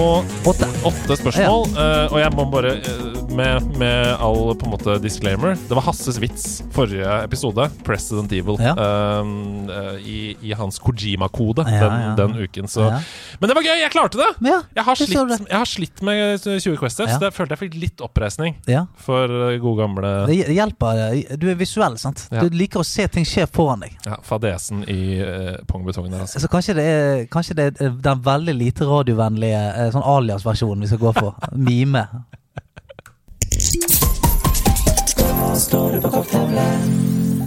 Åtte. 0.48 0.68
åtte 0.88 1.18
spørsmål, 1.20 1.66
eh, 1.76 2.06
og 2.14 2.20
jeg 2.22 2.32
må 2.32 2.46
bare 2.52 2.70
eh, 2.80 3.25
med, 3.36 3.78
med 3.78 4.16
all 4.24 4.54
på 4.56 4.66
en 4.68 4.72
måte 4.72 4.96
disclaimer 5.04 5.56
Det 5.68 5.76
var 5.76 5.84
Hasses 5.86 6.18
vits 6.22 6.62
forrige 6.76 7.08
episode, 7.26 7.66
President 7.84 8.32
Evil, 8.32 8.58
Ja. 8.64 8.74
eh, 8.80 9.32
eh, 9.76 9.98
i, 10.08 10.18
i 10.42 10.54
hans 10.56 10.80
Kojima-kode 10.80 11.66
Ja, 11.68 11.80
den, 11.84 11.96
ja. 12.02 12.14
den 12.20 12.36
uken. 12.46 12.68
Så. 12.72 12.82
Ja. 12.88 13.00
Men 13.40 13.50
det 13.52 13.56
var 13.58 13.66
gøy! 13.68 13.80
Jeg 13.82 13.92
klarte 13.94 14.18
det! 14.22 14.30
Ja, 14.48 14.62
Jeg 14.76 14.84
har, 14.88 14.96
slitt, 14.96 15.48
jeg 15.50 15.58
har 15.58 15.66
slitt 15.70 16.02
med 16.06 16.40
20 16.46 16.78
Quests, 16.80 17.00
Ja. 17.04 17.08
så 17.16 17.20
det 17.26 17.34
følte 17.36 17.56
jeg 17.58 17.64
fikk 17.66 17.78
litt 17.82 18.04
oppreisning 18.06 18.56
Ja. 18.72 18.86
for 18.98 19.26
eh, 19.52 19.58
gode 19.64 19.82
gamle 19.84 20.14
Det 20.30 20.40
hjelper. 20.56 21.38
Du 21.42 21.50
er 21.52 21.60
visuell, 21.60 21.98
sant? 22.02 22.28
Ja. 22.32 22.44
Du 22.46 22.50
liker 22.56 22.80
å 22.84 22.86
se 22.88 23.08
ting 23.12 23.26
skje 23.28 23.48
foran 23.52 23.84
deg. 23.84 23.98
ja, 24.06 24.18
fadesen 24.24 24.84
i 24.90 25.20
uh, 25.22 25.58
pongbetongen 25.68 26.12
der, 26.14 26.24
altså. 26.26 26.40
Så 26.40 26.48
kanskje 26.52 26.76
det 26.80 26.86
er, 26.86 27.26
kanskje 27.32 27.56
det 27.60 27.68
er 27.82 27.92
den 28.06 28.24
veldig 28.26 28.56
lite 28.56 28.88
radiovennlige 28.88 29.62
eh, 29.76 29.92
sånn 29.96 30.04
alias-versjonen 30.06 30.86
vi 30.86 30.92
skal 30.94 31.04
gå 31.04 31.14
for. 31.20 31.36
Mime. 31.68 32.06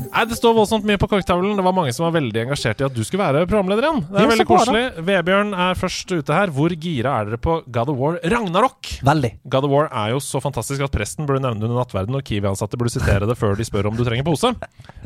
Nei, 0.08 0.24
Det 0.26 0.36
står 0.38 0.54
voldsomt 0.56 0.86
mye 0.88 0.98
på 0.98 1.08
korktavlen. 1.10 1.56
Det 1.58 1.64
var 1.64 1.74
mange 1.76 1.92
som 1.94 2.06
var 2.06 2.14
veldig 2.16 2.40
engasjert 2.46 2.80
i 2.80 2.86
at 2.86 2.94
du 2.96 3.02
skulle 3.06 3.22
være 3.26 3.46
programleder 3.48 3.84
igjen. 3.86 4.00
Det 4.08 4.16
er 4.16 4.24
Ja, 4.24 4.30
veldig 4.32 4.46
koselig. 4.48 4.84
Vebjørn 5.08 5.52
er 5.54 5.74
først 5.78 6.14
ute 6.16 6.32
her. 6.34 6.48
Hvor 6.54 6.72
gira 6.74 7.12
er 7.20 7.28
dere 7.28 7.40
på 7.42 7.58
God 7.70 7.92
of 7.92 7.98
War 8.00 8.18
Ragnarok? 8.24 8.80
Veldig. 9.06 9.32
God 9.48 9.64
of 9.68 9.70
War 9.74 9.90
er 9.92 10.14
jo 10.14 10.22
så 10.24 10.40
fantastisk 10.42 10.82
at 10.82 10.90
presten 10.94 11.26
burde 11.28 11.42
nevne 11.44 11.60
det 11.60 11.68
under 11.68 11.78
nattverden, 11.82 12.16
og 12.18 12.24
Kiwi-ansatte 12.24 12.80
burde 12.80 12.90
sitere 12.94 13.28
det 13.28 13.36
før 13.38 13.54
de 13.56 13.64
spør 13.68 13.86
om 13.92 13.96
du 13.96 14.04
trenger 14.04 14.24
pose. 14.26 14.54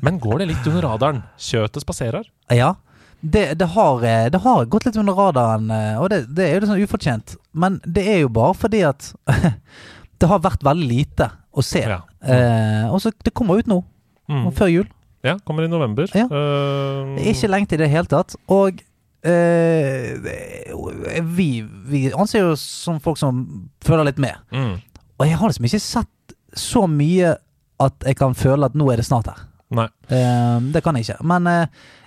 Men 0.00 0.20
går 0.22 0.38
det 0.42 0.48
litt 0.54 0.66
under 0.70 0.82
radaren? 0.88 1.22
Kjøtet 1.38 1.82
spaserer? 1.84 2.24
Ja. 2.50 2.74
Det, 3.22 3.54
det, 3.58 3.68
har, 3.76 4.02
eh, 4.02 4.28
det 4.34 4.40
har 4.42 4.64
gått 4.66 4.84
litt 4.88 4.96
under 4.98 5.14
radaren, 5.14 5.68
eh, 5.70 6.00
og 6.02 6.08
det, 6.10 6.24
det 6.34 6.42
er 6.48 6.54
jo 6.56 6.60
litt 6.64 6.70
sånn 6.72 6.82
ufortjent. 6.82 7.36
Men 7.54 7.76
det 7.86 8.02
er 8.10 8.24
jo 8.24 8.28
bare 8.34 8.54
fordi 8.58 8.80
at 8.82 9.12
det 10.22 10.28
har 10.30 10.40
vært 10.44 10.62
veldig 10.64 10.86
lite 10.88 11.26
å 11.52 11.62
se. 11.66 11.82
Ja. 11.84 12.00
Eh, 12.22 12.86
og 12.88 13.00
så 13.02 13.10
Det 13.22 13.34
kommer 13.34 13.58
ut 13.60 13.66
nå, 13.70 13.82
Mm. 14.30 14.46
før 14.54 14.70
jul. 14.70 14.86
Ja, 15.26 15.36
kommer 15.46 15.64
i 15.66 15.68
november. 15.70 16.06
Ja. 16.14 16.24
Uh, 16.30 17.14
Det 17.18 17.26
er 17.26 17.34
ikke 17.34 17.50
lenge 17.50 17.68
til 17.68 17.80
i 17.80 17.82
det 17.84 17.90
hele 17.92 18.06
tatt. 18.10 18.34
Og 18.48 18.80
eh, 19.22 21.20
vi, 21.36 21.48
vi 21.90 22.00
anser 22.14 22.42
jo 22.46 22.54
som 22.58 22.98
folk 23.02 23.18
som 23.20 23.42
føler 23.84 24.08
litt 24.10 24.18
med. 24.22 24.38
mm. 24.52 24.74
Og 25.20 25.28
jeg 25.28 25.36
har 25.38 25.48
liksom 25.52 25.66
ikke 25.68 25.78
sett 25.84 26.32
så 26.58 26.86
mye 26.90 27.36
at 27.82 28.06
jeg 28.08 28.16
kan 28.18 28.34
føle 28.34 28.66
at 28.66 28.74
nå 28.74 28.88
er 28.92 28.98
det 28.98 29.06
snart 29.06 29.28
her. 29.30 29.44
Nei. 29.72 29.86
Eh, 30.10 30.58
det 30.74 30.82
kan 30.84 30.96
jeg 30.98 31.06
ikke. 31.06 31.22
Men 31.24 31.46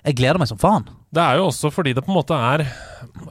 jeg 0.06 0.16
gleder 0.20 0.40
meg 0.42 0.50
som 0.52 0.60
faen. 0.60 0.84
Det 1.16 1.24
er 1.24 1.38
jo 1.40 1.46
også 1.48 1.70
fordi 1.72 1.94
det 1.96 2.04
på 2.04 2.12
en 2.12 2.18
måte 2.20 2.36
er 2.36 2.66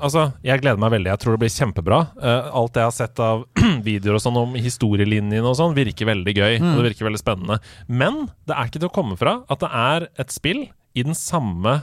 Altså, 0.00 0.28
jeg 0.46 0.62
gleder 0.62 0.78
meg 0.80 0.92
veldig. 0.94 1.10
Jeg 1.10 1.20
tror 1.20 1.34
det 1.34 1.40
blir 1.42 1.52
kjempebra. 1.52 1.98
Uh, 2.16 2.46
alt 2.60 2.78
jeg 2.78 2.86
har 2.86 2.94
sett 2.94 3.20
av 3.20 3.42
videoer 3.88 4.16
og 4.16 4.22
sånn 4.22 4.38
om 4.40 4.54
historielinjene 4.56 5.42
og 5.50 5.56
sånn, 5.58 5.74
virker 5.76 6.08
veldig 6.08 6.34
gøy. 6.36 6.54
Og 6.62 6.78
det 6.80 6.92
virker 6.92 7.08
veldig 7.08 7.20
spennende. 7.20 7.58
Men 7.90 8.22
det 8.48 8.54
er 8.56 8.70
ikke 8.70 8.80
til 8.80 8.88
å 8.88 8.94
komme 8.94 9.18
fra 9.20 9.34
at 9.52 9.60
det 9.64 9.70
er 9.80 10.06
et 10.24 10.32
spill 10.32 10.62
i 10.94 11.04
den 11.04 11.16
samme 11.18 11.74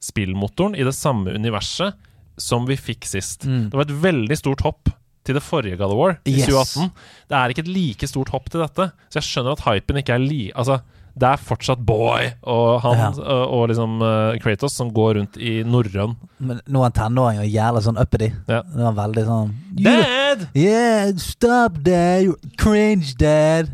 spillmotoren, 0.00 0.76
i 0.78 0.86
det 0.86 0.94
samme 0.96 1.34
universet, 1.36 1.98
som 2.40 2.64
vi 2.70 2.78
fikk 2.80 3.04
sist. 3.10 3.44
Det 3.44 3.76
var 3.76 3.84
et 3.88 3.98
veldig 4.06 4.38
stort 4.40 4.62
hopp 4.64 4.88
til 5.26 5.36
det 5.36 5.42
forrige 5.44 5.76
God 5.76 5.92
of 5.92 5.98
War 6.00 6.14
i 6.24 6.38
Yes. 6.38 6.46
2018. 6.48 6.94
Det 7.28 7.36
er 7.42 7.52
ikke 7.52 7.64
et 7.66 7.74
like 7.74 8.08
stort 8.08 8.32
hopp 8.32 8.48
til 8.52 8.62
dette. 8.64 8.86
Så 9.12 9.20
jeg 9.20 9.28
skjønner 9.28 9.58
at 9.58 9.66
hypen 9.66 10.00
ikke 10.00 10.16
er 10.16 10.22
li... 10.24 10.40
Altså, 10.54 10.80
det 11.20 11.28
er 11.28 11.42
fortsatt 11.44 11.82
Boy 11.86 12.30
og 12.48 12.80
han 12.84 12.98
Ja. 12.98 13.08
og, 13.20 13.42
og 13.58 13.68
liksom 13.70 13.98
uh, 14.02 14.38
Kratos 14.42 14.72
som 14.78 14.90
går 14.96 15.18
rundt 15.18 15.36
i 15.36 15.60
norrøn. 15.68 16.16
Men 16.40 16.60
nå 16.66 16.80
er 16.80 16.88
han 16.90 16.96
tenåring 16.96 17.42
og 17.42 17.50
jævla 17.52 17.82
sånn 17.84 18.00
uppity. 18.00 18.30
Ja. 18.48 18.62
Det 18.64 18.86
var 18.88 18.96
veldig 19.02 19.24
sånn 19.28 19.52
Dad! 19.84 20.48
Yeah, 20.56 21.12
stop 21.20 21.80
dad. 21.84 22.24
You're 22.26 22.56
cringe, 22.60 23.12
dad. 23.20 23.70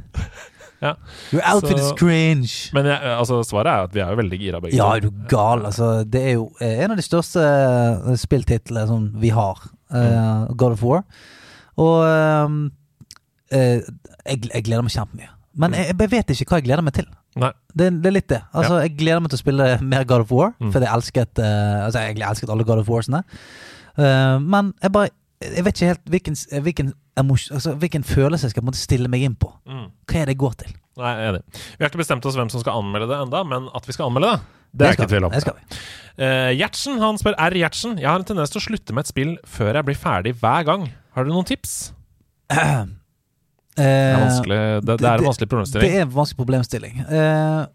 Ja. 0.83 0.93
Your 1.33 1.43
outfit 1.49 1.79
Så- 1.79 1.87
is 1.87 1.93
cringe. 1.99 2.51
Men 2.77 2.85
jeg, 2.91 2.99
altså, 3.17 3.39
svaret 3.49 3.71
er 3.73 3.87
at 3.87 3.95
vi 3.95 4.03
er 4.05 4.11
jo 4.13 4.19
veldig 4.21 4.39
gira 4.43 4.61
begge 4.61 4.77
Ja, 4.77 4.91
er 4.97 5.01
du 5.07 5.11
gal? 5.31 5.65
Altså, 5.65 6.05
det 6.05 6.21
er 6.23 6.35
jo 6.37 6.51
eh, 6.61 6.83
en 6.85 6.93
av 6.93 6.99
de 7.01 7.05
største 7.07 7.41
eh, 7.41 8.11
spilltitlene 8.21 8.87
som 8.91 9.07
vi 9.23 9.31
har. 9.33 9.63
Uh, 9.89 10.51
God 10.59 10.73
of 10.75 10.83
War. 10.83 11.05
Og 11.79 12.03
ehm, 12.09 12.59
uh, 13.55 13.79
jeg, 14.27 14.41
jeg 14.51 14.65
gleder 14.67 14.83
meg 14.83 14.93
kjempemye. 14.93 15.29
Men 15.57 15.77
jeg, 15.79 15.95
jeg 15.95 16.11
vet 16.13 16.33
ikke 16.35 16.51
hva 16.51 16.59
jeg 16.61 16.67
gleder 16.69 16.85
meg 16.85 16.97
til. 16.99 17.07
Nei. 17.37 17.51
Det, 17.77 17.91
det 18.03 18.09
er 18.09 18.15
litt 18.17 18.29
det. 18.33 18.39
Altså, 18.57 18.79
Jeg 18.87 18.95
gleder 18.97 19.21
meg 19.21 19.31
til 19.33 19.37
å 19.39 19.43
spille 19.43 19.67
mer 19.85 20.05
God 20.09 20.25
of 20.25 20.31
War, 20.33 20.55
Mm. 20.61 20.71
fordi 20.73 20.87
jeg 20.89 20.95
elsket 20.97 21.39
uh, 21.45 21.85
Altså, 21.85 22.01
jeg 22.07 22.17
elsket 22.25 22.51
alle 22.55 22.65
God 22.65 22.81
of 22.81 22.89
Warsene. 22.89 23.21
Uh, 23.99 24.39
men 24.41 24.73
jeg 24.83 24.93
bare 24.93 25.11
Jeg 25.45 25.65
vet 25.67 25.77
ikke 25.77 25.91
helt 25.93 26.07
hvilken, 26.15 26.37
hvilken, 26.65 26.93
emos- 27.21 27.51
altså, 27.53 27.75
hvilken 27.77 28.03
følelse 28.09 28.47
jeg 28.49 28.55
skal 28.55 28.65
måte 28.65 28.81
stille 28.81 29.09
meg 29.13 29.21
inn 29.29 29.35
på. 29.37 29.51
Mm. 29.69 29.91
Hva 30.09 30.21
er 30.23 30.31
det 30.31 30.33
jeg 30.37 30.41
går 30.41 30.55
til? 30.65 30.71
Nei, 30.97 31.11
jeg 31.13 31.27
er 31.27 31.35
enig. 31.35 31.43
Vi 31.77 31.85
har 31.85 31.91
ikke 31.93 32.01
bestemt 32.01 32.25
oss 32.25 32.37
hvem 32.41 32.49
som 32.49 32.63
skal 32.65 32.79
anmelde 32.81 33.11
det 33.11 33.19
enda, 33.21 33.43
men 33.45 33.67
at 33.77 33.85
vi 33.85 33.93
skal 33.93 34.09
anmelde 34.09 34.31
det, 34.33 34.41
det 34.73 34.87
er 34.87 34.95
jeg 34.95 34.99
ikke 35.03 35.11
tvil 35.13 35.27
om. 35.29 35.37
Eh, 36.17 36.51
Gjertsen 36.57 36.99
han 37.05 37.19
spør 37.21 37.37
R. 37.37 37.53
Gjertsen 37.61 37.99
Jeg 38.01 38.09
har 38.09 38.17
en 38.17 38.25
tendens 38.25 38.49
til 38.53 38.63
å 38.63 38.65
slutte 38.65 38.97
med 38.97 39.05
et 39.05 39.13
spill 39.13 39.35
før 39.45 39.77
jeg 39.77 39.85
blir 39.91 40.01
ferdig 40.01 40.33
hver 40.41 40.65
gang. 40.65 40.89
Har 41.13 41.25
du 41.29 41.31
noen 41.37 41.45
tips? 41.49 41.93
Det 43.77 43.85
er, 43.87 44.77
Eh, 44.77 44.81
det, 44.81 44.99
det 44.99 45.09
er 45.09 45.19
en 45.19 45.25
vanskelig 45.27 45.47
Det 45.47 45.49
problemstilling. 45.53 45.95
er 45.97 46.03
en 46.07 46.15
vanskelig 46.15 46.37
problemstilling. 46.37 47.01
Eh, 47.01 47.67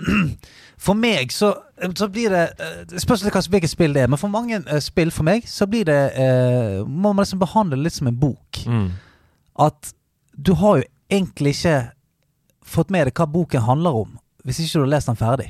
for 0.86 0.94
meg 0.94 1.32
så, 1.34 1.54
så 1.98 2.08
blir 2.08 2.30
det 2.30 2.44
eh, 2.62 2.98
spørs 3.02 3.24
hvilket 3.50 3.70
spill 3.72 3.94
det 3.96 4.02
er, 4.04 4.10
men 4.12 4.18
for 4.20 4.32
mange 4.32 4.62
eh, 4.62 4.80
spill 4.80 5.10
for 5.10 5.26
meg 5.26 5.48
så 5.50 5.66
blir 5.66 5.84
det 5.88 6.00
eh, 6.14 6.80
Må 6.86 7.12
man 7.12 7.24
liksom 7.24 7.42
behandle 7.42 7.76
det 7.76 7.88
litt 7.88 7.98
som 7.98 8.06
en 8.10 8.20
bok. 8.20 8.62
Mm. 8.66 8.90
At 9.60 9.92
du 10.36 10.54
har 10.54 10.80
jo 10.80 10.84
egentlig 11.10 11.56
ikke 11.58 11.90
fått 12.64 12.90
med 12.94 13.08
deg 13.08 13.18
hva 13.18 13.26
boken 13.26 13.66
handler 13.66 13.96
om, 14.04 14.18
hvis 14.44 14.60
ikke 14.62 14.78
du 14.78 14.84
har 14.86 14.92
lest 14.94 15.10
den 15.10 15.18
ferdig. 15.18 15.48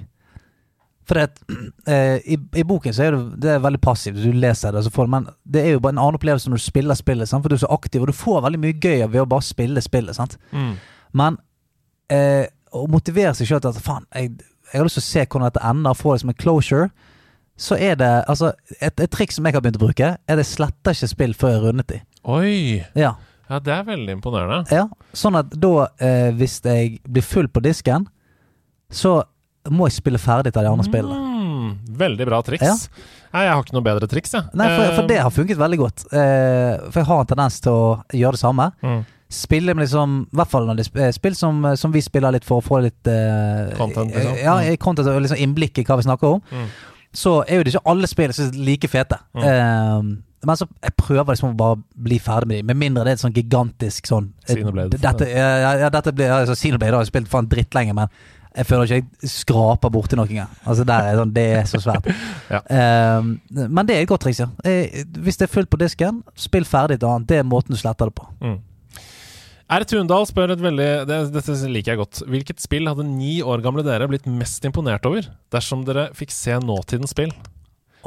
For 1.11 1.19
at, 1.24 1.41
eh, 1.91 2.20
i, 2.23 2.39
i 2.61 2.65
boken 2.66 2.95
så 2.95 3.09
er 3.09 3.16
det, 3.16 3.41
det 3.43 3.53
er 3.57 3.65
veldig 3.65 3.81
passivt. 3.82 4.20
Du 4.23 4.31
leser 4.37 4.77
det, 4.77 4.85
får 4.95 5.11
men 5.11 5.27
det 5.43 5.65
er 5.65 5.74
jo 5.74 5.82
bare 5.82 5.97
en 5.97 6.03
annen 6.05 6.20
opplevelse 6.20 6.53
når 6.53 6.62
du 6.62 6.66
spiller 6.69 6.99
spillet. 6.99 7.31
Sant? 7.31 7.43
For 7.43 7.51
du 7.53 7.59
er 7.59 7.65
så 7.65 7.73
aktiv, 7.74 8.05
og 8.05 8.12
du 8.12 8.16
får 8.16 8.45
veldig 8.47 8.62
mye 8.62 8.78
gøy 8.78 9.05
ved 9.09 9.24
å 9.24 9.28
bare 9.31 9.47
spille 9.47 9.82
spillet. 9.82 10.16
Sant? 10.19 10.39
Mm. 10.55 10.77
Men 11.19 11.39
eh, 12.15 12.47
å 12.70 12.87
motivere 12.91 13.35
seg 13.35 13.51
sjøl 13.51 13.62
til 13.65 13.73
at 13.73 13.82
faen, 13.82 14.07
jeg, 14.15 14.37
jeg 14.70 14.78
har 14.78 14.87
lyst 14.87 15.01
til 15.01 15.07
å 15.07 15.09
se 15.09 15.24
hvordan 15.27 15.49
dette 15.49 15.65
ender, 15.73 15.99
få 15.99 16.15
det 16.15 16.23
som 16.23 16.31
en 16.32 16.39
closure, 16.45 16.91
så 17.61 17.77
er 17.77 17.99
det 18.01 18.09
altså 18.31 18.55
Et, 18.81 19.01
et 19.03 19.11
triks 19.12 19.37
som 19.37 19.45
jeg 19.45 19.53
har 19.53 19.61
begynt 19.61 19.77
å 19.77 19.82
bruke, 19.82 20.12
er 20.16 20.39
at 20.39 20.41
jeg 20.41 20.49
sletter 20.55 20.95
ikke 20.97 21.11
spill 21.11 21.35
før 21.37 21.51
jeg 21.51 21.59
har 21.59 21.66
rundet 21.69 21.91
de. 21.91 21.99
Oi! 22.31 22.55
Ja. 22.97 23.16
Ja, 23.51 23.59
det 23.59 23.73
er 23.74 23.82
veldig 23.89 24.15
imponerende. 24.15 24.62
ja. 24.70 24.87
Sånn 25.19 25.35
at 25.41 25.51
da, 25.59 25.89
eh, 25.99 26.31
hvis 26.39 26.61
jeg 26.62 27.01
blir 27.03 27.24
full 27.27 27.51
på 27.51 27.62
disken, 27.65 28.07
så 28.95 29.24
må 29.69 29.89
jeg 29.89 29.99
spille 29.99 30.19
ferdig 30.19 30.53
til 30.55 30.65
de 30.65 30.70
andre 30.70 30.87
spillene. 30.87 31.37
Mm, 31.37 31.73
veldig 32.01 32.27
bra 32.31 32.41
triks. 32.47 32.65
Ja. 32.65 32.77
Nei, 33.31 33.45
jeg 33.47 33.53
har 33.55 33.62
ikke 33.62 33.77
noe 33.77 33.87
bedre 33.87 34.09
triks, 34.11 34.32
jeg. 34.35 34.49
Nei, 34.59 34.69
for, 34.73 34.95
for 34.97 35.05
Eh, 35.05 35.09
det 35.12 35.19
har 35.20 35.31
funket 35.31 35.59
veldig 35.61 35.78
godt. 35.78 36.05
Eh, 36.11 36.89
for 36.91 37.03
jeg 37.03 37.09
har 37.11 37.20
en 37.20 37.31
tendens 37.31 37.61
til 37.62 37.73
å 37.73 37.91
gjøre 38.16 38.39
det 38.39 38.43
samme. 38.45 38.70
mm. 38.82 39.01
Spille 39.31 39.77
med 39.78 39.85
liksom 39.85 40.15
I 40.27 40.37
hvert 40.41 40.51
fall 40.51 40.65
når 40.66 40.81
det 40.81 40.85
er 41.05 41.12
spill 41.15 41.37
som, 41.39 41.61
som 41.78 41.93
vi 41.95 42.01
spiller 42.03 42.32
litt 42.35 42.43
for 42.43 42.59
å 42.59 42.65
få 42.66 42.81
litt 42.82 43.07
eh, 43.07 43.69
Content, 43.78 44.11
liksom. 44.11 44.41
Ja, 44.43 44.57
i 44.66 44.74
content 44.74 45.07
og 45.07 45.20
liksom 45.23 45.39
innblikk 45.39 45.78
i 45.78 45.85
hva 45.87 46.01
vi 46.01 46.07
snakker 46.09 46.35
om. 46.35 46.41
Mm. 46.51 46.65
Så 47.15 47.37
er 47.45 47.61
jo 47.61 47.62
det 47.62 47.70
ikke 47.77 47.85
alle 47.93 48.11
spill 48.11 48.35
som 48.35 48.49
er 48.49 48.59
like 48.66 48.91
fete. 48.91 49.20
Mm. 49.39 49.45
Eh, 49.47 50.11
men 50.49 50.57
så 50.57 50.66
jeg 50.81 50.97
prøver 50.99 51.35
liksom 51.35 51.53
å 51.53 51.59
bare 51.61 51.78
bli 51.95 52.19
ferdig 52.19 52.49
med 52.49 52.59
dem, 52.59 52.69
med 52.73 52.81
mindre 52.81 53.05
det 53.07 53.12
er 53.12 53.19
et 53.20 53.23
sånn 53.23 53.37
gigantisk 53.37 54.11
sånn 54.11 54.31
Sinoblade. 54.49 54.99
Dette, 54.99 55.28
ja, 55.31 55.74
ja, 55.85 55.91
dette 55.93 56.15
blir 56.16 56.32
altså, 56.32 56.57
Sinoblade 56.59 56.97
har 56.97 57.05
jeg 57.05 57.12
spilt 57.12 57.31
faen 57.31 57.51
drittlenge, 57.51 57.95
men 57.95 58.09
jeg 58.51 58.66
føler 58.66 58.89
ikke 58.89 58.97
jeg 58.98 59.31
skraper 59.31 59.93
borti 59.94 60.16
noe 60.18 60.27
engang. 60.27 60.51
Altså 60.66 60.86
er 60.86 61.18
sånn, 61.20 61.35
Det 61.35 61.44
er 61.60 61.68
så 61.70 61.81
svært. 61.82 62.09
Ja. 62.51 62.59
um, 63.20 63.36
men 63.55 63.86
det 63.86 63.94
er 63.94 64.02
et 64.02 64.10
godt 64.10 64.24
triks, 64.24 64.40
ja. 64.43 64.48
Eh, 64.66 65.05
hvis 65.22 65.39
det 65.39 65.47
er 65.47 65.52
fullt 65.52 65.70
på 65.70 65.78
disken, 65.78 66.24
spill 66.35 66.66
ferdig 66.66 66.98
et 66.98 67.06
annet. 67.06 67.28
Det 67.31 67.39
er 67.39 67.47
måten 67.47 67.77
du 67.77 67.78
sletter 67.78 68.10
det 68.10 68.16
på. 68.18 68.27
Mm. 68.43 68.59
R. 69.70 69.85
Tundal 69.86 70.27
spør 70.27 70.51
et 70.56 70.62
veldig 70.64 70.89
det, 71.06 71.18
Dette 71.31 71.55
liker 71.70 71.93
jeg 71.93 72.01
godt. 72.01 72.22
Hvilket 72.27 72.62
spill 72.62 72.90
hadde 72.90 73.06
ni 73.06 73.36
år 73.47 73.62
gamle 73.62 73.85
dere 73.86 74.09
blitt 74.10 74.27
mest 74.27 74.66
imponert 74.66 75.06
over 75.06 75.28
dersom 75.55 75.85
dere 75.86 76.09
fikk 76.18 76.35
se 76.35 76.59
nåtidens 76.59 77.14
spill? 77.14 77.31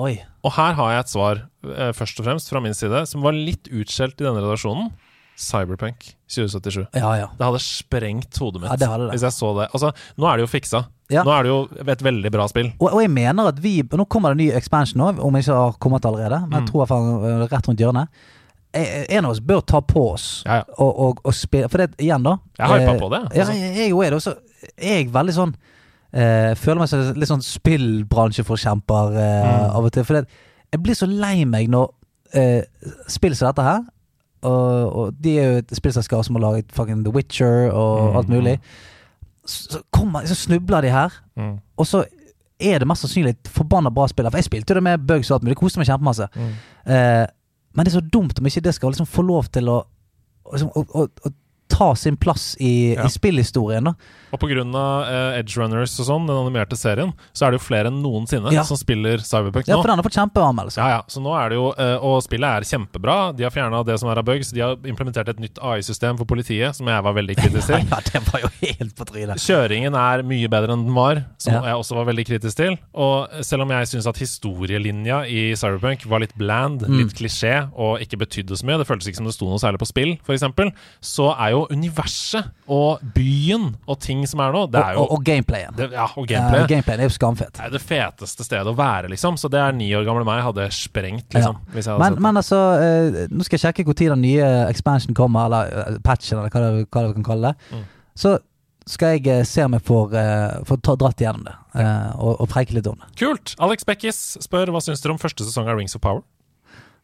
Oi. 0.02 0.18
Og 0.44 0.56
her 0.58 0.76
har 0.76 0.92
jeg 0.92 1.06
et 1.06 1.14
svar, 1.14 1.42
eh, 1.70 1.94
først 1.96 2.20
og 2.20 2.28
fremst 2.28 2.52
fra 2.52 2.60
min 2.60 2.76
side, 2.76 3.06
som 3.08 3.24
var 3.24 3.38
litt 3.38 3.72
utskjelt 3.72 4.20
i 4.20 4.26
denne 4.28 4.44
redaksjonen. 4.44 4.92
Cyberpunk 5.38 6.12
2077. 6.30 6.86
Ja, 6.96 7.12
ja. 7.18 7.28
Det 7.38 7.46
hadde 7.46 7.60
sprengt 7.64 8.38
hodet 8.38 8.62
mitt 8.62 8.70
Ja, 8.72 8.76
det 8.78 8.88
hadde 8.90 9.06
det. 9.08 9.12
hvis 9.16 9.24
jeg 9.26 9.34
så 9.34 9.50
det. 9.58 9.68
Altså, 9.74 9.92
nå 10.18 10.28
er 10.30 10.38
det 10.38 10.46
jo 10.46 10.52
fiksa. 10.52 10.84
Ja. 11.12 11.24
Nå 11.26 11.32
er 11.36 11.44
det 11.44 11.50
jo 11.52 11.90
et 11.94 12.04
veldig 12.06 12.32
bra 12.32 12.46
spill. 12.48 12.70
Og, 12.80 12.88
og 12.94 13.02
jeg 13.02 13.10
mener 13.12 13.48
at 13.52 13.60
vi 13.62 13.82
Nå 13.84 14.06
kommer 14.10 14.34
det 14.34 14.40
en 14.40 14.44
ny 14.48 14.58
expansion 14.58 14.98
nå, 15.02 15.10
om 15.22 15.36
jeg 15.36 15.44
ikke 15.46 15.58
har 15.58 15.76
kommet 15.80 16.06
allerede. 16.06 16.40
Men 16.48 16.50
Mm. 16.50 16.60
jeg 16.62 16.70
tror 16.72 16.86
jeg 16.86 16.98
er 16.98 17.42
øh, 17.44 17.48
rett 17.52 17.68
rundt 17.68 17.80
hjørnet. 17.80 18.08
eh, 18.74 19.06
en 19.18 19.26
av 19.26 19.32
oss 19.32 19.40
bør 19.40 19.62
ta 19.62 19.82
på 19.82 20.06
oss 20.14 20.44
Ja, 20.46 20.64
og, 20.78 21.00
og, 21.00 21.20
og 21.26 21.34
spille 21.34 21.70
For 21.70 21.78
det, 21.78 21.92
igjen, 22.00 22.24
da 22.24 22.38
Jeg 22.58 22.68
har 22.68 22.80
hypa 22.80 22.94
eh, 22.96 23.00
på 23.00 23.10
det. 23.14 23.22
Altså. 23.38 23.54
jeg 23.54 23.76
jeg 23.78 23.94
òg 23.94 24.06
er 24.06 24.10
det. 24.10 24.16
Og 24.16 24.22
så 24.22 24.36
er 24.78 24.96
jeg 25.02 25.12
veldig 25.14 25.34
sånn 25.36 25.56
eh, 26.14 26.54
Føler 26.56 26.80
meg 26.80 26.90
som 26.90 27.14
litt 27.20 27.30
sånn 27.30 27.42
spillbransjeforkjemper 27.46 29.18
eh, 29.18 29.44
Mm. 29.44 29.76
av 29.76 29.86
og 29.86 29.92
til. 29.94 30.04
For 30.08 30.14
det, 30.22 30.28
jeg 30.74 30.82
blir 30.84 30.96
så 30.98 31.08
lei 31.10 31.44
meg 31.46 31.70
når 31.70 31.92
eh, 32.34 32.64
spill 33.08 33.36
som 33.36 33.50
dette 33.52 33.62
her 33.68 33.84
og, 34.44 34.96
og 34.96 35.14
de 35.24 35.38
er 35.40 35.52
jo 35.52 35.58
et 35.64 35.72
spillselskap 35.78 36.24
som 36.26 36.36
har 36.36 36.42
laget 36.46 36.72
fucking 36.72 37.04
The 37.06 37.14
Witcher 37.16 37.72
og 37.72 38.12
Mm. 38.12 38.18
alt 38.18 38.30
mulig. 38.30 38.60
Så, 39.46 39.82
kommer, 39.92 40.26
så 40.26 40.36
snubler 40.36 40.82
de 40.82 40.90
her, 40.92 41.10
Mm. 41.38 41.58
og 41.78 41.86
så 41.88 42.04
er 42.60 42.80
det 42.80 42.88
mest 42.88 43.02
sannsynlig 43.02 43.30
et 43.30 43.48
forbanna 43.52 43.90
bra 43.90 44.08
spill. 44.08 44.30
For 44.32 44.38
jeg 44.38 44.46
spilte 44.46 44.72
jo 44.72 44.76
det 44.76 44.84
med 44.84 45.08
bugs 45.08 45.32
og 45.32 45.36
alt 45.36 45.44
mulig. 45.44 45.58
Koste 45.58 45.80
meg 45.80 45.88
kjempemasse. 45.88 46.28
Mm. 46.36 46.52
Eh, 46.94 47.26
men 47.76 47.86
det 47.86 47.94
er 47.94 48.00
så 48.00 48.10
dumt 48.14 48.40
om 48.40 48.46
ikke 48.46 48.62
det 48.64 48.74
skal 48.76 48.90
liksom 48.94 49.08
få 49.10 49.22
lov 49.26 49.44
til 49.52 49.68
å, 49.70 49.82
liksom, 50.54 50.70
å, 50.76 50.86
å, 50.96 51.08
å 51.26 51.32
ta 51.70 51.94
sin 51.96 52.16
plass 52.18 52.56
i, 52.60 52.94
Ja. 52.94 53.04
i 53.06 53.10
spillhistorien. 53.10 53.84
da 53.84 53.94
Og 54.34 54.40
på 54.42 54.48
grunn 54.50 54.74
av 54.74 55.04
eh, 55.06 55.38
Edge 55.40 55.60
Runners 55.62 55.94
og 56.02 56.08
sånn, 56.08 56.24
den 56.26 56.36
animerte 56.40 56.74
serien, 56.80 57.12
så 57.38 57.46
er 57.46 57.54
det 57.54 57.60
jo 57.62 57.66
flere 57.68 57.92
enn 57.92 58.00
noensinne 58.02 58.50
Ja. 58.52 58.64
som 58.66 58.78
spiller 58.80 59.22
Cyberpunk 59.22 59.68
nå. 59.68 59.76
Ja, 59.76 59.78
for 59.78 59.92
den 59.92 60.00
har 60.02 60.08
fått 60.08 60.18
kjempeanmeldelse. 60.18 60.80
Ja, 60.82 60.88
ja, 60.98 61.02
så 61.08 61.22
nå 61.22 61.36
er 61.38 61.50
det 61.54 61.60
jo 61.60 61.68
uh, 61.78 61.98
Og 62.04 62.24
spillet 62.26 62.50
er 62.50 62.66
kjempebra. 62.66 63.18
De 63.38 63.46
har 63.46 63.54
fjerna 63.54 63.84
det 63.86 64.00
som 64.02 64.10
er 64.10 64.18
av 64.18 64.26
bugs. 64.26 64.50
De 64.56 64.64
har 64.66 64.74
implementert 64.90 65.30
et 65.30 65.40
nytt 65.44 65.62
AI-system 65.62 66.18
for 66.18 66.26
politiet, 66.26 66.74
som 66.76 66.90
jeg 66.90 67.06
var 67.06 67.14
veldig 67.14 67.36
kritisk 67.38 67.68
til. 67.70 67.86
ja, 67.94 68.00
det 68.10 68.24
var 68.32 68.42
jo 68.42 68.50
helt 68.64 68.96
på 68.98 69.06
trynet. 69.12 69.38
Kjøringen 69.46 69.94
er 70.02 70.26
mye 70.26 70.50
bedre 70.50 70.74
enn 70.74 70.88
den 70.90 70.98
var, 70.98 71.22
som 71.38 71.54
Ja. 71.54 71.62
jeg 71.70 71.80
også 71.84 71.96
var 72.02 72.10
veldig 72.10 72.26
kritisk 72.32 72.58
til. 72.58 72.78
Og 72.98 73.30
selv 73.46 73.68
om 73.68 73.70
jeg 73.78 73.92
syns 73.94 74.10
at 74.10 74.18
historielinja 74.24 75.22
i 75.30 75.54
Cyberpunk 75.56 76.06
var 76.10 76.20
litt 76.26 76.34
bland, 76.40 76.82
Mm. 76.84 76.98
litt 77.04 77.14
klisjé 77.16 77.70
og 77.78 78.00
ikke 78.02 78.18
betydde 78.26 78.58
så 78.58 78.66
mye, 78.66 78.78
det 78.82 78.88
føltes 78.90 79.08
ikke 79.08 79.22
som 79.22 79.26
det 79.30 79.34
sto 79.38 79.46
noe 79.48 79.62
særlig 79.62 79.80
på 79.80 79.88
spill, 79.88 80.18
f.eks., 80.26 80.74
så 81.02 81.30
er 81.38 81.52
jo 81.54 81.68
universet 81.70 82.50
og 82.68 83.00
byen 83.14 83.76
og 83.88 84.00
ting 84.04 84.23
som 84.30 84.42
er 84.44 84.54
nå, 84.56 84.64
det 84.72 84.80
er 84.82 84.96
jo 84.96 85.04
og, 85.04 85.12
og, 85.12 85.18
og 85.18 85.26
gameplayen. 85.28 85.76
det, 85.78 85.90
Ja, 85.94 86.08
og 86.16 86.30
Ja, 86.32 86.44
Uh, 86.54 86.68
gameplayen 86.70 87.04
er 87.04 87.10
jo 87.10 87.14
skamfett. 87.16 87.60
er 87.60 87.74
det 87.74 87.82
feteste 87.82 88.46
stedet 88.46 88.70
å 88.70 88.76
være, 88.78 89.10
liksom. 89.14 89.38
Så 89.38 89.50
det 89.52 89.60
er 89.60 89.76
ni 89.76 89.90
år 89.96 90.06
gamle 90.08 90.26
meg 90.28 90.44
hadde 90.44 90.70
sprengt, 90.76 91.34
liksom. 91.34 91.60
Hadde 91.74 91.98
Men, 92.00 92.18
men 92.22 92.40
altså, 92.42 92.60
uh, 92.80 93.20
nå 93.30 93.46
skal 93.46 93.60
jeg 93.60 93.66
sjekke 93.68 93.86
når 93.88 94.16
den 94.16 94.26
nye 94.26 94.50
expansion 94.70 95.14
kommer, 95.18 95.46
eller 95.46 95.94
eh, 95.96 96.00
patchen, 96.04 96.40
eller 96.40 96.50
hva 96.50 96.64
det, 96.64 96.88
hva 96.90 97.06
det 97.08 97.14
kan 97.20 97.28
kalle 97.30 97.54
det. 97.54 97.72
Mm. 97.78 97.86
Så 98.16 98.38
skal 98.90 99.16
jeg 99.16 99.28
eh, 99.32 99.44
se 99.48 99.64
om 99.64 99.74
jeg 99.78 99.86
får, 99.88 100.18
får 100.68 100.82
dratt 100.84 101.22
igjennom 101.22 101.46
det, 101.48 101.56
og, 102.18 102.42
og 102.42 102.50
preike 102.52 102.76
litt 102.76 102.88
om 102.90 103.00
det. 103.00 103.10
Kult! 103.20 103.56
Alex 103.64 103.88
Beckis 103.88 104.22
spør 104.44 104.74
hva 104.74 104.82
syns 104.84 105.02
dere 105.04 105.16
om 105.16 105.22
første 105.22 105.46
sesong 105.48 105.70
av 105.72 105.80
Rings 105.80 105.96
of 105.96 106.04
Power. 106.04 106.22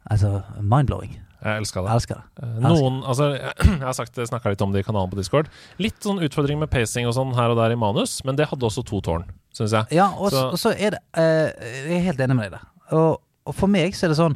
Altså, 0.09 0.41
mind-blowing. 0.59 1.17
Jeg 1.43 1.61
elska 1.61 1.79
Jeg 1.79 1.85
det. 1.87 1.93
elsker 1.95 2.15
det. 2.19 2.43
Eh, 2.43 2.55
Noen, 2.65 2.97
altså, 3.07 3.29
jeg 3.63 3.79
har 3.85 3.93
sagt, 3.95 4.15
snakka 4.27 4.49
litt 4.51 4.61
om 4.65 4.73
det 4.73 4.81
i 4.83 4.87
kanalen 4.87 5.09
på 5.13 5.15
Discord. 5.21 5.47
Litt 5.79 6.01
sånn 6.03 6.19
utfordring 6.25 6.59
med 6.59 6.69
pacing 6.73 7.07
og 7.07 7.13
sånn 7.15 7.31
her 7.37 7.53
og 7.53 7.57
der 7.61 7.71
i 7.71 7.79
manus, 7.79 8.17
men 8.27 8.35
det 8.35 8.49
hadde 8.51 8.65
også 8.67 8.83
to 8.85 8.99
tårn, 9.05 9.23
syns 9.55 9.71
jeg. 9.77 9.87
Ja, 9.95 10.09
og, 10.17 10.31
Så- 10.35 10.49
og 10.51 10.59
så 10.59 10.73
er 10.75 10.97
det 10.97 10.99
uh, 11.15 11.47
Jeg 11.87 11.97
er 12.01 12.05
helt 12.11 12.19
enig 12.19 12.35
med 12.35 12.51
deg 12.51 12.59
der. 12.59 12.67
Og, 12.97 13.21
og 13.47 13.55
for 13.55 13.67
meg 13.71 13.93
så 13.95 14.07
er 14.07 14.09
det 14.13 14.17
sånn 14.19 14.35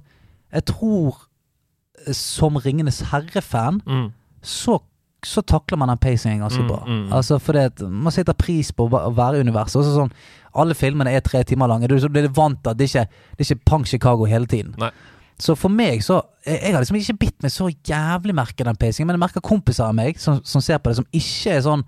Jeg 0.54 0.66
tror 0.70 1.18
eh, 2.08 2.14
som 2.14 2.56
Ringenes 2.62 3.02
herre-fan 3.12 3.82
Mm. 3.86 4.12
så, 4.42 4.80
så 5.26 5.42
takler 5.42 5.78
man 5.80 5.90
den 5.92 5.98
pacingen 5.98 6.40
ganske 6.44 6.62
Mm, 6.64 6.68
bra. 6.70 6.80
mm, 6.86 7.02
mm. 7.08 7.14
Altså 7.14 7.40
fordi 7.42 7.66
at 7.66 7.82
Man 7.82 8.12
setter 8.12 8.34
pris 8.34 8.72
på 8.72 8.88
å 8.90 9.12
være 9.16 9.38
i 9.40 9.44
universet. 9.44 9.82
Også 9.82 9.96
sånn, 9.96 10.12
alle 10.56 10.74
filmene 10.78 11.10
er 11.12 11.20
tre 11.26 11.44
timer 11.44 11.68
lange. 11.68 11.88
Du, 11.88 11.98
du 11.98 12.20
er 12.20 12.28
vant 12.30 12.60
til 12.64 12.72
at 12.72 12.78
det 12.78 12.90
ikke 12.92 13.08
det 13.38 13.40
er 13.50 13.56
ikke 13.56 13.66
Pang 13.66 13.86
Chicago 13.88 14.26
hele 14.30 14.46
tiden. 14.46 14.76
Nei. 14.78 14.92
Så 15.40 15.56
for 15.58 15.70
meg 15.74 16.04
så 16.06 16.22
Jeg, 16.46 16.74
har 16.74 16.82
liksom 16.84 16.98
ikke 17.00 17.18
bitt 17.20 17.44
meg 17.44 17.52
så 17.52 17.70
jævlig 17.88 18.34
merke 18.36 18.64
den 18.68 18.76
pacingen, 18.76 19.08
men 19.08 19.16
jeg 19.16 19.24
merker 19.24 19.42
kompiser 19.42 19.86
av 19.86 19.96
meg 19.96 20.18
som, 20.20 20.42
som 20.44 20.62
ser 20.62 20.78
på 20.84 20.90
det, 20.92 20.98
som 20.98 21.06
ikke 21.16 21.54
er 21.56 21.62
sånn 21.64 21.84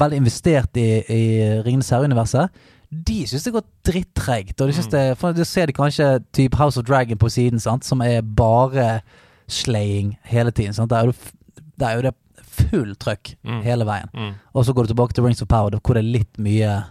veldig 0.00 0.16
investert 0.22 0.76
i, 0.80 0.86
i 1.12 1.22
Ringenes 1.64 1.90
herre-universet. 1.92 2.48
De 2.88 3.18
syns 3.28 3.44
det 3.44 3.52
går 3.52 3.66
drittregt. 3.84 4.60
Og 4.60 4.68
de 4.70 4.72
synes 4.78 4.88
Mm. 4.88 4.94
det, 4.96 5.18
for 5.20 5.32
da 5.36 5.44
ser 5.44 5.66
de 5.68 5.72
kanskje 5.76 6.06
type 6.32 6.56
House 6.56 6.80
of 6.80 6.86
Dragon 6.88 7.18
på 7.20 7.28
siden, 7.28 7.60
sant? 7.60 7.84
som 7.84 8.00
er 8.00 8.22
bare 8.22 9.02
slaying 9.48 10.16
hele 10.24 10.50
tiden. 10.50 10.72
Sant? 10.72 10.90
Der 10.90 10.96
er, 11.04 11.12
det, 11.12 11.62
der 11.80 11.86
er 11.88 11.96
jo 12.00 12.02
det 12.08 12.14
full 12.48 12.94
trøkk 12.96 13.34
Mm. 13.44 13.60
hele 13.62 13.84
veien. 13.84 14.08
Mm. 14.14 14.32
Og 14.54 14.64
så 14.64 14.72
går 14.72 14.82
du 14.88 14.94
tilbake 14.94 15.12
til 15.14 15.24
Rings 15.24 15.42
of 15.42 15.48
Power, 15.48 15.70
hvor 15.84 15.94
det 15.94 16.04
er 16.04 16.12
litt 16.18 16.38
mye 16.38 16.84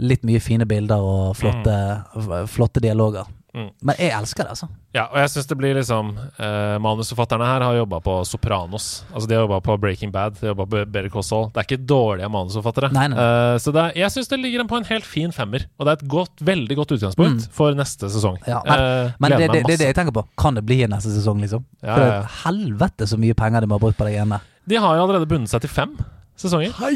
Litt 0.00 0.22
mye 0.24 0.40
fine 0.40 0.64
bilder 0.64 0.96
og 0.96 1.34
flotte, 1.36 1.72
mm. 2.16 2.46
flotte 2.48 2.80
dialoger. 2.80 3.26
Mm. 3.54 3.70
Men 3.82 3.96
jeg 3.98 4.12
elsker 4.14 4.44
det, 4.46 4.50
altså. 4.54 4.68
Ja, 4.94 5.04
og 5.10 5.16
jeg 5.18 5.30
syns 5.32 5.46
det 5.50 5.56
blir 5.58 5.74
liksom 5.74 6.12
eh, 6.38 6.76
Manusforfatterne 6.82 7.46
her 7.46 7.64
har 7.66 7.74
jobba 7.80 7.98
på 8.04 8.14
Sopranos. 8.26 8.86
Altså 9.14 9.26
De 9.30 9.34
har 9.34 9.42
jobba 9.44 9.58
på 9.66 9.76
Breaking 9.82 10.12
Bad, 10.14 10.36
de 10.38 10.46
har 10.46 10.52
jobba 10.54 10.66
på 10.70 10.84
Better 10.90 11.08
Call 11.10 11.24
Saul. 11.26 11.48
Det 11.54 11.62
er 11.62 11.66
ikke 11.68 11.80
dårlige 11.90 12.28
manusforfattere. 12.30 12.92
Nei, 12.94 13.08
nei. 13.10 13.18
Eh, 13.18 13.56
så 13.62 13.74
er, 13.74 13.92
jeg 13.98 14.14
syns 14.14 14.30
det 14.30 14.38
ligger 14.42 14.66
på 14.70 14.78
en 14.78 14.86
helt 14.90 15.06
fin 15.06 15.34
femmer. 15.34 15.66
Og 15.78 15.86
det 15.86 15.92
er 15.96 15.98
et 16.02 16.08
godt, 16.14 16.44
veldig 16.52 16.76
godt 16.82 16.94
utgangspunkt 16.98 17.46
Mm. 17.46 17.50
for 17.54 17.74
neste 17.78 18.10
sesong. 18.10 18.38
Ja, 18.46 18.60
Eh, 18.70 19.12
Men 19.18 19.30
det, 19.34 19.38
det, 19.50 19.64
det 19.66 19.74
er 19.74 19.82
det 19.82 19.90
jeg 19.90 19.98
tenker 19.98 20.12
på. 20.14 20.24
Kan 20.38 20.54
det 20.54 20.64
bli 20.66 20.82
en 20.84 20.90
neste 20.94 21.10
sesong, 21.10 21.40
liksom? 21.42 21.64
Ja, 21.82 21.94
For 21.94 22.06
ja, 22.06 22.22
helvete 22.44 23.06
så 23.10 23.18
mye 23.18 23.34
penger 23.34 23.60
de 23.60 23.66
må 23.70 23.78
ha 23.78 23.82
brukt 23.82 23.98
på 23.98 24.06
det 24.06 24.14
igjen. 24.14 24.38
De 24.70 24.76
har 24.76 24.94
jo 24.96 25.02
allerede 25.08 25.26
bundet 25.26 25.50
seg 25.50 25.60
til 25.64 25.70
fem 25.72 25.96
sesonger, 26.38 26.70
Hei, 26.78 26.94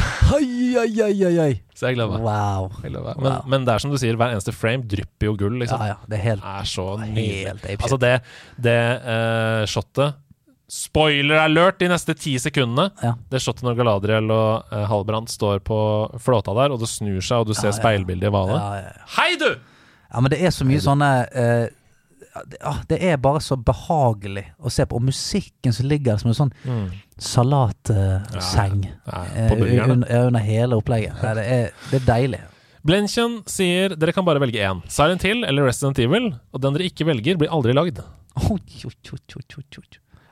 hei, 0.00 0.46
hei, 0.76 0.86
hei, 0.96 1.32
hei, 1.36 1.52
så 1.76 1.88
jeg 1.90 1.96
gleder 1.98 2.12
meg. 2.14 2.24
Wow. 2.24 2.70
Jeg 2.82 2.92
gleder 2.94 3.04
meg. 3.10 3.20
Men, 3.22 3.32
Wow. 3.32 3.48
men 3.52 3.64
det 3.66 3.74
er 3.74 3.82
som 3.84 3.92
du 3.92 3.98
sier, 4.00 4.16
hver 4.20 4.32
eneste 4.34 4.54
frame 4.56 4.86
drypper 4.88 5.28
jo 5.28 5.34
gull, 5.40 5.58
liksom. 5.60 5.80
Ja, 5.82 5.94
ja. 5.94 5.96
Det 6.08 6.18
er 6.18 6.24
helt, 6.30 6.44
er 6.44 6.68
så 6.70 6.86
nydelig. 7.02 7.76
Altså, 7.78 7.98
det, 8.02 8.12
det 8.68 8.78
uh, 9.04 9.64
shotet 9.70 10.18
Spoiler 10.72 11.36
alert 11.36 11.76
de 11.82 11.88
neste 11.90 12.14
ti 12.16 12.38
sekundene! 12.40 12.86
Ja. 13.04 13.10
Det 13.28 13.42
shotet 13.44 13.60
når 13.66 13.74
Galadriel 13.76 14.30
og 14.32 14.70
uh, 14.72 14.86
Halbrand 14.88 15.28
står 15.28 15.58
på 15.66 15.76
flåta 16.24 16.54
der, 16.56 16.72
og 16.72 16.80
det 16.80 16.88
snur 16.88 17.18
seg, 17.20 17.42
og 17.42 17.50
du 17.50 17.52
ser 17.52 17.68
Ja, 17.68 17.74
ja. 17.74 17.80
speilbildet 17.82 18.30
i 18.30 18.32
hvalen. 18.32 18.56
ja, 18.56 18.78
ja, 18.80 18.94
ja. 18.96 19.10
Hei, 19.18 19.34
du! 19.36 19.50
ja, 19.52 20.20
men 20.24 20.32
det 20.32 20.38
er 20.44 20.52
så 20.56 20.64
mye 20.68 20.80
sånne 20.80 21.10
ja, 21.28 21.68
det- 22.88 23.02
er 23.02 23.16
bare 23.20 23.40
så 23.44 23.56
behagelig 23.56 24.44
å 24.62 24.70
se 24.72 24.84
på. 24.86 24.96
Og 24.96 25.02
musikken 25.02 25.72
som 25.72 25.86
ligger 25.88 26.18
som 26.18 26.30
en 26.30 26.34
sånn 26.34 26.52
Mm. 26.64 26.90
salatseng 27.18 28.84
Ja, 29.06 29.24
ja, 29.36 29.48
på 29.48 29.56
burgeren. 29.60 29.90
under, 29.90 30.26
under 30.26 30.40
hele 30.40 30.74
opplegget. 30.80 31.12
Ja, 31.22 31.34
det, 31.34 31.44
er, 31.46 31.70
det 31.90 32.00
er 32.02 32.06
deilig. 32.14 32.40
Blenchen 32.84 33.42
sier 33.46 33.94
dere 33.96 34.12
kan 34.12 34.24
bare 34.24 34.40
velge 34.42 34.58
én. 34.58 34.80
Silent 34.90 35.22
Hill 35.22 35.44
eller 35.44 35.64
Resident 35.68 35.98
Evil. 36.02 36.32
Og 36.52 36.60
den 36.60 36.72
dere 36.74 36.88
ikke 36.88 37.06
velger, 37.06 37.36
blir 37.38 37.48
aldri 37.52 37.72
lagd. 37.76 38.00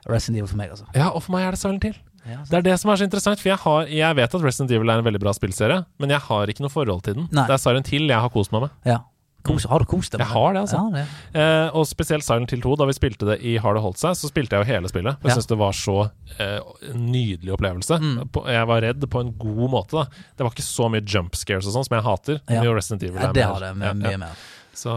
Resident 0.09 0.39
Evil 0.39 0.49
for 0.49 0.57
meg, 0.57 0.71
altså. 0.73 0.87
Ja, 0.97 1.11
og 1.13 1.23
for 1.23 1.33
meg 1.37 1.45
er 1.47 1.51
det 1.55 1.61
Silent 1.61 1.85
Hill. 1.85 1.97
Ja, 2.27 2.43
Det 2.45 2.59
er 2.59 2.63
det 2.63 2.75
som 2.81 2.91
er 2.93 2.97
så 3.01 3.07
interessant, 3.07 3.41
for 3.41 3.49
jeg, 3.49 3.59
har, 3.63 3.87
jeg 3.89 4.17
vet 4.17 4.35
at 4.37 4.43
Resident 4.45 4.71
Evil 4.77 4.91
er 4.93 4.99
en 5.01 5.05
veldig 5.07 5.21
bra 5.23 5.33
spillserie, 5.33 5.85
men 5.99 6.11
jeg 6.13 6.21
har 6.21 6.47
ikke 6.53 6.61
noe 6.65 6.73
forhold 6.73 7.03
til 7.07 7.15
den. 7.17 7.29
Nei. 7.33 7.47
Det 7.49 7.55
er 7.57 7.63
Silent 7.63 7.89
Hill 7.93 8.09
jeg 8.09 8.21
har 8.21 8.29
kost 8.35 8.53
meg 8.53 8.63
med. 8.67 8.71
ja. 8.87 8.99
Kos, 9.43 9.65
har 9.65 9.79
du 9.81 9.87
kost 9.89 10.13
deg? 10.13 10.21
Jeg 10.21 10.29
har 10.29 10.53
det, 10.53 10.61
altså. 10.67 10.77
Ja, 10.77 10.91
det. 11.01 11.41
Eh, 11.41 11.77
og 11.77 11.87
spesielt 11.89 12.25
Silent 12.27 12.51
Hill 12.53 12.61
2. 12.61 12.75
Da 12.77 12.85
vi 12.91 12.93
spilte 12.93 13.25
det 13.31 13.39
i 13.49 13.55
Har 13.63 13.75
det 13.75 13.83
holdt 13.83 13.97
seg, 14.03 14.13
så 14.21 14.29
spilte 14.29 14.57
jeg 14.59 14.67
jo 14.67 14.73
hele 14.75 14.89
spillet. 14.93 15.17
Jeg 15.23 15.31
Ja. 15.31 15.35
synes 15.39 15.47
det 15.49 15.59
var 15.59 15.73
så 15.73 15.97
eh, 16.39 16.61
nydelig 16.95 17.53
opplevelse. 17.57 17.99
Mm. 18.01 18.29
Jeg 18.53 18.67
var 18.69 18.81
redd 18.85 19.07
på 19.11 19.21
en 19.25 19.33
god 19.39 19.71
måte. 19.71 19.91
da 19.97 20.05
Det 20.37 20.45
var 20.45 20.51
ikke 20.53 20.67
så 20.69 20.91
mye 20.93 21.01
jump 21.07 21.33
scares 21.37 21.67
og 21.67 21.73
sånn 21.73 21.85
som 21.89 21.97
jeg 21.97 22.05
hater. 22.05 22.41
Ja. 22.51 22.63
Jo 22.65 22.75
Resident 22.77 23.03
Evil 23.09 23.21
Ja, 23.23 23.33
det 23.33 23.45
har 23.45 23.61
det 23.61 23.77
med, 23.77 23.97
mye 23.97 24.11
ja. 24.13 24.19
mer. 24.19 24.37
Så 24.75 24.91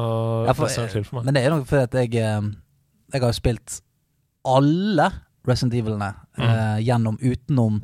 for, 0.56 0.66
det 0.68 0.72
Silent 0.76 0.94
Hill 0.94 1.04
for 1.08 1.16
meg. 1.22 1.26
men 1.26 1.34
det 1.34 1.46
er 1.46 1.50
noe 1.56 1.64
fordi 1.66 1.84
at 1.84 1.92
jeg 1.94 2.16
eh, 2.16 2.42
Jeg 3.14 3.22
har 3.22 3.30
jo 3.32 3.40
spilt 3.40 3.82
alle 4.46 5.12
Resident 5.48 5.74
Evilene 5.74 6.14
Mm. 6.38 6.44
eh, 6.50 6.78
gjennom 6.84 7.18
utenom 7.22 7.84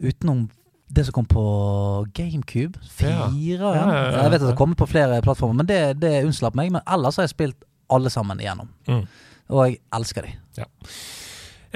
Utenom 0.00 0.48
det 0.88 1.04
som 1.04 1.12
kom 1.18 1.26
på 1.28 1.44
GameCube. 2.16 2.80
Fire, 2.88 3.08
Ja. 3.10 3.28
ja. 3.30 3.60
Ja, 3.60 3.72
ja, 3.72 4.10
ja, 4.10 4.22
Jeg 4.22 4.30
vet 4.34 4.42
at 4.42 4.50
det 4.50 4.58
kommer 4.58 4.78
på 4.78 4.88
flere 4.88 5.20
plattformer, 5.22 5.60
men 5.60 5.68
det, 5.68 5.80
det 6.00 6.24
unnslapp 6.24 6.56
meg. 6.58 6.72
Men 6.72 6.82
ellers 6.88 7.16
har 7.20 7.28
jeg 7.28 7.34
spilt 7.36 7.64
alle 7.92 8.10
sammen 8.12 8.40
igjennom. 8.40 8.68
Mm. 8.88 9.04
Og 9.48 9.64
jeg 9.66 9.78
elsker 9.96 10.28
de. 10.28 10.34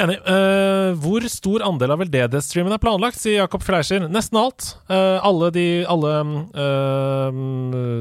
Enig. 0.02 0.16
Uh, 0.24 0.97
hvor 1.05 1.24
stor 1.28 1.64
andel 1.66 1.93
av 1.93 2.01
veldedighetsstreamen 2.01 2.72
er 2.72 2.80
planlagt, 2.80 3.20
sier 3.20 3.43
Jakob 3.43 3.64
Fleischer. 3.64 4.06
Nesten 4.09 4.40
alt. 4.40 4.72
Uh, 4.89 5.20
alle 5.20 5.51
de 5.52 5.66
alle 5.89 6.12
eh, 6.56 7.40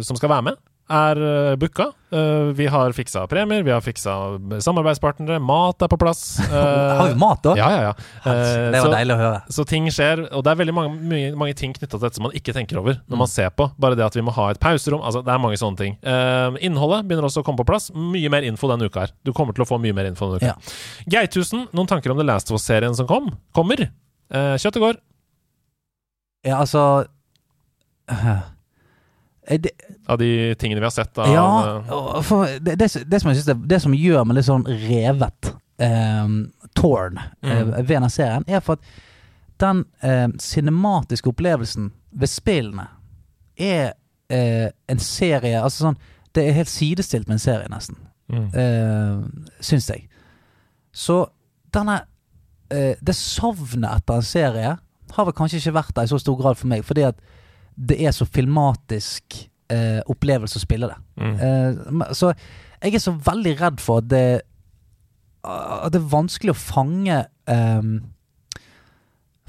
som 0.08 0.20
skal 0.20 0.32
være 0.32 0.46
med, 0.52 0.60
er 0.92 1.20
uh, 1.24 1.56
booka. 1.60 1.88
Eh, 2.12 2.50
vi 2.58 2.66
har 2.68 2.92
fiksa 2.92 3.22
premier, 3.32 3.62
vi 3.64 3.72
har 3.72 3.80
fiksa 3.80 4.12
samarbeidspartnere, 4.60 5.38
mat 5.40 5.80
er 5.86 5.88
på 5.88 5.96
plass. 6.02 6.24
Eh, 6.52 6.98
har 7.00 7.08
vi 7.08 7.16
mat, 7.16 7.46
òg? 7.48 7.56
Ja, 7.56 7.70
ja, 7.72 7.82
ja. 7.86 7.92
Eh, 8.28 8.72
det 8.74 8.82
var 8.84 8.92
deilig 8.98 9.16
å 9.16 9.20
høre. 9.22 9.38
Så 9.56 9.64
ting 9.70 9.86
skjer, 9.88 10.26
og 10.36 10.44
det 10.44 10.52
er 10.52 10.60
veldig 10.60 10.76
mange, 10.76 10.98
mye, 11.08 11.30
mange 11.40 11.56
ting 11.56 11.72
knytta 11.78 11.94
til 11.96 12.02
dette 12.04 12.20
som 12.20 12.26
man 12.28 12.36
ikke 12.36 12.52
tenker 12.58 12.82
over 12.82 12.98
når 13.00 13.16
Mm. 13.16 13.22
man 13.24 13.32
ser 13.32 13.50
på. 13.56 13.70
Bare 13.80 13.96
det 13.96 14.04
at 14.04 14.18
vi 14.20 14.24
må 14.28 14.34
ha 14.36 14.50
et 14.52 14.60
pauserom. 14.60 15.00
Altså, 15.08 15.22
det 15.24 15.32
er 15.32 15.40
mange 15.40 15.58
sånne 15.62 15.80
ting. 15.80 15.96
Eh, 16.04 16.60
innholdet 16.68 17.08
begynner 17.08 17.30
også 17.30 17.46
å 17.46 17.48
komme 17.48 17.64
på 17.64 17.68
plass. 17.72 17.88
Mye 17.96 18.30
mer 18.30 18.44
info 18.44 18.68
denne 18.68 18.92
uka 18.92 19.06
her. 19.06 19.16
Du 19.24 19.32
kommer 19.32 19.56
til 19.56 19.64
å 19.64 19.70
få 19.72 19.80
mye 19.80 19.96
mer 19.96 20.12
info 20.12 20.28
denne 20.34 20.44
uka. 20.44 20.52
Ja. 20.52 21.16
Geithusen, 21.16 21.70
noen 21.72 21.88
tanker 21.88 22.12
om 22.12 22.20
The 22.20 22.28
Last 22.28 22.52
of 22.52 22.60
Us-serien 22.60 22.94
som 23.00 23.08
kom? 23.08 23.32
Kommer. 23.56 23.88
Kjøttet 24.32 24.84
går. 24.84 25.00
Ja, 26.44 26.60
altså 26.60 27.06
eh, 28.10 28.42
det, 29.50 29.72
Av 30.08 30.18
de 30.22 30.56
tingene 30.56 30.80
vi 30.80 30.86
har 30.86 30.94
sett 30.94 31.18
av 31.18 31.28
Ja, 31.34 31.46
eh, 31.80 32.22
for 32.24 32.46
det, 32.60 32.76
det, 32.80 32.88
det, 33.10 33.20
som 33.22 33.32
jeg 33.32 33.40
synes 33.42 33.46
det, 33.50 33.58
det 33.70 33.80
som 33.82 33.94
gjør 33.98 34.24
meg 34.30 34.38
litt 34.38 34.46
sånn 34.50 34.66
revet, 34.68 35.54
Torn 36.78 37.18
eh, 37.18 37.32
Mm. 37.42 37.72
ved 37.74 37.88
denne 37.90 38.10
serien, 38.10 38.44
er 38.48 38.60
for 38.62 38.78
at 38.78 38.80
den 39.62 39.84
eh, 40.06 40.28
cinematiske 40.40 41.30
opplevelsen 41.30 41.90
ved 42.12 42.30
spillene 42.30 42.86
er 43.58 43.94
eh, 44.30 44.70
en 44.90 45.00
serie 45.02 45.58
Altså 45.62 45.88
sånn 45.88 45.98
Det 46.36 46.46
er 46.48 46.54
helt 46.56 46.70
sidestilt 46.72 47.28
med 47.28 47.36
en 47.36 47.44
serie, 47.44 47.68
nesten. 47.70 47.98
Mm. 48.32 48.46
Eh, 48.56 49.58
syns 49.60 49.90
jeg. 49.90 50.06
Så 50.96 51.26
denne 51.74 51.98
eh, 52.72 52.96
Det 53.02 53.16
savnet 53.18 53.98
etter 53.98 54.22
en 54.22 54.24
serie 54.24 54.78
har 55.12 55.26
vel 55.28 55.36
kanskje 55.36 55.60
ikke 55.60 55.74
vært 55.76 55.96
der 55.98 56.08
i 56.08 56.14
så 56.14 56.18
stor 56.22 56.38
grad 56.40 56.56
for 56.56 56.68
meg, 56.72 56.86
fordi 56.88 57.02
at 57.10 57.18
det 57.90 57.98
er 58.06 58.12
så 58.14 58.26
filmatisk 58.30 59.38
eh, 59.74 60.02
opplevelse 60.12 60.60
å 60.60 60.64
spille 60.64 60.88
det. 60.92 60.98
Mm. 61.18 61.36
Eh, 61.42 62.14
så 62.18 62.32
jeg 62.82 62.94
er 62.98 63.04
så 63.04 63.14
veldig 63.26 63.54
redd 63.62 63.80
for 63.82 64.02
at 64.02 64.10
det 64.10 64.26
At 65.44 65.92
det 65.94 66.02
er 66.02 66.12
vanskelig 66.12 66.54
å 66.54 66.60
fange 66.62 67.16
eh, 67.50 67.82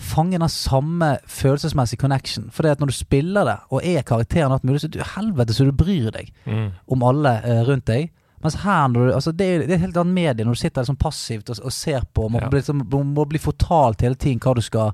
Fange 0.02 0.38
den 0.40 0.48
samme 0.50 1.18
følelsesmessige 1.30 2.00
connection. 2.00 2.48
Fordi 2.50 2.68
at 2.72 2.80
når 2.80 2.90
du 2.90 2.96
spiller 2.96 3.44
det, 3.46 3.56
og 3.70 3.84
er 3.86 4.02
karakteren 4.02 4.52
alt 4.52 4.64
mulig, 4.66 4.80
så 4.82 4.88
du 4.90 4.98
helvete 5.14 5.54
så 5.54 5.64
du 5.68 5.72
bryr 5.72 6.08
deg 6.10 6.32
Mm. 6.46 6.70
om 6.88 7.02
alle 7.06 7.36
eh, 7.44 7.60
rundt 7.68 7.86
deg. 7.86 8.10
Mens 8.42 8.56
her, 8.64 8.88
du, 8.88 9.12
altså 9.14 9.30
det, 9.32 9.46
er, 9.46 9.58
det 9.60 9.70
er 9.70 9.74
et 9.76 9.84
helt 9.84 9.96
annet 10.00 10.14
medie 10.16 10.44
når 10.44 10.56
du 10.56 10.58
sitter 10.64 10.82
liksom 10.82 10.96
passivt 10.98 11.50
og, 11.52 11.60
og 11.62 11.72
ser 11.72 12.02
på. 12.14 12.28
Man 12.28 12.42
Ja. 12.42 12.48
bli, 12.48 12.58
liksom, 12.58 12.82
må 13.14 13.24
bli 13.28 13.38
fortalt 13.38 14.00
hele 14.02 14.16
tiden 14.18 14.40
hva 14.42 14.54
du 14.58 14.60
skal 14.60 14.90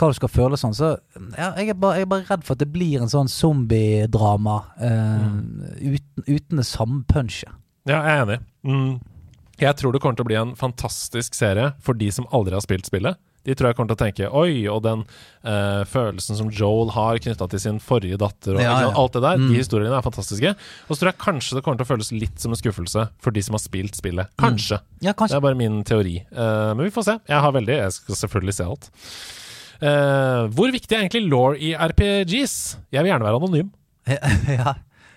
hva 0.00 0.10
du 0.10 0.16
skal 0.18 0.32
føle 0.32 0.58
sånn. 0.60 0.74
Så 0.76 0.90
ja, 1.36 1.50
jeg, 1.60 1.70
er 1.74 1.78
bare, 1.78 2.00
jeg 2.00 2.08
er 2.08 2.12
bare 2.14 2.26
redd 2.28 2.44
for 2.46 2.56
at 2.56 2.64
det 2.64 2.70
blir 2.72 3.04
en 3.04 3.12
sånn 3.12 3.30
zombiedrama 3.30 4.58
eh, 4.80 5.24
uten, 5.94 6.26
uten 6.26 6.62
det 6.62 6.68
samme 6.68 7.02
punchet. 7.10 7.52
Ja, 7.88 8.00
jeg 8.04 8.12
er 8.12 8.22
enig. 8.26 8.38
Mm. 8.66 8.92
Jeg 9.60 9.76
tror 9.76 9.92
det 9.92 10.00
kommer 10.00 10.16
til 10.16 10.24
å 10.24 10.30
bli 10.30 10.38
en 10.40 10.54
fantastisk 10.56 11.36
serie 11.36 11.74
for 11.84 11.96
de 11.96 12.08
som 12.14 12.28
aldri 12.32 12.56
har 12.56 12.64
spilt 12.64 12.88
spillet. 12.88 13.20
De 13.48 13.54
tror 13.56 13.70
jeg 13.70 13.76
kommer 13.78 13.94
til 13.94 13.96
å 13.96 14.00
tenke 14.02 14.28
Oi, 14.36 14.66
og 14.68 14.82
den 14.84 15.02
uh, 15.48 15.80
følelsen 15.88 16.36
som 16.36 16.50
Joel 16.52 16.92
har 16.92 17.20
knytta 17.24 17.46
til 17.48 17.62
sin 17.62 17.78
forrige 17.80 18.18
datter, 18.20 18.58
og 18.58 18.60
Ja, 18.60 18.74
ja. 18.84 18.90
alt 18.92 19.16
det 19.16 19.22
der. 19.24 19.40
Mm. 19.40 19.48
De 19.48 19.60
historiene 19.62 19.96
er 19.96 20.04
fantastiske. 20.04 20.52
Og 20.88 20.92
så 20.92 21.00
tror 21.00 21.12
jeg 21.12 21.20
kanskje 21.24 21.56
det 21.56 21.64
kommer 21.64 21.80
til 21.80 21.88
å 21.88 21.92
føles 21.94 22.12
litt 22.12 22.40
som 22.40 22.52
en 22.52 22.60
skuffelse 22.60 23.06
for 23.20 23.36
de 23.36 23.44
som 23.46 23.56
har 23.56 23.64
spilt 23.64 23.96
spillet. 23.96 24.32
Kanskje. 24.40 24.82
Ja, 25.00 25.16
Det 25.16 25.32
er 25.32 25.44
bare 25.44 25.58
min 25.58 25.80
teori. 25.88 26.18
Uh, 26.32 26.76
men 26.76 26.84
vi 26.84 26.94
får 26.94 27.08
se. 27.08 27.18
Jeg 27.32 27.44
har 27.46 27.56
veldig 27.56 27.78
Jeg 27.80 27.96
skal 27.96 28.20
selvfølgelig 28.26 28.58
se 28.60 28.68
alt. 28.68 28.90
Eh, 29.80 30.44
hvor 30.52 30.72
viktig 30.72 30.92
er 30.92 31.06
egentlig 31.06 31.24
law 31.32 31.54
i 31.56 31.72
RPGs? 31.72 32.54
Jeg 32.92 33.02
vil 33.02 33.12
gjerne 33.12 33.24
være 33.24 33.40
anonym. 33.40 33.70
ja. 34.60 34.74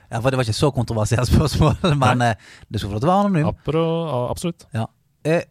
ja, 0.10 0.20
for 0.20 0.30
det 0.30 0.40
var 0.40 0.48
ikke 0.48 0.56
så 0.56 0.72
kontroversielt 0.72 1.28
spørsmål, 1.28 1.76
men 2.04 2.22
eh, 2.22 2.52
du 2.70 2.80
skal 2.80 2.90
få 2.90 2.96
lov 2.96 3.04
til 3.04 3.10
å 3.10 3.14
være 3.14 3.26
anonym. 3.28 3.50
Apro, 3.52 3.86
absolutt. 4.30 4.68
Ja. 4.76 4.88
Jeg, 5.28 5.48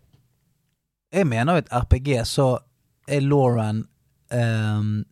jeg 1.13 1.29
mener 1.29 1.59
jo 1.59 1.65
et 1.65 1.75
RPG 1.77 2.15
så 2.29 2.49
er 3.09 3.25
Lauren 3.25 3.85
ehm, 4.33 5.03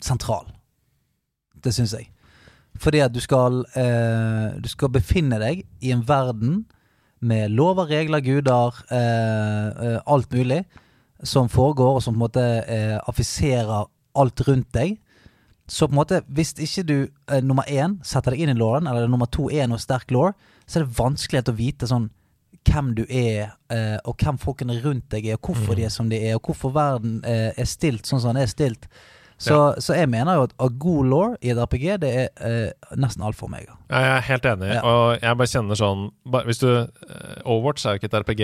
sentral. 0.00 0.48
Det 1.60 1.74
syns 1.76 1.92
jeg. 1.98 2.08
Fordi 2.80 3.02
at 3.04 3.12
du 3.12 3.18
skal 3.20 3.64
eh, 3.76 4.56
Du 4.62 4.68
skal 4.70 4.92
befinne 4.94 5.40
deg 5.42 5.64
i 5.84 5.90
en 5.92 6.04
verden 6.06 6.62
med 7.20 7.52
lover, 7.52 7.90
regler, 7.90 8.22
guder, 8.24 8.78
eh, 8.88 9.66
eh, 9.68 9.98
alt 10.08 10.32
mulig 10.32 10.62
som 11.22 11.48
foregår, 11.52 11.96
og 11.98 12.02
som 12.02 12.14
på 12.14 12.18
en 12.20 12.24
måte 12.26 12.44
eh, 12.66 12.96
affiserer 13.08 13.86
alt 14.20 14.40
rundt 14.48 14.70
deg. 14.72 14.96
Så 15.70 15.86
på 15.86 15.92
en 15.94 16.00
måte, 16.00 16.22
hvis 16.34 16.54
ikke 16.58 16.82
du 16.88 16.96
eh, 17.30 17.42
nummer 17.44 17.68
én 17.70 17.98
setter 18.06 18.34
deg 18.34 18.40
inn 18.46 18.54
i 18.54 18.58
Lauren, 18.58 18.88
eller 18.90 19.06
nummer 19.10 19.28
to 19.30 19.50
er 19.52 19.68
noe 19.70 19.78
sterk 19.78 20.10
law, 20.10 20.32
så 20.66 20.80
er 20.80 20.86
det 20.86 20.96
vanskelig 20.98 21.44
å 21.50 21.56
vite 21.58 21.86
sånn 21.90 22.08
hvem 22.66 22.90
du 22.98 23.04
er, 23.08 23.54
eh, 23.72 23.96
og 24.04 24.18
hvem 24.20 24.36
folkene 24.42 24.80
rundt 24.84 25.06
deg 25.14 25.30
er, 25.30 25.38
og 25.38 25.48
hvorfor 25.52 25.78
de 25.78 25.86
er 25.86 25.92
som 25.94 26.10
de 26.10 26.18
er, 26.20 26.34
og 26.36 26.42
hvorfor 26.50 26.74
verden 26.74 27.20
eh, 27.24 27.50
er 27.56 27.68
stilt 27.70 28.06
sånn 28.06 28.20
som 28.20 28.34
den 28.34 28.42
er 28.44 28.50
stilt. 28.50 28.88
Så, 29.40 29.56
så 29.80 29.94
jeg 29.96 30.10
mener 30.12 30.36
jo 30.36 30.42
at, 30.44 30.52
at 30.60 30.74
god 30.82 31.06
law 31.08 31.30
i 31.40 31.48
et 31.48 31.56
RPG, 31.56 31.86
det 32.02 32.10
er 32.12 32.26
eh, 32.44 32.90
nesten 33.00 33.22
alfa 33.24 33.46
og 33.46 33.48
omega. 33.54 33.78
Ja, 33.88 34.02
Jeg 34.02 34.10
er 34.18 34.26
helt 34.26 34.48
enig, 34.50 34.68
Ja. 34.74 34.82
og 34.84 35.22
jeg 35.22 35.38
bare 35.40 35.48
kjenner 35.54 35.78
sånn 35.80 36.02
bare, 36.28 36.44
Hvis 36.50 36.60
du 36.60 36.68
eh, 36.68 37.38
Overwatch 37.46 37.86
er 37.88 37.96
jo 37.96 38.02
ikke 38.02 38.10
et 38.10 38.18
RPG, 38.20 38.42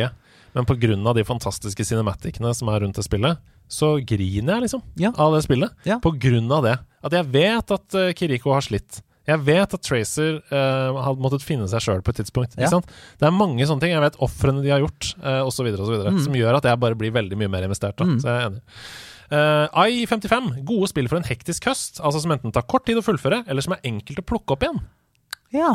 men 0.56 1.06
av 1.06 1.14
de 1.18 1.24
fantastiske 1.28 1.84
cinematicene 1.84 2.54
som 2.56 2.68
er 2.72 2.80
rundt 2.80 2.96
det 2.96 3.04
spillet, 3.04 3.38
så 3.68 3.96
griner 4.00 4.54
jeg 4.56 4.62
liksom 4.66 4.82
Ja. 4.96 5.10
av 5.18 5.34
det 5.34 5.42
spillet. 5.44 5.70
Ja. 5.84 5.98
På 6.00 6.12
grunn 6.16 6.50
av 6.54 6.62
det. 6.64 6.78
At 7.04 7.12
jeg 7.12 7.26
vet 7.34 7.70
at 7.76 7.94
uh, 7.98 8.12
Kiriko 8.16 8.52
har 8.54 8.64
slitt. 8.64 9.02
Jeg 9.26 9.40
vet 9.42 9.74
at 9.74 9.82
Tracer 9.82 10.36
uh, 10.52 11.02
hadde 11.02 11.18
måttet 11.22 11.42
finne 11.42 11.66
seg 11.68 11.82
sjøl 11.82 12.02
på 12.06 12.12
et 12.14 12.20
tidspunkt. 12.22 12.54
Ja. 12.54 12.62
Ikke 12.68 12.76
sant? 12.76 12.92
Det 13.18 13.26
er 13.26 13.34
mange 13.34 13.66
sånne 13.66 13.82
ting. 13.82 13.90
Jeg 13.90 14.04
vet 14.04 14.18
ofrene 14.22 14.62
de 14.62 14.70
har 14.70 14.80
gjort, 14.84 15.12
uh, 15.18 15.42
osv., 15.48 15.66
Mm. 15.66 16.20
som 16.22 16.32
gjør 16.38 16.56
at 16.60 16.64
jeg 16.70 16.78
bare 16.78 16.94
blir 16.94 17.10
veldig 17.12 17.36
mye 17.36 17.50
mer 17.50 17.66
investert. 17.66 17.96
Da. 17.98 18.04
Mm. 18.06 18.20
Så 18.22 18.30
jeg 18.30 18.38
er 18.38 18.46
enig. 18.52 18.62
Uh, 19.26 19.66
I55. 19.74 20.64
Gode 20.64 20.88
spill 20.92 21.08
for 21.10 21.18
en 21.18 21.26
hektisk 21.26 21.66
høst. 21.66 21.98
Altså 22.00 22.22
som 22.22 22.30
enten 22.36 22.54
tar 22.54 22.62
kort 22.70 22.86
tid 22.86 22.96
å 23.00 23.02
fullføre, 23.02 23.42
eller 23.50 23.60
som 23.66 23.74
er 23.74 23.82
enkelt 23.90 24.22
å 24.22 24.26
plukke 24.30 24.54
opp 24.54 24.62
igjen. 24.62 24.78
Ja. 25.52 25.72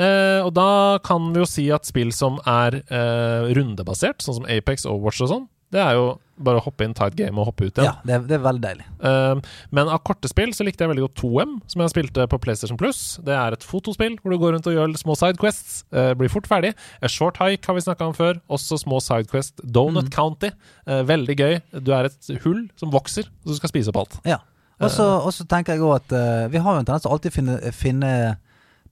Eh, 0.00 0.40
og 0.46 0.52
da 0.56 0.98
kan 1.04 1.32
vi 1.34 1.42
jo 1.42 1.48
si 1.48 1.66
at 1.74 1.84
spill 1.88 2.12
som 2.16 2.38
er 2.48 2.80
eh, 2.86 3.52
rundebasert, 3.56 4.22
sånn 4.24 4.40
som 4.40 4.46
Apex 4.48 4.86
og 4.88 5.02
Watch 5.04 5.20
og 5.24 5.28
sånn, 5.34 5.48
det 5.72 5.80
er 5.80 5.94
jo 5.96 6.06
bare 6.42 6.58
å 6.58 6.64
hoppe 6.66 6.84
inn, 6.84 6.92
ta 6.96 7.06
et 7.08 7.14
game 7.16 7.38
og 7.38 7.46
hoppe 7.48 7.64
ut 7.68 7.78
igjen. 7.78 7.86
ja 7.86 7.92
det, 8.04 8.12
er, 8.16 8.22
det 8.28 8.34
er 8.36 8.40
veldig 8.44 8.60
deilig. 8.64 8.84
Eh, 9.08 9.38
men 9.72 9.88
av 9.92 10.00
korte 10.04 10.28
spill 10.28 10.50
så 10.56 10.64
likte 10.66 10.84
jeg 10.84 10.90
veldig 10.90 11.04
godt 11.06 11.20
2M, 11.22 11.52
som 11.70 11.80
jeg 11.84 11.92
spilte 11.92 12.26
på 12.28 12.38
PlayStation 12.44 12.76
Plus. 12.80 13.00
Det 13.24 13.32
er 13.36 13.56
et 13.56 13.64
fotospill 13.64 14.16
hvor 14.20 14.34
du 14.34 14.38
går 14.42 14.56
rundt 14.56 14.68
og 14.68 14.74
gjør 14.76 14.92
små 15.00 15.16
sidequests. 15.16 15.78
Uh, 15.94 16.10
blir 16.18 16.32
fort 16.32 16.48
ferdig. 16.50 16.72
A 17.00 17.08
Short 17.12 17.38
Hike 17.40 17.68
har 17.68 17.76
vi 17.78 17.84
snakka 17.86 18.08
om 18.10 18.16
før. 18.16 18.40
Også 18.52 18.80
små 18.82 19.00
sidequest. 19.04 19.60
Donut 19.64 20.08
Mm. 20.10 20.12
County. 20.12 20.50
eh, 20.86 21.02
veldig 21.08 21.36
gøy. 21.40 21.54
Du 21.84 21.92
er 21.96 22.08
et 22.10 22.32
hull 22.44 22.64
som 22.80 22.90
vokser, 22.92 23.28
og 23.44 23.52
du 23.52 23.56
skal 23.60 23.72
spise 23.72 23.92
opp 23.92 24.00
alt. 24.02 24.18
Ja. 24.28 24.40
Og 24.82 24.90
så 24.90 25.44
tenker 25.46 25.76
jeg 25.76 25.84
òg 25.84 26.00
at 26.00 26.50
vi 26.50 26.58
har 26.58 26.74
jo 26.74 26.80
en 26.82 26.84
tendens 26.88 27.04
til 27.04 27.12
å 27.12 27.16
alltid 27.16 27.32
finne, 27.36 27.60
finne 27.72 28.12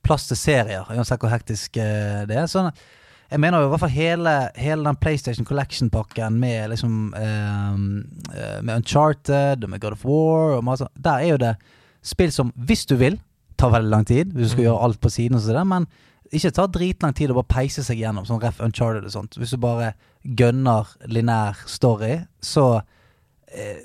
plass 0.02 0.26
til 0.28 0.36
serier, 0.36 0.84
uansett 0.90 1.20
hvor 1.20 1.30
hektisk 1.32 1.76
eh, 1.76 2.24
det 2.26 2.36
er. 2.36 2.46
Sånn, 2.50 2.70
jeg 3.30 3.38
mener 3.40 3.60
jo 3.62 3.66
i 3.68 3.70
hvert 3.70 3.80
fall 3.84 3.94
hele, 3.94 4.50
hele 4.58 4.84
den 4.88 4.96
PlayStation 4.98 5.44
Collection-pakken 5.46 6.38
med 6.40 6.70
liksom 6.72 7.14
eh, 7.14 7.76
Med 8.62 8.72
Uncharted 8.80 9.62
og 9.64 9.70
med 9.70 9.80
God 9.80 9.92
of 9.92 10.04
War 10.04 10.56
og 10.56 10.64
masse 10.66 10.86
Der 10.98 11.20
er 11.22 11.28
jo 11.34 11.36
det 11.38 11.52
spill 12.02 12.32
som, 12.32 12.50
hvis 12.56 12.86
du 12.88 12.96
vil, 12.96 13.18
tar 13.60 13.70
veldig 13.74 13.90
lang 13.92 14.06
tid. 14.08 14.32
Hvis 14.32 14.48
du 14.48 14.52
skal 14.54 14.64
Mm. 14.64 14.68
gjøre 14.70 14.84
alt 14.86 15.00
på 15.00 15.10
siden 15.12 15.36
og 15.36 15.42
sånn, 15.44 15.66
men 15.68 15.86
ikke 16.32 16.50
ta 16.56 16.64
dritlang 16.66 17.12
tid 17.14 17.30
å 17.30 17.34
bare 17.34 17.50
peise 17.60 17.82
seg 17.84 17.98
gjennom, 18.00 18.24
sånn 18.24 18.40
ref 18.40 18.60
Uncharted 18.64 19.04
og 19.04 19.10
sånt. 19.12 19.36
Hvis 19.36 19.50
du 19.50 19.58
bare 19.58 19.92
gønner 20.24 20.86
linær 21.06 21.58
story, 21.68 22.22
så 22.40 22.80
eh, 23.52 23.76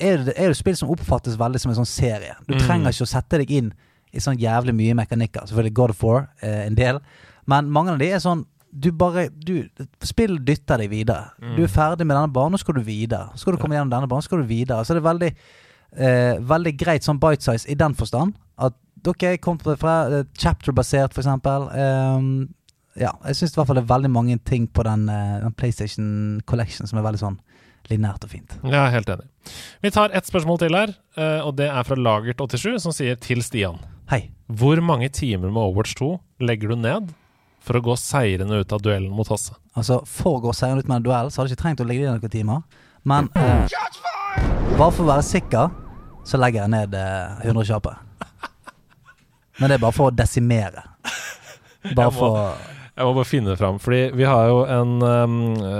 er 0.00 0.16
det, 0.26 0.34
er 0.36 0.48
det 0.52 0.56
spill 0.58 0.76
som 0.76 0.90
oppfattes 0.92 1.38
veldig 1.40 1.60
som 1.62 1.70
en 1.72 1.78
sånn 1.80 1.88
serie. 1.88 2.34
Du 2.46 2.54
Mm. 2.54 2.60
trenger 2.66 2.90
ikke 2.92 3.06
å 3.06 3.12
sette 3.14 3.38
deg 3.38 3.50
inn 3.50 3.72
i 4.12 4.22
sånn 4.22 4.40
jævlig 4.40 4.74
mye 4.76 4.96
mekanikker. 5.02 5.48
Selvfølgelig 5.48 5.76
God 5.78 5.94
of 5.94 6.02
War, 6.04 6.26
eh, 6.42 6.66
en 6.66 6.78
del. 6.78 7.00
Men 7.50 7.70
mange 7.72 7.94
av 7.94 7.98
de 8.02 8.10
er 8.12 8.22
sånn 8.22 8.46
du 8.72 8.88
bare 8.96 9.26
du, 9.28 9.68
Spill 10.00 10.38
dytter 10.40 10.80
deg 10.80 10.88
videre. 10.92 11.32
Mm. 11.42 11.56
Du 11.58 11.64
er 11.66 11.72
ferdig 11.72 12.06
med 12.06 12.16
denne 12.16 12.32
banen, 12.32 12.54
nå 12.56 12.60
skal 12.60 12.78
du 12.78 12.84
videre. 12.86 13.28
Så 13.34 13.44
skal 13.44 13.56
du 13.56 13.60
komme 13.60 13.76
gjennom 13.76 13.92
denne 13.92 14.08
banen, 14.08 14.24
så 14.24 14.30
skal 14.30 14.40
du 14.44 14.48
videre. 14.48 14.84
Så 14.84 14.96
det 14.96 15.02
er 15.02 15.10
veldig, 15.10 15.30
eh, 15.92 16.40
veldig 16.54 16.72
greit 16.80 17.04
sånn 17.04 17.20
bite 17.20 17.44
size 17.44 17.68
i 17.68 17.76
den 17.76 17.94
forstand. 17.98 18.32
At 18.56 18.78
dere 19.04 19.36
kom 19.38 19.58
fra 19.58 19.96
eh, 20.08 20.24
chapter-basert, 20.38 21.12
for 21.12 21.20
eksempel. 21.20 21.68
Ehm, 21.76 22.32
ja, 22.96 23.12
jeg 23.26 23.38
syns 23.38 23.54
i 23.54 23.60
hvert 23.60 23.70
fall 23.70 23.80
det 23.80 23.84
er 23.84 23.94
veldig 23.94 24.12
mange 24.12 24.38
ting 24.48 24.66
på 24.68 24.84
den, 24.88 25.08
eh, 25.08 25.40
den 25.44 25.54
PlayStation 25.56 26.40
Collection 26.46 26.88
som 26.88 27.00
er 27.00 27.06
veldig 27.06 27.22
sånn 27.22 27.40
linært 27.90 28.24
og 28.24 28.30
fint. 28.30 28.56
Er 28.64 28.92
helt 28.94 29.08
enig. 29.10 29.26
Vi 29.82 29.90
tar 29.90 30.12
ett 30.14 30.28
spørsmål 30.28 30.60
til 30.62 30.76
her, 30.76 30.94
eh, 31.16 31.40
og 31.40 31.56
det 31.56 31.68
er 31.68 31.82
fra 31.84 31.96
Lagert87, 31.96 32.78
som 32.80 32.92
sier 32.94 33.16
til 33.16 33.42
Stian. 33.42 33.80
Hei. 34.12 34.26
Hvor 34.52 34.76
mange 34.84 35.08
timer 35.08 35.48
med 35.48 35.56
Overwatch 35.62 35.94
2 35.96 36.08
legger 36.44 36.72
du 36.74 36.76
ned 36.84 37.12
for 37.64 37.78
å 37.78 37.82
gå 37.86 37.94
seirende 37.96 38.58
ut 38.60 38.72
av 38.74 38.82
duellen 38.84 39.12
mot 39.14 39.28
Hasse? 39.32 39.54
Altså, 39.78 40.00
For 40.04 40.36
å 40.36 40.42
gå 40.44 40.52
seirende 40.56 40.84
ut 40.84 40.90
med 40.90 40.98
en 41.00 41.06
duell, 41.06 41.30
så 41.32 41.40
hadde 41.40 41.52
jeg 41.52 41.56
ikke 41.56 41.62
trengt 41.62 41.80
å 41.80 41.86
legge 41.88 42.04
ned 42.10 42.20
noen 42.20 42.32
timer. 42.34 42.64
Men 43.08 43.30
eh, 43.38 43.72
bare 44.76 44.90
for 44.92 45.04
å 45.06 45.08
være 45.08 45.24
sikker, 45.24 45.70
så 46.28 46.40
legger 46.42 46.64
jeg 46.66 46.72
ned 46.74 46.96
eh, 46.98 47.46
100 47.48 47.64
kjappe. 47.70 47.94
Men 49.60 49.70
det 49.72 49.78
er 49.78 49.82
bare 49.86 49.96
for 49.96 50.10
å 50.10 50.14
desimere. 50.16 50.84
Bare 51.96 52.12
for 52.14 52.36
Jeg 52.92 53.06
må 53.08 53.14
bare 53.16 53.26
finne 53.26 53.54
det 53.54 53.58
fram, 53.62 53.78
fordi 53.80 54.02
vi 54.18 54.26
har 54.28 54.50
jo 54.50 54.58
en 54.68 54.92
um, 55.00 55.38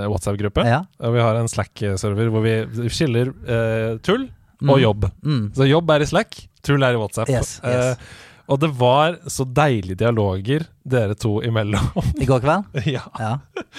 WhatsApp-gruppe. 0.09 0.65
Ja. 0.65 0.81
Og 1.05 1.13
vi 1.13 1.21
har 1.21 1.37
en 1.37 1.51
Slack-server 1.51 2.31
hvor 2.33 2.41
vi 2.43 2.55
skiller 2.89 3.29
uh, 3.45 3.99
tull 4.01 4.25
og 4.63 4.73
Mm. 4.77 4.79
jobb. 4.79 5.05
Mm. 5.27 5.45
Så 5.57 5.65
jobb 5.67 5.89
er 5.91 6.03
i 6.05 6.07
Slack, 6.07 6.37
tull 6.63 6.83
er 6.85 6.95
i 6.95 6.99
WhatsApp. 7.01 7.31
Yes, 7.31 7.57
yes. 7.63 7.97
Eh, 7.97 8.29
og 8.51 8.59
det 8.59 8.69
var 8.75 9.17
så 9.31 9.45
deilige 9.47 10.01
dialoger 10.01 10.65
dere 10.83 11.15
to 11.15 11.37
imellom. 11.45 11.91
I 12.23 12.27
går 12.27 12.43
kveld? 12.43 12.71
ja. 12.95 13.03
Ja. 13.19 13.33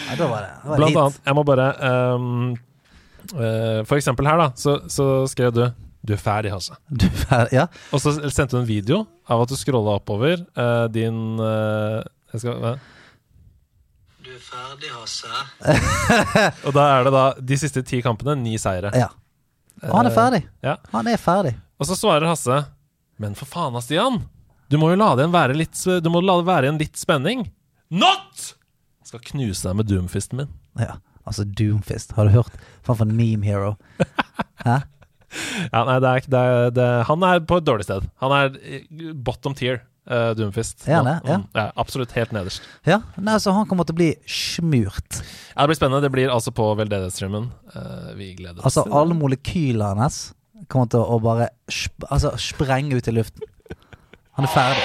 ja 0.09 0.17
da 0.19 0.29
var 0.31 0.47
det, 0.47 0.53
det 0.63 0.71
var 0.71 0.81
Blant 0.81 0.95
hit. 0.95 1.01
annet, 1.03 1.21
jeg 1.29 1.39
må 1.39 1.45
bare 1.49 1.67
um, 2.17 2.55
uh, 3.35 3.81
For 3.89 3.99
eksempel 3.99 4.29
her, 4.29 4.41
da, 4.41 4.51
så, 4.57 4.79
så 4.89 5.09
skrev 5.31 5.53
du 5.57 5.65
'Du 6.05 6.13
er 6.13 6.21
ferdig, 6.21 6.51
Hasse'. 6.53 6.77
Du, 7.01 7.07
er 7.07 7.21
ferdig? 7.29 7.53
ja. 7.57 7.67
Og 7.93 8.01
så 8.01 8.13
sendte 8.29 8.57
du 8.57 8.61
en 8.61 8.69
video 8.69 9.07
av 9.29 9.45
at 9.45 9.49
du 9.53 9.57
scrolla 9.57 9.97
oppover 9.97 10.43
uh, 10.57 10.85
din 10.93 11.41
uh, 11.41 12.05
jeg 12.35 12.43
skal, 12.43 12.59
hva? 12.61 12.75
Du 14.25 14.33
er 14.33 14.43
ferdig, 14.43 14.91
Hasse? 14.93 15.31
Og 16.67 16.73
da 16.77 16.89
er 16.97 17.07
det 17.07 17.13
da 17.15 17.25
de 17.41 17.61
siste 17.61 17.85
ti 17.87 18.01
kampene, 18.05 18.35
ni 18.41 18.57
seire. 18.61 18.91
Ja. 18.97 19.09
Og 19.83 19.97
han 19.99 20.09
er 20.09 20.15
ferdig. 20.15 20.43
Ja. 20.65 20.77
Han 20.95 21.09
er 21.11 21.21
ferdig. 21.21 21.55
Og 21.81 21.89
så 21.89 21.97
svarer 21.99 22.29
Hasse 22.31 22.63
Men 23.21 23.35
for 23.39 23.51
faen, 23.51 23.75
av 23.75 23.83
Stian! 23.85 24.23
Du 24.71 24.79
må 24.81 24.89
jo 24.91 24.99
la 24.99 25.11
det, 25.19 25.27
være 25.31 25.57
litt, 25.59 25.77
la 25.87 26.01
det 26.39 26.47
være 26.47 26.71
en 26.71 26.79
litt 26.81 26.97
spenning. 26.99 27.45
Not! 27.95 28.55
Skal 29.05 29.23
knuse 29.29 29.67
deg 29.69 29.77
med 29.79 29.91
doomfisten 29.91 30.41
min. 30.41 30.55
Ja. 30.81 30.97
Altså, 31.25 31.45
Doomfist. 31.45 32.13
Har 32.17 32.29
du 32.29 32.35
hørt? 32.35 32.57
Faen 32.85 32.99
for 32.99 33.07
en 33.07 33.17
meme 33.17 33.47
hero. 33.47 33.75
Hæ? 34.65 34.81
Ja, 35.73 35.81
nei, 35.89 35.97
det 36.03 36.11
er, 36.11 36.27
det 36.31 36.41
er, 36.41 36.69
det, 36.75 36.89
Han 37.09 37.25
er 37.27 37.41
på 37.49 37.59
et 37.59 37.67
dårlig 37.67 37.87
sted. 37.89 38.07
Han 38.23 38.35
er 38.37 38.59
eh, 38.63 38.85
bottom 39.15 39.57
tier, 39.59 39.81
uh, 40.11 40.31
doomfist. 40.37 40.87
Ja, 40.89 41.03
nå. 41.05 41.17
Ja. 41.25 41.39
Mm, 41.41 41.47
ja, 41.55 41.67
absolutt 41.81 42.15
helt 42.17 42.33
nederst. 42.37 42.65
Ja, 42.89 43.01
nei, 43.17 43.39
så 43.43 43.55
han 43.57 43.69
kommer 43.71 43.87
til 43.89 43.97
å 43.97 44.01
bli 44.03 44.11
smurt. 44.29 45.21
Ja, 45.55 45.65
det 45.65 45.69
blir 45.73 45.81
spennende. 45.81 46.05
Det 46.05 46.13
blir 46.15 46.33
altså 46.35 46.55
på 46.55 46.71
veldedighetsstreamen. 46.81 47.51
Uh, 47.75 48.11
vi 48.19 48.33
gleder 48.39 48.61
oss. 48.61 48.67
Altså, 48.71 48.87
alle 48.93 49.17
molekylene 49.19 50.05
hans 50.05 50.33
kommer 50.73 50.89
til 50.93 51.03
å 51.05 51.19
bare 51.21 51.51
sp 51.69 52.09
altså, 52.09 52.35
sprenge 52.41 52.97
ut 52.97 53.09
i 53.11 53.17
luften. 53.19 53.49
Han 54.35 54.49
er 54.49 54.55
ferdig. 54.55 54.85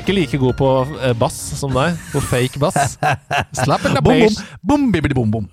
er 0.00 0.06
ikke 0.06 0.16
like 0.16 0.38
god 0.40 0.56
på 0.58 0.68
eh, 1.00 1.12
bass 1.20 1.36
som 1.60 1.74
deg. 1.76 1.98
På 2.14 2.22
fake 2.24 2.60
bass. 2.62 2.96
Slap 3.56 3.84
in 3.86 3.96
the 3.96 4.02
Bom, 4.02 4.24
bom, 4.62 4.88
bom, 4.92 5.12
bom, 5.14 5.30
bom. 5.38 5.48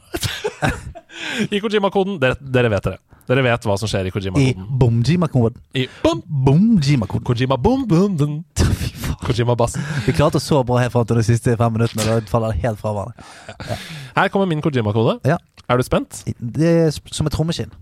I 1.53 1.59
Kojima-koden. 1.61 2.17
Dere, 2.21 2.37
dere 2.39 2.71
vet 2.71 2.87
det. 2.87 2.97
Dere 3.27 3.43
vet 3.43 3.65
hva 3.67 3.75
som 3.79 3.89
skjer 3.91 4.07
i 4.07 4.11
I 4.11 4.13
Kojima-koden. 4.15 4.67
bomjima-koden. 4.79 5.59
I 5.75 5.87
Bom-Jima-koden. 6.03 7.25
Kojima 7.27 7.57
bom 7.59 7.83
bom 7.89 8.15
dun. 8.17 8.37
Faen. 8.55 9.17
Kojima-bassen. 9.25 9.83
Vi 10.05 10.13
klarte 10.15 10.39
så 10.43 10.61
bra 10.67 10.79
helt 10.79 10.93
fram 10.93 11.07
til 11.09 11.19
de 11.19 11.25
siste 11.27 11.57
fem 11.59 11.73
minuttene. 11.75 12.05
Da 12.07 12.21
faller 12.31 12.53
det 12.55 12.63
helt 12.63 12.79
fra 12.79 12.93
hverandre. 12.95 13.77
Her 14.15 14.31
kommer 14.31 14.47
min 14.47 14.63
Kojima-kode. 14.63 15.17
Ja. 15.27 15.39
Er 15.67 15.81
du 15.81 15.83
spent? 15.83 16.21
Det 16.39 16.69
er 16.87 16.93
som 17.11 17.27
et 17.27 17.35
trommeskinn. 17.35 17.73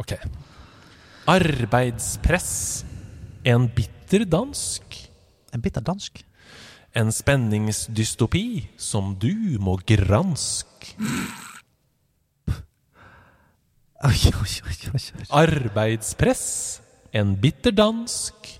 Ok. 0.00 0.16
Arbeidspress. 1.28 2.50
En 3.46 3.68
bitter 3.76 4.24
dansk. 4.26 4.87
En 5.58 5.62
bitter 5.62 5.82
dansk. 5.82 6.20
En 6.94 7.08
spenningsdystopi 7.10 8.68
som 8.78 9.16
du 9.18 9.58
må 9.58 9.72
gransk. 9.82 10.92
Oi, 14.06 14.20
oi, 14.38 14.52
oi, 14.70 14.76
oi, 14.92 15.02
oi. 15.18 15.26
Arbeidspress. 15.34 16.44
En 17.10 17.34
bitter 17.42 17.74
dansk. 17.74 18.52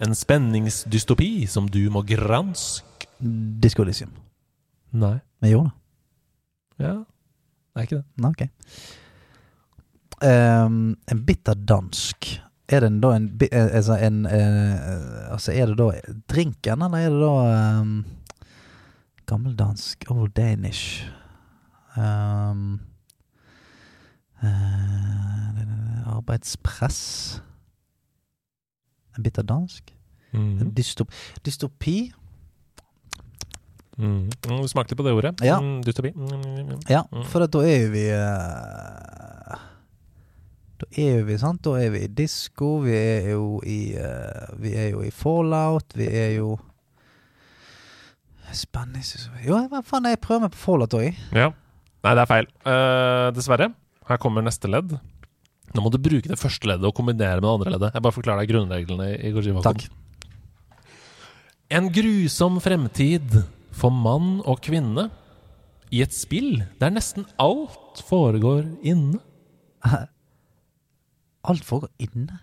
En 0.00 0.16
spenningsdystopi 0.16 1.44
som 1.44 1.68
du 1.68 1.90
må 1.92 2.06
gransk. 2.08 3.04
Disco 3.20 3.84
Elysium. 3.84 4.16
Nei. 4.96 5.18
Med 5.44 5.52
jo. 5.58 5.66
Ja. 6.80 7.02
Det 7.04 7.76
er 7.76 7.90
ikke 7.90 8.00
det. 8.00 8.04
Nei, 8.16 8.32
ok. 8.32 8.48
Um, 10.24 10.84
en 11.04 11.24
bitter 11.28 11.64
dansk. 11.68 12.38
Er 12.68 12.80
det 12.84 12.90
da 13.00 13.14
en, 13.16 13.28
eh, 13.50 13.68
altså 13.78 13.94
en 13.96 14.26
eh, 14.26 15.32
Altså, 15.32 15.52
er 15.52 15.66
det 15.66 15.76
da 15.78 15.86
drinken, 16.28 16.82
eller 16.82 16.98
er 16.98 17.10
det 17.10 17.20
da 17.22 17.80
um, 17.80 18.04
Gammeldansk. 19.28 20.04
Old 20.10 20.30
Danish. 20.36 21.04
Um, 21.96 22.80
uh, 24.42 26.14
arbeidspress. 26.16 27.40
En 29.16 29.22
bit 29.26 29.38
av 29.38 29.44
dansk. 29.48 29.94
Mm. 30.32 30.72
Dystop 30.76 31.12
dystopi. 31.44 32.12
Mm. 33.98 34.28
Mm, 34.48 34.60
Du 34.62 34.68
smakte 34.68 34.94
på 34.96 35.02
det 35.02 35.12
ordet. 35.16 35.40
Ja. 35.42 35.58
Mm, 35.60 35.80
dystopi. 35.82 36.12
Mm. 36.14 36.78
Ja, 36.88 37.02
Mm. 37.12 37.24
for 37.24 37.42
at 37.42 37.50
da 37.52 37.58
er 37.66 37.80
jo 37.82 37.90
vi 37.90 38.04
eh, 38.10 39.56
Da 40.78 40.86
er 40.94 41.24
vi, 41.26 41.36
sant? 41.40 41.62
Da 41.66 41.74
er 41.80 41.90
vi 41.90 42.04
i 42.06 42.10
disko, 42.20 42.76
vi 42.84 42.94
er 42.94 43.32
jo 43.32 43.58
i 43.66 43.96
uh, 43.98 44.54
Vi 44.62 44.74
er 44.78 44.92
jo 44.92 45.02
i 45.02 45.10
fallout, 45.14 45.96
vi 45.98 46.06
er 46.06 46.36
jo 46.38 46.54
Spennende 48.54 49.02
Jo, 49.44 49.58
hva 49.68 49.82
faen, 49.84 50.06
jeg 50.08 50.20
prøver 50.24 50.46
meg 50.46 50.54
på 50.54 50.60
fallout 50.62 50.94
òg. 50.96 51.18
Ja. 51.36 51.50
Nei, 52.06 52.14
det 52.14 52.22
er 52.22 52.30
feil. 52.30 52.46
Uh, 52.64 53.28
dessverre. 53.36 53.66
Her 54.08 54.20
kommer 54.22 54.44
neste 54.44 54.70
ledd. 54.70 54.94
Nå 55.76 55.84
må 55.84 55.92
du 55.92 55.98
bruke 56.00 56.30
det 56.30 56.38
første 56.40 56.70
leddet 56.70 56.88
og 56.88 56.94
kombinere 56.96 57.42
med 57.42 57.44
det 57.44 57.52
andre 57.52 57.72
leddet. 57.74 57.96
Jeg 57.98 58.04
bare 58.06 58.16
forklarer 58.16 58.40
deg 58.40 58.52
grunnreglene 58.54 59.08
i 59.20 59.32
Gojima. 59.34 59.60
Takk. 59.66 59.84
En 61.68 61.90
grusom 61.92 62.56
fremtid 62.64 63.36
for 63.76 63.92
mann 63.92 64.38
og 64.48 64.62
kvinne 64.64 65.10
i 65.92 66.00
et 66.04 66.16
spill 66.16 66.62
der 66.80 66.94
nesten 66.94 67.28
alt 67.40 68.00
foregår 68.08 68.64
inne. 68.80 69.20
Alt 71.48 71.64
foregår 71.64 71.90
inne. 71.98 72.40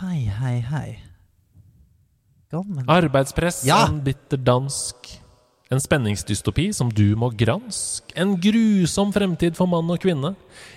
Hei, 0.00 0.28
hei, 0.28 0.58
hei. 0.60 0.90
Gammel 2.50 2.84
Arbeidspress, 2.90 3.64
Ja! 3.64 3.86
en 3.88 4.02
bitter 4.04 4.36
dansk. 4.36 5.20
En 5.70 5.80
spenningsdystopi 5.80 6.72
som 6.74 6.90
du 6.90 7.14
må 7.16 7.30
gransk. 7.30 8.10
En 8.18 8.34
grusom 8.42 9.12
fremtid 9.14 9.56
for 9.58 9.70
mann 9.70 9.90
og 9.90 10.00
kvinne 10.02 10.34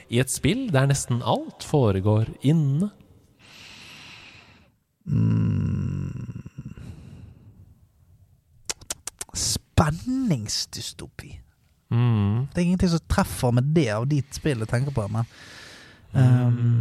i 0.10 0.20
et 0.22 0.30
spill 0.30 0.68
der 0.74 0.86
nesten 0.90 1.22
alt 1.26 1.66
foregår 1.66 2.30
inne. 2.46 2.92
Spenningsdystopi. 9.94 11.40
Mm. 11.90 12.48
Det 12.54 12.58
er 12.62 12.66
ingenting 12.66 12.90
som 12.90 13.00
treffer 13.10 13.52
med 13.54 13.74
det 13.76 13.90
av 13.94 14.06
ditt 14.10 14.34
spill 14.34 14.64
jeg 14.64 14.70
tenker 14.72 14.94
på, 14.96 15.06
men 15.12 15.28
um. 16.16 16.74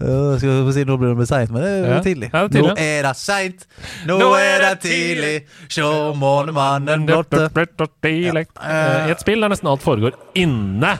Øh, 0.00 0.38
Skal 0.38 0.48
vi 0.50 0.64
få 0.66 0.72
si 0.74 0.84
nå 0.88 0.96
blir 1.00 1.14
det 1.18 1.26
seint, 1.30 1.50
men 1.54 1.62
det 1.62 1.70
er 1.70 1.78
jo 1.78 1.94
Ja. 1.94 2.00
tidlig. 2.02 2.30
Ja, 2.32 2.42
det 2.42 2.44
er 2.44 2.48
tidlig. 2.48 2.68
Nå 2.68 2.74
er 2.78 3.02
det 3.08 3.16
seint, 3.16 3.66
nå 4.06 4.18
er 4.34 4.58
det 4.64 4.80
tidlig, 4.80 5.34
sjå 5.68 5.90
månemannen 6.18 7.06
blotte. 7.06 7.48
Eh, 8.04 9.08
I 9.08 9.10
et 9.10 9.20
spill 9.20 9.40
der 9.40 9.48
nesten 9.48 9.68
alt 9.70 9.82
foregår 9.82 10.12
inne. 10.34 10.98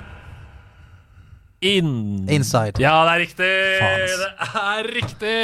In 1.65 2.27
Inside. 2.29 2.77
Ja, 2.83 2.93
det 3.07 3.13
er 3.15 3.21
riktig! 3.23 3.51
Faen. 3.81 4.03
Det 4.21 4.61
er 4.61 4.89
riktig! 4.99 5.37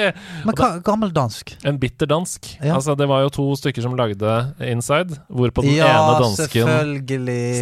Men 0.44 0.58
hva 0.58 0.68
gammeldansk? 0.84 1.54
En 1.64 1.78
bitter 1.80 2.10
dansk. 2.10 2.50
Ja. 2.60 2.74
Altså, 2.76 2.92
det 2.98 3.06
var 3.08 3.22
jo 3.24 3.30
to 3.32 3.46
stykker 3.56 3.84
som 3.86 3.96
lagde 3.96 4.34
Inside, 4.68 5.16
hvorpå 5.32 5.64
den 5.64 5.78
Ja, 5.78 5.88
ene 5.96 6.18
dansken 6.20 6.68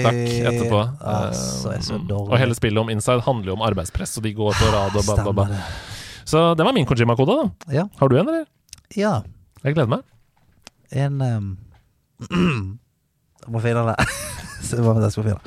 stakk 0.00 0.18
etterpå. 0.50 0.80
Altså, 0.98 2.00
dårlig. 2.02 2.26
og 2.32 2.36
hele 2.42 2.58
spillet 2.58 2.82
om 2.82 2.90
Inside 2.92 3.22
handler 3.28 3.52
jo 3.52 3.58
om 3.60 3.64
arbeidspress, 3.68 4.16
og 4.18 4.26
de 4.26 4.34
går 4.34 4.58
på 4.58 4.72
rad 4.74 4.98
og 4.98 5.06
ba, 5.06 5.18
ba, 5.28 5.36
ba. 5.44 5.62
Så 6.28 6.42
det 6.58 6.66
var 6.66 6.74
min 6.76 6.86
Kojima-kode, 6.88 7.38
da. 7.38 7.74
Ja. 7.78 7.86
Har 8.02 8.10
du 8.10 8.18
en, 8.18 8.26
eller? 8.28 8.46
ja. 8.96 9.20
Jeg 9.64 9.74
gleder 9.74 9.90
meg. 9.90 10.02
En 10.94 11.20
um, 11.20 11.48
Jeg 12.30 13.52
må 13.54 13.60
finne 13.62 13.82
det. 13.90 13.96
Jeg 14.62 15.12
skulle 15.14 15.30
finne. 15.30 15.40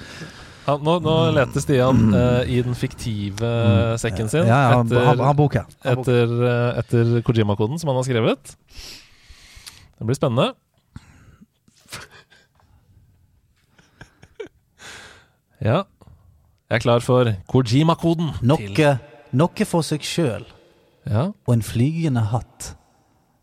Ja, 0.62 0.76
nå, 0.78 1.00
nå 1.02 1.14
leter 1.34 1.64
Stian 1.64 2.12
uh, 2.14 2.42
i 2.46 2.60
den 2.62 2.76
fiktive 2.78 3.52
sekken 4.02 4.30
sin 4.30 4.44
Mm. 4.46 4.50
Ja, 4.52 4.60
ja, 4.62 4.76
han, 4.78 4.86
etter, 4.88 5.06
han, 5.08 5.24
han 5.26 5.38
boker. 5.38 5.66
Etter, 5.82 6.34
eh, 6.48 6.80
etter 6.82 7.22
Kojima-koden 7.26 7.80
som 7.82 7.90
han 7.92 7.98
har 7.98 8.06
skrevet. 8.06 8.54
Det 9.98 10.06
blir 10.10 10.18
spennende. 10.18 10.52
Ja. 15.62 15.84
Jeg 16.72 16.80
er 16.80 16.82
klar 16.82 17.04
for 17.06 17.28
Kojima-koden. 17.52 18.32
Noe, 18.42 18.94
noe 19.38 19.66
for 19.70 19.86
seg 19.86 20.02
sjøl. 20.08 20.46
Ja. 21.06 21.32
og 21.48 21.54
en 21.54 21.64
flygende 21.66 22.22
hatt. 22.30 22.76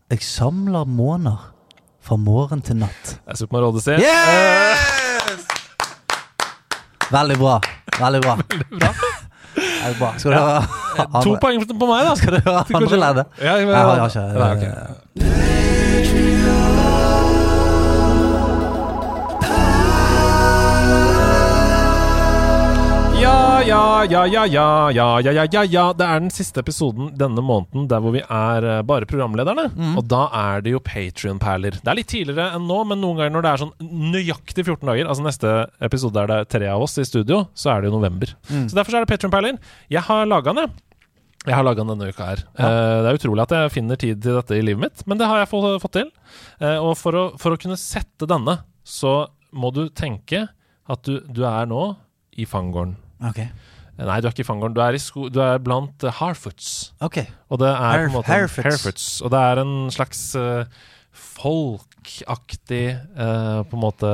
Jeg 0.09 0.23
samler 0.23 0.87
måner 0.87 1.51
fra 1.99 2.15
morgen 2.15 2.63
til 2.63 2.79
natt. 2.79 3.19
Det 3.19 3.35
er 3.35 3.39
Super 3.43 3.59
Mario 3.59 3.73
Odyssey. 3.73 3.99
Yes! 3.99 5.08
Veldig 7.09 7.37
bra. 7.41 7.57
Veldig 7.99 8.21
bra. 8.21 8.37
Veldig 8.49 9.97
bra. 9.99 10.13
Skal 10.19 10.31
du 10.31 10.37
ja. 10.37 10.61
To 10.99 11.05
andre, 11.17 11.39
poeng 11.41 11.65
på 11.65 11.87
meg, 11.89 12.05
da. 12.05 12.15
skal 12.15 12.37
du 12.37 12.39
ha 12.45 12.61
andre 12.79 12.99
leddet? 13.01 13.31
Ja, 13.41 13.57
jeg, 13.57 13.67
Nei, 13.67 13.79
jeg 13.79 13.99
har 13.99 14.09
ikke 14.09 14.25
Nei, 14.37 14.49
ok. 14.55 14.63
Ja, 14.63 14.71
ja, 16.13 16.18
ja, 23.65 24.03
ja, 24.07 24.25
ja, 24.25 24.45
ja, 24.45 24.91
ja, 24.91 25.05
ja, 25.19 25.43
ja, 25.51 25.63
ja. 25.63 25.85
Det 25.93 26.05
er 26.05 26.21
den 26.21 26.31
siste 26.33 26.61
episoden 26.63 27.09
denne 27.17 27.41
måneden 27.43 27.87
der 27.91 28.01
hvor 28.03 28.13
vi 28.15 28.21
er 28.23 28.65
eh, 28.67 28.81
bare 28.87 29.07
programlederne. 29.09 29.65
Og 29.99 30.05
da 30.09 30.25
er 30.35 30.63
det 30.65 30.73
jo 30.75 30.81
Patrion-perler. 30.83 31.79
Det 31.81 31.91
er 31.91 31.97
litt 31.99 32.09
tidligere 32.11 32.53
enn 32.57 32.67
nå, 32.69 32.77
men 32.87 33.01
noen 33.03 33.19
ganger 33.19 33.33
når 33.35 33.45
det 33.45 33.51
er 33.51 33.63
sånn 33.63 33.73
nøyaktig 34.13 34.63
14 34.65 34.85
dager, 34.91 35.09
altså 35.11 35.25
neste 35.25 35.55
episode 35.89 36.21
er 36.23 36.31
det 36.31 36.39
tre 36.55 36.69
av 36.71 36.85
oss 36.85 36.95
i 37.01 37.07
studio, 37.07 37.41
så 37.57 37.73
er 37.73 37.81
det 37.81 37.89
jo 37.91 37.97
november. 37.97 38.31
Så 38.69 38.77
derfor 38.77 38.95
så 38.95 39.01
er 39.01 39.07
det 39.07 39.11
Patrion-perler. 39.11 39.59
Jeg 39.91 40.05
har 40.07 40.29
laga 40.29 40.53
den, 40.53 40.63
jeg. 40.67 40.85
Jeg 41.47 41.55
har 41.55 41.63
laga 41.65 41.83
den 41.83 41.93
denne 41.95 42.09
uka 42.13 42.29
her. 42.31 42.45
Eh, 42.59 42.95
det 43.03 43.11
er 43.11 43.19
utrolig 43.19 43.45
at 43.47 43.57
jeg 43.57 43.75
finner 43.75 43.99
tid 43.99 44.23
til 44.23 44.39
dette 44.39 44.55
i 44.57 44.63
livet 44.63 44.85
mitt, 44.87 45.05
men 45.07 45.19
det 45.19 45.27
har 45.29 45.41
jeg 45.43 45.51
fått 45.51 45.93
til. 45.97 46.09
Eh, 46.61 46.77
og 46.77 46.95
for 46.99 47.15
å, 47.15 47.27
for 47.39 47.55
å 47.55 47.59
kunne 47.59 47.79
sette 47.79 48.27
denne, 48.29 48.61
så 48.83 49.21
må 49.51 49.71
du 49.75 49.87
tenke 49.89 50.45
at 50.89 51.05
du, 51.05 51.19
du 51.27 51.45
er 51.47 51.69
nå 51.69 51.93
i 52.39 52.47
fangården. 52.49 52.97
Ok. 53.27 53.39
Eh, 53.39 54.05
Nei, 54.07 54.19
du 54.21 54.27
er 54.27 54.31
ikke 54.31 54.45
i 54.45 54.47
fangården. 54.47 54.75
Du 54.77 54.81
er, 54.83 54.95
i 54.95 55.01
sko 55.03 55.27
du 55.33 55.41
er 55.43 55.59
blant 55.59 56.03
uh, 56.07 56.11
Harfoots. 56.21 56.93
Okay. 57.03 57.25
Og 57.51 57.59
det 57.59 57.67
er 57.73 58.05
på 58.05 58.09
en 58.11 58.15
måte 58.15 58.31
Harefoots. 58.31 58.65
Harefoots. 58.69 59.07
Og 59.25 59.33
det 59.33 59.41
er 59.51 59.61
en 59.65 59.73
slags 59.91 60.21
uh, 60.39 60.63
folkaktig 61.11 62.83
uh, 63.17 63.61
På 63.67 63.75
en 63.77 63.83
måte 63.83 64.11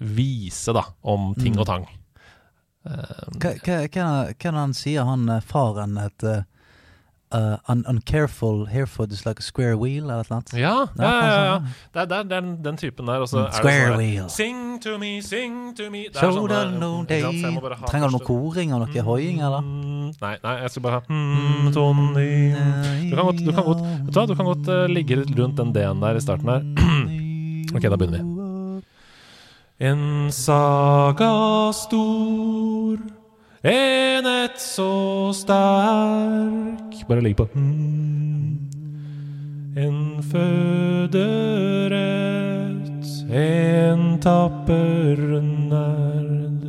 vise, 0.00 0.72
da, 0.76 0.84
om 1.02 1.32
ting 1.38 1.54
Mm. 1.56 1.60
og 1.64 1.66
tang. 1.66 1.86
Hva, 2.86 3.50
er 3.66 3.88
det 3.90 4.52
han 4.54 4.74
sier, 4.76 5.02
han 5.08 5.26
faren, 5.42 5.96
at 5.98 6.22
uh, 7.32 7.56
un 7.68 7.84
uncareful 7.88 8.66
hairfoot 8.70 9.12
is 9.12 9.24
like 9.26 9.38
a 9.38 9.42
square 9.42 9.76
wheel, 9.76 10.10
eller 10.10 10.26
annet? 10.30 10.52
Ja, 10.52 10.86
ja, 10.96 11.02
ja. 11.02 11.10
ja, 11.10 11.44
ja. 11.44 11.56
sånn. 11.56 11.70
Det 11.92 12.00
er, 12.02 12.06
det 12.06 12.18
er 12.18 12.28
den, 12.30 12.50
den 12.62 12.76
typen 12.80 13.06
der. 13.10 13.24
Mm, 13.26 13.52
square 13.58 13.88
sånn 13.90 13.98
wheel. 14.00 14.28
Sing 14.32 14.62
to 14.84 14.96
me, 15.02 15.12
sing 15.22 15.74
to 15.78 15.90
me. 15.90 16.06
Det 16.12 16.22
er 16.22 16.36
sånne- 16.36 16.78
no 16.78 16.92
day. 17.08 17.22
Trenger 17.22 18.08
du 18.10 18.18
noe 18.18 18.26
koring 18.26 18.74
og 18.76 18.84
noe 18.86 19.06
hoiing, 19.10 19.40
eller? 19.42 19.62
Mm, 19.66 20.12
Nei, 20.22 20.36
nei, 20.42 20.54
jeg 20.62 20.70
skal 20.70 20.82
bare 20.84 21.00
ha 21.00 21.02
mm, 21.10 21.72
Tony 21.74 22.54
Du 23.10 23.16
kan 23.16 23.24
godt, 23.26 23.40
du 23.42 23.50
kan 23.52 23.64
godt, 23.66 23.80
vet 23.82 24.12
du 24.14 24.18
hva, 24.20 24.26
du 24.30 24.34
kan 24.38 24.46
godt 24.52 24.68
uh, 24.70 24.84
ligge 24.86 25.18
litt 25.18 25.32
rundt 25.38 25.58
den 25.58 25.72
D-en 25.74 26.00
der 26.04 26.18
i 26.18 26.22
starten 26.22 26.52
her. 26.52 26.62
ok, 27.76 27.88
da 27.90 27.98
begynner 27.98 28.22
vi. 28.22 28.36
En 29.86 30.30
saga 30.32 31.32
stor, 31.76 33.00
enhet 33.66 34.60
så 34.62 35.32
sterk 35.34 37.06
Bare 37.08 37.22
legg 37.22 37.36
på 37.38 37.48
mm. 37.54 38.26
En 39.76 40.22
føderett, 40.24 41.12
en 43.28 44.18
tapper 44.24 45.20
nerd. 45.36 46.64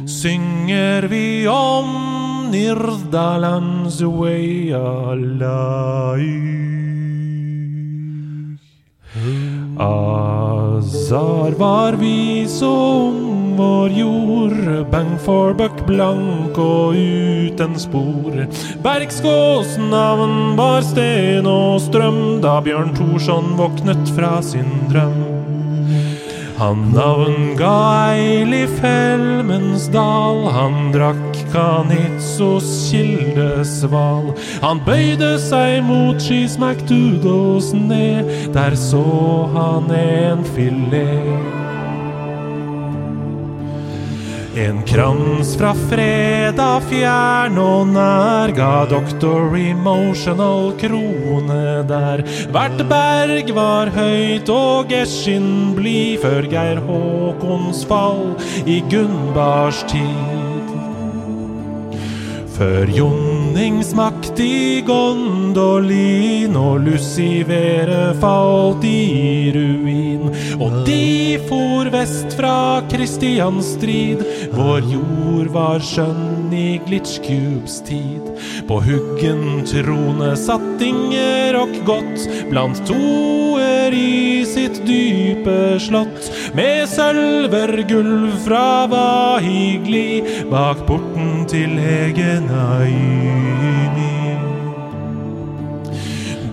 synger 0.09 1.05
vi 1.13 1.45
om 1.45 2.24
Nirdalands 2.55 4.01
way 4.01 4.71
alive. 4.71 5.49
Azar 9.77 11.51
var 11.51 11.93
vi 11.93 12.47
som 12.47 13.13
vår 13.57 13.89
jord, 13.89 14.87
bang 14.91 15.19
for 15.19 15.53
buck 15.53 15.83
blank 15.87 16.57
og 16.57 16.95
uten 16.95 17.75
spor. 17.79 18.47
Bergskås 18.83 19.75
navn 19.91 20.55
bar 20.55 20.83
sten 20.87 21.47
og 21.47 21.81
strøm 21.83 22.39
da 22.45 22.61
Bjørn 22.63 22.95
Thorsson 22.95 23.57
våknet 23.59 24.15
fra 24.15 24.37
sin 24.43 24.71
drøm. 24.91 25.34
Han 26.65 26.79
navnga 26.93 28.09
Eilif 28.09 28.79
Helmens 28.81 29.83
dal, 29.93 30.47
han 30.49 30.87
drakk 30.89 31.37
Kanitzos 31.53 32.71
kildesval. 32.89 34.31
Han 34.63 34.81
bøyde 34.87 35.35
seg 35.43 35.83
mot 35.85 36.17
She's 36.17 36.57
McDoodles 36.57 37.69
ned, 37.77 38.49
der 38.57 38.73
så 38.81 39.05
han 39.53 39.93
en 39.93 40.41
filet. 40.55 41.64
En 44.55 44.77
krans 44.87 45.49
fra 45.59 45.73
freda 45.75 46.77
fjern 46.87 47.57
og 47.59 47.89
nær 47.91 48.53
ga 48.55 48.85
doktor 48.87 49.51
emotional 49.59 50.71
krone 50.79 51.83
der. 51.89 52.23
Hvert 52.55 52.85
berg 52.87 53.51
var 53.57 53.91
høyt 53.91 54.47
og 54.55 54.87
Geshin 54.93 55.75
blid 55.75 56.23
før 56.23 56.47
Geir 56.47 56.79
Håkons 56.87 57.83
fall 57.89 58.31
i 58.63 58.79
Gunnbars 58.87 59.83
tid. 59.91 60.75
Før 62.55 62.87
Jonnings 62.95 63.34
makt 63.95 64.39
i 64.39 64.81
Gondolin 64.85 66.55
og 66.59 66.81
Lucivere 66.83 68.13
falt 68.19 68.83
i 68.83 69.51
ruin. 69.55 70.27
Og 70.59 70.83
de 70.87 71.39
for 71.47 71.87
vest 71.93 72.35
fra 72.35 72.81
Kristianstrid, 72.91 74.23
vår 74.55 74.81
jord 74.91 75.51
var 75.55 75.79
skjønn 75.79 76.51
i 76.51 76.81
Glitchcubes 76.85 77.79
tid. 77.87 78.27
På 78.67 78.81
huggen 78.83 79.63
trone 79.69 80.33
satt 80.39 80.83
Ingerok 80.83 81.79
godt, 81.87 82.27
blant 82.51 82.83
toer 82.89 83.95
i 83.95 84.43
sitt 84.47 84.81
dype 84.87 85.79
slott. 85.79 86.31
Med 86.57 86.85
sølvergulv 86.91 88.35
fra 88.45 88.85
Vahigli, 88.91 90.21
bak 90.51 90.85
porten 90.89 91.45
til 91.51 91.79
Egenaimi. 91.79 93.44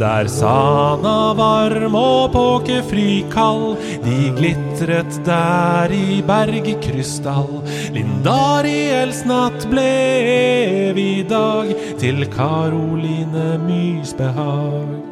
Der 0.02 0.26
Sana 0.26 1.32
varm 1.38 1.94
og 1.94 2.32
påkefri 2.34 3.22
kald, 3.30 3.76
de 4.02 4.32
glitret 4.34 5.20
der 5.26 5.94
i 5.94 6.18
bergkrystall. 6.26 7.62
Lindariels 7.94 9.22
natt 9.30 9.68
ble 9.70 9.86
evig 10.90 11.28
dag, 11.30 11.70
til 12.02 12.26
Karoline 12.34 13.46
Mys 13.62 14.16
behag. 14.18 15.11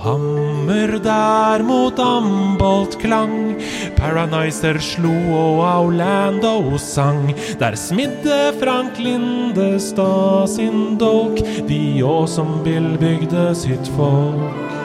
Hammer 0.00 0.98
der 0.98 1.62
mot 1.62 1.98
Ambolt 2.00 2.98
klang, 3.02 3.56
Paraniser 3.96 4.78
slo 4.80 5.12
og 5.36 5.60
Aulando 5.68 6.78
sang. 6.78 7.34
Der 7.60 7.76
smidde 7.76 8.54
Frank 8.62 8.98
Lindestad 8.98 10.48
sin 10.48 10.96
dolk, 10.98 11.42
de 11.68 12.00
òg 12.00 12.28
som 12.32 12.62
Bill 12.64 12.96
bygde 13.00 13.50
sitt 13.54 13.92
folk. 13.96 14.79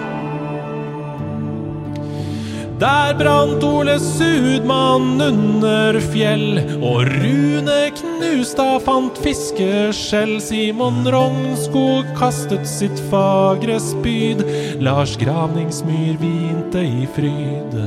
Der 2.79 3.13
brant 3.15 3.63
Ole 3.63 3.99
Sudmann 3.99 5.21
under 5.21 5.95
fjell, 6.11 6.59
og 6.83 7.07
Rune 7.07 7.77
Knustad 7.95 8.81
fant 8.83 9.21
fiskeskjell. 9.23 10.35
Simon 10.43 11.07
Rognskog 11.07 12.09
kastet 12.19 12.67
sitt 12.67 12.99
fagre 13.13 13.79
spyd, 13.79 14.43
Lars 14.83 15.15
Gravningsmyr 15.21 16.19
hvinte 16.19 16.83
i 16.83 17.07
fryd. 17.15 17.79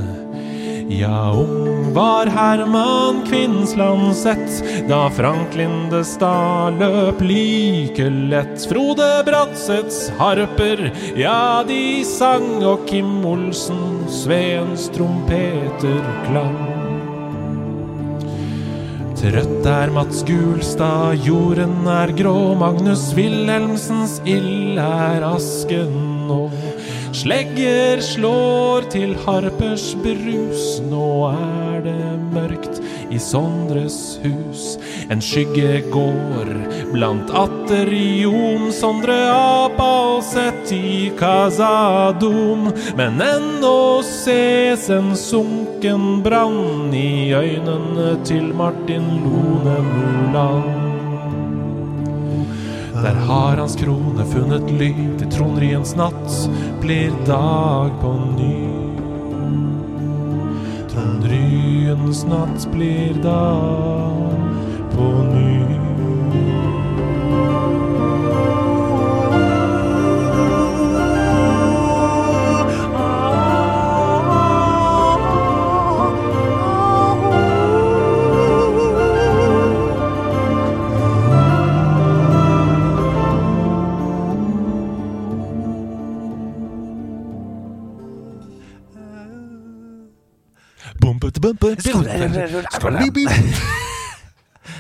Ja, 0.89 1.32
ung 1.32 1.93
var 1.93 2.27
Herman 2.27 3.27
Kvinnsland 3.27 4.16
sett, 4.16 4.65
da 4.89 5.10
Frank 5.10 5.56
Lindestad 5.56 6.78
løp 6.78 7.20
like 7.20 8.09
lett. 8.10 8.65
Frode 8.70 9.23
Bratseths 9.27 10.09
harper, 10.19 10.93
ja, 11.16 11.62
de 11.69 12.05
sang, 12.09 12.65
og 12.65 12.86
Kim 12.89 13.20
Olsen, 13.27 14.09
Sveens 14.09 14.89
trompeter 14.97 16.01
klang. 16.24 16.56
Trøtt 19.19 19.69
er 19.69 19.93
Mats 19.93 20.24
Gulstad, 20.24 21.20
jorden 21.27 21.85
er 21.85 22.16
grå, 22.16 22.55
Magnus 22.56 23.10
Wilhelmsens 23.19 24.23
ild 24.24 24.81
er 24.81 25.27
asken 25.35 25.93
nå. 26.31 26.47
Slegger 27.12 28.02
slår 28.05 28.89
til 28.93 29.14
harpers 29.24 29.94
brus. 30.02 30.78
Nå 30.90 31.30
er 31.30 31.80
det 31.86 32.09
mørkt 32.35 32.80
i 33.10 33.18
Sondres 33.22 34.18
hus. 34.22 34.76
En 35.09 35.22
skygge 35.24 35.80
går 35.93 36.51
blant 36.93 37.30
atter 37.32 37.90
Jon, 37.93 38.68
Sondre 38.74 39.16
apa 39.32 39.89
og 40.16 40.24
sett 40.26 40.72
i 40.74 41.09
Kazadom. 41.18 42.68
Men 42.98 43.22
ennå 43.24 44.02
ses 44.06 44.89
en 44.93 45.14
sunken 45.16 46.20
brann 46.26 46.93
i 46.94 47.32
øynene 47.36 48.12
til 48.28 48.52
Martin 48.59 49.09
Lone 49.24 49.80
Muland. 49.89 50.88
Der 53.02 53.14
har 53.14 53.56
hans 53.56 53.76
krone 53.76 54.24
funnet 54.26 54.70
ly 54.74 54.90
til 55.20 55.28
tronriens 55.30 55.94
natt 55.96 56.32
blir 56.82 57.14
dag 57.28 57.92
på 58.02 58.10
ny. 58.34 58.56
Trondriens 60.90 62.24
natt 62.26 62.66
blir 62.74 63.14
dag 63.22 64.34
på 64.96 65.10
ny. 65.30 65.88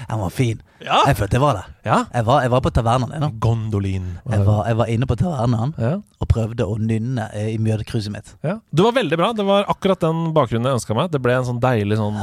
Den 0.08 0.18
var 0.22 0.30
fin. 0.32 0.60
Ja. 0.80 1.00
Jeg 1.08 1.16
følte 1.18 1.36
jeg 1.36 1.42
var 1.42 1.56
der. 1.58 1.66
Ja. 1.84 1.96
Jeg 2.14 2.24
var, 2.28 2.42
jeg 2.44 2.50
var 2.52 2.60
på 2.64 2.70
tavernaen. 2.72 3.12
ennå. 3.16 3.28
Gondolin. 3.42 4.06
Jeg 4.30 4.44
var, 4.46 4.60
jeg 4.68 4.76
var 4.78 4.90
inne 4.94 5.08
på 5.10 5.16
tavernaen 5.18 5.74
Ja. 5.78 5.90
og 6.20 6.28
prøvde 6.30 6.64
å 6.64 6.76
nynne 6.80 7.26
eh, 7.34 7.50
i 7.54 7.58
mjødekruset 7.58 8.12
mitt. 8.14 8.30
Ja. 8.46 8.58
Du 8.72 8.84
var 8.86 8.92
veldig 8.96 9.18
bra. 9.20 9.32
Det 9.36 9.44
var 9.48 9.66
akkurat 9.68 10.00
den 10.00 10.30
bakgrunnen 10.36 10.70
jeg 10.70 10.78
ønska 10.80 10.96
meg. 10.96 11.10
Det 11.12 11.20
ble 11.24 11.34
en 11.36 11.44
sånn 11.48 11.60
deilig 11.60 11.98
sånn 12.00 12.16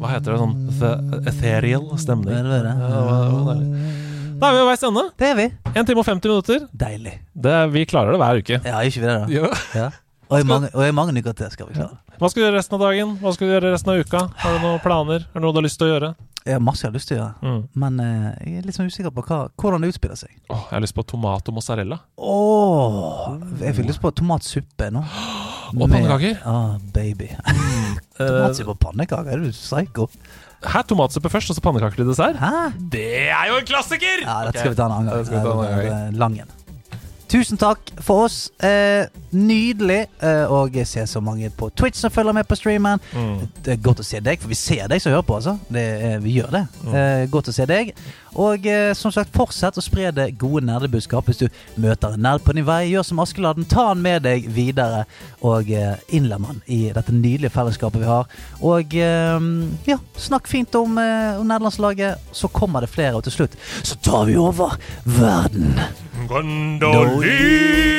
Hva 0.00 0.12
heter 0.14 0.32
det? 0.32 0.38
Sånn 0.40 1.26
ethereal 1.26 1.86
stemning. 2.00 2.32
Det 2.32 2.54
var 2.54 2.66
det. 2.70 2.74
Det 2.80 3.60
det. 3.60 3.92
Da 4.36 4.48
er 4.50 4.52
vi 4.52 4.58
ved 4.60 4.66
veis 4.68 4.82
ende. 4.84 5.04
Det 5.16 5.28
er 5.30 5.36
vi. 5.38 5.46
1 5.74 5.86
time 5.88 6.02
og 6.02 6.06
50 6.06 6.28
minutter. 6.32 6.66
Deilig. 6.76 7.14
Det, 7.32 7.54
vi 7.72 7.86
klarer 7.88 8.12
det 8.12 8.20
hver 8.20 8.40
uke. 8.42 8.58
Ja, 8.68 8.82
ikke 8.84 9.00
vi 9.00 9.06
det, 9.08 9.14
da? 9.16 9.52
Ja. 9.80 9.86
Og, 10.26 10.38
jeg, 10.40 10.46
mangler, 10.48 10.72
og 10.74 10.94
mange 10.94 11.12
uker 11.22 11.34
til 11.38 11.50
skal 11.52 11.68
vi 11.68 11.76
klare. 11.78 12.00
Hva 12.18 12.28
skal 12.32 12.40
du 12.42 12.46
gjøre 12.48 12.56
resten 12.58 12.74
av 12.78 12.80
dagen? 12.82 13.12
Hva 13.22 13.32
skal 13.36 13.46
du 13.46 13.52
gjøre 13.54 13.70
resten 13.74 13.92
av 13.92 14.00
uka? 14.02 14.22
Har 14.42 14.56
du 14.56 14.64
noen 14.64 14.80
planer? 14.82 15.26
Er 15.30 15.36
det 15.38 15.42
noe 15.44 15.54
du 15.54 15.60
har 15.60 15.66
lyst 15.68 15.78
til 15.78 15.86
å 15.86 15.92
gjøre? 15.92 16.14
Jeg 16.46 16.54
har 16.54 16.62
masse 16.62 16.82
jeg 16.84 16.90
har 16.90 16.94
lyst 16.94 17.08
til 17.10 17.16
å 17.16 17.20
gjøre, 17.20 17.34
Mm. 17.42 17.62
men 17.82 18.00
eh, 18.00 18.26
jeg 18.46 18.58
er 18.58 18.66
litt 18.68 18.76
sånn 18.76 18.86
usikker 18.90 19.10
på 19.14 19.22
hva, 19.26 19.38
hvordan 19.58 19.82
det 19.82 19.88
utspiller 19.90 20.18
seg. 20.18 20.30
Åh, 20.50 20.60
jeg 20.70 20.76
har 20.76 20.82
lyst 20.84 20.94
på 20.94 21.02
tomat 21.10 21.48
og 21.50 21.56
mozzarella. 21.56 21.98
Åh, 22.22 23.38
jeg 23.62 23.74
fikk 23.78 23.88
lyst 23.90 24.02
på 24.02 24.12
tomatsuppe 24.14 24.90
nå. 24.94 25.02
Og 25.74 25.88
pannekaker. 25.90 26.36
Ah, 26.46 26.76
baby. 26.94 27.26
Eh, 27.26 27.96
Tomatsuppe 28.18 28.70
og 28.76 28.78
pannekaker? 28.84 29.32
Er 29.34 29.42
du 29.42 29.50
psycho? 29.54 30.06
her 30.66 30.82
tomatsuppe 30.88 31.28
først, 31.30 31.50
og 31.52 31.56
så 31.58 31.62
pannekaker 31.62 32.00
til 32.00 32.08
dessert. 32.08 32.38
Hæ? 32.40 32.70
Det 32.90 33.02
er 33.30 33.50
jo 33.50 33.58
en 33.60 33.66
klassiker! 33.68 34.22
Ja, 34.24 34.38
dette 34.46 34.62
skal 34.62 34.72
vi 34.72 34.78
ta 34.78 34.86
en 34.88 34.94
annen 34.96 35.10
gang. 35.10 35.18
Det 35.20 35.26
skal 35.28 35.36
vi 35.36 35.42
ta 35.44 35.52
en 35.52 35.60
annen 35.66 35.82
Det 35.82 35.98
er 35.98 36.16
Langen. 36.22 36.54
Tusen 37.30 37.58
takk 37.60 37.90
for 38.06 38.24
oss. 38.28 38.38
Eh, 38.62 39.06
nydelig 39.36 40.06
Og 40.50 40.76
å 40.80 40.84
se 40.88 41.04
så 41.08 41.20
mange 41.24 41.50
på 41.54 41.68
Twitch 41.76 42.00
som 42.00 42.12
følger 42.12 42.34
med 42.36 42.46
på 42.48 42.56
streamen. 42.58 43.00
Mm. 43.12 43.46
Det 43.64 43.74
er 43.74 43.82
godt 43.82 44.02
å 44.02 44.06
se 44.06 44.20
deg, 44.22 44.40
for 44.40 44.50
vi 44.52 44.58
ser 44.58 44.86
deg 44.90 45.02
som 45.02 45.12
hører 45.12 45.26
på. 45.26 45.36
altså 45.38 45.56
det, 45.72 45.86
Vi 46.24 46.36
gjør 46.38 46.54
det. 46.54 46.64
Eh, 46.92 47.26
godt 47.30 47.50
å 47.50 47.54
se 47.54 47.66
deg. 47.68 47.92
Og 48.36 48.66
eh, 48.68 48.92
som 48.96 49.12
sagt, 49.14 49.32
fortsett 49.36 49.78
å 49.80 49.84
spre 49.84 50.10
det 50.14 50.38
gode 50.40 50.64
nerdebudskap. 50.66 51.28
Hvis 51.28 51.40
du 51.40 51.46
møter 51.80 52.14
en 52.14 52.24
nerd 52.26 52.44
på 52.44 52.52
din 52.56 52.66
vei, 52.68 52.90
gjør 52.90 53.06
som 53.08 53.22
Askeladden. 53.24 53.68
Ta 53.68 53.88
han 53.90 54.02
med 54.04 54.26
deg 54.26 54.48
videre, 54.52 55.04
og 55.46 55.70
eh, 55.72 55.96
innlem 56.16 56.44
han 56.50 56.60
i 56.66 56.92
dette 56.94 57.14
nydelige 57.14 57.54
fellesskapet 57.54 58.02
vi 58.02 58.10
har. 58.10 58.28
Og 58.60 58.96
eh, 59.00 59.40
ja, 59.88 59.98
snakk 60.20 60.50
fint 60.52 60.74
om, 60.78 60.98
eh, 61.00 61.40
om 61.40 61.48
nederlandslaget, 61.48 62.32
så 62.36 62.52
kommer 62.52 62.84
det 62.84 62.92
flere, 62.92 63.16
og 63.16 63.24
til 63.26 63.38
slutt 63.38 63.56
så 63.82 63.98
tar 64.04 64.28
vi 64.28 64.36
over 64.40 64.76
verden. 65.16 65.80
Gondolin! 66.28 67.96